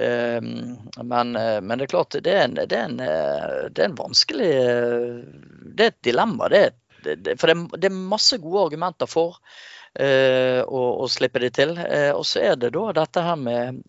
Eh, 0.00 0.40
Men, 0.40 1.34
eh, 1.36 1.60
men 1.60 1.78
det 1.78 1.88
er 1.88 1.92
klart, 1.92 2.16
det 2.24 2.32
er 2.32 2.44
en, 2.46 2.54
det 2.56 2.72
er 2.72 2.84
en, 2.88 3.00
eh, 3.04 3.68
det 3.68 3.82
er 3.84 3.90
en 3.90 3.98
vanskelig 3.98 4.48
eh, 4.48 5.18
Det 5.76 5.84
er 5.84 5.92
et 5.92 6.02
dilemma. 6.08 6.48
Det 6.48 6.62
er, 6.66 6.72
det, 7.04 7.16
det- 7.26 7.34
for 7.40 7.46
det, 7.52 7.56
er- 7.58 7.82
det 7.84 7.92
masse 7.92 8.38
gode 8.42 8.64
argumenter 8.70 9.06
for 9.10 9.36
å, 9.98 10.80
å 11.02 11.06
slippe 11.10 11.40
de 11.42 11.48
til. 11.50 11.70
Og 12.14 12.24
så 12.28 12.42
er 12.52 12.56
det 12.60 12.68
da 12.74 12.92
dette 13.00 13.22
her 13.24 13.36
med 13.40 13.80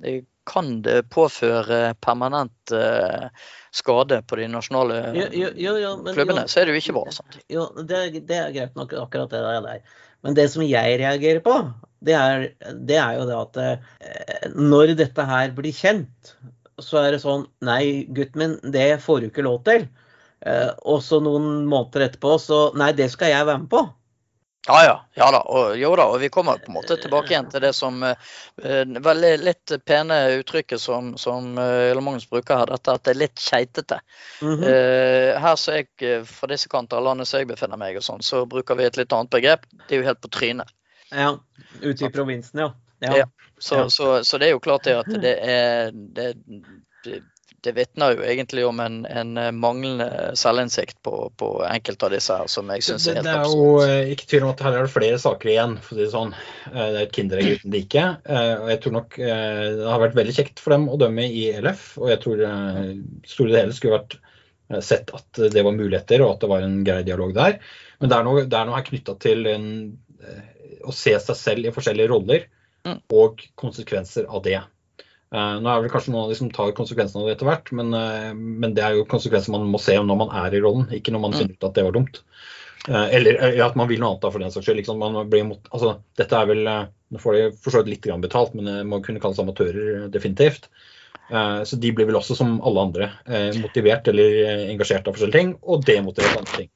Kan 0.49 0.79
det 0.81 1.03
påføre 1.13 1.93
permanent 2.01 2.71
skade 3.75 4.21
på 4.25 4.35
de 4.39 4.47
nasjonale 4.49 4.95
Jo, 5.13 5.49
jo, 5.53 5.73
jo, 5.77 5.91
men- 6.01 6.15
klubbene, 6.15 6.47
så 6.49 6.61
er 6.61 6.65
det 6.65 6.73
jo 6.73 6.81
ikke 6.81 6.95
bra. 6.97 7.11
Sant? 7.13 7.37
Jo, 7.51 7.67
det, 7.83 8.25
det 8.25 8.37
er 8.39 8.51
greit 8.55 8.75
nok, 8.79 8.93
akkurat 9.03 9.29
det 9.29 9.43
der. 9.43 9.81
Men 10.23 10.33
det 10.39 10.47
som 10.51 10.63
jeg 10.65 10.97
reagerer 10.99 11.43
på, 11.45 11.53
det 12.05 12.15
er, 12.15 12.45
det 12.87 12.97
er 12.99 13.17
jo 13.19 13.27
det 13.27 13.37
at 13.37 13.59
eh, 13.63 14.49
når 14.55 14.95
dette 14.99 15.25
her 15.27 15.53
blir 15.55 15.75
kjent, 15.75 16.33
så 16.79 17.01
er 17.01 17.13
det 17.13 17.23
sånn 17.23 17.43
Nei, 17.67 18.07
gutten 18.15 18.39
min, 18.39 18.57
det 18.71 19.01
får 19.03 19.21
du 19.21 19.29
ikke 19.29 19.47
lov 19.47 19.63
til. 19.67 19.87
Eh, 20.47 20.69
og 20.87 21.01
så 21.03 21.19
noen 21.23 21.65
måneder 21.67 22.07
etterpå, 22.07 22.37
så 22.39 22.69
Nei, 22.79 22.93
det 22.95 23.09
skal 23.13 23.33
jeg 23.33 23.47
være 23.49 23.65
med 23.65 23.71
på. 23.73 23.87
Ja 24.67 24.83
ja, 24.83 24.95
ja 25.15 25.27
da. 25.31 25.39
Og, 25.49 25.77
jo 25.79 25.89
da, 25.97 26.05
og 26.11 26.19
vi 26.21 26.29
kommer 26.29 26.59
på 26.61 26.69
en 26.69 26.75
måte 26.75 26.97
tilbake 26.99 27.31
igjen 27.31 27.47
til 27.49 27.63
det 27.63 27.71
som 27.73 28.03
uh, 28.03 28.13
veldig 29.07 29.31
litt 29.41 29.73
pene 29.87 30.17
uttrykket 30.35 30.83
som, 30.83 31.13
som 31.17 31.55
uh, 31.57 32.01
Magnus 32.03 32.27
bruker 32.29 32.59
her, 32.59 32.69
dette 32.69 32.93
at 32.93 33.05
det 33.07 33.13
er 33.15 33.21
litt 33.21 33.39
keitete. 33.39 34.01
Mm 34.43 34.59
-hmm. 34.59 34.67
uh, 34.67 35.39
her 35.41 35.55
som 35.55 35.79
jeg, 35.79 35.87
fra 36.27 36.51
disse 36.51 36.69
kanter 36.69 36.97
av 36.97 37.03
landet 37.03 37.27
som 37.27 37.39
jeg 37.39 37.47
befinner 37.47 37.77
meg, 37.77 37.97
og 37.97 38.03
sånn, 38.03 38.21
så 38.21 38.45
bruker 38.45 38.75
vi 38.75 38.85
et 38.85 38.97
litt 38.97 39.13
annet 39.13 39.31
begrep. 39.31 39.65
Det 39.87 39.95
er 39.95 40.03
jo 40.03 40.09
helt 40.11 40.21
på 40.21 40.27
trynet. 40.37 40.67
Ja. 41.11 41.33
Ute 41.81 42.05
i 42.05 42.09
provinsen, 42.13 42.59
ja. 42.65 42.71
Ja. 42.99 43.25
Så, 43.59 43.75
Ja. 43.75 43.89
så, 43.89 44.23
så 44.23 44.37
det 44.39 44.49
er 44.49 44.55
jo 44.57 44.59
klart 44.63 44.83
det 44.87 44.97
at 44.99 45.07
det 45.21 45.35
er 45.43 45.91
Det, 45.91 46.33
det, 47.05 47.21
det 47.63 47.73
vitner 47.75 48.13
jo 48.15 48.23
egentlig 48.23 48.63
om 48.67 48.79
en, 48.79 49.01
en 49.05 49.33
manglende 49.59 50.31
selvinnsikt 50.39 51.01
på, 51.03 51.31
på 51.35 51.47
enkelte 51.67 52.07
av 52.07 52.13
disse 52.13 52.35
her, 52.37 52.47
som 52.47 52.69
jeg 52.71 52.85
syns 52.87 53.07
er 53.11 53.17
helt 53.19 53.27
det 53.27 53.33
er 53.35 53.49
jo 53.51 53.65
eh, 53.83 54.11
ikke 54.13 54.27
tvil 54.31 54.45
om 54.47 54.53
at 54.53 54.63
her 54.63 54.77
er 54.77 54.85
det 54.87 54.93
flere 54.93 55.17
saker 55.19 55.51
igjen, 55.51 55.73
for 55.83 55.95
å 55.95 55.97
si 55.99 56.05
det 56.05 56.13
sånn. 56.13 56.31
Eh, 56.71 56.77
Det 56.77 57.01
er 57.01 57.01
et 57.03 57.17
kinderegg 57.17 57.49
uten 57.57 57.75
like. 57.75 58.05
eh, 58.31 58.53
Og 58.61 58.69
jeg 58.71 58.79
tror 58.85 58.95
nok 58.95 59.19
eh, 59.19 59.65
det 59.75 59.89
har 59.91 60.03
vært 60.05 60.15
veldig 60.21 60.35
kjekt 60.39 60.63
for 60.63 60.75
dem 60.75 60.87
å 60.87 60.99
dømme 61.01 61.27
i 61.27 61.43
LF. 61.59 61.83
Og 61.99 62.07
jeg 62.13 62.21
tror 62.23 62.45
eh, 62.47 62.79
store 63.27 63.55
deler 63.57 63.75
skulle 63.75 63.97
vært 63.99 64.15
eh, 64.21 64.79
sett 64.91 65.11
at 65.19 65.43
det 65.51 65.65
var 65.67 65.75
muligheter, 65.75 66.23
og 66.23 66.37
at 66.37 66.45
det 66.45 66.51
var 66.55 66.63
en 66.63 66.79
grei 66.87 67.01
dialog 67.11 67.35
der. 67.35 67.59
Men 67.99 68.07
det 68.13 68.21
er 68.21 68.29
noe, 68.29 68.45
det 68.47 68.55
er 68.61 68.69
noe 68.71 68.79
her 68.79 68.87
knytta 68.87 69.17
til 69.19 69.51
en, 69.51 69.67
eh, 70.23 70.47
å 70.85 70.93
se 70.95 71.13
seg 71.19 71.35
selv 71.37 71.69
i 71.69 71.75
forskjellige 71.75 72.11
roller, 72.11 72.47
Mm. 72.87 73.01
og 73.11 73.41
konsekvenser 73.59 74.23
av 74.31 74.43
det. 74.45 74.61
Uh, 75.35 75.59
nå 75.59 75.67
er 75.67 75.81
det 75.83 75.91
kanskje 75.91 76.13
noen 76.13 76.23
av 76.23 76.29
de 76.31 76.37
som 76.39 76.49
tar 76.49 76.71
konsekvensene 76.71 77.21
av 77.21 77.27
det 77.27 77.33
etter 77.35 77.49
hvert, 77.49 77.71
men, 77.75 77.91
uh, 77.93 78.31
men 78.33 78.73
det 78.73 78.85
er 78.85 78.95
jo 78.95 79.03
konsekvenser 79.05 79.51
man 79.51 79.67
må 79.67 79.81
se 79.83 79.97
når 79.99 80.17
man 80.17 80.31
er 80.45 80.55
i 80.55 80.61
rollen, 80.63 80.87
ikke 80.95 81.11
når 81.11 81.21
man 81.21 81.31
Mm. 81.33 81.37
finner 81.37 81.57
ut 81.57 81.67
at 81.67 81.75
det 81.75 81.83
var 81.83 81.91
dumt. 81.91 82.21
Uh, 82.87 83.09
eller 83.11 83.35
eh, 83.35 83.59
at 83.65 83.75
man 83.75 83.89
vil 83.89 83.99
noe 83.99 84.13
annet 84.13 84.21
da, 84.23 84.31
for 84.31 84.39
den 84.39 84.49
saks 84.49 84.65
skyld. 84.65 84.79
Liksom, 84.79 84.97
man 84.97 85.29
blir 85.29 85.43
mot, 85.45 85.59
altså, 85.75 85.99
dette 86.17 86.33
er 86.39 86.45
vel 86.47 86.63
Nå 87.11 87.17
får 87.19 87.33
de 87.33 87.43
for 87.57 87.73
så 87.73 87.79
vidt 87.81 87.89
litt 87.89 88.03
grann 88.05 88.21
betalt, 88.21 88.53
men 88.53 88.65
det 88.65 88.85
må 88.85 89.01
kunne 89.01 89.19
kalles 89.19 89.39
amatører, 89.41 90.11
definitivt. 90.13 90.67
Eh, 91.29 91.63
så 91.63 91.75
de 91.75 91.91
blir 91.93 92.07
vel 92.09 92.17
også, 92.17 92.35
som 92.37 92.57
alle 92.65 92.83
andre, 92.87 93.11
eh, 93.29 93.49
motivert 93.61 94.07
eller 94.09 94.37
eh, 94.43 94.65
engasjert 94.73 95.07
av 95.07 95.15
forskjellige 95.15 95.37
ting, 95.37 95.55
og 95.61 95.85
demotivert 95.85 96.35
av 96.35 96.43
andre 96.43 96.61
ting. 96.63 96.69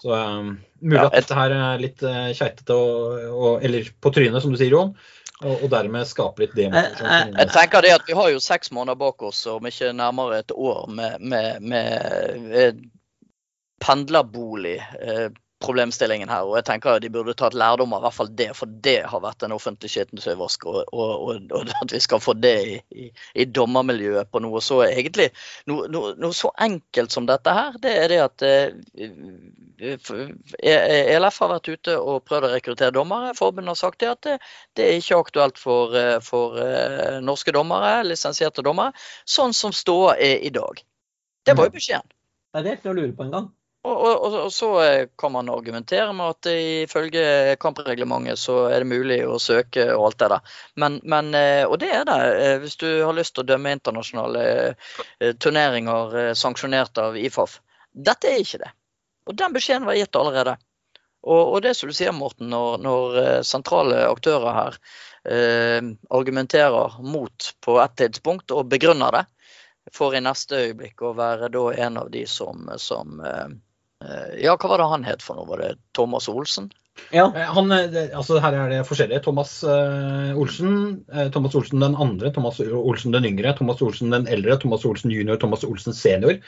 Så 0.00 0.14
um, 0.16 0.54
mulig 0.80 0.96
Ja, 0.96 1.06
at 1.10 1.16
dette 1.18 1.36
her 1.36 1.54
er 1.56 1.82
litt 1.82 2.04
uh, 2.04 2.30
keitete, 2.36 2.76
og, 2.76 3.26
og, 3.30 3.64
eller 3.66 3.90
på 4.00 4.12
trynet, 4.16 4.40
som 4.40 4.54
du 4.54 4.60
sier, 4.60 4.72
Jon. 4.72 4.94
Og, 5.40 5.52
og 5.64 5.68
dermed 5.72 6.08
skape 6.08 6.44
litt 6.44 6.56
demotivasjon. 6.56 7.06
Jeg, 7.08 7.28
jeg, 7.28 7.36
Jeg 7.38 7.52
tenker 7.54 7.84
det 7.84 7.92
at 7.96 8.08
Vi 8.08 8.16
har 8.16 8.32
jo 8.32 8.40
seks 8.44 8.72
måneder 8.76 8.98
bak 9.00 9.22
oss, 9.24 9.42
om 9.48 9.68
ikke 9.68 9.92
nærmere 9.96 10.40
et 10.42 10.52
år, 10.52 10.82
med, 10.92 11.20
med, 11.20 11.62
med 11.64 12.40
med 12.44 12.82
pendlerbolig 13.80 14.76
eh, 15.00 15.30
problemstillingen 15.60 16.30
her. 16.32 16.46
Og 16.48 16.56
jeg 16.58 16.66
tenker 16.70 17.00
de 17.02 17.10
burde 17.12 17.34
tatt 17.36 17.54
lærdom 17.58 17.92
av 17.96 18.04
hvert 18.04 18.16
fall 18.16 18.30
det, 18.36 18.48
for 18.56 18.70
det 18.84 18.96
har 19.10 19.22
vært 19.22 19.44
en 19.44 19.54
offentlig 19.56 19.90
skittentøyvask. 19.92 20.64
Og, 20.70 20.78
og, 20.92 21.10
og, 21.28 21.52
og, 21.56 21.72
at 21.82 21.94
vi 21.94 22.00
skal 22.02 22.22
få 22.22 22.34
det 22.40 22.54
i, 22.64 22.78
i, 23.04 23.08
i 23.44 23.46
dommermiljøet 23.48 24.30
på 24.32 24.42
noe 24.42 24.62
så 24.64 24.80
egentlig 24.86 25.28
noe, 25.70 25.88
noe, 25.92 26.14
noe, 26.20 26.36
så 26.36 26.52
enkelt 26.60 27.12
som 27.12 27.28
dette 27.28 27.54
her, 27.56 27.76
det 27.82 27.94
er 28.04 28.12
det 28.12 28.20
at 28.24 28.46
eh, 28.48 28.66
ELF 30.60 31.40
har 31.44 31.52
vært 31.54 31.70
ute 31.70 31.96
og 32.00 32.24
prøvd 32.28 32.48
å 32.48 32.52
rekruttere 32.54 32.96
dommere. 32.96 33.34
Forbundet 33.38 33.74
har 33.74 33.80
sagt 33.82 34.00
det 34.02 34.12
at 34.14 34.22
det, 34.26 34.38
det 34.78 34.88
er 34.88 35.00
ikke 35.00 35.20
aktuelt 35.26 35.60
for, 35.60 35.96
eh, 35.96 36.18
for 36.24 36.60
eh, 36.64 37.20
norske 37.24 37.52
dommere, 37.56 38.00
lisensierte 38.08 38.64
dommere, 38.66 38.96
sånn 39.28 39.56
som 39.56 39.76
ståa 39.76 40.16
er 40.16 40.40
i 40.40 40.52
dag. 40.54 40.80
Det 41.44 41.56
var 41.56 41.68
jo 41.68 41.76
beskjeden. 41.76 42.12
Det 42.50 42.66
er 42.66 42.76
ikke 42.76 42.90
noe 42.90 42.96
å 42.96 43.00
lure 43.00 43.16
på 43.16 43.26
engang. 43.28 43.50
Og, 43.80 43.96
og, 43.96 44.34
og, 44.44 44.50
så 44.52 44.68
eh, 44.84 45.06
kan 45.18 45.32
man 45.32 45.48
argumentere 45.48 46.12
med 46.12 46.34
at 46.34 46.48
ifølge 46.52 47.56
kampreglementet 47.62 48.38
så 48.38 48.66
er 48.68 48.82
det 48.82 48.90
mulig 48.90 49.20
å 49.24 49.38
søke 49.40 49.86
og 49.94 50.10
alt 50.10 50.18
det 50.20 50.28
der. 50.34 50.50
Men, 50.82 50.98
men, 51.08 51.30
eh, 51.34 51.64
og 51.64 51.78
det 51.80 51.88
er 51.96 52.04
det, 52.08 52.18
eh, 52.44 52.56
hvis 52.60 52.76
du 52.82 52.88
har 52.90 53.16
lyst 53.16 53.38
til 53.38 53.46
å 53.46 53.50
dømme 53.54 53.72
internasjonale 53.78 54.42
turneringer 55.40 56.34
sanksjonert 56.36 57.00
av 57.00 57.16
IFAF. 57.16 57.60
Dette 57.92 58.28
er 58.28 58.44
ikke 58.44 58.60
det. 58.66 58.74
Og 59.30 59.38
den 59.40 59.56
beskjeden 59.56 59.88
var 59.88 59.96
gitt 59.96 60.20
allerede. 60.20 60.58
Og, 61.24 61.40
og 61.40 61.58
det 61.64 61.72
som 61.76 61.88
du 61.88 61.96
sier, 61.96 62.12
Morten, 62.16 62.52
når, 62.52 62.76
når 62.84 63.18
sentrale 63.48 64.04
aktører 64.10 64.56
her 64.56 64.78
eh, 65.24 65.80
argumenterer 66.10 67.00
mot 67.00 67.50
på 67.64 67.80
et 67.80 67.96
tidspunkt 67.96 68.52
og 68.56 68.68
begrunner 68.72 69.16
det, 69.16 69.24
for 69.96 70.14
i 70.14 70.22
neste 70.22 70.60
øyeblikk 70.66 71.02
å 71.02 71.16
være 71.16 71.48
da 71.52 71.64
en 71.86 71.98
av 72.04 72.12
de 72.12 72.26
som, 72.28 72.68
som 72.78 73.20
eh, 73.24 73.48
ja, 74.40 74.54
hva 74.56 74.68
var 74.72 74.80
det 74.80 74.90
han 74.94 75.04
het 75.04 75.24
for 75.24 75.36
noe? 75.36 75.48
Var 75.50 75.64
det 75.64 75.72
Thomas 75.96 76.28
Olsen? 76.32 76.70
Ja, 77.10 77.32
eh, 77.36 77.48
han, 77.54 77.72
eh, 77.72 78.10
altså 78.16 78.38
Her 78.42 78.54
er 78.54 78.72
det 78.72 78.82
forskjellige. 78.88 79.22
Thomas 79.24 79.60
uh, 79.64 80.36
Olsen, 80.38 81.00
uh, 81.12 81.28
Thomas 81.32 81.56
Olsen 81.58 81.82
den 81.82 81.96
andre, 81.96 82.32
Thomas 82.34 82.60
Olsen 82.60 83.14
den 83.16 83.26
yngre, 83.32 83.54
Thomas 83.56 83.82
Olsen 83.82 84.12
den 84.14 84.28
eldre, 84.30 84.58
Thomas 84.60 84.84
Olsen 84.86 85.14
junior, 85.14 85.40
Thomas 85.40 85.64
Olsen 85.66 85.96
senior. 85.96 86.38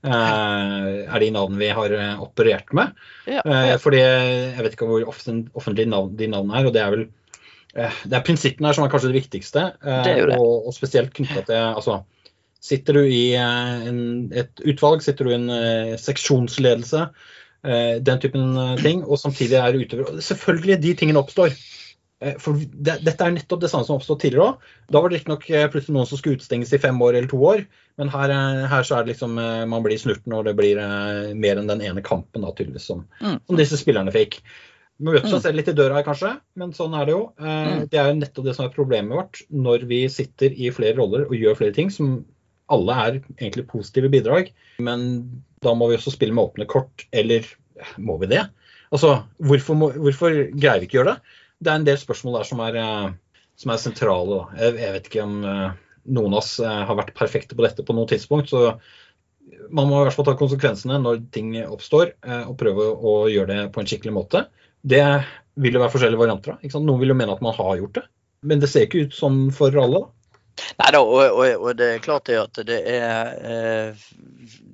Uh, 0.00 1.04
er 1.04 1.20
de 1.20 1.30
navnene 1.34 1.60
vi 1.60 1.72
har 1.76 1.94
operert 2.24 2.70
med. 2.76 2.94
Ja, 3.28 3.42
ja. 3.44 3.76
fordi 3.80 4.00
Jeg 4.00 4.62
vet 4.64 4.76
ikke 4.76 4.88
hvor 4.88 5.08
offentlige 5.10 5.90
navn, 5.90 6.14
de 6.16 6.28
navnene 6.32 6.60
er. 6.60 6.68
og 6.68 6.76
Det 6.76 6.84
er 6.84 6.94
vel 6.96 7.08
det 7.70 8.16
er 8.16 8.24
prinsippene 8.26 8.66
her 8.66 8.74
som 8.74 8.82
er 8.82 8.90
kanskje 8.90 9.12
det 9.12 9.20
viktigste. 9.20 9.60
Det 9.78 10.10
er 10.10 10.24
det. 10.26 10.38
Og, 10.40 10.64
og, 10.66 10.72
spesielt 10.74 11.12
knytta 11.14 11.44
til 11.46 11.60
altså, 11.60 12.00
Sitter 12.60 12.98
du 12.98 13.06
i 13.08 13.32
eh, 13.40 13.88
en, 13.88 14.00
et 14.36 14.62
utvalg, 14.68 15.00
sitter 15.04 15.26
du 15.26 15.32
i 15.32 15.38
en 15.38 15.48
uh, 15.48 15.96
seksjonsledelse, 16.00 17.06
uh, 17.64 17.94
den 18.04 18.20
typen 18.20 18.56
ting, 18.82 19.04
og 19.06 19.20
samtidig 19.22 19.56
er 19.56 19.78
utøver 19.80 20.20
Selvfølgelig, 20.24 20.80
de 20.84 20.96
tingene 21.00 21.22
oppstår. 21.22 21.56
For 22.36 22.52
det, 22.60 22.98
dette 23.00 23.24
er 23.24 23.32
nettopp 23.32 23.62
det 23.62 23.70
samme 23.72 23.86
som 23.88 23.94
oppstod 23.96 24.18
tidligere 24.20 24.50
òg. 24.50 24.64
Da 24.92 25.00
var 25.00 25.08
det 25.08 25.16
riktignok 25.16 25.46
plutselig 25.72 25.94
noen 25.94 26.08
som 26.10 26.18
skulle 26.20 26.36
utestenges 26.36 26.74
i 26.76 26.80
fem 26.82 26.98
år 27.00 27.16
eller 27.16 27.30
to 27.30 27.38
år, 27.48 27.62
men 27.96 28.10
her, 28.12 28.34
her 28.68 28.84
så 28.84 28.98
er 28.98 29.06
det 29.06 29.14
liksom 29.14 29.38
man 29.40 29.86
blir 29.86 29.96
snurten, 29.96 30.34
og 30.36 30.44
det 30.44 30.52
blir 30.58 30.76
mer 31.32 31.56
enn 31.56 31.70
den 31.70 31.80
ene 31.80 32.04
kampen, 32.04 32.44
da, 32.44 32.52
tydeligvis, 32.52 32.90
som, 32.90 33.06
mm. 33.24 33.38
som 33.48 33.56
disse 33.62 33.80
spillerne 33.80 34.12
fikk. 34.12 34.36
Møter 35.00 35.30
seg 35.30 35.38
mm. 35.38 35.44
selv 35.46 35.56
litt 35.56 35.70
i 35.72 35.76
døra 35.78 35.96
her, 35.96 36.04
kanskje, 36.04 36.34
men 36.60 36.74
sånn 36.76 36.92
er 36.98 37.08
det 37.08 37.14
jo. 37.14 37.22
Mm. 37.40 37.86
Det 37.88 38.02
er 38.02 38.10
jo 38.10 38.18
nettopp 38.18 38.50
det 38.50 38.54
som 38.58 38.66
er 38.66 38.74
problemet 38.74 39.16
vårt 39.16 39.40
når 39.48 39.88
vi 39.88 40.02
sitter 40.12 40.52
i 40.52 40.68
flere 40.76 40.98
roller 41.00 41.24
og 41.24 41.38
gjør 41.40 41.56
flere 41.56 41.76
ting 41.78 41.88
som 41.94 42.18
alle 42.72 42.96
er 43.04 43.18
egentlig 43.36 43.66
positive 43.70 44.10
bidrag, 44.12 44.50
men 44.82 45.02
da 45.64 45.74
må 45.76 45.90
vi 45.90 45.98
også 45.98 46.14
spille 46.14 46.34
med 46.36 46.50
åpne 46.50 46.66
kort. 46.70 47.06
Eller 47.12 47.46
må 48.00 48.16
vi 48.20 48.30
det? 48.30 48.44
Altså, 48.90 49.20
hvorfor, 49.38 49.78
må, 49.78 49.90
hvorfor 49.96 50.34
greier 50.50 50.82
vi 50.82 50.88
ikke 50.88 50.98
å 50.98 51.02
gjøre 51.02 51.14
det? 51.14 51.36
Det 51.60 51.70
er 51.70 51.80
en 51.80 51.86
del 51.86 52.00
spørsmål 52.00 52.40
der 52.40 52.48
som 52.48 52.62
er, 52.64 52.78
eh, 52.80 53.44
som 53.60 53.72
er 53.72 53.82
sentrale. 53.82 54.40
Jeg, 54.58 54.78
jeg, 54.80 54.94
vet 54.96 55.10
ikke 55.10 55.26
om 55.26 55.36
eh, 55.46 55.68
noen 56.16 56.34
av 56.34 56.42
oss 56.42 56.56
eh, 56.62 56.80
har 56.88 56.98
vært 56.98 57.14
perfekte 57.18 57.58
på 57.58 57.66
dette 57.66 57.84
på 57.86 57.96
noe 57.96 58.10
tidspunkt. 58.10 58.52
så 58.52 58.78
man 59.70 59.88
må 59.90 59.98
i 59.98 60.04
hvert 60.06 60.14
fall 60.14 60.26
ta 60.28 60.36
konsekvensene 60.38 60.98
når 61.02 61.24
ting 61.34 61.52
oppstår, 61.64 62.12
og 62.46 62.52
prøve 62.58 62.84
å 62.86 63.14
gjøre 63.30 63.48
det 63.50 63.62
på 63.74 63.80
en 63.82 63.88
skikkelig 63.88 64.12
måte. 64.14 64.42
Det 64.86 65.02
vil 65.58 65.74
jo 65.74 65.82
være 65.82 65.90
forskjellige 65.90 66.20
varianter 66.20 66.54
av. 66.54 66.76
Noen 66.76 67.00
vil 67.00 67.10
jo 67.10 67.16
mene 67.18 67.34
at 67.34 67.42
man 67.42 67.56
har 67.56 67.72
gjort 67.80 67.96
det, 67.98 68.04
men 68.46 68.62
det 68.62 68.70
ser 68.70 68.86
ikke 68.86 69.08
ut 69.08 69.16
sånn 69.16 69.40
for 69.54 69.74
alle. 69.82 70.04
da. 70.04 70.19
Nei 70.80 70.90
da, 70.94 71.00
og, 71.00 71.20
og, 71.36 71.46
og, 71.60 71.70
det 71.78 71.88
er 71.94 72.02
klart 72.04 72.28
det 72.28 72.38
at 72.40 72.60
det 72.68 72.78
er 72.88 73.30
eh, 73.50 74.04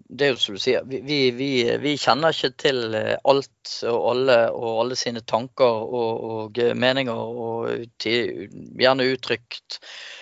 Det 0.06 0.26
er 0.26 0.32
jo 0.32 0.40
som 0.40 0.56
du 0.56 0.62
sier, 0.62 0.84
vi, 0.86 1.18
vi, 1.36 1.48
vi, 1.82 1.94
kjenner 2.00 2.34
ikke 2.34 2.52
til 2.62 2.96
alt 2.96 3.72
og 3.90 4.04
alle 4.12 4.36
og 4.54 4.82
alle 4.84 4.98
sine 4.98 5.22
tanker 5.26 5.82
og, 6.00 6.22
og 6.30 6.60
meninger, 6.78 7.16
og 7.16 7.88
til, 8.00 8.46
gjerne 8.80 9.08
uttrykt, 9.12 9.80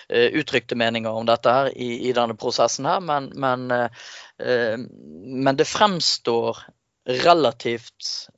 eh, 0.09 0.33
uttrykte 0.41 0.79
meninger 0.81 1.13
om 1.13 1.29
dette 1.29 1.53
her 1.53 1.71
i, 1.77 1.91
i 2.09 2.15
denne 2.17 2.37
prosessen 2.41 2.89
her, 2.89 3.05
men, 3.05 3.29
men, 3.39 3.69
eh, 3.71 4.81
men 4.81 5.61
det 5.61 5.69
fremstår 5.69 6.65
relativt 7.21 8.31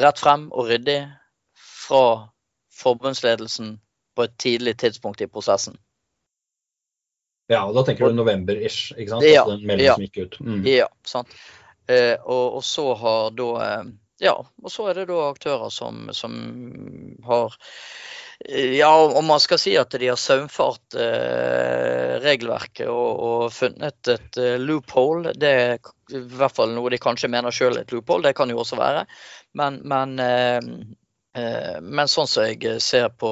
rett 0.00 0.20
frem 0.22 0.46
og 0.56 0.70
ryddig 0.70 1.02
fra 1.60 2.30
forbundsledelsen 2.80 3.74
på 4.16 4.26
et 4.26 4.36
tidlig 4.40 4.78
tidspunkt 4.80 5.20
i 5.20 5.28
prosessen. 5.28 5.76
Ja, 7.50 7.64
og 7.66 7.74
da 7.74 7.82
tenker 7.86 8.10
du 8.10 8.18
november-ish, 8.20 8.92
ikke 8.94 9.16
sant? 9.16 9.26
Ja, 9.26 9.42
den 9.48 9.64
meldingen 9.66 9.88
ja, 9.88 9.96
som 9.98 10.06
gikk 10.06 10.20
ut. 10.22 10.38
Mm. 10.44 10.62
ja 10.70 10.86
sant. 11.06 11.34
Eh, 11.90 12.14
og, 12.20 12.60
og, 12.60 12.62
så 12.64 12.92
har 12.94 13.34
da 13.34 13.50
eh, 13.64 13.90
Ja, 14.22 14.36
og 14.38 14.70
så 14.70 14.90
er 14.90 15.00
det 15.00 15.08
da 15.10 15.24
aktører 15.30 15.72
som, 15.74 16.10
som 16.14 16.36
har 17.26 17.56
eh, 18.44 18.76
ja, 18.76 18.92
om 18.94 19.26
man 19.26 19.42
skal 19.42 19.58
si 19.58 19.74
at 19.80 19.96
de 19.98 20.12
har 20.12 20.20
saumfart 20.20 20.94
eh, 20.94 22.20
regelverket 22.22 22.86
og, 22.86 23.10
og, 23.18 23.44
funnet 23.56 24.12
et 24.14 24.38
eh, 24.38 24.60
loophole, 24.60 25.34
det 25.34 25.50
er 25.50 25.92
i 26.14 26.22
hvert 26.22 26.54
fall 26.54 26.76
noe 26.76 26.92
de 26.92 27.02
kanskje 27.02 27.32
mener 27.32 27.54
sjøl 27.54 27.80
et 27.80 27.90
loophole, 27.94 28.28
det 28.28 28.36
kan 28.38 28.50
jo 28.52 28.62
også 28.62 28.78
være. 28.78 29.06
Men, 29.58 29.82
men 29.90 30.18
Eh, 30.20 30.60
men 31.82 32.08
sånn 32.10 32.26
som 32.26 32.46
jeg 32.48 32.80
ser 32.82 33.04
på 33.14 33.28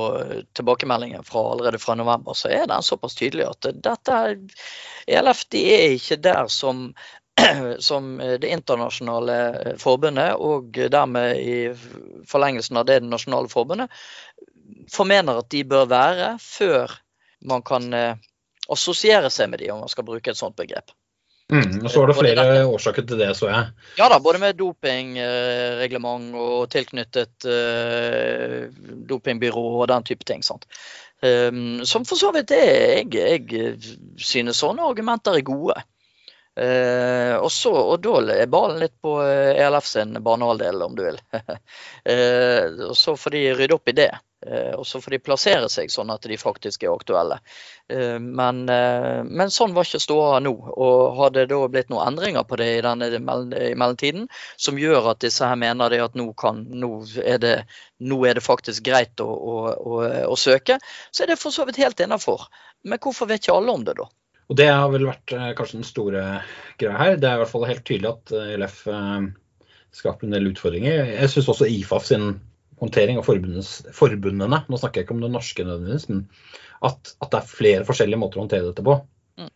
tilbakemeldingen 0.55 1.25
fra 1.27 1.41
allerede 1.51 1.81
fra 1.83 1.97
november, 1.99 2.37
så 2.39 2.53
er 2.55 2.69
den 2.71 2.85
såpass 2.87 3.17
tydelig 3.19 3.49
at 3.49 3.67
dette 3.83 4.19
ELF 5.11 5.41
de 5.51 5.65
er 5.75 5.97
ikke 5.97 6.21
der 6.23 6.47
som, 6.53 6.93
som 7.89 8.13
det 8.21 8.53
internasjonale 8.55 9.39
forbundet, 9.83 10.39
og 10.39 10.79
dermed 10.79 11.43
i 11.43 11.59
forlengelsen 12.31 12.79
av 12.79 12.87
det, 12.87 13.01
det 13.03 13.11
nasjonale 13.11 13.51
forbundet, 13.51 13.91
formener 14.93 15.43
at 15.43 15.51
de 15.51 15.65
bør 15.67 15.91
være 15.91 16.33
før 16.43 16.95
man 17.51 17.63
kan 17.67 17.93
eh, 17.95 18.17
assosiere 18.73 19.31
seg 19.33 19.51
med 19.51 19.63
de, 19.63 19.71
om 19.73 19.83
man 19.85 19.93
skal 19.93 20.07
bruke 20.07 20.33
et 20.33 20.41
sånt 20.41 20.57
begrep. 20.59 20.93
Mm, 21.49 21.79
og 21.81 21.89
så 21.89 22.03
var 22.03 22.11
det 22.11 22.17
flere 22.19 22.43
årsaker 22.69 23.05
til 23.09 23.21
det, 23.23 23.31
så 23.39 23.49
jeg. 23.49 23.69
Ja 23.97 24.11
da, 24.13 24.19
både 24.21 24.41
med 24.43 24.59
dopingreglement 24.59 26.35
og 26.37 26.67
tilknyttet 26.75 27.47
uh, 27.49 28.69
dopingbyrå 29.09 29.65
og 29.79 29.87
den 29.89 30.05
type 30.11 30.29
ting. 30.29 30.45
sant? 30.45 30.69
Um, 31.25 31.87
som 31.89 32.05
for 32.07 32.21
så 32.21 32.35
vidt 32.37 32.53
er 32.55 33.09
jeg, 33.09 33.49
jeg 33.49 33.79
synes 34.21 34.61
sånne 34.61 34.85
argumenter 34.85 35.41
er 35.41 35.47
gode. 35.47 35.81
Uh, 36.59 37.41
og, 37.41 37.49
så, 37.55 37.73
og 37.73 38.05
da 38.05 38.21
er 38.35 38.53
ballen 38.53 38.83
litt 38.85 38.99
på 39.01 39.17
ELF 39.25 39.89
sin 39.89 40.21
banehalvdel, 40.21 40.85
om 40.85 41.01
du 41.01 41.07
vil. 41.07 41.23
uh, 41.33 42.65
og 42.91 42.97
så 42.99 43.17
får 43.17 43.39
de 43.39 43.47
rydde 43.57 43.81
opp 43.81 43.89
i 43.89 43.97
det. 44.05 44.13
Uh, 44.49 44.75
og 44.81 44.87
så 44.89 45.01
får 45.05 45.15
de 45.15 45.21
plassere 45.23 45.69
seg 45.73 45.93
sånn 45.93 46.13
at 46.15 46.25
de 46.29 46.39
faktisk 46.41 46.87
er 46.87 46.95
aktuelle. 46.95 47.41
Men, 47.89 48.67
men, 48.69 49.49
sånn 49.49 49.73
var 49.73 49.87
ikke 49.87 50.03
ståa 50.03 50.43
nå. 50.45 50.51
Og 50.53 51.15
har 51.17 51.31
det 51.33 51.47
da 51.49 51.63
blitt 51.73 51.89
noen 51.89 52.11
endringer 52.11 52.45
på 52.45 52.59
det 52.61 52.67
i, 52.75 52.83
denne, 52.85 53.09
i 53.17 53.71
mellomtiden, 53.73 54.27
som 54.61 54.77
gjør 54.77 55.09
at 55.15 55.23
disse 55.25 55.49
her 55.49 55.57
mener 55.57 55.97
at 56.05 56.19
nå, 56.19 56.27
kan, 56.37 56.61
nå, 56.69 56.91
er, 57.25 57.41
det, 57.41 57.55
nå 58.05 58.21
er 58.29 58.37
det 58.37 58.45
faktisk 58.45 58.85
greit 58.91 59.25
å, 59.25 59.31
å, 59.33 59.57
å, 59.73 60.03
å 60.29 60.37
søke, 60.37 60.77
så 61.09 61.25
er 61.25 61.33
det 61.33 61.41
for 61.41 61.55
så 61.55 61.65
vidt 61.65 61.81
helt 61.81 62.05
innafor. 62.05 62.45
Men 62.85 63.01
hvorfor 63.01 63.33
vet 63.33 63.41
ikke 63.41 63.57
alle 63.57 63.73
om 63.73 63.89
det, 63.89 63.97
da? 64.03 64.11
Og 64.49 64.57
Det 64.57 64.69
har 64.69 64.89
vel 64.93 65.09
vært 65.09 65.35
eh, 65.37 65.51
kanskje 65.57 65.81
den 65.81 65.89
store 65.89 66.25
greia 66.81 66.97
her. 66.97 67.19
Det 67.21 67.29
er 67.29 67.37
i 67.37 67.43
hvert 67.43 67.53
fall 67.53 67.69
helt 67.69 67.85
tydelig 67.85 68.15
at 68.15 68.33
eh, 68.33 68.55
LF 68.57 68.79
eh, 68.93 69.27
skaper 69.99 70.29
en 70.29 70.37
del 70.37 70.49
utfordringer. 70.53 71.11
Jeg 71.13 71.33
syns 71.33 71.51
også 71.53 71.69
IFAF 71.69 72.07
sin 72.09 72.31
håndtering 72.81 73.21
av 73.21 73.27
forbundene, 73.27 74.63
nå 74.69 74.81
snakker 74.81 75.01
jeg 75.01 75.09
ikke 75.09 75.17
om 75.17 75.25
det 75.25 75.33
norske 75.35 75.67
nødvendigvis, 75.67 76.09
men 76.13 76.25
at, 76.87 77.15
at, 77.19 77.31
det 77.33 77.41
er 77.41 77.51
flere 77.51 77.87
forskjellige 77.89 78.21
måter 78.21 78.39
å 78.39 78.45
håndtere 78.45 78.69
dette 78.69 78.85
på, 78.87 78.95
mm. 79.41 79.51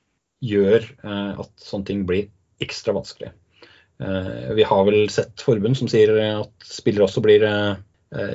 gjør 0.49 0.89
at 1.07 1.53
sånne 1.63 1.89
ting 1.89 2.05
blir 2.09 2.31
ekstra 2.63 2.95
vanskelig. 2.97 3.31
vi 4.59 4.65
har 4.67 4.85
vel 4.87 5.05
sett 5.11 5.43
forbund 5.43 5.79
som 5.79 5.91
sier 5.91 6.11
at 6.25 6.67
spillere 6.67 7.07
også 7.07 7.23
blir 7.23 7.47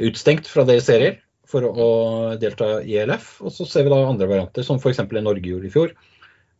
utstengt 0.07 0.47
fra 0.47 0.63
deres 0.67 0.87
serier 0.87 1.19
for 1.47 1.67
å 1.67 1.89
delta 2.39 2.77
i 2.83 2.95
ELF. 2.99 3.37
Og 3.43 3.51
så 3.55 3.67
ser 3.67 3.87
vi 3.87 3.91
da 3.91 3.99
andre 4.03 4.27
varianter, 4.31 4.63
som 4.67 4.79
f.eks. 4.79 5.03
i 5.03 5.23
Norge 5.23 5.51
gjorde 5.51 5.67
i 5.67 5.73
fjor, 5.73 5.93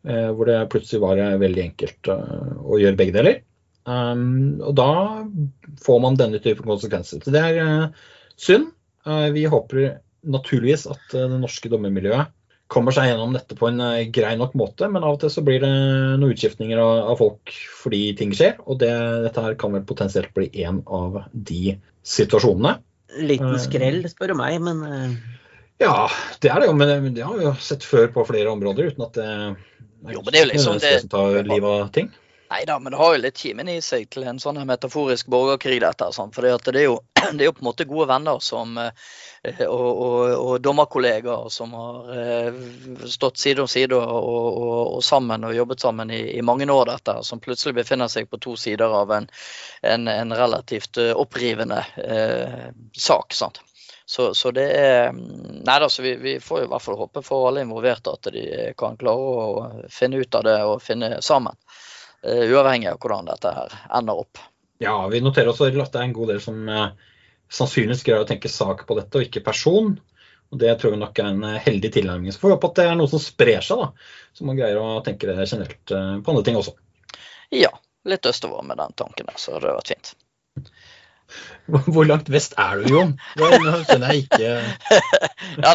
Eh, 0.07 0.29
hvor 0.31 0.47
det 0.47 0.67
plutselig 0.71 1.01
var 1.03 1.19
veldig 1.41 1.63
enkelt 1.63 2.09
eh, 2.13 2.51
å 2.63 2.77
gjøre 2.79 2.99
begge 2.99 3.15
deler. 3.15 3.41
Um, 3.87 4.59
og 4.59 4.73
da 4.75 4.91
får 5.83 5.99
man 6.03 6.17
denne 6.19 6.39
typen 6.43 6.67
konsekvenser. 6.67 7.21
Så 7.23 7.31
det 7.31 7.41
er 7.41 7.59
uh, 7.63 8.05
synd. 8.39 8.71
Uh, 9.07 9.29
vi 9.35 9.45
håper 9.49 9.99
naturligvis 10.27 10.87
at 10.91 11.03
uh, 11.15 11.27
det 11.29 11.39
norske 11.41 11.71
dommermiljøet 11.71 12.33
kommer 12.67 12.91
seg 12.91 13.07
gjennom 13.07 13.31
dette 13.31 13.55
på 13.55 13.69
en 13.69 13.79
grei 14.11 14.33
nok 14.35 14.51
måte, 14.59 14.89
men 14.91 14.99
av 14.99 15.13
og 15.15 15.21
til 15.21 15.29
så 15.31 15.39
blir 15.39 15.61
det 15.63 15.69
noen 16.19 16.33
utskiftninger 16.33 16.81
av, 16.83 17.13
av 17.13 17.21
folk 17.21 17.53
fordi 17.79 18.01
ting 18.19 18.33
skjer. 18.35 18.57
Og 18.67 18.81
det, 18.81 18.91
dette 19.23 19.43
her 19.45 19.55
kan 19.61 19.71
vel 19.71 19.85
potensielt 19.87 20.33
bli 20.35 20.49
en 20.65 20.81
av 20.83 21.21
de 21.31 21.77
situasjonene. 22.03 22.73
Liten 23.23 23.55
skrell, 23.63 24.01
spør 24.11 24.33
du 24.33 24.35
meg, 24.41 24.59
men 24.65 24.83
Ja, 25.79 26.09
det 26.43 26.51
er 26.51 26.59
det 26.59 26.67
jo. 26.67 26.75
Men 26.75 27.07
det 27.15 27.23
har 27.23 27.39
vi 27.39 27.47
jo 27.47 27.55
sett 27.63 27.87
før 27.87 28.11
på 28.17 28.27
flere 28.27 28.51
områder, 28.51 28.91
uten 28.91 29.07
at 29.07 29.15
det, 29.15 29.31
jo, 30.05 30.21
men 30.21 30.31
det 30.31 30.39
er 30.39 30.45
jo 30.45 30.51
liksom 30.51 30.77
det, 30.83 31.43
livet 31.47 31.67
av 31.71 31.87
ting. 31.95 32.11
Nei 32.49 32.65
da, 32.65 32.79
men 32.79 32.93
det 32.93 32.97
har 32.97 33.13
jo 33.13 33.19
litt 33.19 33.39
kimen 33.41 33.67
i 33.67 33.81
seg 33.83 34.05
til 34.13 34.23
en 34.23 34.37
sånn 34.39 34.59
metaforisk 34.67 35.27
borgerkrig, 35.31 35.81
dette. 35.83 36.07
For 36.15 36.45
det 36.45 36.71
er, 36.71 36.85
jo, 36.85 36.95
det 37.35 37.43
er 37.43 37.49
jo 37.49 37.55
på 37.57 37.63
en 37.63 37.67
måte 37.67 37.87
gode 37.89 38.07
venner 38.07 38.39
som, 38.43 38.77
og, 38.77 39.67
og, 39.67 40.31
og 40.31 40.53
dommerkollegaer 40.63 41.51
som 41.51 41.75
har 41.75 42.55
stått 43.11 43.41
side 43.41 43.65
om 43.65 43.67
side 43.71 43.99
og, 43.99 44.61
og, 44.63 45.03
sammen 45.03 45.43
og 45.43 45.55
jobbet 45.57 45.83
sammen 45.83 46.13
i, 46.15 46.21
i, 46.37 46.41
mange 46.45 46.69
år, 46.71 46.85
dette, 46.93 47.17
som 47.27 47.43
plutselig 47.43 47.75
befinner 47.81 48.11
seg 48.11 48.31
på 48.31 48.39
to 48.39 48.55
sider 48.59 48.95
av 49.01 49.11
en, 49.17 49.27
en, 49.83 50.07
en 50.07 50.35
relativt 50.39 51.01
opprivende 51.15 51.83
eh, 51.99 52.69
sak. 52.95 53.35
sant? 53.35 53.59
Så, 54.09 54.33
så, 54.39 54.53
det 54.55 54.69
er 54.71 55.09
Nei 55.11 55.79
da, 55.83 55.89
så 55.91 55.99
vi, 56.05 56.13
vi, 56.15 56.37
får 56.39 56.63
i 56.63 56.67
hvert 56.71 56.83
fall 56.83 56.95
håpe 56.95 57.19
for 57.27 57.49
alle 57.49 57.65
involverte 57.65 58.13
at 58.15 58.29
de 58.31 58.43
kan 58.79 58.95
klare 58.95 59.31
å 59.51 59.65
finne 59.91 60.21
ut 60.23 60.37
av 60.39 60.45
det 60.47 60.55
og 60.63 60.79
finne 60.79 61.17
sammen. 61.19 61.57
Uh, 62.27 62.43
uavhengig 62.51 62.89
av 62.91 62.99
hvordan 63.01 63.29
dette 63.29 63.53
her 63.55 63.75
ender 63.99 64.23
opp. 64.23 64.41
Ja, 64.83 64.97
vi 65.09 65.21
noterer 65.23 65.53
også 65.53 65.69
at 65.71 65.93
det 65.93 66.01
er 66.01 66.09
en 66.09 66.17
god 66.17 66.33
del 66.33 66.41
som 66.43 66.59
uh, 66.69 66.91
sannsynligvis 67.53 68.03
greier 68.05 68.25
å 68.25 68.29
tenke 68.29 68.51
sak 68.51 68.85
på 68.89 68.97
dette, 68.99 69.15
og 69.15 69.27
ikke 69.27 69.45
person. 69.45 69.95
Og 70.51 70.61
Det 70.61 70.75
tror 70.79 70.93
jeg 70.93 71.01
nok 71.01 71.17
er 71.19 71.25
en 71.27 71.41
eh, 71.43 71.57
heldig 71.59 71.89
tilnærming. 71.91 72.31
Så 72.31 72.39
får 72.39 72.47
vi 72.47 72.55
håpe 72.55 72.67
at 72.69 72.77
det 72.79 72.83
er 72.87 72.93
noe 72.95 73.11
som 73.11 73.19
sprer 73.19 73.65
seg, 73.65 73.81
da. 73.81 74.13
Så 74.31 74.45
man 74.47 74.55
greier 74.55 74.79
å 74.79 75.01
tenke 75.03 75.27
det 75.27 75.43
generelt 75.43 75.91
på 75.91 76.31
andre 76.31 76.43
ting 76.47 76.55
også. 76.55 76.71
Ja, 77.51 77.73
litt 78.07 78.29
østover 78.31 78.63
med 78.63 78.79
den 78.79 78.95
tanken 78.95 79.27
der, 79.27 79.35
så 79.35 79.57
det 79.57 79.67
har 79.67 79.75
vært 79.81 79.91
fint. 79.91 80.13
Hvor 81.67 82.07
langt 82.07 82.29
vest 82.31 82.53
er 82.61 82.79
du, 82.79 82.87
Jon? 82.93 83.09
Nå 83.39 83.47
skjønner 83.83 84.13
jeg 84.13 84.23
ikke 84.25 84.51
Ja, 85.65 85.73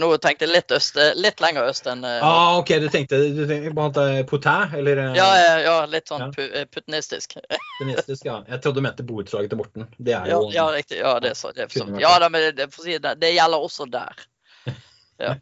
Nå 0.00 0.10
tenkte 0.22 0.48
jeg 0.48 0.52
litt, 0.52 0.74
øst, 0.74 0.98
litt 1.18 1.42
lenger 1.42 1.68
øst 1.70 1.86
enn 1.90 2.02
ah, 2.06 2.58
OK, 2.58 2.72
du 2.82 2.88
tenkte, 2.92 3.20
du 3.36 3.44
tenkte 3.46 3.74
på 3.76 3.88
Potin, 4.32 4.74
eller 4.80 5.02
ja, 5.16 5.28
ja, 5.62 5.76
litt 5.90 6.10
sånn 6.10 6.26
ja. 6.28 6.64
putinistisk. 6.72 7.38
Putinistisk, 7.78 8.26
ja. 8.26 8.40
Jeg 8.48 8.62
trodde 8.64 8.82
du 8.82 8.86
mente 8.88 9.06
borettslaget 9.06 9.52
til 9.52 9.60
Morten. 9.60 9.86
Det 9.98 10.16
er 10.16 10.32
jo 10.32 10.42
Ja, 10.48 10.56
ja 10.58 10.66
riktig. 10.74 10.98
Ja, 11.00 11.14
det, 11.22 11.34
så, 11.38 11.52
det, 11.54 11.70
så, 11.72 11.86
ja, 12.02 12.14
det, 12.24 12.42
det, 12.58 13.14
det, 13.22 13.32
gjelder 13.36 13.68
også 13.70 13.88
der. 13.92 14.26
Ja. 15.18 15.32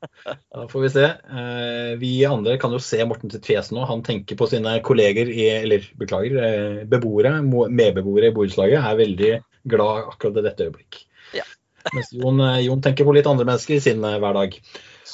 da 0.54 0.68
får 0.68 0.80
vi 0.80 0.90
se. 0.90 1.04
Eh, 1.04 1.98
vi 1.98 2.12
andre 2.26 2.56
kan 2.58 2.72
jo 2.72 2.80
se 2.82 3.04
Morten 3.04 3.30
sitt 3.32 3.46
fjes 3.46 3.70
nå. 3.74 3.84
Han 3.88 4.02
tenker 4.06 4.38
på 4.38 4.48
sine 4.50 4.78
kolleger, 4.86 5.30
i, 5.30 5.46
eller 5.60 5.86
beklager, 6.00 6.38
eh, 6.44 6.82
beboere, 6.90 7.36
medbeboere 7.44 8.30
i 8.30 8.36
borettslaget. 8.36 8.80
Er 8.80 9.00
veldig 9.00 9.32
glad 9.70 10.12
akkurat 10.14 10.40
i 10.40 10.46
dette 10.48 10.68
øyeblikk. 10.68 11.02
Ja. 11.36 11.46
Mens 11.96 12.12
Jon, 12.16 12.40
eh, 12.44 12.62
Jon, 12.66 12.82
tenker 12.84 13.08
på 13.08 13.16
litt 13.16 13.28
andre 13.30 13.48
mennesker 13.48 13.76
i 13.76 13.84
sin 13.84 14.04
hverdag. 14.04 14.56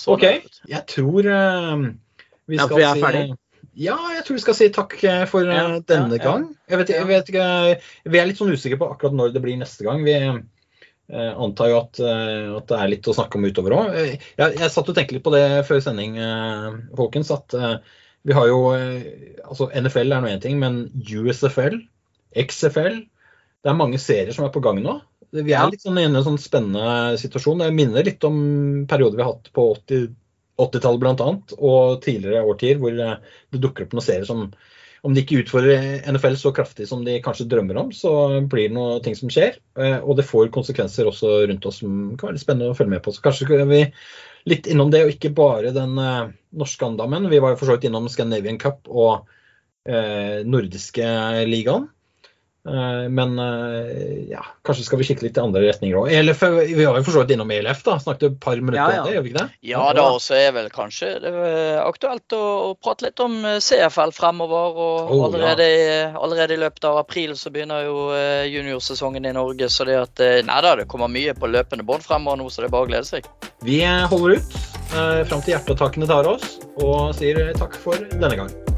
OK, 0.06 0.24
jeg 0.70 0.84
tror 0.90 1.26
vi 2.46 2.58
skal 2.60 2.78
ja, 2.78 2.92
vi 2.94 3.02
er 3.02 3.16
si 3.16 3.40
ja, 3.76 3.96
jeg 4.14 4.22
tror 4.24 4.36
vi 4.38 4.40
skal 4.40 4.54
si 4.56 4.66
takk 4.72 4.94
for 5.28 5.48
ja, 5.50 5.64
denne 5.84 6.16
gang. 6.22 6.46
Jeg 6.70 6.78
vet, 6.80 6.92
jeg 6.94 7.08
vet, 7.10 7.26
ikke, 7.28 7.48
Vi 8.08 8.20
er 8.20 8.28
litt 8.28 8.38
sånn 8.38 8.54
usikre 8.54 8.78
på 8.80 8.88
akkurat 8.92 9.16
når 9.18 9.34
det 9.34 9.42
blir 9.44 9.58
neste 9.60 9.84
gang. 9.84 10.00
Vi 10.06 10.14
antar 11.14 11.70
jo 11.70 11.78
at, 11.78 12.00
eh, 12.02 12.48
at, 12.56 12.66
det 12.70 12.78
er 12.78 12.90
litt 12.90 13.08
å 13.08 13.14
snakke 13.14 13.38
om 13.38 13.46
utover 13.46 13.76
òg. 13.76 13.94
Eh, 13.94 14.14
jeg, 14.38 14.56
jeg, 14.58 14.70
satt 14.74 14.90
og 14.90 14.96
tenkte 14.96 15.16
litt 15.16 15.26
på 15.26 15.34
det 15.34 15.44
før 15.68 15.82
sending, 15.84 16.18
folkens. 16.98 17.30
At 17.34 17.54
vi 18.26 18.34
har 18.34 18.48
jo 18.50 18.62
altså 18.74 19.70
NFL 19.70 20.16
er 20.16 20.24
nå 20.24 20.32
én 20.32 20.42
ting, 20.42 20.58
men 20.62 20.86
USFL, 20.98 21.78
XFL 22.36 23.04
Det 23.62 23.70
er 23.70 23.78
mange 23.78 23.98
serier 24.02 24.34
som 24.34 24.44
er 24.46 24.52
på 24.54 24.62
gang 24.62 24.82
nå. 24.82 24.98
Vi 25.34 25.54
er 25.54 25.70
litt 25.70 25.82
sånn 25.82 25.98
i 25.98 26.06
en 26.06 26.18
sånn 26.22 26.38
spennende 26.38 27.16
situasjon. 27.18 27.62
Det 27.62 27.74
minner 27.74 28.06
litt 28.06 28.22
om 28.26 28.36
perioder 28.88 29.18
vi 29.18 29.24
har 29.24 29.34
hatt 29.34 29.50
på 29.54 29.72
80-tallet 29.74 30.22
80 30.56 31.00
bl.a. 31.02 31.26
og 31.58 31.98
tidligere 32.00 32.46
årtier, 32.48 32.78
hvor 32.80 32.94
det 32.96 33.60
dukker 33.60 33.84
opp 33.84 33.96
noen 33.96 34.04
serier 34.06 34.24
som 34.24 34.46
om 35.04 35.14
de 35.14 35.22
ikke 35.22 35.42
utfordrer 35.42 36.04
NFL 36.08 36.38
så 36.40 36.52
kraftig 36.56 36.86
som 36.88 37.02
de 37.06 37.18
kanskje 37.24 37.48
drømmer 37.50 37.78
om, 37.80 37.90
så 37.94 38.12
blir 38.48 38.70
det 38.70 38.76
noe 38.76 39.00
ting 39.04 39.16
som 39.18 39.32
skjer. 39.32 39.58
Eh, 39.78 39.98
og 40.00 40.16
det 40.18 40.26
får 40.28 40.52
konsekvenser 40.54 41.08
også 41.08 41.42
rundt 41.50 41.68
oss 41.68 41.82
som 41.82 42.14
kan 42.16 42.32
være 42.32 42.42
spennende 42.42 42.72
å 42.72 42.78
følge 42.78 42.94
med 42.96 43.04
på. 43.04 43.14
Så 43.14 43.24
kanskje 43.24 43.48
skal 43.48 43.66
vi 43.70 43.82
litt 44.46 44.68
innom 44.70 44.92
det, 44.94 45.02
og 45.04 45.14
ikke 45.14 45.34
bare 45.34 45.74
den 45.74 45.96
uh, 45.98 46.30
norske 46.54 46.86
andammen. 46.86 47.26
Vi 47.32 47.40
var 47.42 47.52
jo 47.52 47.60
for 47.60 47.68
så 47.68 47.76
vidt 47.76 47.88
innom 47.88 48.06
Scandinavian 48.10 48.60
Cup 48.62 48.86
og 48.86 49.26
uh, 49.26 50.38
nordiske 50.46 51.08
ligaen. 51.50 51.88
Eh, 52.66 53.08
men 53.08 53.38
eh, 53.38 54.30
ja, 54.30 54.44
kanskje 54.66 54.84
skal 54.84 54.98
vi 54.98 55.06
kikke 55.06 55.26
litt 55.26 55.38
i 55.38 55.42
andre 55.42 55.62
retninger 55.68 55.98
òg. 56.00 56.10
Vi 56.10 56.84
har 56.84 56.98
jo 56.98 57.04
for 57.06 57.14
så 57.14 57.22
vidt 57.22 57.36
innom 57.36 57.50
ELF, 57.54 57.82
da. 57.86 57.96
Snakket 58.02 58.28
et 58.32 58.40
par 58.42 58.58
minutter 58.58 58.80
ja, 58.80 58.96
ja. 58.96 59.02
om 59.02 59.08
det, 59.08 59.14
gjør 59.14 59.24
vi 59.26 59.32
ikke 59.32 59.44
det? 59.44 59.60
Ja 59.70 59.84
da, 59.96 60.06
og 60.16 60.20
så 60.24 60.38
er 60.38 60.54
vel 60.56 60.70
kanskje 60.74 61.12
det 61.22 61.32
er 61.32 61.80
aktuelt 61.84 62.36
å, 62.36 62.42
å, 62.66 62.74
prate 62.74 63.08
litt 63.08 63.22
om 63.22 63.38
eh, 63.44 63.58
CFL 63.62 64.14
fremover. 64.16 64.80
Og 64.86 65.14
oh, 65.14 65.24
allerede, 65.28 65.68
ja. 65.70 66.10
allerede, 66.18 66.56
i 66.56 66.62
løpet 66.64 66.88
av 66.90 67.00
april 67.02 67.36
så 67.38 67.52
begynner 67.54 67.86
jo 67.86 67.96
juniorsesongen 68.50 69.26
i 69.28 69.34
Norge. 69.36 69.70
Så 69.72 69.86
det 69.88 69.98
at 70.00 70.24
Nei 70.46 70.60
da, 70.62 70.74
det 70.78 70.88
kommer 70.90 71.10
mye 71.12 71.34
på 71.36 71.48
løpende 71.50 71.86
bånd 71.86 72.04
fremover 72.06 72.40
nå, 72.40 72.48
så 72.50 72.62
det 72.62 72.70
er 72.70 72.76
bare 72.76 72.88
å 72.88 72.90
glede 72.90 73.08
seg. 73.08 73.28
Vi 73.66 73.80
holder 73.82 74.38
ut 74.38 74.56
eh, 74.94 75.22
fram 75.26 75.42
til 75.42 75.54
hjertetakene 75.56 76.08
tar 76.10 76.28
oss, 76.30 76.56
og 76.82 77.14
sier 77.18 77.52
takk 77.58 77.78
for 77.82 78.08
denne 78.16 78.38
gang. 78.42 78.75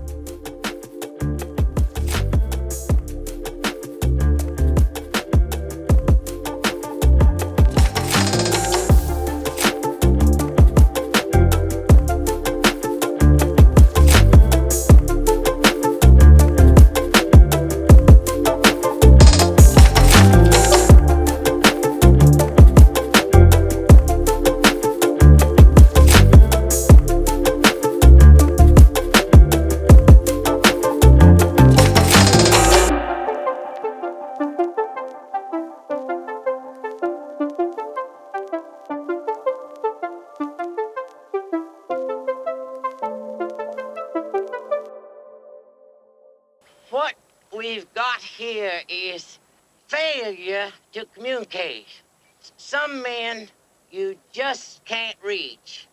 Some 52.69 53.01
men 53.01 53.49
you 53.91 54.19
just 54.31 54.85
can't 54.85 55.17
reach. 55.25 55.88